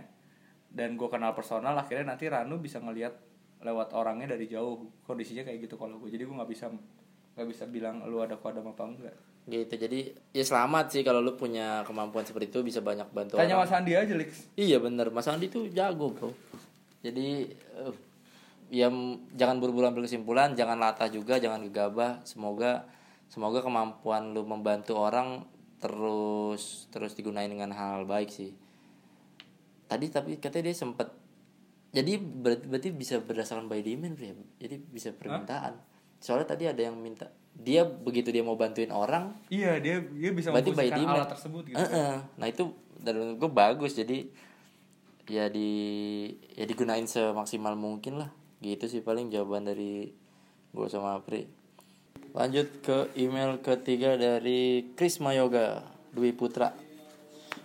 Dan 0.67 0.99
gue 0.99 1.07
kenal 1.07 1.31
personal 1.31 1.75
akhirnya 1.75 2.11
nanti 2.11 2.27
Ranu 2.27 2.59
bisa 2.59 2.83
ngelihat 2.83 3.15
lewat 3.63 3.95
orangnya 3.95 4.35
dari 4.35 4.51
jauh. 4.51 4.91
Kondisinya 5.07 5.47
kayak 5.47 5.71
gitu 5.71 5.79
kalau 5.79 6.03
gue 6.03 6.11
jadi 6.11 6.27
gue 6.27 6.35
nggak 6.35 6.51
bisa 6.51 6.67
nggak 7.31 7.47
bisa 7.47 7.65
bilang 7.71 8.03
lu 8.05 8.19
ada 8.19 8.35
kodam 8.35 8.67
apa 8.67 8.83
enggak 8.83 9.15
gitu. 9.49 9.75
Jadi 9.75 10.13
ya 10.37 10.45
selamat 10.45 10.93
sih 10.93 11.03
kalau 11.07 11.25
lu 11.25 11.39
punya 11.39 11.87
kemampuan 11.89 12.27
seperti 12.27 12.53
itu 12.53 12.61
bisa 12.61 12.85
banyak 12.85 13.09
bantu 13.11 13.41
tanya 13.41 13.57
orang. 13.57 13.69
Mas 13.69 13.77
Andi 13.77 13.93
aja 13.97 14.15
Lix. 14.17 14.31
Iya 14.59 14.83
bener. 14.83 15.09
Mas 15.09 15.29
Andi 15.31 15.49
tuh 15.49 15.71
jago 15.73 16.13
bro. 16.13 16.31
Jadi 17.01 17.49
eh, 17.55 17.95
ya 18.71 18.93
jangan 19.35 19.57
buru-buru 19.59 19.89
ambil 19.89 20.05
kesimpulan 20.05 20.53
jangan 20.53 20.77
latah 20.77 21.09
juga 21.09 21.41
jangan 21.41 21.65
gegabah. 21.65 22.21
Semoga 22.29 22.85
semoga 23.31 23.65
kemampuan 23.65 24.37
lu 24.37 24.45
membantu 24.45 24.99
orang 24.99 25.47
terus 25.81 26.91
terus 26.93 27.17
digunain 27.17 27.49
dengan 27.49 27.73
hal, 27.73 28.05
-hal 28.05 28.11
baik 28.11 28.29
sih. 28.29 28.53
Tadi 29.89 30.07
tapi 30.13 30.37
katanya 30.37 30.71
dia 30.71 30.77
sempet 30.77 31.09
jadi 31.91 32.23
berarti, 32.23 32.65
berarti 32.71 32.89
bisa 32.95 33.19
berdasarkan 33.19 33.67
by 33.67 33.83
demand 33.83 34.15
bro 34.15 34.31
ya? 34.31 34.35
Jadi 34.63 34.77
bisa 34.79 35.11
permintaan. 35.11 35.75
Soalnya 36.23 36.55
tadi 36.55 36.71
ada 36.71 36.79
yang 36.79 36.95
minta 36.95 37.27
dia 37.61 37.85
begitu 37.85 38.33
dia 38.33 38.41
mau 38.41 38.57
bantuin 38.57 38.89
orang 38.89 39.37
iya 39.53 39.77
dia 39.77 40.01
dia 40.01 40.31
bisa 40.33 40.49
berarti 40.49 40.73
by 40.73 40.89
memfungsikan 40.89 40.99
demand. 41.05 41.17
alat 41.21 41.31
tersebut 41.37 41.63
gitu. 41.69 41.77
Heeh. 41.77 42.13
nah 42.41 42.47
itu 42.49 42.65
dari 43.01 43.17
menurut 43.19 43.39
gue 43.41 43.51
bagus. 43.51 43.93
Jadi 43.97 44.29
ya 45.31 45.49
di 45.49 45.71
ya 46.55 46.65
digunain 46.69 47.09
semaksimal 47.09 47.75
mungkin 47.75 48.21
lah. 48.21 48.31
Gitu 48.61 48.87
sih 48.87 49.01
paling 49.01 49.33
jawaban 49.33 49.65
dari 49.65 50.13
gue 50.71 50.87
sama 50.93 51.19
Apri. 51.19 51.49
Lanjut 52.37 52.69
ke 52.85 53.11
email 53.19 53.59
ketiga 53.59 54.15
dari 54.15 54.93
Krisma 54.95 55.35
Yoga 55.35 55.83
Dwi 56.15 56.31
Putra. 56.37 56.77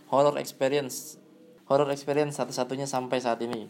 Horror 0.10 0.40
experience. 0.42 1.20
Horror 1.68 1.92
experience 1.92 2.40
satu-satunya 2.40 2.88
sampai 2.90 3.20
saat 3.20 3.44
ini. 3.44 3.68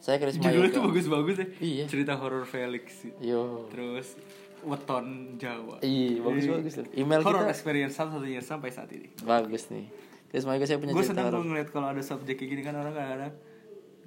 Saya 0.00 0.16
Krisma 0.18 0.48
judulnya 0.48 0.72
tuh 0.72 0.82
Yoga 0.82 0.88
bagus-bagus 0.90 1.36
ya. 1.36 1.46
Iya. 1.60 1.84
cerita 1.86 2.16
horor 2.16 2.48
Felix. 2.48 3.04
Yo. 3.20 3.68
Terus 3.68 4.16
weton 4.60 5.06
Jawa 5.34 5.76
Iya, 5.80 6.18
bagus-bagus 6.20 6.74
loh. 6.76 6.86
Email 6.92 7.20
horror 7.20 7.42
kita- 7.42 7.52
experience 7.52 7.94
satu-satunya 7.94 8.40
sampai 8.40 8.68
saat 8.68 8.90
ini 8.90 9.08
bagus 9.20 9.68
nih 9.68 9.86
Krisma 10.26 10.52
Yoga 10.52 10.66
saya 10.66 10.76
punya 10.76 10.92
gue 10.92 11.02
cerita 11.02 11.24
gue 11.26 11.40
ngeliat 11.42 11.68
kalau 11.68 11.88
ada 11.88 12.00
subjek 12.00 12.34
kayak 12.34 12.50
gini 12.50 12.62
kan 12.62 12.74
orang 12.74 12.92
kadang-kadang 12.92 13.34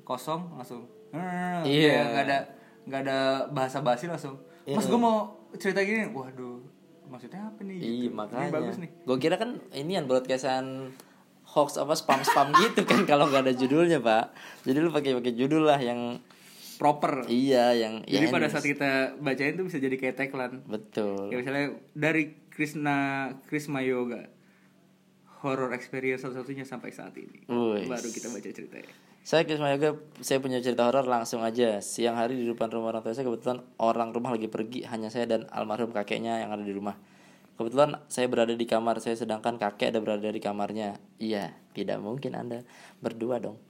kosong 0.04 0.42
langsung 0.52 0.84
Iya. 1.64 1.90
kayak 1.92 2.06
nggak 2.08 2.24
ada 2.24 2.38
nggak 2.84 3.02
ada 3.02 3.18
bahasa 3.48 3.78
basi 3.80 4.06
langsung 4.06 4.36
mas 4.66 4.84
gue 4.84 4.96
mau 4.98 5.30
cerita 5.54 5.80
gini 5.80 6.08
waduh 6.08 6.62
maksudnya 7.06 7.44
apa 7.44 7.60
nih 7.62 7.76
Iya 7.76 7.92
gitu. 8.04 8.14
makanya. 8.14 8.42
Ini 8.42 8.54
bagus 8.54 8.76
nih 8.78 8.90
Gue 9.04 9.18
kira 9.18 9.36
kan 9.36 9.50
ini 9.72 9.92
yang 9.94 10.06
broadcastan 10.06 10.96
hoax 11.44 11.76
apa 11.76 11.92
spam 11.94 12.22
spam 12.22 12.48
gitu 12.56 12.82
kan 12.82 13.04
kalau 13.10 13.28
nggak 13.28 13.44
ada 13.44 13.54
judulnya 13.54 14.00
pak. 14.00 14.32
Jadi 14.64 14.78
lu 14.78 14.88
pakai 14.90 15.12
pakai 15.14 15.34
judul 15.34 15.66
lah 15.66 15.76
yang 15.76 16.16
proper 16.82 17.30
iya 17.30 17.78
yang 17.78 18.02
jadi 18.10 18.26
ya, 18.26 18.34
pada 18.34 18.50
saat 18.50 18.66
kita 18.66 19.22
bacain 19.22 19.54
tuh 19.54 19.70
bisa 19.70 19.78
jadi 19.78 19.94
kayak 20.02 20.18
tagline 20.18 20.66
betul. 20.66 21.30
kayak 21.30 21.40
misalnya 21.46 21.68
dari 21.94 22.34
Krishna 22.50 22.98
Krisma 23.46 23.86
Yoga 23.86 24.26
horror 25.46 25.78
experience 25.78 26.26
satu-satunya 26.26 26.66
sampai 26.66 26.90
saat 26.90 27.14
ini 27.22 27.46
Wih. 27.46 27.86
baru 27.86 28.10
kita 28.10 28.34
baca 28.34 28.50
ceritanya 28.50 28.94
Saya 29.22 29.46
Krisma 29.46 29.70
Yoga, 29.70 30.02
saya 30.18 30.42
punya 30.42 30.66
cerita 30.66 30.82
horor 30.82 31.06
langsung 31.06 31.46
aja. 31.46 31.78
Siang 31.78 32.18
hari 32.18 32.42
di 32.42 32.50
depan 32.50 32.74
rumah 32.74 32.90
orang 32.90 33.06
tua 33.06 33.14
saya 33.14 33.30
kebetulan 33.30 33.62
orang 33.78 34.18
rumah 34.18 34.34
lagi 34.34 34.50
pergi, 34.50 34.82
hanya 34.90 35.14
saya 35.14 35.30
dan 35.30 35.46
almarhum 35.54 35.94
kakeknya 35.94 36.42
yang 36.42 36.50
ada 36.50 36.66
di 36.66 36.74
rumah. 36.74 36.98
Kebetulan 37.54 38.02
saya 38.10 38.26
berada 38.26 38.58
di 38.58 38.66
kamar 38.66 38.98
saya 38.98 39.14
sedangkan 39.14 39.62
kakek 39.62 39.94
ada 39.94 40.02
berada 40.02 40.26
di 40.26 40.42
kamarnya. 40.42 40.98
Iya, 41.22 41.54
tidak 41.78 42.02
mungkin 42.02 42.34
Anda 42.34 42.66
berdua 42.98 43.38
dong. 43.38 43.62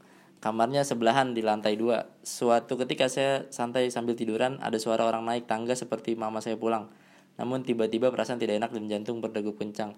Kamarnya 0.42 0.82
sebelahan 0.82 1.38
di 1.38 1.46
lantai 1.46 1.78
dua. 1.78 2.10
Suatu 2.26 2.74
ketika 2.82 3.06
saya 3.06 3.46
santai 3.54 3.94
sambil 3.94 4.18
tiduran, 4.18 4.58
ada 4.58 4.82
suara 4.82 5.06
orang 5.06 5.22
naik 5.22 5.46
tangga 5.46 5.78
seperti 5.78 6.18
mama 6.18 6.42
saya 6.42 6.58
pulang. 6.58 6.90
Namun 7.38 7.62
tiba-tiba 7.62 8.10
perasaan 8.10 8.42
tidak 8.42 8.58
enak 8.58 8.74
dan 8.74 8.90
jantung 8.90 9.22
berdegup 9.22 9.62
kencang. 9.62 9.94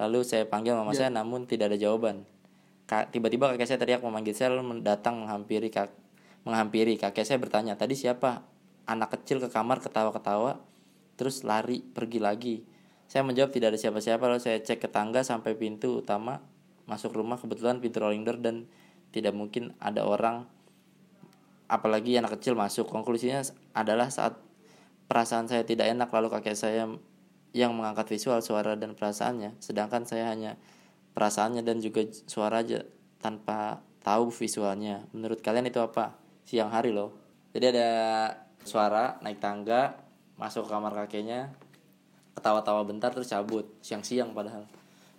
Lalu 0.00 0.24
saya 0.24 0.48
panggil 0.48 0.72
mama 0.72 0.96
saya 0.96 1.12
namun 1.12 1.44
tidak 1.44 1.68
ada 1.68 1.78
jawaban. 1.78 2.24
Ka- 2.84 3.08
tiba-tiba 3.08 3.52
kakek 3.52 3.64
saya 3.64 3.78
teriak 3.80 4.00
memanggil 4.04 4.36
saya 4.36 4.52
lalu 4.52 4.84
datang 4.84 5.24
menghampiri 5.24 5.72
kak 5.72 5.88
menghampiri 6.44 7.00
kakek 7.00 7.24
saya 7.24 7.40
bertanya 7.40 7.80
tadi 7.80 7.96
siapa 7.96 8.44
anak 8.84 9.16
kecil 9.16 9.40
ke 9.40 9.48
kamar 9.48 9.80
ketawa-ketawa 9.80 10.60
terus 11.16 11.40
lari 11.48 11.80
pergi 11.80 12.20
lagi 12.20 12.56
saya 13.08 13.24
menjawab 13.24 13.56
tidak 13.56 13.72
ada 13.72 13.78
siapa-siapa 13.80 14.20
lalu 14.28 14.40
saya 14.44 14.60
cek 14.60 14.84
ke 14.84 14.88
tangga 14.92 15.24
sampai 15.24 15.56
pintu 15.56 16.04
utama 16.04 16.44
masuk 16.84 17.16
rumah 17.16 17.40
kebetulan 17.40 17.80
pintu 17.80 18.04
rolling 18.04 18.20
door 18.28 18.36
dan 18.36 18.68
tidak 19.14 19.30
mungkin 19.30 19.70
ada 19.78 20.02
orang 20.02 20.42
apalagi 21.70 22.18
anak 22.18 22.34
kecil 22.38 22.58
masuk. 22.58 22.90
Konklusinya 22.90 23.46
adalah 23.70 24.10
saat 24.10 24.34
perasaan 25.06 25.46
saya 25.46 25.62
tidak 25.62 25.86
enak 25.94 26.10
lalu 26.10 26.34
kakek 26.34 26.58
saya 26.58 26.90
yang 27.54 27.70
mengangkat 27.78 28.10
visual 28.10 28.42
suara 28.42 28.74
dan 28.74 28.98
perasaannya. 28.98 29.62
Sedangkan 29.62 30.02
saya 30.02 30.34
hanya 30.34 30.58
perasaannya 31.14 31.62
dan 31.62 31.78
juga 31.78 32.02
suara 32.26 32.66
aja 32.66 32.82
tanpa 33.22 33.78
tahu 34.02 34.34
visualnya. 34.34 35.06
Menurut 35.14 35.38
kalian 35.38 35.70
itu 35.70 35.78
apa? 35.78 36.18
Siang 36.42 36.74
hari 36.74 36.90
loh. 36.90 37.14
Jadi 37.54 37.70
ada 37.70 37.90
suara 38.66 39.22
naik 39.22 39.38
tangga 39.38 39.94
masuk 40.34 40.66
ke 40.66 40.70
kamar 40.74 40.92
kakeknya 41.06 41.54
ketawa-tawa 42.34 42.82
bentar 42.82 43.14
terus 43.14 43.30
cabut. 43.30 43.70
Siang-siang 43.78 44.34
padahal. 44.34 44.66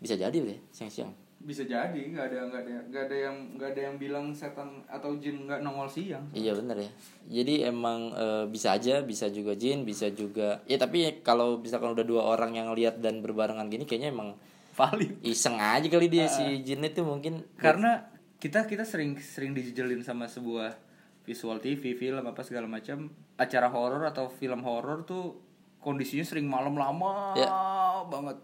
Bisa 0.03 0.19
jadi 0.19 0.35
deh 0.35 0.59
siang-siang 0.75 1.24
bisa 1.45 1.61
jadi 1.61 1.93
nggak 1.93 2.25
ada 2.25 2.37
nggak 2.49 2.61
ada 2.65 2.73
nggak 2.89 3.03
ada 3.05 3.17
yang 3.29 3.35
nggak 3.53 3.69
ada 3.71 3.81
yang 3.85 3.95
bilang 3.95 4.25
setan 4.33 4.81
atau 4.89 5.13
jin 5.21 5.45
nggak 5.45 5.61
nongol 5.61 5.85
siang 5.85 6.25
Iya 6.33 6.57
bener 6.57 6.81
ya. 6.81 6.91
Jadi 7.29 7.61
emang 7.63 8.09
e, 8.11 8.25
bisa 8.49 8.73
aja, 8.73 9.05
bisa 9.05 9.29
juga 9.29 9.53
jin, 9.53 9.85
bisa 9.85 10.09
juga. 10.09 10.65
Ya 10.65 10.75
tapi 10.75 11.21
kalau 11.21 11.61
misalkan 11.61 11.93
udah 11.93 12.01
dua 12.01 12.25
orang 12.25 12.57
yang 12.57 12.73
lihat 12.73 12.97
dan 12.97 13.21
berbarengan 13.21 13.69
gini, 13.69 13.85
kayaknya 13.85 14.09
emang 14.09 14.33
valid 14.73 15.21
iseng 15.23 15.55
aja 15.55 15.85
kali 15.85 16.09
dia 16.09 16.25
si 16.27 16.65
jin 16.65 16.81
itu 16.81 17.05
mungkin. 17.05 17.45
karena 17.55 18.09
kita 18.35 18.67
kita 18.67 18.83
sering 18.83 19.15
sering 19.15 19.53
dijejelin 19.55 20.03
sama 20.03 20.27
sebuah 20.27 20.75
visual 21.23 21.57
TV 21.57 21.95
film 21.95 22.21
apa 22.21 22.41
segala 22.43 22.67
macam 22.67 23.07
acara 23.37 23.71
horor 23.71 24.03
atau 24.03 24.27
film 24.27 24.61
horor 24.61 25.07
tuh 25.07 25.39
kondisinya 25.79 26.25
sering 26.25 26.49
malam 26.49 26.75
lama 26.75 27.33
Ya. 27.33 27.47
banget 28.05 28.37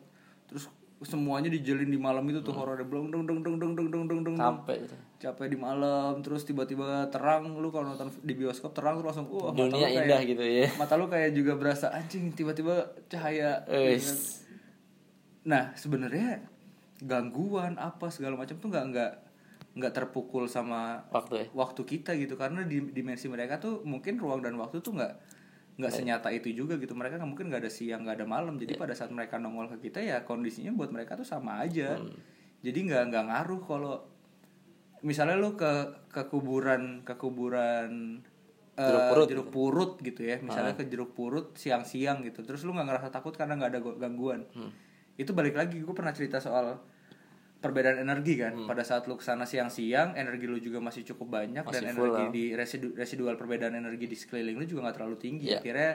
terus 0.47 0.69
semuanya 1.01 1.49
dijelin 1.49 1.87
di 1.87 1.97
malam 1.97 2.21
itu 2.25 2.39
tuh 2.39 2.53
horornya 2.53 2.83
belum 2.83 3.09
dong 3.09 3.25
dong 3.25 3.41
dong 3.41 3.57
dong 3.57 3.73
dong 3.73 3.89
dong 3.89 4.05
dong 4.05 4.21
dong 4.23 4.35
Sampai 4.35 4.77
gitu. 4.79 4.93
capek 5.19 5.47
di 5.47 5.57
malam 5.57 6.21
terus 6.21 6.41
tiba-tiba 6.41 6.85
terang 7.07 7.53
lu 7.53 7.67
kalau 7.67 7.89
nonton 7.89 8.13
di 8.19 8.33
bioskop 8.33 8.69
terang 8.71 8.95
tuh 8.95 9.05
langsung 9.05 9.25
wah 9.27 9.49
mata 9.49 9.57
lu 9.59 9.65
Dunia 9.67 9.87
kayak- 9.87 9.97
indah 10.03 10.21
gitu 10.23 10.43
ya. 10.43 10.67
mata 10.75 10.93
lu 10.95 11.05
kayak 11.05 11.31
juga 11.31 11.53
berasa 11.55 11.89
anjing 11.89 12.29
tiba-tiba 12.31 12.75
cahaya 13.07 13.65
Wis. 13.67 14.45
nah 15.41 15.73
sebenarnya 15.73 16.45
gangguan 16.99 17.75
apa 17.75 18.07
segala 18.07 18.37
macam 18.37 18.53
tuh 18.55 18.69
nggak 18.69 18.85
nggak 18.87 19.11
nggak 19.73 19.93
terpukul 19.95 20.45
sama 20.45 21.01
Waktu 21.09 21.33
ya. 21.35 21.45
waktu 21.51 21.81
kita 21.83 22.13
gitu 22.15 22.35
karena 22.35 22.61
di 22.61 22.77
dimensi 22.87 23.25
mereka 23.25 23.57
tuh 23.57 23.81
mungkin 23.81 24.15
ruang 24.15 24.39
dan 24.39 24.53
waktu 24.53 24.79
tuh 24.79 24.93
nggak 24.93 25.13
nggak 25.79 25.91
senyata 25.91 26.27
itu 26.35 26.51
juga 26.51 26.75
gitu. 26.75 26.91
Mereka 26.95 27.21
mungkin 27.23 27.47
nggak 27.47 27.67
ada 27.67 27.71
siang 27.71 28.03
nggak 28.03 28.23
ada 28.23 28.27
malam. 28.27 28.59
Jadi 28.59 28.75
pada 28.75 28.91
saat 28.95 29.11
mereka 29.13 29.39
nongol 29.39 29.71
ke 29.77 29.91
kita 29.91 30.03
ya 30.03 30.23
kondisinya 30.27 30.71
buat 30.75 30.91
mereka 30.91 31.15
tuh 31.15 31.27
sama 31.27 31.63
aja. 31.63 31.95
Jadi 32.61 32.79
nggak 32.91 33.03
nggak 33.11 33.23
ngaruh 33.31 33.61
kalau 33.65 33.95
misalnya 35.01 35.39
lu 35.39 35.57
ke 35.57 35.71
ke 36.13 36.29
kuburan 36.29 37.01
ke 37.01 37.17
kuburan 37.17 38.21
eh, 38.77 38.85
Jeruk 38.85 39.03
purut 39.09 39.27
jeruk 39.27 39.49
purut 39.49 39.91
gitu 40.03 40.21
ya. 40.21 40.37
Misalnya 40.43 40.77
ke 40.77 40.85
jeruk 40.85 41.17
purut 41.17 41.55
siang-siang 41.57 42.21
gitu. 42.27 42.43
Terus 42.45 42.61
lu 42.67 42.75
nggak 42.75 42.87
ngerasa 42.87 43.07
takut 43.09 43.33
karena 43.33 43.57
nggak 43.57 43.71
ada 43.75 43.81
gangguan. 43.97 44.45
Itu 45.17 45.33
balik 45.33 45.57
lagi. 45.57 45.81
Gue 45.81 45.95
pernah 45.95 46.13
cerita 46.13 46.37
soal 46.37 46.77
perbedaan 47.61 48.01
energi 48.01 48.35
kan. 48.35 48.57
Pada 48.65 48.81
saat 48.81 49.05
lu 49.05 49.13
ke 49.13 49.23
sana 49.23 49.45
siang-siang 49.45 50.13
energi 50.13 50.45
lu 50.45 50.57
juga 50.57 50.81
masih 50.81 51.05
cukup 51.05 51.37
banyak 51.37 51.61
Masih 51.61 51.77
dan 51.77 51.93
energi 51.93 52.09
lah. 52.19 52.29
di 52.29 52.43
residu 52.51 52.87
residual 52.91 53.37
perbedaan 53.37 53.73
energi 53.73 54.05
di 54.05 54.17
sekeliling 54.17 54.57
lu 54.57 54.65
juga 54.65 54.89
nggak 54.89 54.95
terlalu 54.97 55.17
tinggi. 55.17 55.45
Iya. 55.47 55.61
akhirnya 55.61 55.91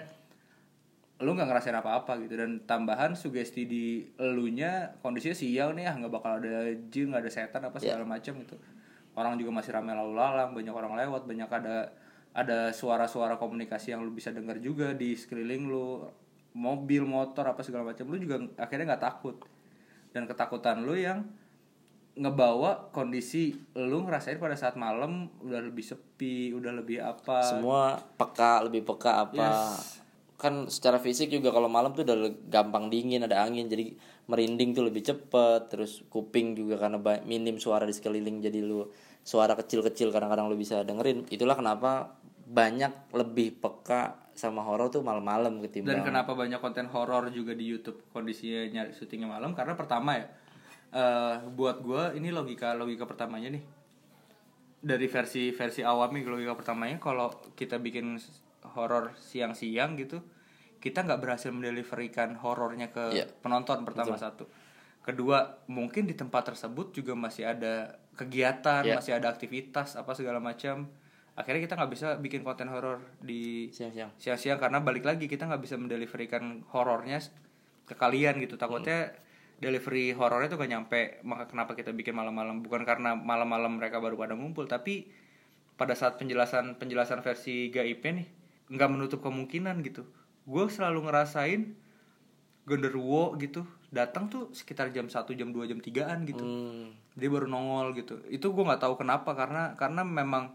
lu 1.17 1.33
nggak 1.33 1.49
ngerasain 1.49 1.75
apa-apa 1.75 2.13
gitu. 2.23 2.35
Dan 2.37 2.63
tambahan 2.63 3.13
sugesti 3.13 3.65
di 3.65 3.85
elunya 4.15 4.95
kondisinya 5.01 5.35
siang 5.35 5.75
nih 5.75 5.85
ah 5.85 5.95
nggak 5.97 6.13
bakal 6.13 6.39
ada 6.39 6.71
jin 6.87 7.11
nggak 7.11 7.23
ada 7.25 7.33
setan 7.33 7.63
apa 7.65 7.77
Iya. 7.77 7.97
segala 7.99 8.05
macam 8.07 8.33
gitu. 8.41 8.57
Orang 9.17 9.35
juga 9.35 9.51
masih 9.51 9.73
ramai 9.73 9.97
lalu 9.97 10.13
lalang 10.15 10.53
banyak 10.53 10.71
orang 10.71 10.93
lewat 10.95 11.25
banyak 11.25 11.49
ada 11.49 11.77
ada 12.31 12.69
suara-suara 12.71 13.41
komunikasi 13.41 13.91
yang 13.91 14.05
lu 14.05 14.13
bisa 14.13 14.29
dengar 14.31 14.61
juga 14.61 14.93
di 14.93 15.17
sekeliling 15.17 15.67
lu. 15.67 16.05
Mobil 16.53 17.05
motor 17.05 17.45
apa 17.45 17.61
segala 17.61 17.93
macam 17.93 18.09
lu 18.09 18.17
juga 18.17 18.41
akhirnya 18.57 18.95
nggak 18.95 19.03
takut. 19.03 19.37
Dan 20.13 20.25
ketakutan 20.25 20.85
lu 20.85 20.95
yang 20.95 21.25
ngebawa 22.17 22.91
kondisi 22.97 23.53
lu 23.77 24.09
ngerasain 24.09 24.41
pada 24.41 24.57
saat 24.57 24.81
malam 24.81 25.29
udah 25.45 25.61
lebih 25.61 25.85
sepi 25.85 26.57
udah 26.57 26.73
lebih 26.73 27.05
apa 27.05 27.45
Semua 27.45 28.01
peka, 28.17 28.65
lebih 28.65 28.89
peka 28.89 29.29
apa. 29.29 29.37
Yes. 29.37 30.01
kan 30.37 30.69
secara 30.69 31.01
fisik 31.01 31.33
juga 31.33 31.49
kalau 31.49 31.65
malam 31.65 31.97
tuh 31.97 32.05
udah 32.05 32.29
gampang 32.53 32.93
dingin 32.93 33.25
ada 33.25 33.41
angin 33.41 33.73
jadi 33.73 33.97
merinding 34.29 34.77
tuh 34.77 34.85
lebih 34.85 35.01
cepet 35.01 35.73
terus 35.73 36.05
kuping 36.13 36.53
juga 36.53 36.77
karena 36.77 37.01
minim 37.25 37.57
suara 37.57 37.89
di 37.89 37.97
sekeliling 37.97 38.45
jadi 38.45 38.61
lu 38.61 38.85
suara 39.25 39.57
kecil-kecil 39.57 40.13
kadang-kadang 40.13 40.53
lu 40.53 40.61
bisa 40.61 40.85
dengerin 40.85 41.25
itulah 41.33 41.57
kenapa 41.57 42.21
banyak 42.47 43.17
lebih 43.17 43.59
peka 43.59 44.27
sama 44.37 44.61
horor 44.63 44.93
tuh 44.93 45.01
malam-malam 45.01 45.65
ketimbang 45.65 45.99
Dan 45.99 46.05
kenapa 46.05 46.37
banyak 46.37 46.61
konten 46.61 46.87
horor 46.93 47.33
juga 47.33 47.57
di 47.57 47.65
YouTube 47.65 48.05
kondisinya 48.13 48.69
nyari 48.69 48.93
syutingnya 48.93 49.33
malam? 49.33 49.57
Karena 49.57 49.73
pertama 49.73 50.21
ya, 50.21 50.29
eh 50.97 51.37
buat 51.53 51.85
gua 51.85 52.17
ini 52.17 52.33
logika 52.33 52.73
logika 52.73 53.05
pertamanya 53.05 53.53
nih. 53.53 53.65
Dari 54.81 55.07
versi 55.11 55.53
versi 55.53 55.85
awam 55.85 56.17
nih 56.17 56.25
logika 56.25 56.57
pertamanya 56.57 56.97
kalau 56.97 57.29
kita 57.53 57.77
bikin 57.77 58.17
horor 58.73 59.13
siang-siang 59.21 60.01
gitu, 60.01 60.25
kita 60.81 61.05
nggak 61.05 61.21
berhasil 61.21 61.53
mendeliverikan 61.53 62.41
horornya 62.41 62.89
ke 62.89 63.13
Iya. 63.13 63.27
penonton 63.45 63.85
pertama 63.85 64.17
satu. 64.17 64.49
Kedua, 65.05 65.63
mungkin 65.71 66.09
di 66.09 66.17
tempat 66.19 66.51
tersebut 66.51 66.91
juga 66.91 67.15
masih 67.15 67.47
ada 67.47 67.95
kegiatan, 68.19 68.83
Iya. 68.83 68.99
masih 68.99 69.13
ada 69.15 69.29
aktivitas 69.31 69.95
apa 69.95 70.17
segala 70.17 70.41
macam. 70.41 70.89
Akhirnya 71.37 71.69
kita 71.69 71.77
nggak 71.77 71.93
bisa 71.93 72.09
bikin 72.17 72.41
konten 72.41 72.73
horor 72.73 72.97
di 73.21 73.69
siang-siang 73.69 74.09
siang-siang 74.17 74.57
karena 74.57 74.81
balik 74.81 75.05
lagi 75.05 75.29
kita 75.29 75.45
nggak 75.45 75.61
bisa 75.61 75.77
mendeliverikan 75.77 76.65
horornya 76.73 77.21
ke 77.85 77.93
kalian 77.93 78.41
gitu 78.41 78.57
takutnya 78.57 79.13
delivery 79.57 80.13
horornya 80.13 80.53
tuh 80.53 80.61
gak 80.61 80.73
nyampe 80.73 81.01
maka 81.25 81.49
kenapa 81.49 81.73
kita 81.73 81.93
bikin 81.97 82.13
malam-malam? 82.13 82.61
Bukan 82.61 82.85
karena 82.85 83.17
malam-malam 83.17 83.81
mereka 83.81 84.01
baru 84.01 84.17
pada 84.17 84.37
ngumpul 84.37 84.69
tapi 84.69 85.09
pada 85.77 85.93
saat 85.93 86.17
penjelasan 86.17 86.81
penjelasan 86.81 87.21
versi 87.21 87.69
gaib 87.69 88.01
nih 88.01 88.29
nggak 88.73 88.91
menutup 88.91 89.21
kemungkinan 89.23 89.85
gitu. 89.85 90.09
Gue 90.49 90.67
selalu 90.73 91.07
ngerasain 91.07 91.77
genderuwo 92.67 93.39
gitu 93.39 93.63
datang 93.95 94.27
tuh 94.27 94.51
sekitar 94.51 94.91
jam 94.91 95.07
1 95.07 95.15
jam 95.39 95.49
2 95.55 95.71
jam 95.71 95.79
3an 95.79 96.19
gitu. 96.27 96.43
Hmm, 96.43 96.97
dia 97.15 97.29
baru 97.31 97.47
nongol 97.47 97.95
gitu. 97.95 98.19
Itu 98.27 98.51
gue 98.51 98.65
nggak 98.67 98.83
tahu 98.83 98.99
kenapa 98.99 99.37
karena 99.39 99.77
karena 99.79 100.03
memang 100.03 100.53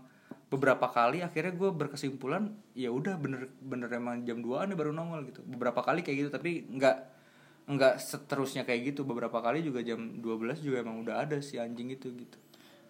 beberapa 0.52 0.92
kali 0.92 1.24
akhirnya 1.24 1.56
gue 1.56 1.72
berkesimpulan 1.72 2.52
ya 2.76 2.92
udah 2.92 3.16
bener 3.16 3.48
bener 3.64 3.88
emang 3.96 4.28
jam 4.28 4.44
2an 4.44 4.76
dia 4.76 4.78
baru 4.78 4.92
nongol 4.92 5.24
gitu. 5.32 5.40
Beberapa 5.48 5.80
kali 5.80 6.04
kayak 6.04 6.18
gitu 6.28 6.30
tapi 6.34 6.68
nggak 6.68 7.21
nggak 7.68 8.02
seterusnya 8.02 8.64
kayak 8.66 8.94
gitu. 8.94 9.06
Beberapa 9.06 9.42
kali 9.42 9.62
juga 9.66 9.82
jam 9.86 10.22
12 10.22 10.62
juga 10.66 10.82
emang 10.82 11.02
udah 11.06 11.26
ada 11.28 11.38
si 11.42 11.58
anjing 11.62 11.94
itu 11.94 12.10
gitu. 12.14 12.38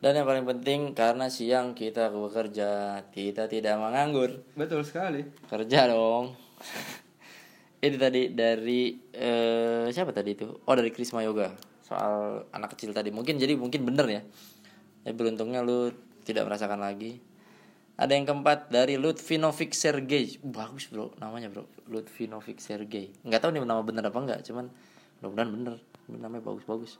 Dan 0.02 0.18
yang 0.18 0.26
paling 0.26 0.46
penting 0.50 0.98
karena 0.98 1.30
siang 1.30 1.78
kita 1.78 2.10
bekerja 2.10 3.04
kita 3.14 3.46
tidak 3.46 3.78
menganggur. 3.78 4.42
Betul 4.58 4.82
sekali. 4.82 5.26
Kerja 5.46 5.92
dong. 5.92 6.34
Ini 7.86 7.98
tadi 7.98 8.22
dari 8.34 8.94
eh, 9.14 9.90
siapa 9.90 10.14
tadi 10.14 10.38
itu? 10.38 10.46
Oh 10.66 10.74
dari 10.78 10.94
Krisma 10.94 11.26
Yoga. 11.26 11.54
Soal 11.82 12.46
anak 12.54 12.78
kecil 12.78 12.94
tadi. 12.94 13.10
Mungkin 13.10 13.38
jadi 13.38 13.54
mungkin 13.58 13.86
bener 13.86 14.06
ya. 14.10 14.22
Ya 15.02 15.12
beruntungnya 15.14 15.66
lu 15.66 15.90
tidak 16.22 16.46
merasakan 16.46 16.82
lagi 16.82 17.31
ada 18.00 18.12
yang 18.16 18.26
keempat 18.26 18.72
dari 18.72 18.96
Lutvinovic 18.96 19.76
Sergey 19.76 20.40
Uh, 20.40 20.52
bagus 20.52 20.88
bro 20.88 21.12
namanya 21.20 21.52
bro. 21.52 21.68
Lutvinovic 21.92 22.64
Sergey 22.64 23.12
nggak 23.24 23.42
tahu 23.44 23.52
nih 23.56 23.62
nama 23.64 23.84
bener 23.84 24.08
apa 24.08 24.20
enggak 24.20 24.40
cuman 24.48 24.72
mudah-mudahan 25.22 25.50
bener. 25.52 25.76
Namanya 26.12 26.44
bagus-bagus. 26.44 26.98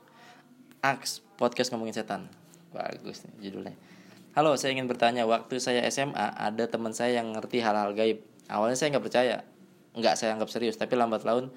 Aks 0.82 1.22
podcast 1.38 1.74
ngomongin 1.74 1.96
setan. 1.96 2.30
Bagus 2.70 3.26
nih 3.26 3.50
judulnya. 3.50 3.76
Halo 4.32 4.56
saya 4.56 4.72
ingin 4.72 4.88
bertanya 4.88 5.28
waktu 5.28 5.60
saya 5.60 5.84
SMA 5.92 6.32
ada 6.38 6.64
teman 6.70 6.96
saya 6.96 7.20
yang 7.20 7.34
ngerti 7.36 7.60
hal-hal 7.60 7.92
gaib. 7.92 8.24
Awalnya 8.48 8.76
saya 8.78 8.96
nggak 8.96 9.04
percaya. 9.04 9.36
Nggak 9.92 10.14
saya 10.16 10.32
anggap 10.36 10.48
serius 10.48 10.80
tapi 10.80 10.96
lambat 10.96 11.26
laun 11.28 11.52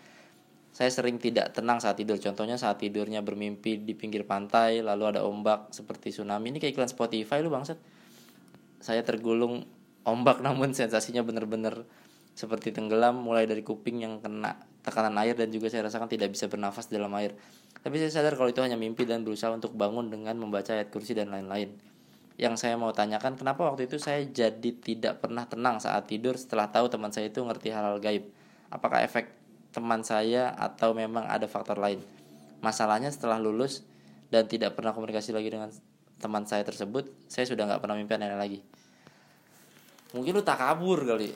saya 0.76 0.91
sering 0.91 1.16
tidak 1.24 1.56
tenang 1.56 1.80
saat 1.80 1.95
tidur. 1.95 2.20
Contohnya 2.20 2.60
saat 2.60 2.84
tidurnya 2.84 3.24
bermimpi 3.24 3.80
di 3.80 3.95
pinggir 3.95 4.28
pantai 4.28 4.84
lalu 4.84 5.07
ada 5.07 5.24
ombak 5.24 5.72
seperti 5.72 6.12
tsunami. 6.12 6.52
Ini 6.52 6.60
kayak 6.60 6.76
iklan 6.76 6.91
Spotify 6.91 7.40
lu 7.40 7.48
bangsat 7.48 7.80
saya 8.86 9.02
tergulung 9.02 9.66
ombak 10.06 10.40
namun 10.45 10.78
sensasinya 10.78 11.26
benar-benar 11.26 11.82
seperti 12.38 12.70
tenggelam 12.70 13.18
mulai 13.18 13.49
dari 13.49 13.66
kuping 13.66 14.06
yang 14.06 14.22
kena 14.22 14.60
tekanan 14.86 15.18
air 15.18 15.34
dan 15.34 15.49
juga 15.49 15.72
saya 15.72 15.90
rasakan 15.90 16.06
tidak 16.06 16.30
bisa 16.36 16.45
bernafas 16.45 16.86
dalam 16.91 17.10
air. 17.18 17.34
Tapi 17.82 17.95
saya 17.98 18.22
sadar 18.22 18.38
kalau 18.38 18.52
itu 18.52 18.62
hanya 18.62 18.78
mimpi 18.78 19.07
dan 19.07 19.26
berusaha 19.26 19.49
untuk 19.49 19.74
bangun 19.74 20.14
dengan 20.14 20.38
membaca 20.38 20.76
ayat 20.76 20.94
kursi 20.94 21.18
dan 21.18 21.34
lain-lain. 21.34 21.74
Yang 22.36 22.68
saya 22.68 22.76
mau 22.76 22.91
tanyakan 22.91 23.40
kenapa 23.40 23.64
waktu 23.64 23.88
itu 23.88 23.98
saya 23.98 24.22
jadi 24.28 24.72
tidak 24.78 25.24
pernah 25.24 25.48
tenang 25.48 25.80
saat 25.80 26.12
tidur 26.12 26.36
setelah 26.36 26.68
tahu 26.68 26.91
teman 26.91 27.10
saya 27.10 27.32
itu 27.32 27.40
ngerti 27.40 27.72
hal-hal 27.72 27.98
gaib. 28.03 28.28
Apakah 28.68 29.02
efek 29.02 29.32
teman 29.72 30.03
saya 30.03 30.52
atau 30.60 30.91
memang 30.91 31.24
ada 31.26 31.48
faktor 31.48 31.80
lain? 31.80 32.03
Masalahnya 32.60 33.07
setelah 33.10 33.40
lulus 33.40 33.88
dan 34.28 34.45
tidak 34.52 34.76
pernah 34.76 34.91
komunikasi 34.91 35.32
lagi 35.32 35.48
dengan 35.48 35.72
teman 36.17 36.43
saya 36.43 36.61
tersebut, 36.61 37.11
saya 37.25 37.43
sudah 37.43 37.65
nggak 37.65 37.79
pernah 37.79 37.93
mimpi 37.93 38.13
aneh 38.13 38.31
lagi. 38.31 38.59
Mungkin 40.11 40.31
lu 40.31 40.41
tak 40.41 40.57
kabur 40.57 41.01
kali. 41.01 41.31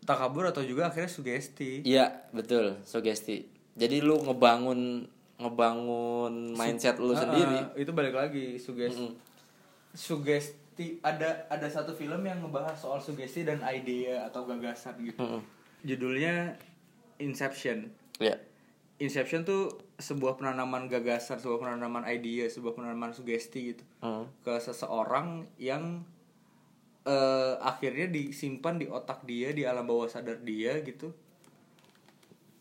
tak 0.00 0.16
kabur 0.18 0.44
atau 0.44 0.60
juga 0.60 0.86
akhirnya 0.86 1.08
sugesti 1.08 1.80
Iya, 1.80 2.28
betul, 2.30 2.76
sugesti. 2.82 3.48
Jadi 3.72 3.98
lu 3.98 4.20
ngebangun 4.20 5.00
ngebangun 5.34 6.52
mindset 6.52 6.96
lu 6.98 7.10
Ah, 7.10 7.20
sendiri. 7.20 7.56
ah, 7.58 7.72
itu 7.74 7.88
balik 7.90 8.12
lagi 8.12 8.54
sugesti 8.54 9.16
sugesti 9.94 10.98
ada 11.00 11.46
ada 11.48 11.66
satu 11.66 11.90
film 11.90 12.20
yang 12.20 12.38
ngebahas 12.38 12.76
soal 12.76 12.98
sugesti 12.98 13.42
dan 13.42 13.64
ide 13.64 14.12
atau 14.12 14.44
gagasan 14.44 14.98
gitu 15.02 15.18
Mm-mm. 15.18 15.40
judulnya 15.82 16.54
Inception 17.16 17.90
Iya. 18.16 18.38
Inception 18.96 19.42
tuh 19.42 19.74
sebuah 19.94 20.38
penanaman 20.38 20.90
gagasan, 20.90 21.38
sebuah 21.38 21.62
penanaman 21.62 22.02
ide, 22.10 22.50
sebuah 22.50 22.74
penanaman 22.74 23.14
sugesti 23.14 23.74
gitu 23.74 23.84
Mm. 24.02 24.26
ke 24.42 24.54
seseorang 24.58 25.46
yang 25.58 26.02
eh, 27.04 27.54
akhirnya 27.60 28.08
disimpan 28.08 28.80
di 28.80 28.88
otak 28.88 29.28
dia, 29.28 29.52
di 29.52 29.68
alam 29.68 29.84
bawah 29.84 30.08
sadar 30.08 30.40
dia 30.40 30.80
gitu, 30.80 31.12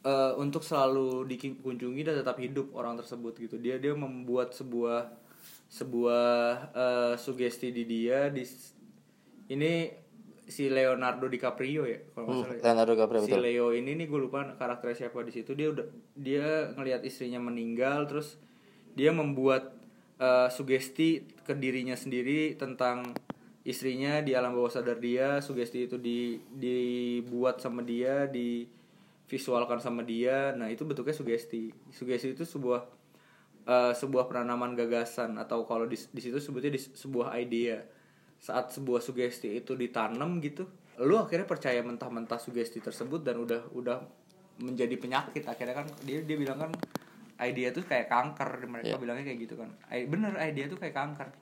Eh, 0.03 0.33
untuk 0.35 0.67
selalu 0.67 1.23
dikunjungi 1.31 2.03
dan 2.03 2.19
tetap 2.19 2.35
hidup 2.35 2.75
orang 2.75 2.99
tersebut 2.99 3.39
gitu. 3.39 3.55
Dia 3.55 3.79
dia 3.79 3.95
membuat 3.95 4.51
sebuah 4.51 5.07
sebuah 5.71 6.35
eh, 6.75 7.13
sugesti 7.15 7.71
di 7.71 7.87
dia 7.87 8.27
di 8.27 8.43
ini 9.47 10.02
si 10.45 10.67
Leonardo 10.67 11.25
DiCaprio 11.25 11.83
ya 11.85 11.99
kalau 12.11 12.27
Hmm, 12.29 12.43
salah. 12.43 12.55
ya. 12.55 12.61
Leonardo 12.65 12.93
DiCaprio, 12.93 13.19
si 13.23 13.31
betul. 13.31 13.41
Leo 13.41 13.67
ini 13.71 13.91
nih 13.95 14.07
gue 14.07 14.19
lupa 14.19 14.43
karakternya 14.53 15.07
siapa 15.07 15.23
di 15.23 15.31
situ 15.31 15.51
dia 15.53 15.71
udah 15.71 15.85
dia 16.13 16.47
ngelihat 16.73 17.01
istrinya 17.03 17.39
meninggal 17.39 18.05
terus 18.05 18.35
dia 18.91 19.09
membuat 19.09 19.71
eh, 20.17 20.49
sugesti 20.49 21.23
ke 21.41 21.53
dirinya 21.53 21.95
sendiri 21.95 22.53
tentang 22.55 23.15
istrinya 23.63 24.19
di 24.19 24.35
alam 24.35 24.51
bawah 24.51 24.67
sadar 24.69 24.99
dia 24.99 25.39
sugesti 25.39 25.87
itu 25.87 25.95
di 25.95 26.35
dibuat 26.51 27.57
sama 27.57 27.79
dia 27.79 28.27
divisualkan 28.27 29.79
sama 29.79 30.03
dia 30.03 30.51
nah 30.53 30.67
itu 30.67 30.83
bentuknya 30.83 31.15
sugesti 31.15 31.71
sugesti 31.89 32.35
itu 32.35 32.43
sebuah 32.43 32.83
eh, 33.65 33.93
sebuah 33.95 34.27
penanaman 34.27 34.75
gagasan 34.75 35.39
atau 35.39 35.63
kalau 35.63 35.87
di, 35.87 35.95
di 35.95 36.21
situ 36.21 36.37
sebutnya 36.37 36.69
di 36.69 36.81
sebuah 36.81 37.31
idea 37.39 37.79
saat 38.43 38.75
sebuah 38.75 38.99
sugesti 38.99 39.55
itu 39.55 39.79
ditanam 39.79 40.43
gitu 40.43 40.67
lu 40.99 41.15
akhirnya 41.17 41.47
percaya 41.47 41.79
mentah-mentah 41.81 42.37
sugesti 42.37 42.83
tersebut 42.83 43.23
dan 43.23 43.39
udah 43.41 43.71
udah 43.73 43.97
menjadi 44.61 44.93
penyakit. 45.01 45.41
Akhirnya 45.49 45.73
kan 45.81 45.87
dia 46.05 46.21
dia 46.21 46.37
bilang 46.37 46.61
kan 46.61 46.71
idea 47.41 47.73
tuh 47.73 47.81
kayak 47.81 48.05
kanker. 48.11 48.69
Mereka 48.69 48.93
Iya. 48.93 48.97
bilangnya 49.01 49.25
kayak 49.25 49.39
gitu 49.41 49.55
kan. 49.57 49.73
I- 49.89 50.05
bener 50.05 50.37
idea 50.37 50.69
tuh 50.69 50.77
kayak 50.77 50.93
kanker. 50.93 51.33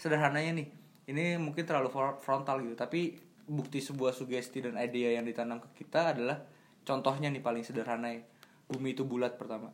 Sederhananya 0.00 0.56
nih 0.56 0.66
ini 1.04 1.36
mungkin 1.36 1.68
terlalu 1.68 1.92
frontal 2.24 2.64
gitu 2.64 2.72
tapi 2.72 3.20
bukti 3.44 3.84
sebuah 3.84 4.16
sugesti 4.16 4.64
dan 4.64 4.80
idea 4.80 5.20
yang 5.20 5.28
ditanam 5.28 5.60
ke 5.60 5.84
kita 5.84 6.16
adalah 6.16 6.40
contohnya 6.80 7.28
nih 7.28 7.44
paling 7.44 7.60
sederhana 7.60 8.08
ya 8.08 8.24
bumi 8.64 8.96
itu 8.96 9.04
bulat 9.04 9.36
pertama. 9.36 9.68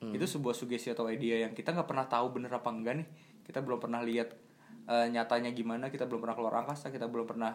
Itu 0.00 0.24
sebuah 0.24 0.56
sugesti 0.56 0.96
atau 0.96 1.04
ide 1.12 1.44
yang 1.44 1.52
kita 1.52 1.76
nggak 1.76 1.88
pernah 1.88 2.08
tahu 2.08 2.40
bener 2.40 2.48
apa 2.56 2.72
enggak 2.72 3.04
nih. 3.04 3.08
Kita 3.44 3.60
belum 3.60 3.84
pernah 3.84 4.00
lihat 4.00 4.45
eh, 4.86 5.06
nyatanya 5.10 5.50
gimana 5.50 5.90
kita 5.90 6.06
belum 6.06 6.22
pernah 6.22 6.36
keluar 6.38 6.54
angkasa 6.62 6.94
kita 6.94 7.10
belum 7.10 7.26
pernah 7.26 7.54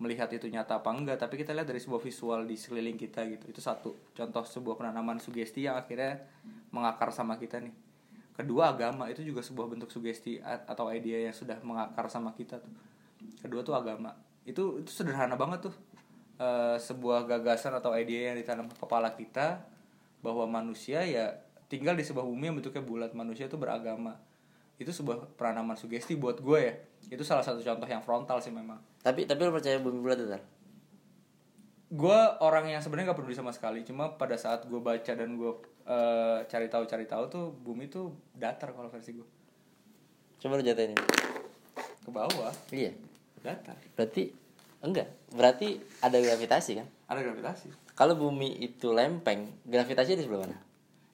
melihat 0.00 0.32
itu 0.32 0.48
nyata 0.48 0.80
apa 0.80 0.90
enggak. 0.90 1.20
Tapi 1.20 1.36
kita 1.36 1.52
lihat 1.52 1.68
dari 1.68 1.78
sebuah 1.78 2.00
visual 2.00 2.48
di 2.48 2.56
sekeliling 2.56 2.96
kita 2.96 3.28
gitu. 3.28 3.44
Itu 3.52 3.60
satu 3.60 3.92
contoh 4.16 4.42
sebuah 4.42 4.80
penanaman 4.80 5.20
sugesti 5.20 5.68
yang 5.68 5.76
akhirnya 5.76 6.24
mengakar 6.72 7.12
sama 7.12 7.36
kita 7.36 7.60
nih. 7.60 7.74
Kedua 8.32 8.72
agama 8.72 9.12
itu 9.12 9.20
juga 9.20 9.44
sebuah 9.44 9.68
bentuk 9.68 9.92
sugesti 9.92 10.40
atau 10.40 10.88
ide 10.88 11.28
yang 11.28 11.36
sudah 11.36 11.60
mengakar 11.60 12.08
sama 12.08 12.32
kita 12.32 12.56
tuh. 12.56 12.72
Kedua 13.44 13.60
tuh 13.60 13.76
agama. 13.76 14.16
Itu 14.48 14.80
itu 14.80 14.88
sederhana 14.88 15.36
banget 15.36 15.68
tuh. 15.68 15.76
Eh, 16.40 16.80
sebuah 16.80 17.28
gagasan 17.28 17.76
atau 17.76 17.92
ide 17.92 18.32
yang 18.32 18.36
ditanam 18.40 18.64
ke 18.72 18.80
kepala 18.80 19.12
kita 19.12 19.60
bahwa 20.24 20.48
manusia 20.48 21.04
ya 21.04 21.36
tinggal 21.68 21.92
di 21.92 22.00
sebuah 22.00 22.24
bumi 22.24 22.48
yang 22.48 22.56
bentuknya 22.56 22.80
bulat. 22.80 23.12
Manusia 23.12 23.44
itu 23.52 23.60
beragama 23.60 24.16
itu 24.80 24.90
sebuah 24.90 25.36
penanaman 25.36 25.76
sugesti 25.76 26.16
buat 26.16 26.40
gue 26.40 26.58
ya 26.58 26.74
itu 27.12 27.20
salah 27.20 27.44
satu 27.44 27.60
contoh 27.60 27.84
yang 27.84 28.00
frontal 28.00 28.40
sih 28.40 28.48
memang 28.48 28.80
Tapi 29.00 29.28
tapi 29.28 29.40
lu 29.44 29.52
percaya 29.52 29.76
bumi 29.76 30.00
bulat 30.00 30.18
itu 30.18 30.32
gue 31.90 32.20
orang 32.40 32.70
yang 32.70 32.80
sebenarnya 32.80 33.12
gak 33.12 33.18
peduli 33.18 33.34
sama 33.34 33.50
sekali 33.50 33.82
cuma 33.82 34.14
pada 34.14 34.38
saat 34.38 34.64
gue 34.64 34.78
baca 34.78 35.12
dan 35.12 35.34
gue 35.34 35.52
eh, 35.84 36.38
cari 36.46 36.66
tahu 36.66 36.86
cari 36.86 37.04
tahu 37.04 37.24
tuh 37.26 37.44
bumi 37.52 37.90
tuh 37.90 38.08
datar 38.32 38.72
kalau 38.72 38.88
versi 38.88 39.12
gue 39.12 39.28
Coba 40.40 40.56
lu 40.56 40.64
jatain 40.64 40.96
ini. 40.96 41.04
ke 42.00 42.08
bawah 42.08 42.48
Iya. 42.72 42.96
datar 43.44 43.76
Berarti 43.92 44.32
enggak. 44.80 45.12
Berarti 45.28 45.76
ada 46.00 46.16
gravitasi 46.16 46.80
kan? 46.80 46.88
ada 47.04 47.20
gravitasi 47.20 47.68
Kalau 47.92 48.16
bumi 48.16 48.56
itu 48.56 48.88
lempeng, 48.88 49.52
gravitasi 49.68 50.16
di 50.16 50.24
sebelah 50.24 50.48
mana? 50.48 50.56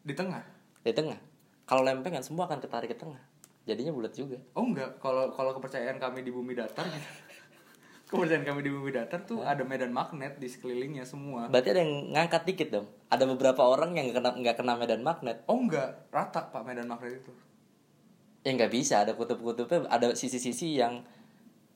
di 0.07 0.15
tengah 0.15 0.39
Di 0.87 0.95
tengah. 0.95 1.19
Kalau 1.67 1.83
lempeng 1.83 2.15
kan 2.15 2.23
semua 2.23 2.47
akan 2.47 2.63
ketarik 2.63 2.87
ke 2.87 2.95
tengah. 2.95 3.19
Jadinya 3.67 3.91
bulat 3.91 4.15
juga. 4.15 4.39
oh 4.55 4.63
enggak 4.65 4.97
kalau 4.97 5.29
kalau 5.29 5.51
kepercayaan 5.53 5.99
kami 5.99 6.23
di 6.23 6.31
bumi 6.31 6.55
datar 6.55 6.87
kepercayaan 8.09 8.47
kami 8.47 8.63
di 8.63 8.71
bumi 8.71 8.95
datar 8.95 9.27
tuh 9.27 9.43
ada 9.43 9.67
medan 9.67 9.91
magnet 9.91 10.39
di 10.39 10.47
sekelilingnya 10.47 11.03
semua 11.03 11.51
Berarti 11.51 11.75
ada 11.75 11.83
yang 11.83 12.15
ngangkat 12.15 12.43
dikit 12.47 12.69
dong. 12.71 12.87
Ada 13.07 13.27
beberapa 13.27 13.61
orang 13.61 13.93
yang 13.93 14.07
nggak 14.07 14.17
kena 14.17 14.31
nggak 14.39 14.57
kena 14.57 14.73
medan 14.75 15.03
magnet. 15.03 15.43
oh 15.45 15.59
enggak 15.59 16.07
rata 16.09 16.47
pak 16.47 16.63
medan 16.63 16.87
magnet 16.87 17.19
itu 17.19 17.33
Ya 18.41 18.55
nggak 18.55 18.71
bisa. 18.71 19.03
Ada 19.03 19.19
kutub-kutubnya. 19.19 19.91
Ada 19.91 20.15
sisi-sisi 20.15 20.79
yang 20.79 21.03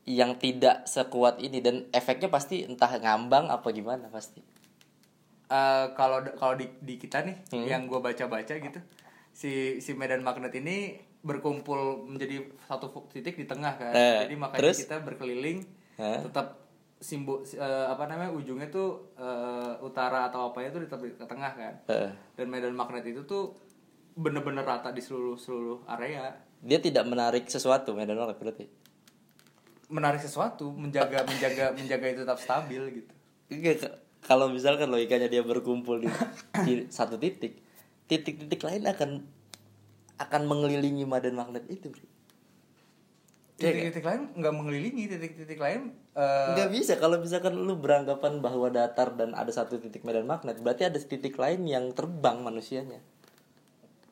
yang 0.06 0.38
tidak 0.38 0.86
sekuat 0.86 1.42
ini 1.42 1.58
dan 1.58 1.90
efeknya 1.90 2.30
pasti 2.30 2.62
entah 2.62 2.94
ngambang 2.94 3.50
apa 3.50 3.66
gimana 3.70 4.06
pasti. 4.06 4.38
Eh, 5.50 5.86
kalau 5.98 6.22
kalau 6.38 6.54
di, 6.54 6.70
di 6.78 6.94
kita 6.94 7.26
nih 7.26 7.34
Hmm. 7.50 7.66
yang 7.66 7.82
gue 7.84 7.98
baca-baca 7.98 8.54
gitu 8.54 8.78
si 9.34 9.82
si 9.82 9.98
medan 9.98 10.22
magnet 10.22 10.54
ini 10.54 10.94
berkumpul 11.20 11.80
menjadi 12.06 12.40
satu 12.64 12.88
titik 13.08 13.36
di 13.36 13.44
tengah 13.44 13.74
kan 13.74 13.92
Eh, 13.92 14.24
jadi 14.24 14.34
makanya 14.34 14.60
terus? 14.62 14.78
kita 14.80 14.96
berkeliling 15.00 15.58
Hah? 15.94 16.24
tetap 16.24 16.46
simbol 16.96 17.40
eh, 17.44 17.60
apa 17.86 18.04
namanya 18.04 18.28
ujungnya 18.30 18.68
tuh 18.68 19.12
eh, 19.14 19.72
utara 19.80 20.26
atau 20.26 20.48
apanya 20.48 20.70
tuh 20.70 20.80
tetap 20.82 20.98
di 20.98 21.12
ke 21.12 21.24
tengah 21.24 21.52
kan 21.52 21.74
Heeh. 21.86 22.10
dan 22.34 22.46
medan 22.46 22.72
magnet 22.72 23.04
itu 23.04 23.20
tuh 23.22 23.52
bener-bener 24.12 24.60
rata 24.60 24.90
di 24.90 25.00
seluruh 25.00 25.36
seluruh 25.36 25.78
area 25.86 26.28
Dia 26.60 26.76
tidak 26.76 27.04
menarik 27.04 27.44
sesuatu 27.46 27.92
medan 27.92 28.16
magnet 28.16 28.36
berarti. 28.36 28.64
menarik 29.88 30.20
sesuatu 30.20 30.70
menjaga 30.70 31.24
menjaga 31.30 31.72
menjaga 31.72 32.06
itu 32.06 32.20
tetap 32.20 32.38
stabil 32.38 32.82
gitu 32.94 33.12
Iya, 33.50 33.74
kalau 34.22 34.46
misalkan 34.46 34.86
logikanya 34.86 35.26
dia 35.26 35.42
berkumpul 35.42 35.98
di, 35.98 36.08
di 36.62 36.72
satu 36.86 37.18
titik, 37.18 37.58
titik-titik 38.06 38.62
lain 38.62 38.86
akan 38.86 39.10
akan 40.20 40.44
mengelilingi 40.44 41.08
medan 41.08 41.34
magnet 41.34 41.64
itu. 41.66 41.88
Bro. 41.88 42.04
Iya 43.60 43.76
titik-titik 43.76 44.04
lain 44.08 44.22
nggak 44.40 44.54
mengelilingi 44.56 45.04
titik-titik 45.04 45.60
lain 45.60 45.92
eh, 46.16 46.48
Nggak 46.56 46.68
bisa 46.72 46.96
kalau 46.96 47.20
misalkan 47.20 47.52
lu 47.60 47.76
beranggapan 47.76 48.40
bahwa 48.40 48.72
datar 48.72 49.12
dan 49.20 49.36
ada 49.36 49.52
satu 49.52 49.76
titik 49.76 50.00
medan 50.00 50.24
magnet, 50.24 50.56
berarti 50.64 50.88
ada 50.88 50.96
titik 50.96 51.36
lain 51.36 51.68
yang 51.68 51.92
terbang 51.92 52.40
manusianya. 52.40 53.04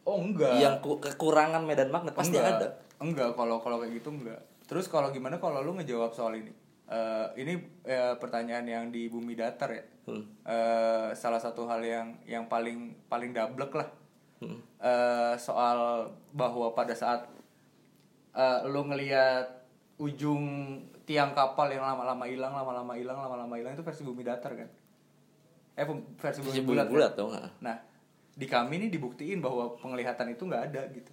oh 0.04 0.20
enggak 0.20 0.52
Yang 0.60 0.74
ku- 0.84 1.00
kekurangan 1.00 1.64
medan 1.64 1.88
magnet 1.88 2.12
pasti 2.12 2.36
enggak, 2.36 2.60
ada. 2.60 2.68
Enggak, 3.00 3.30
kalau 3.40 3.56
kalau 3.64 3.80
kayak 3.80 3.96
gitu 4.04 4.12
enggak. 4.12 4.40
Terus 4.68 4.84
kalau 4.84 5.08
gimana 5.08 5.40
kalau 5.40 5.64
lu 5.64 5.72
ngejawab 5.80 6.12
soal 6.12 6.36
ini? 6.36 6.52
Eh, 6.88 7.26
ini 7.40 7.56
eh, 7.88 8.16
pertanyaan 8.20 8.68
yang 8.68 8.84
di 8.92 9.08
bumi 9.08 9.32
datar 9.32 9.72
ya. 9.72 9.84
Hmm. 10.08 10.24
Eh, 10.44 11.08
salah 11.16 11.40
satu 11.40 11.64
hal 11.68 11.80
yang 11.80 12.20
yang 12.28 12.44
paling 12.52 13.00
paling 13.08 13.32
dablek 13.32 13.72
lah. 13.72 13.88
Hmm. 14.44 14.60
Eh, 14.78 15.34
soal 15.42 16.06
bahwa 16.30 16.70
pada 16.70 16.94
saat 16.94 17.26
eh, 18.30 18.60
lu 18.70 18.86
ngelihat 18.86 19.66
ujung 19.98 20.78
tiang 21.02 21.34
kapal 21.34 21.66
yang 21.74 21.82
lama-lama 21.82 22.30
hilang, 22.30 22.54
lama-lama 22.54 22.94
hilang, 22.94 23.18
lama-lama 23.18 23.54
hilang 23.58 23.74
itu 23.74 23.82
versi 23.82 24.06
bumi 24.06 24.22
datar 24.22 24.54
kan? 24.54 24.70
Eh 25.74 25.82
versi 26.22 26.40
bumi 26.46 26.62
bumi 26.62 26.68
bulat. 26.78 26.86
kan? 26.86 26.94
bulat 26.94 27.12
ah. 27.34 27.50
Nah, 27.58 27.76
di 28.38 28.46
kami 28.46 28.78
nih 28.86 28.90
dibuktiin 28.94 29.42
bahwa 29.42 29.74
penglihatan 29.82 30.30
itu 30.30 30.46
nggak 30.46 30.62
ada 30.70 30.86
gitu. 30.94 31.10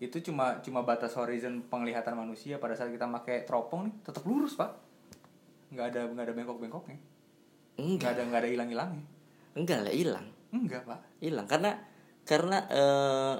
Itu 0.00 0.32
cuma 0.32 0.64
cuma 0.64 0.80
batas 0.80 1.12
horizon 1.20 1.68
penglihatan 1.68 2.16
manusia 2.16 2.56
pada 2.56 2.72
saat 2.72 2.88
kita 2.88 3.04
pakai 3.20 3.44
teropong 3.44 3.92
nih 3.92 3.94
tetap 4.00 4.24
lurus 4.24 4.56
pak. 4.56 4.72
Nggak 5.68 5.86
ada 5.92 6.00
nggak 6.08 6.24
ada 6.24 6.32
bengkok-bengkoknya. 6.32 6.96
Nggak 7.76 7.84
Enggak, 7.84 8.10
ada 8.16 8.22
nggak 8.24 8.40
ada 8.40 8.48
hilang-hilangnya. 8.48 9.04
enggak 9.52 9.78
lah 9.84 9.92
hilang. 9.92 10.26
Enggak 10.48 10.82
pak. 10.88 11.00
Hilang 11.20 11.44
karena 11.44 11.76
karena 12.28 12.58
eh 12.68 13.34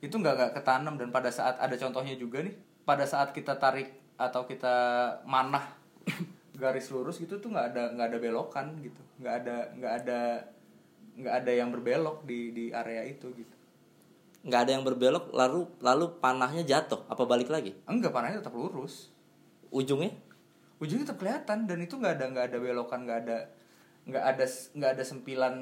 Itu 0.00 0.16
nggak 0.16 0.34
nggak 0.36 0.52
ketanam 0.56 0.96
dan 0.96 1.12
pada 1.12 1.28
saat 1.28 1.60
ada 1.60 1.76
contohnya 1.76 2.16
juga 2.16 2.40
nih. 2.40 2.56
Pada 2.88 3.04
saat 3.04 3.36
kita 3.36 3.60
tarik 3.60 3.92
atau 4.16 4.48
kita 4.48 4.74
manah 5.28 5.76
garis 6.60 6.88
lurus 6.88 7.20
gitu 7.20 7.36
tuh 7.36 7.52
nggak 7.52 7.66
ada 7.76 7.82
nggak 7.92 8.06
ada 8.08 8.18
belokan 8.18 8.66
gitu. 8.80 9.00
Nggak 9.20 9.34
ada 9.44 9.56
nggak 9.76 9.92
ada 10.04 10.20
nggak 11.20 11.34
ada 11.44 11.52
yang 11.52 11.68
berbelok 11.68 12.24
di 12.24 12.54
di 12.56 12.64
area 12.72 13.04
itu 13.04 13.28
gitu. 13.36 13.56
nggak 14.40 14.60
ada 14.64 14.70
yang 14.72 14.84
berbelok 14.88 15.28
lalu 15.36 15.68
lalu 15.84 16.16
panahnya 16.16 16.64
jatuh 16.64 17.04
apa 17.12 17.28
balik 17.28 17.52
lagi 17.52 17.76
Enggak 17.84 18.14
panahnya 18.14 18.40
tetap 18.40 18.56
lurus. 18.56 19.12
ujungnya 19.68 20.16
ujungnya 20.80 21.04
tetap 21.12 21.20
kelihatan 21.20 21.68
dan 21.68 21.78
itu 21.84 22.00
nggak 22.00 22.16
ada 22.16 22.24
nggak 22.32 22.46
ada 22.48 22.58
belokan 22.58 23.00
nggak 23.04 23.18
ada 23.26 23.38
nggak 24.08 24.24
ada 24.24 24.44
nggak 24.48 24.90
ada 24.96 25.04
sempilan 25.04 25.54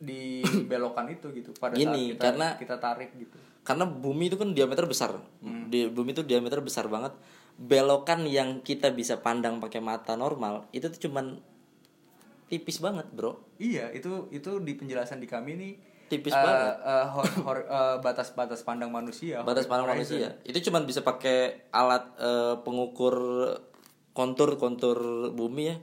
di 0.00 0.40
belokan 0.66 1.06
itu 1.06 1.28
gitu 1.30 1.52
pada 1.54 1.76
Gini, 1.76 2.10
saat 2.10 2.16
kita 2.16 2.24
karena- 2.26 2.54
kita 2.56 2.76
tarik 2.76 3.10
gitu. 3.14 3.36
karena 3.60 3.84
bumi 3.84 4.26
itu 4.26 4.34
kan 4.34 4.50
diameter 4.50 4.84
besar. 4.84 5.20
Di 5.68 5.86
bumi 5.86 6.10
itu 6.10 6.24
diameter 6.24 6.58
besar 6.58 6.88
banget. 6.88 7.12
Belokan 7.54 8.24
yang 8.24 8.60
kita 8.60 8.88
bisa 8.90 9.20
pandang 9.20 9.60
pakai 9.60 9.78
mata 9.78 10.16
normal 10.16 10.64
itu 10.70 10.88
tuh 10.88 11.06
cuman 11.06 11.36
tipis 12.46 12.80
banget 12.80 13.04
bro. 13.10 13.36
Iya 13.56 13.92
itu 13.92 14.26
itu 14.30 14.58
di 14.58 14.72
penjelasan 14.74 15.20
di 15.20 15.28
kami 15.28 15.54
nih 15.54 15.72
Tipis 16.08 16.32
eh, 16.32 16.40
banget. 16.40 16.74
eh, 16.82 17.06
hor- 17.06 17.36
hor- 17.44 17.68
eh, 17.68 17.96
batas-batas 18.00 18.64
pandang 18.64 18.90
manusia 18.90 19.44
batas 19.44 19.68
pandang 19.68 19.92
horizon. 19.92 20.18
manusia. 20.18 20.28
Itu 20.42 20.58
cuman 20.64 20.82
bisa 20.82 21.04
pakai 21.04 21.68
alat 21.70 22.02
eh, 22.16 22.54
pengukur 22.60 23.14
kontur 24.10 24.56
kontur 24.56 24.98
bumi 25.30 25.64
ya. 25.68 25.76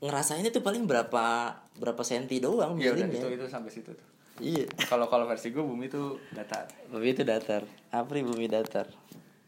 Ngerasain 0.00 0.42
itu 0.42 0.58
paling 0.58 0.84
berapa 0.84 1.54
berapa 1.80 2.04
senti 2.04 2.38
doang 2.38 2.76
Iya 2.76 2.92
udah 2.92 3.08
miringnya. 3.08 3.20
itu 3.24 3.28
itu 3.40 3.46
sampai 3.48 3.72
situ 3.72 3.90
tuh. 3.96 4.08
Iya. 4.40 4.68
Kalau 4.88 5.08
kalau 5.08 5.24
versi 5.24 5.52
gue 5.52 5.64
bumi 5.64 5.88
itu 5.88 6.20
datar. 6.32 6.68
Bumi 6.92 7.16
itu 7.16 7.24
datar. 7.24 7.64
Apri 7.92 8.20
bumi 8.20 8.48
datar. 8.48 8.88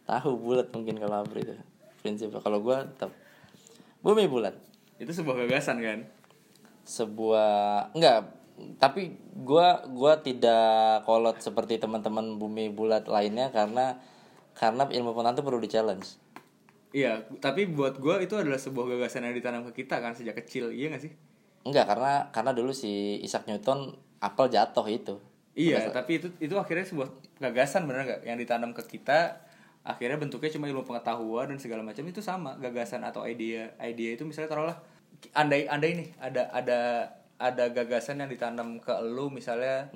Tahu 0.09 0.37
bulat 0.41 0.73
mungkin 0.73 0.97
kalau 0.97 1.21
apri 1.25 1.45
itu 1.45 1.55
prinsipnya. 2.01 2.41
Kalau 2.41 2.65
gua 2.65 2.89
tetap 2.89 3.13
bumi 4.01 4.27
bulat. 4.27 4.57
Itu 4.97 5.13
sebuah 5.13 5.47
gagasan 5.47 5.79
kan? 5.81 6.09
Sebuah 6.89 7.53
enggak. 7.95 8.33
Tapi 8.77 9.17
gua 9.33 9.85
gua 9.89 10.21
tidak 10.21 11.05
kolot 11.09 11.41
seperti 11.41 11.81
teman-teman 11.81 12.37
bumi 12.37 12.69
bulat 12.69 13.09
lainnya 13.09 13.49
karena 13.49 13.97
karena 14.53 14.85
ilmu 14.85 15.17
pengetahuan 15.17 15.37
itu 15.37 15.45
perlu 15.45 15.61
di 15.65 15.71
challenge 15.73 16.07
iya 16.93 17.25
tapi 17.41 17.65
buat 17.65 17.97
gue 17.97 18.29
itu 18.29 18.37
adalah 18.37 18.61
sebuah 18.61 18.85
gagasan 18.97 19.25
yang 19.25 19.33
ditanam 19.33 19.65
ke 19.65 19.81
kita 19.81 19.97
kan 20.05 20.13
sejak 20.13 20.37
kecil. 20.45 20.69
Iya 20.69 20.93
gak 20.93 21.09
sih 21.09 21.13
enggak 21.63 21.87
karena 21.89 22.13
karena 22.35 22.53
dulu 22.55 22.71
si 22.75 23.19
Isaac 23.23 23.47
Newton 23.47 23.95
apel 24.23 24.47
jatuh 24.51 24.87
itu. 24.89 25.15
Iya, 25.53 25.93
tapi 25.93 26.17
itu 26.17 26.33
itu 26.41 26.55
akhirnya 26.57 26.89
sebuah 26.89 27.09
gagasan 27.37 27.85
bener 27.85 28.09
nggak? 28.09 28.21
Yang 28.25 28.39
ditanam 28.47 28.71
ke 28.73 28.83
kita 28.89 29.37
akhirnya 29.83 30.15
bentuknya 30.15 30.51
cuma 30.55 30.71
ilmu 30.71 30.87
pengetahuan 30.87 31.51
dan 31.51 31.59
segala 31.59 31.83
macam 31.83 32.07
itu 32.07 32.23
sama 32.23 32.55
gagasan 32.63 33.03
atau 33.03 33.27
ide 33.27 33.75
ide 33.83 34.15
itu 34.15 34.23
misalnya 34.23 34.55
taruhlah 34.55 34.79
andai 35.35 35.67
andai 35.67 35.99
nih 35.99 36.09
ada 36.23 36.55
ada 36.55 36.81
ada 37.43 37.65
gagasan 37.75 38.23
yang 38.23 38.31
ditanam 38.31 38.79
ke 38.79 38.95
lu 39.03 39.27
misalnya 39.35 39.91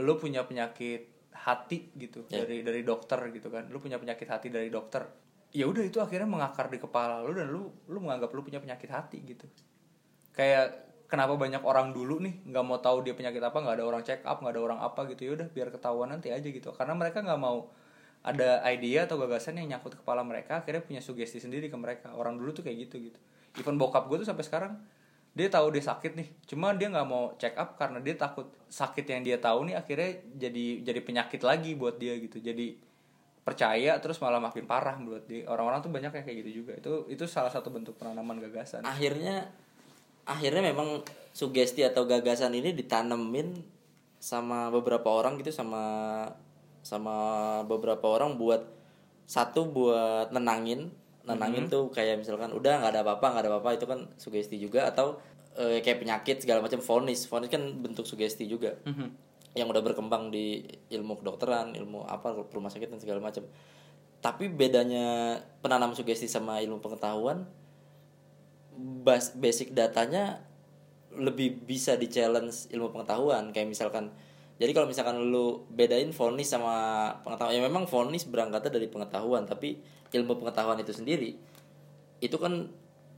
lu 0.00 0.16
punya 0.16 0.48
penyakit 0.48 1.12
hati 1.36 1.92
gitu 2.00 2.24
dari 2.24 2.64
dari 2.64 2.80
dokter 2.80 3.20
gitu 3.28 3.52
kan 3.52 3.68
lu 3.68 3.76
punya 3.84 4.00
penyakit 4.00 4.24
hati 4.24 4.48
dari 4.48 4.72
dokter 4.72 5.04
ya 5.52 5.64
udah 5.68 5.84
itu 5.84 6.00
akhirnya 6.00 6.28
mengakar 6.28 6.68
di 6.68 6.80
kepala 6.80 7.24
lu 7.24 7.32
dan 7.32 7.48
lu 7.48 7.68
lu 7.88 7.98
menganggap 8.00 8.32
lu 8.32 8.40
punya 8.44 8.60
penyakit 8.60 8.88
hati 8.92 9.24
gitu. 9.24 9.48
Kayak 10.36 10.87
kenapa 11.08 11.34
banyak 11.40 11.64
orang 11.64 11.96
dulu 11.96 12.20
nih 12.20 12.44
nggak 12.52 12.64
mau 12.64 12.78
tahu 12.78 13.00
dia 13.00 13.16
penyakit 13.16 13.40
apa 13.40 13.56
nggak 13.56 13.80
ada 13.80 13.84
orang 13.88 14.02
check 14.04 14.20
up 14.28 14.44
nggak 14.44 14.54
ada 14.54 14.62
orang 14.62 14.78
apa 14.84 15.08
gitu 15.08 15.20
ya 15.24 15.32
udah 15.40 15.48
biar 15.48 15.68
ketahuan 15.72 16.12
nanti 16.12 16.28
aja 16.28 16.44
gitu. 16.44 16.70
Karena 16.76 16.94
mereka 16.94 17.24
nggak 17.24 17.40
mau 17.40 17.72
ada 18.22 18.60
ide 18.68 19.00
atau 19.00 19.16
gagasan 19.16 19.56
yang 19.56 19.72
nyangkut 19.74 19.96
ke 19.96 20.00
kepala 20.04 20.20
mereka 20.20 20.60
akhirnya 20.60 20.84
punya 20.84 21.00
sugesti 21.00 21.40
sendiri 21.40 21.72
ke 21.72 21.76
mereka. 21.80 22.12
Orang 22.12 22.36
dulu 22.36 22.52
tuh 22.52 22.62
kayak 22.62 22.86
gitu 22.86 23.00
gitu. 23.08 23.18
Even 23.56 23.80
bokap 23.80 24.06
gue 24.06 24.20
tuh 24.20 24.28
sampai 24.28 24.44
sekarang 24.44 24.72
dia 25.32 25.48
tahu 25.48 25.70
dia 25.70 25.84
sakit 25.84 26.12
nih 26.18 26.28
cuma 26.50 26.74
dia 26.74 26.90
nggak 26.90 27.08
mau 27.08 27.30
check 27.38 27.54
up 27.54 27.78
karena 27.78 28.02
dia 28.02 28.18
takut 28.18 28.50
sakit 28.66 29.06
yang 29.06 29.22
dia 29.22 29.36
tahu 29.38 29.70
nih 29.70 29.78
akhirnya 29.78 30.10
jadi 30.34 30.82
jadi 30.82 31.00
penyakit 31.00 31.40
lagi 31.40 31.72
buat 31.72 31.96
dia 31.96 32.20
gitu. 32.20 32.36
Jadi 32.36 32.84
percaya 33.48 33.96
terus 33.96 34.20
malah 34.20 34.44
makin 34.44 34.68
parah 34.68 35.00
buat 35.00 35.24
dia. 35.24 35.48
Orang-orang 35.48 35.80
tuh 35.80 35.88
banyak 35.88 36.12
yang 36.12 36.24
kayak 36.28 36.38
gitu 36.44 36.50
juga. 36.60 36.76
Itu 36.76 37.08
itu 37.08 37.24
salah 37.24 37.48
satu 37.48 37.72
bentuk 37.72 37.96
penanaman 37.96 38.36
gagasan. 38.44 38.84
Akhirnya 38.84 39.48
akhirnya 40.28 40.60
memang 40.60 41.00
sugesti 41.32 41.80
atau 41.88 42.04
gagasan 42.04 42.52
ini 42.52 42.76
ditanemin 42.76 43.56
sama 44.20 44.68
beberapa 44.68 45.08
orang 45.08 45.40
gitu 45.40 45.54
sama 45.54 45.80
sama 46.84 47.16
beberapa 47.64 48.04
orang 48.04 48.36
buat 48.36 48.66
satu 49.24 49.72
buat 49.72 50.28
nenangin 50.34 50.92
nenangin 51.28 51.68
tuh 51.68 51.92
kayak 51.92 52.24
misalkan 52.24 52.50
udah 52.52 52.80
nggak 52.80 52.92
ada 52.96 53.00
apa-apa 53.04 53.26
nggak 53.36 53.42
ada 53.44 53.50
apa-apa 53.52 53.70
itu 53.76 53.84
kan 53.84 54.00
sugesti 54.16 54.56
juga 54.56 54.88
atau 54.88 55.20
eh, 55.60 55.84
kayak 55.84 56.00
penyakit 56.00 56.36
segala 56.40 56.64
macam 56.64 56.80
vonis 56.80 57.28
vonis 57.28 57.52
kan 57.52 57.62
bentuk 57.82 58.08
sugesti 58.08 58.48
juga. 58.48 58.80
Yang 59.52 59.68
udah 59.74 59.82
berkembang 59.84 60.32
di 60.32 60.64
ilmu 60.92 61.20
kedokteran 61.20 61.76
ilmu 61.76 62.08
apa 62.08 62.32
rumah 62.52 62.72
sakit 62.72 62.88
dan 62.88 63.00
segala 63.00 63.20
macam. 63.20 63.44
Tapi 64.18 64.50
bedanya 64.50 65.38
penanam 65.62 65.92
sugesti 65.94 66.26
sama 66.26 66.58
ilmu 66.64 66.80
pengetahuan 66.80 67.44
bas 68.78 69.34
basic 69.34 69.74
datanya 69.74 70.46
lebih 71.18 71.66
bisa 71.66 71.98
di 71.98 72.06
challenge 72.06 72.70
ilmu 72.70 72.94
pengetahuan. 72.94 73.50
Kayak 73.50 73.74
misalkan 73.74 74.14
jadi 74.58 74.74
kalau 74.74 74.90
misalkan 74.90 75.18
lu 75.30 75.66
bedain 75.70 76.10
vonis 76.10 76.50
sama 76.50 76.74
pengetahuan 77.22 77.54
ya 77.54 77.62
memang 77.62 77.86
vonis 77.86 78.26
berangkatnya 78.26 78.74
dari 78.74 78.90
pengetahuan 78.90 79.46
tapi 79.46 79.78
ilmu 80.10 80.34
pengetahuan 80.42 80.82
itu 80.82 80.90
sendiri 80.90 81.38
itu 82.18 82.36
kan 82.42 82.66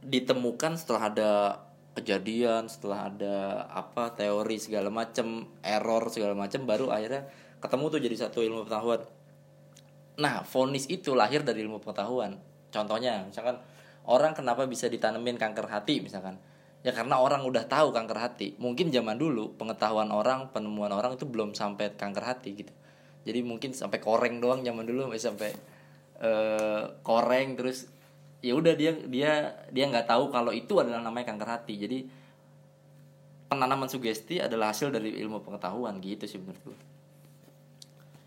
ditemukan 0.04 0.76
setelah 0.76 1.08
ada 1.08 1.30
kejadian 1.96 2.68
setelah 2.68 3.08
ada 3.08 3.36
apa 3.72 4.12
teori 4.12 4.60
segala 4.60 4.92
macam 4.92 5.48
error 5.64 6.12
segala 6.12 6.36
macam 6.36 6.68
baru 6.68 6.92
akhirnya 6.92 7.24
ketemu 7.60 7.84
tuh 7.88 8.00
jadi 8.00 8.16
satu 8.16 8.38
ilmu 8.40 8.64
pengetahuan. 8.64 9.00
Nah 10.20 10.44
vonis 10.44 10.88
itu 10.88 11.12
lahir 11.12 11.44
dari 11.44 11.64
ilmu 11.64 11.80
pengetahuan. 11.80 12.40
Contohnya 12.72 13.28
misalkan 13.28 13.60
orang 14.08 14.32
kenapa 14.32 14.64
bisa 14.64 14.86
ditanemin 14.86 15.36
kanker 15.36 15.68
hati 15.68 16.00
misalkan? 16.00 16.40
Ya 16.80 16.96
karena 16.96 17.20
orang 17.20 17.44
udah 17.44 17.68
tahu 17.68 17.92
kanker 17.92 18.16
hati. 18.16 18.56
Mungkin 18.56 18.88
zaman 18.88 19.20
dulu 19.20 19.52
pengetahuan 19.60 20.08
orang 20.08 20.48
penemuan 20.54 20.92
orang 20.96 21.20
itu 21.20 21.28
belum 21.28 21.52
sampai 21.52 21.92
kanker 21.92 22.24
hati 22.24 22.56
gitu. 22.56 22.72
Jadi 23.28 23.44
mungkin 23.44 23.76
sampai 23.76 24.00
koreng 24.00 24.40
doang 24.40 24.64
zaman 24.64 24.88
dulu 24.88 25.12
sampai 25.12 25.52
eh, 26.24 26.84
koreng 27.04 27.60
terus 27.60 27.84
ya 28.40 28.56
udah 28.56 28.72
dia 28.72 28.96
dia 28.96 29.52
dia 29.68 29.84
nggak 29.92 30.08
tahu 30.08 30.32
kalau 30.32 30.56
itu 30.56 30.80
adalah 30.80 31.04
namanya 31.04 31.36
kanker 31.36 31.48
hati. 31.60 31.74
Jadi 31.76 31.98
penanaman 33.50 33.90
sugesti 33.90 34.38
adalah 34.38 34.72
hasil 34.72 34.94
dari 34.94 35.18
ilmu 35.20 35.42
pengetahuan 35.42 35.98
gitu 35.98 36.24
sih 36.24 36.38
menurut 36.38 36.62
gue 36.62 36.78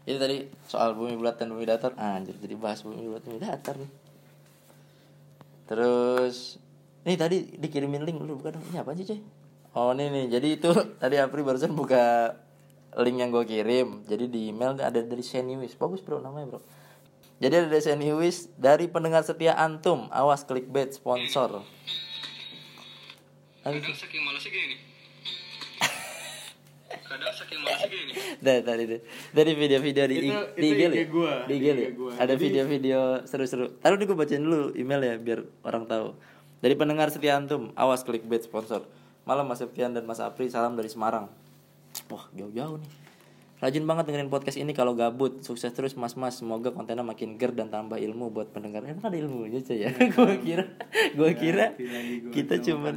itu 0.03 0.19
tadi 0.19 0.37
soal 0.67 0.99
bumi 0.99 1.15
bulat 1.15 1.39
dan 1.39 1.55
bumi 1.55 1.63
datar. 1.63 1.95
Ah, 1.95 2.19
anjir 2.19 2.35
jadi 2.35 2.59
bahas 2.59 2.83
bumi 2.83 3.07
bulat 3.07 3.23
bumi 3.23 3.39
datar 3.39 3.79
nih 3.79 3.87
terus 5.73 6.61
nih 7.01 7.17
tadi 7.17 7.57
dikirimin 7.57 8.05
link 8.05 8.21
lu 8.21 8.37
bukan? 8.37 8.61
Ini 8.69 8.85
apa 8.85 8.93
sih 8.93 9.09
cuy 9.09 9.19
oh 9.73 9.89
ini 9.97 10.05
nih. 10.13 10.25
Jadi 10.37 10.47
itu 10.61 10.69
tadi 11.01 11.17
Apri 11.17 11.41
barusan 11.41 11.73
buka 11.73 12.37
link 13.01 13.17
yang 13.17 13.33
gue 13.33 13.41
kirim. 13.43 14.05
Jadi 14.05 14.29
di 14.29 14.53
email 14.53 14.77
ada 14.77 15.01
dari 15.01 15.25
Seniwis 15.25 15.73
bagus 15.73 16.05
bro 16.05 16.21
namanya 16.21 16.55
bro. 16.55 16.61
Jadi 17.41 17.53
ada 17.57 17.67
dari 17.67 17.81
Seniwis 17.81 18.53
dari 18.55 18.85
pendengar 18.85 19.25
setia 19.25 19.57
antum 19.57 20.05
awas 20.13 20.45
clickbait 20.45 20.93
sponsor. 20.93 21.65
Aduh, 23.63 23.79
Kadang 23.79 23.95
saking 23.97 24.21
malasnya 24.21 24.51
gini. 24.53 24.75
nih. 24.77 24.92
Kadang 27.13 27.29
saking 27.29 27.59
malasnya 27.61 27.87
gini 27.93 28.03
nih. 28.09 28.15
dari 28.41 28.61
tadi 28.65 28.83
deh 28.89 29.01
dari 29.29 29.51
video-video 29.53 30.03
di 30.09 30.15
Itu- 30.17 30.49
di 30.57 30.65
itu 30.65 30.65
IG 30.65 30.73
IG 30.73 30.81
ya? 30.81 31.05
gua, 31.05 31.33
di 31.45 31.53
IG 31.53 31.65
ya? 31.65 31.73
IG 31.77 31.83
gua. 31.93 32.11
ada 32.17 32.33
video-video 32.33 32.99
seru-seru 33.29 33.65
taruh 33.77 34.01
nih 34.01 34.09
gue 34.09 34.17
bacain 34.17 34.41
dulu 34.41 34.73
email 34.73 35.01
ya 35.05 35.15
biar 35.21 35.45
orang 35.61 35.85
tahu 35.85 36.17
dari 36.57 36.73
pendengar 36.73 37.13
setia 37.13 37.37
antum 37.37 37.69
awas 37.77 38.01
clickbait 38.01 38.41
sponsor 38.41 38.81
malam 39.29 39.45
Mas 39.45 39.61
Septian 39.61 39.93
dan 39.93 40.09
Mas 40.09 40.17
Apri 40.17 40.49
salam 40.49 40.73
dari 40.73 40.89
Semarang 40.89 41.29
wah 42.09 42.25
jauh-jauh 42.33 42.81
nih 42.81 42.91
Rajin 43.63 43.87
banget 43.87 44.11
dengerin 44.11 44.27
podcast 44.27 44.59
ini 44.59 44.75
kalau 44.75 44.91
gabut. 44.91 45.39
Sukses 45.39 45.71
terus 45.71 45.95
mas-mas. 45.95 46.35
Semoga 46.35 46.75
kontennya 46.75 46.99
makin 46.99 47.39
ger 47.39 47.55
dan 47.55 47.71
tambah 47.71 47.95
ilmu 47.95 48.27
buat 48.27 48.51
pendengar. 48.51 48.83
Emang 48.83 49.07
ada 49.07 49.15
ilmunya 49.15 49.63
cuy 49.63 49.87
ya? 49.87 49.89
gue 50.19 50.35
kira, 50.43 50.67
gue 51.15 51.31
kira 51.31 51.71
hati 51.71 51.87
lagi 51.87 52.13
gua 52.27 52.31
kita 52.35 52.59
cuman. 52.59 52.93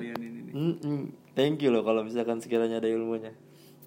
Thank 1.38 1.62
you 1.62 1.70
loh 1.70 1.86
kalau 1.86 2.02
misalkan 2.02 2.42
sekiranya 2.42 2.82
ada 2.82 2.90
ilmunya. 2.90 3.30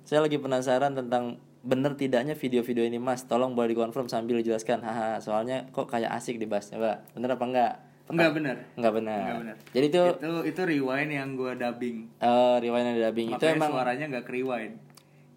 Saya 0.09 0.25
lagi 0.25 0.41
penasaran 0.41 0.97
tentang 0.97 1.37
bener 1.61 1.93
tidaknya 1.93 2.33
video-video 2.33 2.81
ini 2.81 2.97
mas. 2.97 3.29
Tolong 3.29 3.53
boleh 3.53 3.77
dikonfirm 3.77 4.09
sambil 4.09 4.41
dijelaskan. 4.41 4.81
Haha. 4.81 5.21
Soalnya 5.21 5.69
kok 5.69 5.85
kayak 5.85 6.09
asik 6.17 6.41
dibahasnya, 6.41 6.81
Pak. 6.81 7.13
Bener 7.13 7.37
apa 7.37 7.45
enggak? 7.45 7.73
Enggak 8.09 8.31
benar. 8.33 8.57
Enggak 8.73 8.93
benar. 8.97 9.21
Enggak 9.21 9.37
benar. 9.45 9.55
Jadi 9.69 9.85
itu 9.85 10.01
Itu 10.17 10.31
itu 10.49 10.61
rewind 10.65 11.13
yang 11.13 11.37
gua 11.37 11.53
dubbing. 11.53 12.09
eh 12.25 12.55
rewind 12.57 12.89
and 12.89 12.97
dubbing 13.05 13.27
itu 13.29 13.37
Makanya 13.37 13.53
emang 13.61 13.69
suaranya 13.69 14.05
nggak 14.09 14.25
ke 14.25 14.31
rewind. 14.33 14.73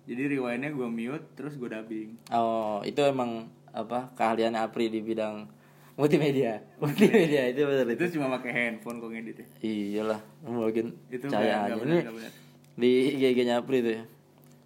Jadi 0.09 0.23
rewindnya 0.33 0.71
gue 0.73 0.89
mute 0.89 1.27
terus 1.37 1.53
gue 1.61 1.69
dubbing. 1.69 2.33
Oh, 2.33 2.81
itu 2.81 3.05
emang 3.05 3.53
apa 3.77 4.09
keahliannya 4.17 4.57
Apri 4.57 4.89
di 4.89 5.05
bidang 5.05 5.53
multimedia. 6.01 6.65
Multimedia 6.81 7.45
itu 7.53 7.61
betul 7.69 7.93
itu. 7.93 8.01
Itu 8.01 8.07
cuma 8.17 8.41
pakai 8.41 8.51
handphone 8.57 9.05
kok 9.05 9.13
ngedit 9.13 9.37
ya. 9.37 9.47
Iyalah, 9.69 10.21
mungkin 10.49 10.97
Itu 11.13 11.29
cahaya 11.29 11.69
aja 11.69 11.77
benar, 11.77 12.09
nggak 12.09 12.17
benar. 12.17 12.33
di 12.81 13.21
IG-nya 13.21 13.61
Apri 13.61 13.85
itu 13.85 14.01
ya. 14.01 14.05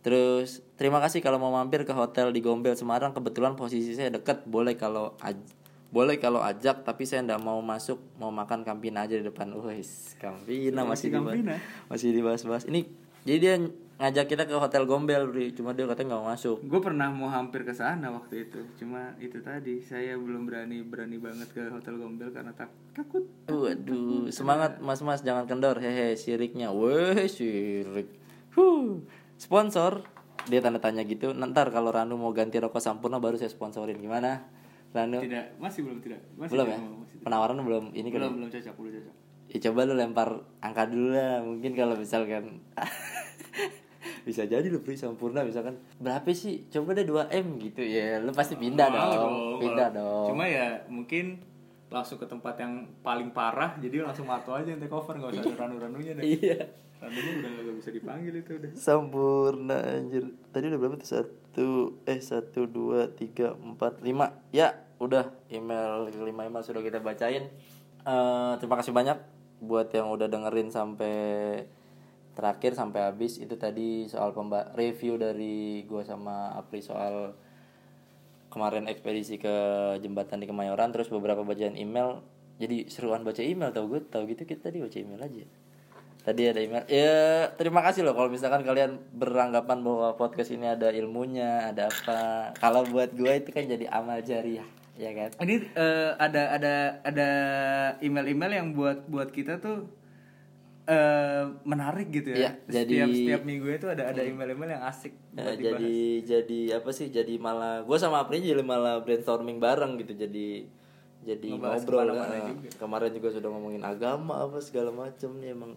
Terus 0.06 0.62
terima 0.78 1.02
kasih 1.02 1.18
kalau 1.18 1.42
mau 1.42 1.50
mampir 1.50 1.82
ke 1.82 1.90
hotel 1.90 2.30
di 2.30 2.38
Gombel 2.38 2.78
Semarang 2.78 3.10
kebetulan 3.10 3.58
posisi 3.58 3.90
saya 3.90 4.14
dekat 4.14 4.46
boleh 4.46 4.78
kalau 4.78 5.18
aj- 5.18 5.50
boleh 5.90 6.22
kalau 6.22 6.46
ajak 6.46 6.86
tapi 6.86 7.02
saya 7.02 7.26
ndak 7.26 7.42
mau 7.42 7.58
masuk 7.58 7.98
mau 8.14 8.30
makan 8.30 8.62
kampina 8.62 9.02
aja 9.02 9.18
di 9.18 9.26
depan. 9.26 9.50
Wes, 9.58 10.14
kampina 10.22 10.86
masih 10.86 11.10
dibahas. 11.10 11.34
Kampina? 11.34 11.54
Masih 11.90 12.08
dibahas-bahas. 12.14 12.64
Ini 12.70 12.86
jadi 13.26 13.38
dia 13.42 13.54
ngajak 13.98 14.26
kita 14.30 14.42
ke 14.46 14.54
hotel 14.54 14.86
Gombel. 14.86 15.26
Cuma 15.58 15.74
dia 15.74 15.90
katanya 15.90 16.14
nggak 16.14 16.22
mau 16.22 16.30
masuk. 16.30 16.62
Gue 16.62 16.78
pernah 16.78 17.10
mau 17.10 17.26
hampir 17.26 17.66
ke 17.66 17.74
sana 17.74 18.06
waktu 18.14 18.46
itu. 18.46 18.62
Cuma 18.78 19.10
itu 19.18 19.42
tadi 19.42 19.82
saya 19.82 20.14
belum 20.14 20.46
berani 20.46 20.86
berani 20.86 21.18
banget 21.18 21.50
ke 21.50 21.66
hotel 21.66 21.98
Gombel 21.98 22.30
karena 22.30 22.54
tak 22.54 22.70
takut. 22.94 23.26
Waduh, 23.50 24.30
semangat 24.30 24.78
mas-mas 24.78 25.26
jangan 25.26 25.50
kendor. 25.50 25.82
Hehe, 25.82 26.14
siriknya. 26.14 26.70
Weh, 26.70 27.26
sirik. 27.26 28.06
Huh. 28.54 29.02
Sponsor. 29.36 30.04
Dia 30.46 30.62
tanda 30.62 30.78
tanya 30.78 31.02
gitu. 31.02 31.32
Ntar 31.32 31.68
kalau 31.70 31.90
Ranu 31.90 32.14
mau 32.14 32.30
ganti 32.30 32.56
rokok 32.56 32.78
Sampurna 32.78 33.18
baru 33.18 33.34
saya 33.34 33.50
sponsorin. 33.50 33.98
Gimana? 33.98 34.46
Ranu? 34.94 35.18
Tidak, 35.20 35.58
masih 35.58 35.82
belum 35.82 35.98
tidak. 36.00 36.22
Masih 36.38 36.52
belum 36.54 36.66
ya? 36.66 36.78
mau, 36.78 37.02
masih 37.02 37.14
tidak. 37.18 37.24
Penawaran 37.26 37.56
belum 37.58 37.84
ini 37.92 38.08
kan. 38.08 38.18
Belum 38.22 38.32
belum 38.38 38.50
cocok, 38.50 38.74
belum 38.78 38.92
cocok. 38.94 39.14
Ya 39.46 39.58
coba 39.62 39.78
lu 39.82 39.94
lempar 39.94 40.28
angka 40.60 40.84
dulu 40.86 41.08
lah. 41.12 41.42
Mungkin 41.42 41.70
kalau 41.74 41.94
misalkan 41.94 42.62
bisa 44.26 44.42
jadi 44.42 44.66
lu 44.66 44.82
beli 44.82 44.94
Sampurna 44.94 45.42
misalkan 45.42 45.78
berapa 45.98 46.26
sih? 46.30 46.66
Coba 46.66 46.94
deh 46.94 47.04
2M 47.04 47.46
gitu 47.60 47.82
ya. 47.82 48.22
Lu 48.22 48.30
pasti 48.30 48.54
pindah 48.54 48.86
Mau 48.86 48.96
dong. 48.96 49.34
Pindah 49.60 49.88
kalau- 49.90 50.26
dong. 50.26 50.26
Cuma 50.34 50.44
ya 50.46 50.82
mungkin 50.86 51.42
langsung 51.86 52.18
ke 52.18 52.26
tempat 52.26 52.58
yang 52.58 52.82
paling 52.98 53.30
parah 53.30 53.78
jadi 53.78 54.02
langsung 54.02 54.26
Marto 54.26 54.50
aja 54.50 54.66
yang 54.66 54.82
take 54.82 54.90
over 54.90 55.14
nggak 55.14 55.38
usah 55.38 55.42
ada 55.42 55.58
ranu-ranunya 55.66 56.12
deh. 56.18 56.24
Iya. 56.26 56.58
Ranunya 56.96 57.32
udah 57.44 57.50
nggak 57.52 57.76
bisa 57.76 57.90
dipanggil 57.92 58.34
itu 58.40 58.52
udah. 58.56 58.70
Sempurna 58.72 59.76
anjir. 59.84 60.24
Tadi 60.48 60.64
udah 60.72 60.78
berapa 60.80 60.96
tuh? 60.96 61.08
Satu 61.08 61.68
Eh 62.08 62.20
satu 62.24 62.64
dua 62.64 63.12
tiga 63.12 63.52
empat 63.52 64.00
lima. 64.00 64.32
Ya 64.48 64.72
udah. 64.96 65.28
Email 65.52 66.08
lima 66.08 66.48
email 66.48 66.64
sudah 66.64 66.80
kita 66.80 67.04
bacain. 67.04 67.52
Eh 68.06 68.52
Terima 68.56 68.76
kasih 68.80 68.96
banyak 68.96 69.18
Buat 69.56 69.92
yang 69.92 70.12
udah 70.12 70.28
dengerin 70.28 70.72
sampai 70.72 71.16
Terakhir 72.32 72.72
sampai 72.72 73.04
habis. 73.04 73.36
Itu 73.40 73.60
tadi 73.60 74.08
soal 74.08 74.32
pemba 74.32 74.72
review 74.76 75.20
dari 75.20 75.84
gue 75.84 76.02
sama 76.04 76.56
Apri 76.56 76.80
soal 76.80 77.36
Kemarin 78.48 78.88
ekspedisi 78.88 79.36
ke 79.36 79.54
jembatan 80.00 80.40
di 80.40 80.48
Kemayoran 80.48 80.88
Terus 80.96 81.12
beberapa 81.12 81.44
bacaan 81.44 81.76
email. 81.76 82.24
Jadi 82.56 82.88
seruan 82.88 83.20
baca 83.20 83.44
email 83.44 83.68
tau 83.68 83.84
gue 83.84 84.00
Tau 84.00 84.24
gitu 84.24 84.48
kita 84.48 84.72
tadi 84.72 84.80
baca 84.80 84.96
email 84.96 85.20
aja 85.20 85.65
Tadi 86.26 86.42
ada 86.42 86.58
email. 86.58 86.82
Ya, 86.90 87.14
terima 87.54 87.80
kasih 87.80 88.02
loh 88.02 88.10
kalau 88.10 88.26
misalkan 88.26 88.66
kalian 88.66 88.98
beranggapan 89.14 89.78
bahwa 89.78 90.10
podcast 90.12 90.50
ini 90.50 90.66
ada 90.66 90.90
ilmunya, 90.90 91.70
ada 91.70 91.86
apa. 91.86 92.50
Kalau 92.58 92.82
buat 92.82 93.14
gue 93.14 93.30
itu 93.30 93.48
kan 93.48 93.62
jadi 93.62 93.86
amal 93.86 94.18
jariah, 94.20 94.66
ya 94.94 95.14
kan? 95.14 95.30
Ini 95.38 95.54
eh, 95.70 96.10
ada 96.18 96.42
ada 96.50 96.74
ada 97.00 97.28
email-email 98.02 98.52
yang 98.52 98.68
buat 98.74 99.06
buat 99.06 99.30
kita 99.30 99.62
tuh 99.62 99.86
eh 100.86 101.42
menarik 101.62 102.10
gitu 102.10 102.30
Iya, 102.30 102.58
ya. 102.62 102.82
jadi- 102.82 102.94
setiap 102.94 103.10
setiap 103.12 103.42
minggu 103.42 103.66
itu 103.68 103.86
ada 103.86 104.06
ada 104.06 104.22
email-email 104.22 104.70
yang 104.72 104.84
asik 104.84 105.14
Ya, 105.30 105.50
dibahas. 105.50 105.58
jadi 105.58 105.94
jadi 106.22 106.60
apa 106.78 106.90
sih? 106.90 107.06
Jadi 107.08 107.34
malah 107.38 107.82
gue 107.82 107.96
sama 107.96 108.22
Apri 108.22 108.38
jadi 108.38 108.62
malah 108.62 108.98
brainstorming 108.98 109.58
bareng 109.58 109.98
gitu. 109.98 110.14
Jadi 110.16 110.66
jadi 111.22 111.48
Ngebahas 111.54 111.82
ngobrol 111.82 111.98
ke 111.98 112.06
mana-mana 112.08 112.34
kan. 112.36 112.46
juga. 112.50 112.68
Kemarin 112.78 113.10
juga 113.14 113.28
sudah 113.30 113.48
ngomongin 113.48 113.82
agama 113.82 114.34
apa 114.42 114.58
segala 114.58 114.90
macam 114.90 115.30
nih 115.36 115.50
emang 115.52 115.74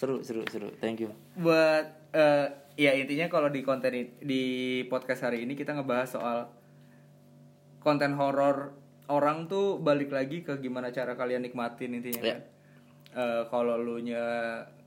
seru 0.00 0.24
seru 0.24 0.40
seru. 0.48 0.72
Thank 0.78 0.98
you. 0.98 1.12
buat 1.36 1.84
eh, 2.10 2.46
ya 2.74 2.92
intinya 2.94 3.28
kalau 3.28 3.48
di 3.48 3.60
konten 3.60 3.92
di 4.16 4.42
podcast 4.86 5.20
hari 5.22 5.44
ini 5.44 5.52
kita 5.52 5.76
ngebahas 5.76 6.08
soal 6.10 6.38
konten 7.78 8.12
horor 8.12 8.72
orang 9.08 9.44
tuh 9.44 9.76
balik 9.78 10.08
lagi 10.08 10.40
ke 10.40 10.56
gimana 10.56 10.88
cara 10.88 11.12
kalian 11.12 11.42
nikmatin 11.42 11.92
intinya 11.92 12.22
Ya. 12.22 12.32
kan. 12.32 12.40
Eh, 13.12 13.42
kalau 13.46 13.76
lu 13.76 13.98
nya 13.98 14.22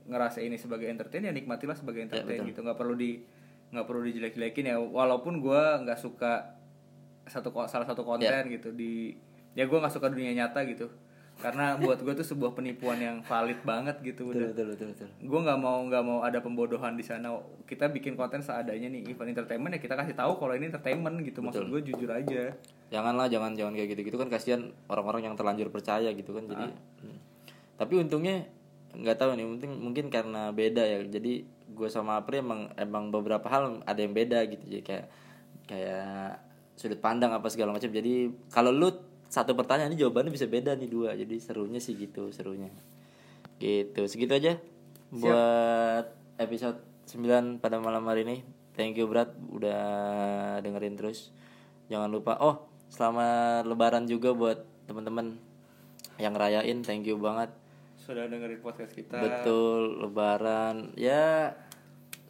ngerasa 0.04 0.40
ini 0.40 0.56
sebagai 0.56 0.84
entertain 0.86 1.22
ya 1.22 1.30
nikmatilah 1.30 1.72
sebagai 1.72 2.02
entertain 2.02 2.40
betul. 2.40 2.50
gitu 2.50 2.60
nggak 2.60 2.76
perlu 2.76 2.94
di 2.94 3.22
nggak 3.70 3.86
perlu 3.86 4.00
dijelek-jelekin 4.02 4.64
ya 4.66 4.76
walaupun 4.76 5.38
gua 5.38 5.78
nggak 5.78 5.96
suka 5.96 6.56
satu 7.24 7.48
salah 7.64 7.84
satu 7.84 8.02
konten 8.02 8.26
Ya. 8.26 8.44
gitu 8.44 8.68
di 8.70 9.16
ya 9.52 9.64
gua 9.64 9.80
nggak 9.80 9.94
suka 9.94 10.08
dunia 10.08 10.34
nyata 10.34 10.60
gitu 10.66 10.88
karena 11.34 11.74
buat 11.76 11.98
gue 12.00 12.14
tuh 12.14 12.26
sebuah 12.26 12.54
penipuan 12.54 12.96
yang 12.96 13.18
valid 13.26 13.58
banget 13.66 13.98
gitu 14.00 14.30
betul 14.30 14.38
udah. 14.38 14.48
betul 14.54 14.66
betul 14.70 14.86
betul. 14.94 15.08
Gue 15.18 15.40
nggak 15.42 15.58
mau 15.58 15.78
nggak 15.82 16.04
mau 16.06 16.18
ada 16.22 16.38
pembodohan 16.38 16.94
di 16.94 17.04
sana. 17.04 17.34
Kita 17.66 17.90
bikin 17.90 18.14
konten 18.14 18.40
seadanya 18.40 18.86
nih 18.88 19.12
event 19.12 19.34
entertainment 19.34 19.74
ya 19.76 19.80
kita 19.82 19.98
kasih 19.98 20.14
tahu 20.14 20.38
kalau 20.38 20.54
ini 20.54 20.70
entertainment 20.70 21.16
gitu. 21.26 21.42
Maksud 21.42 21.68
gue 21.68 21.80
jujur 21.90 22.08
aja. 22.08 22.54
Janganlah 22.88 23.26
jangan 23.26 23.52
jangan 23.58 23.74
kayak 23.74 23.88
gitu 23.92 24.00
gitu 24.14 24.16
kan 24.16 24.28
kasihan 24.30 24.70
orang-orang 24.86 25.26
yang 25.26 25.34
terlanjur 25.34 25.68
percaya 25.68 26.14
gitu 26.14 26.30
kan 26.30 26.46
jadi 26.46 26.70
hmm. 26.70 27.18
tapi 27.74 27.98
untungnya 27.98 28.46
nggak 28.94 29.16
tahu 29.18 29.34
nih 29.34 29.46
mungkin 29.50 29.70
mungkin 29.82 30.04
karena 30.08 30.54
beda 30.54 30.82
ya. 30.86 30.98
Jadi 31.02 31.44
gue 31.74 31.88
sama 31.90 32.22
Apri 32.22 32.40
emang 32.40 32.70
emang 32.78 33.10
beberapa 33.10 33.44
hal 33.50 33.82
ada 33.82 34.00
yang 34.00 34.14
beda 34.14 34.46
gitu. 34.48 34.64
Jadi 34.70 34.82
kayak 34.86 35.06
kayak 35.66 36.38
sudut 36.78 37.02
pandang 37.02 37.34
apa 37.34 37.50
segala 37.50 37.74
macam. 37.74 37.90
Jadi 37.90 38.30
kalau 38.48 38.70
lu 38.70 38.88
satu 39.34 39.58
pertanyaan 39.58 39.90
ini 39.90 39.98
jawabannya 39.98 40.30
bisa 40.30 40.46
beda 40.46 40.78
nih 40.78 40.86
dua. 40.86 41.18
Jadi 41.18 41.42
serunya 41.42 41.82
sih 41.82 41.98
gitu 41.98 42.30
serunya. 42.30 42.70
Gitu 43.58 44.06
segitu 44.06 44.38
aja 44.38 44.62
buat 45.10 46.06
episode 46.38 46.78
9 47.10 47.58
pada 47.58 47.82
malam 47.82 48.06
hari 48.06 48.22
ini. 48.22 48.46
Thank 48.78 48.98
you 49.02 49.10
Brad 49.10 49.34
udah 49.50 49.82
dengerin 50.62 50.94
terus. 50.94 51.34
Jangan 51.90 52.14
lupa 52.14 52.38
oh 52.38 52.70
selamat 52.94 53.66
lebaran 53.66 54.06
juga 54.06 54.30
buat 54.30 54.62
teman-teman 54.86 55.34
yang 56.22 56.38
rayain 56.38 56.86
thank 56.86 57.02
you 57.02 57.18
banget. 57.18 57.50
Sudah 57.98 58.30
dengerin 58.30 58.62
podcast 58.62 58.94
kita. 58.94 59.18
Betul 59.18 59.98
lebaran. 59.98 60.94
Ya 60.94 61.58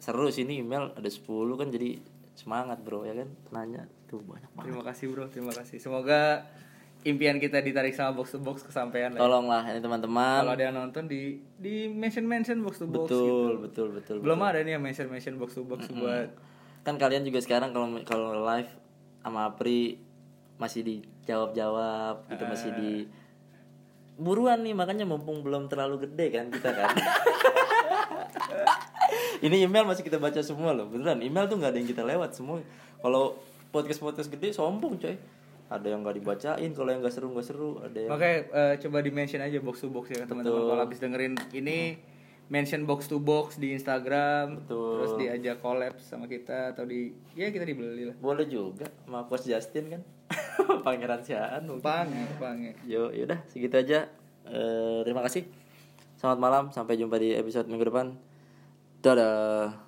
seru 0.01 0.29
sini 0.33 0.61
email 0.61 0.89
ada 0.97 1.09
10 1.09 1.21
kan 1.57 1.69
jadi 1.69 2.01
semangat 2.33 2.81
bro 2.81 3.05
ya 3.05 3.13
kan? 3.13 3.29
Nanya 3.53 3.85
tuh 4.05 4.21
banyak 4.21 4.49
banget. 4.53 4.65
Terima 4.69 4.83
kasih 4.85 5.05
bro. 5.09 5.25
Terima 5.29 5.53
kasih. 5.53 5.77
Semoga 5.81 6.45
impian 7.05 7.37
kita 7.37 7.61
ditarik 7.61 7.93
sama 7.93 8.17
box 8.17 8.33
to 8.33 8.41
box 8.41 8.65
kesampaian 8.65 9.13
lah 9.13 9.21
ya. 9.21 9.23
tolonglah 9.29 9.61
ini 9.69 9.77
kalau 9.77 9.85
teman-teman 9.85 10.41
ada 10.49 10.63
yang 10.65 10.73
nonton 10.73 11.05
di 11.05 11.37
di 11.61 11.85
mention 11.85 12.25
mention 12.25 12.65
box 12.65 12.81
to 12.81 12.89
box 12.89 13.13
betul 13.13 13.21
gitu. 13.21 13.61
betul 13.61 13.87
betul 13.93 14.15
belum 14.25 14.41
ada 14.41 14.65
nih 14.65 14.73
yang 14.75 14.83
mention 14.83 15.05
mention 15.05 15.37
box 15.37 15.53
to 15.53 15.61
box 15.61 15.85
buat 15.93 16.33
kan 16.81 16.97
kalian 16.97 17.21
juga 17.21 17.45
sekarang 17.45 17.69
kalau 17.77 17.93
kalau 18.01 18.41
live 18.41 18.69
sama 19.21 19.53
Apri 19.53 20.01
masih 20.57 20.81
dijawab-jawab 20.81 22.25
gitu 22.29 22.43
masih 22.49 22.69
di 22.73 22.91
buruan 24.17 24.65
nih 24.65 24.73
makanya 24.73 25.05
mumpung 25.05 25.45
belum 25.45 25.67
terlalu 25.67 26.07
gede 26.07 26.39
kan 26.39 26.47
kita 26.47 26.69
kan. 26.71 26.89
Ini 29.45 29.67
email 29.67 29.83
masih 29.83 30.07
kita 30.07 30.15
baca 30.15 30.39
semua 30.39 30.71
loh 30.71 30.87
beneran. 30.87 31.19
Email 31.19 31.51
tuh 31.51 31.59
nggak 31.59 31.75
ada 31.75 31.79
yang 31.83 31.89
kita 31.91 32.03
lewat 32.07 32.31
semua. 32.31 32.63
Kalau 33.03 33.35
podcast 33.75 33.99
podcast 33.99 34.31
gede 34.31 34.55
sombong 34.55 34.95
coy 34.95 35.19
ada 35.65 35.87
yang 35.89 36.05
nggak 36.05 36.21
dibacain 36.21 36.71
kalau 36.77 36.89
yang 36.93 37.01
nggak 37.01 37.15
seru 37.15 37.27
nggak 37.33 37.47
seru 37.47 37.81
ada 37.81 37.97
yang 37.97 38.11
Makanya 38.13 38.37
eh, 38.53 38.73
coba 38.85 38.97
di 39.01 39.11
mention 39.11 39.41
aja 39.41 39.57
box 39.61 39.75
to 39.81 39.89
box 39.89 40.05
ya 40.13 40.23
teman-teman 40.29 40.61
kalau 40.61 40.81
habis 40.85 40.99
dengerin 41.01 41.33
ini 41.57 41.97
mention 42.45 42.85
box 42.85 43.09
to 43.09 43.17
box 43.17 43.57
di 43.57 43.73
Instagram 43.73 44.61
Betul. 44.61 45.01
terus 45.01 45.11
diajak 45.17 45.57
collab 45.65 45.97
sama 45.97 46.29
kita 46.29 46.77
atau 46.77 46.85
di 46.85 47.09
ya 47.33 47.49
kita 47.49 47.65
dibeli 47.65 48.05
lah. 48.05 48.15
boleh 48.21 48.45
juga 48.45 48.85
sama 49.01 49.25
coach 49.25 49.49
Justin 49.49 49.97
kan 49.97 50.01
pangeran 50.85 51.21
siaan. 51.21 51.67
Pange, 51.81 52.25
pange. 52.41 52.71
Yo, 52.87 53.13
yaudah 53.13 53.39
segitu 53.49 53.75
aja. 53.77 54.09
Eh, 54.45 54.99
terima 55.05 55.21
kasih. 55.25 55.45
Selamat 56.17 56.39
malam, 56.39 56.63
sampai 56.73 56.97
jumpa 56.97 57.17
di 57.21 57.35
episode 57.35 57.69
minggu 57.69 57.85
depan. 57.89 58.15
Dadah. 59.01 59.84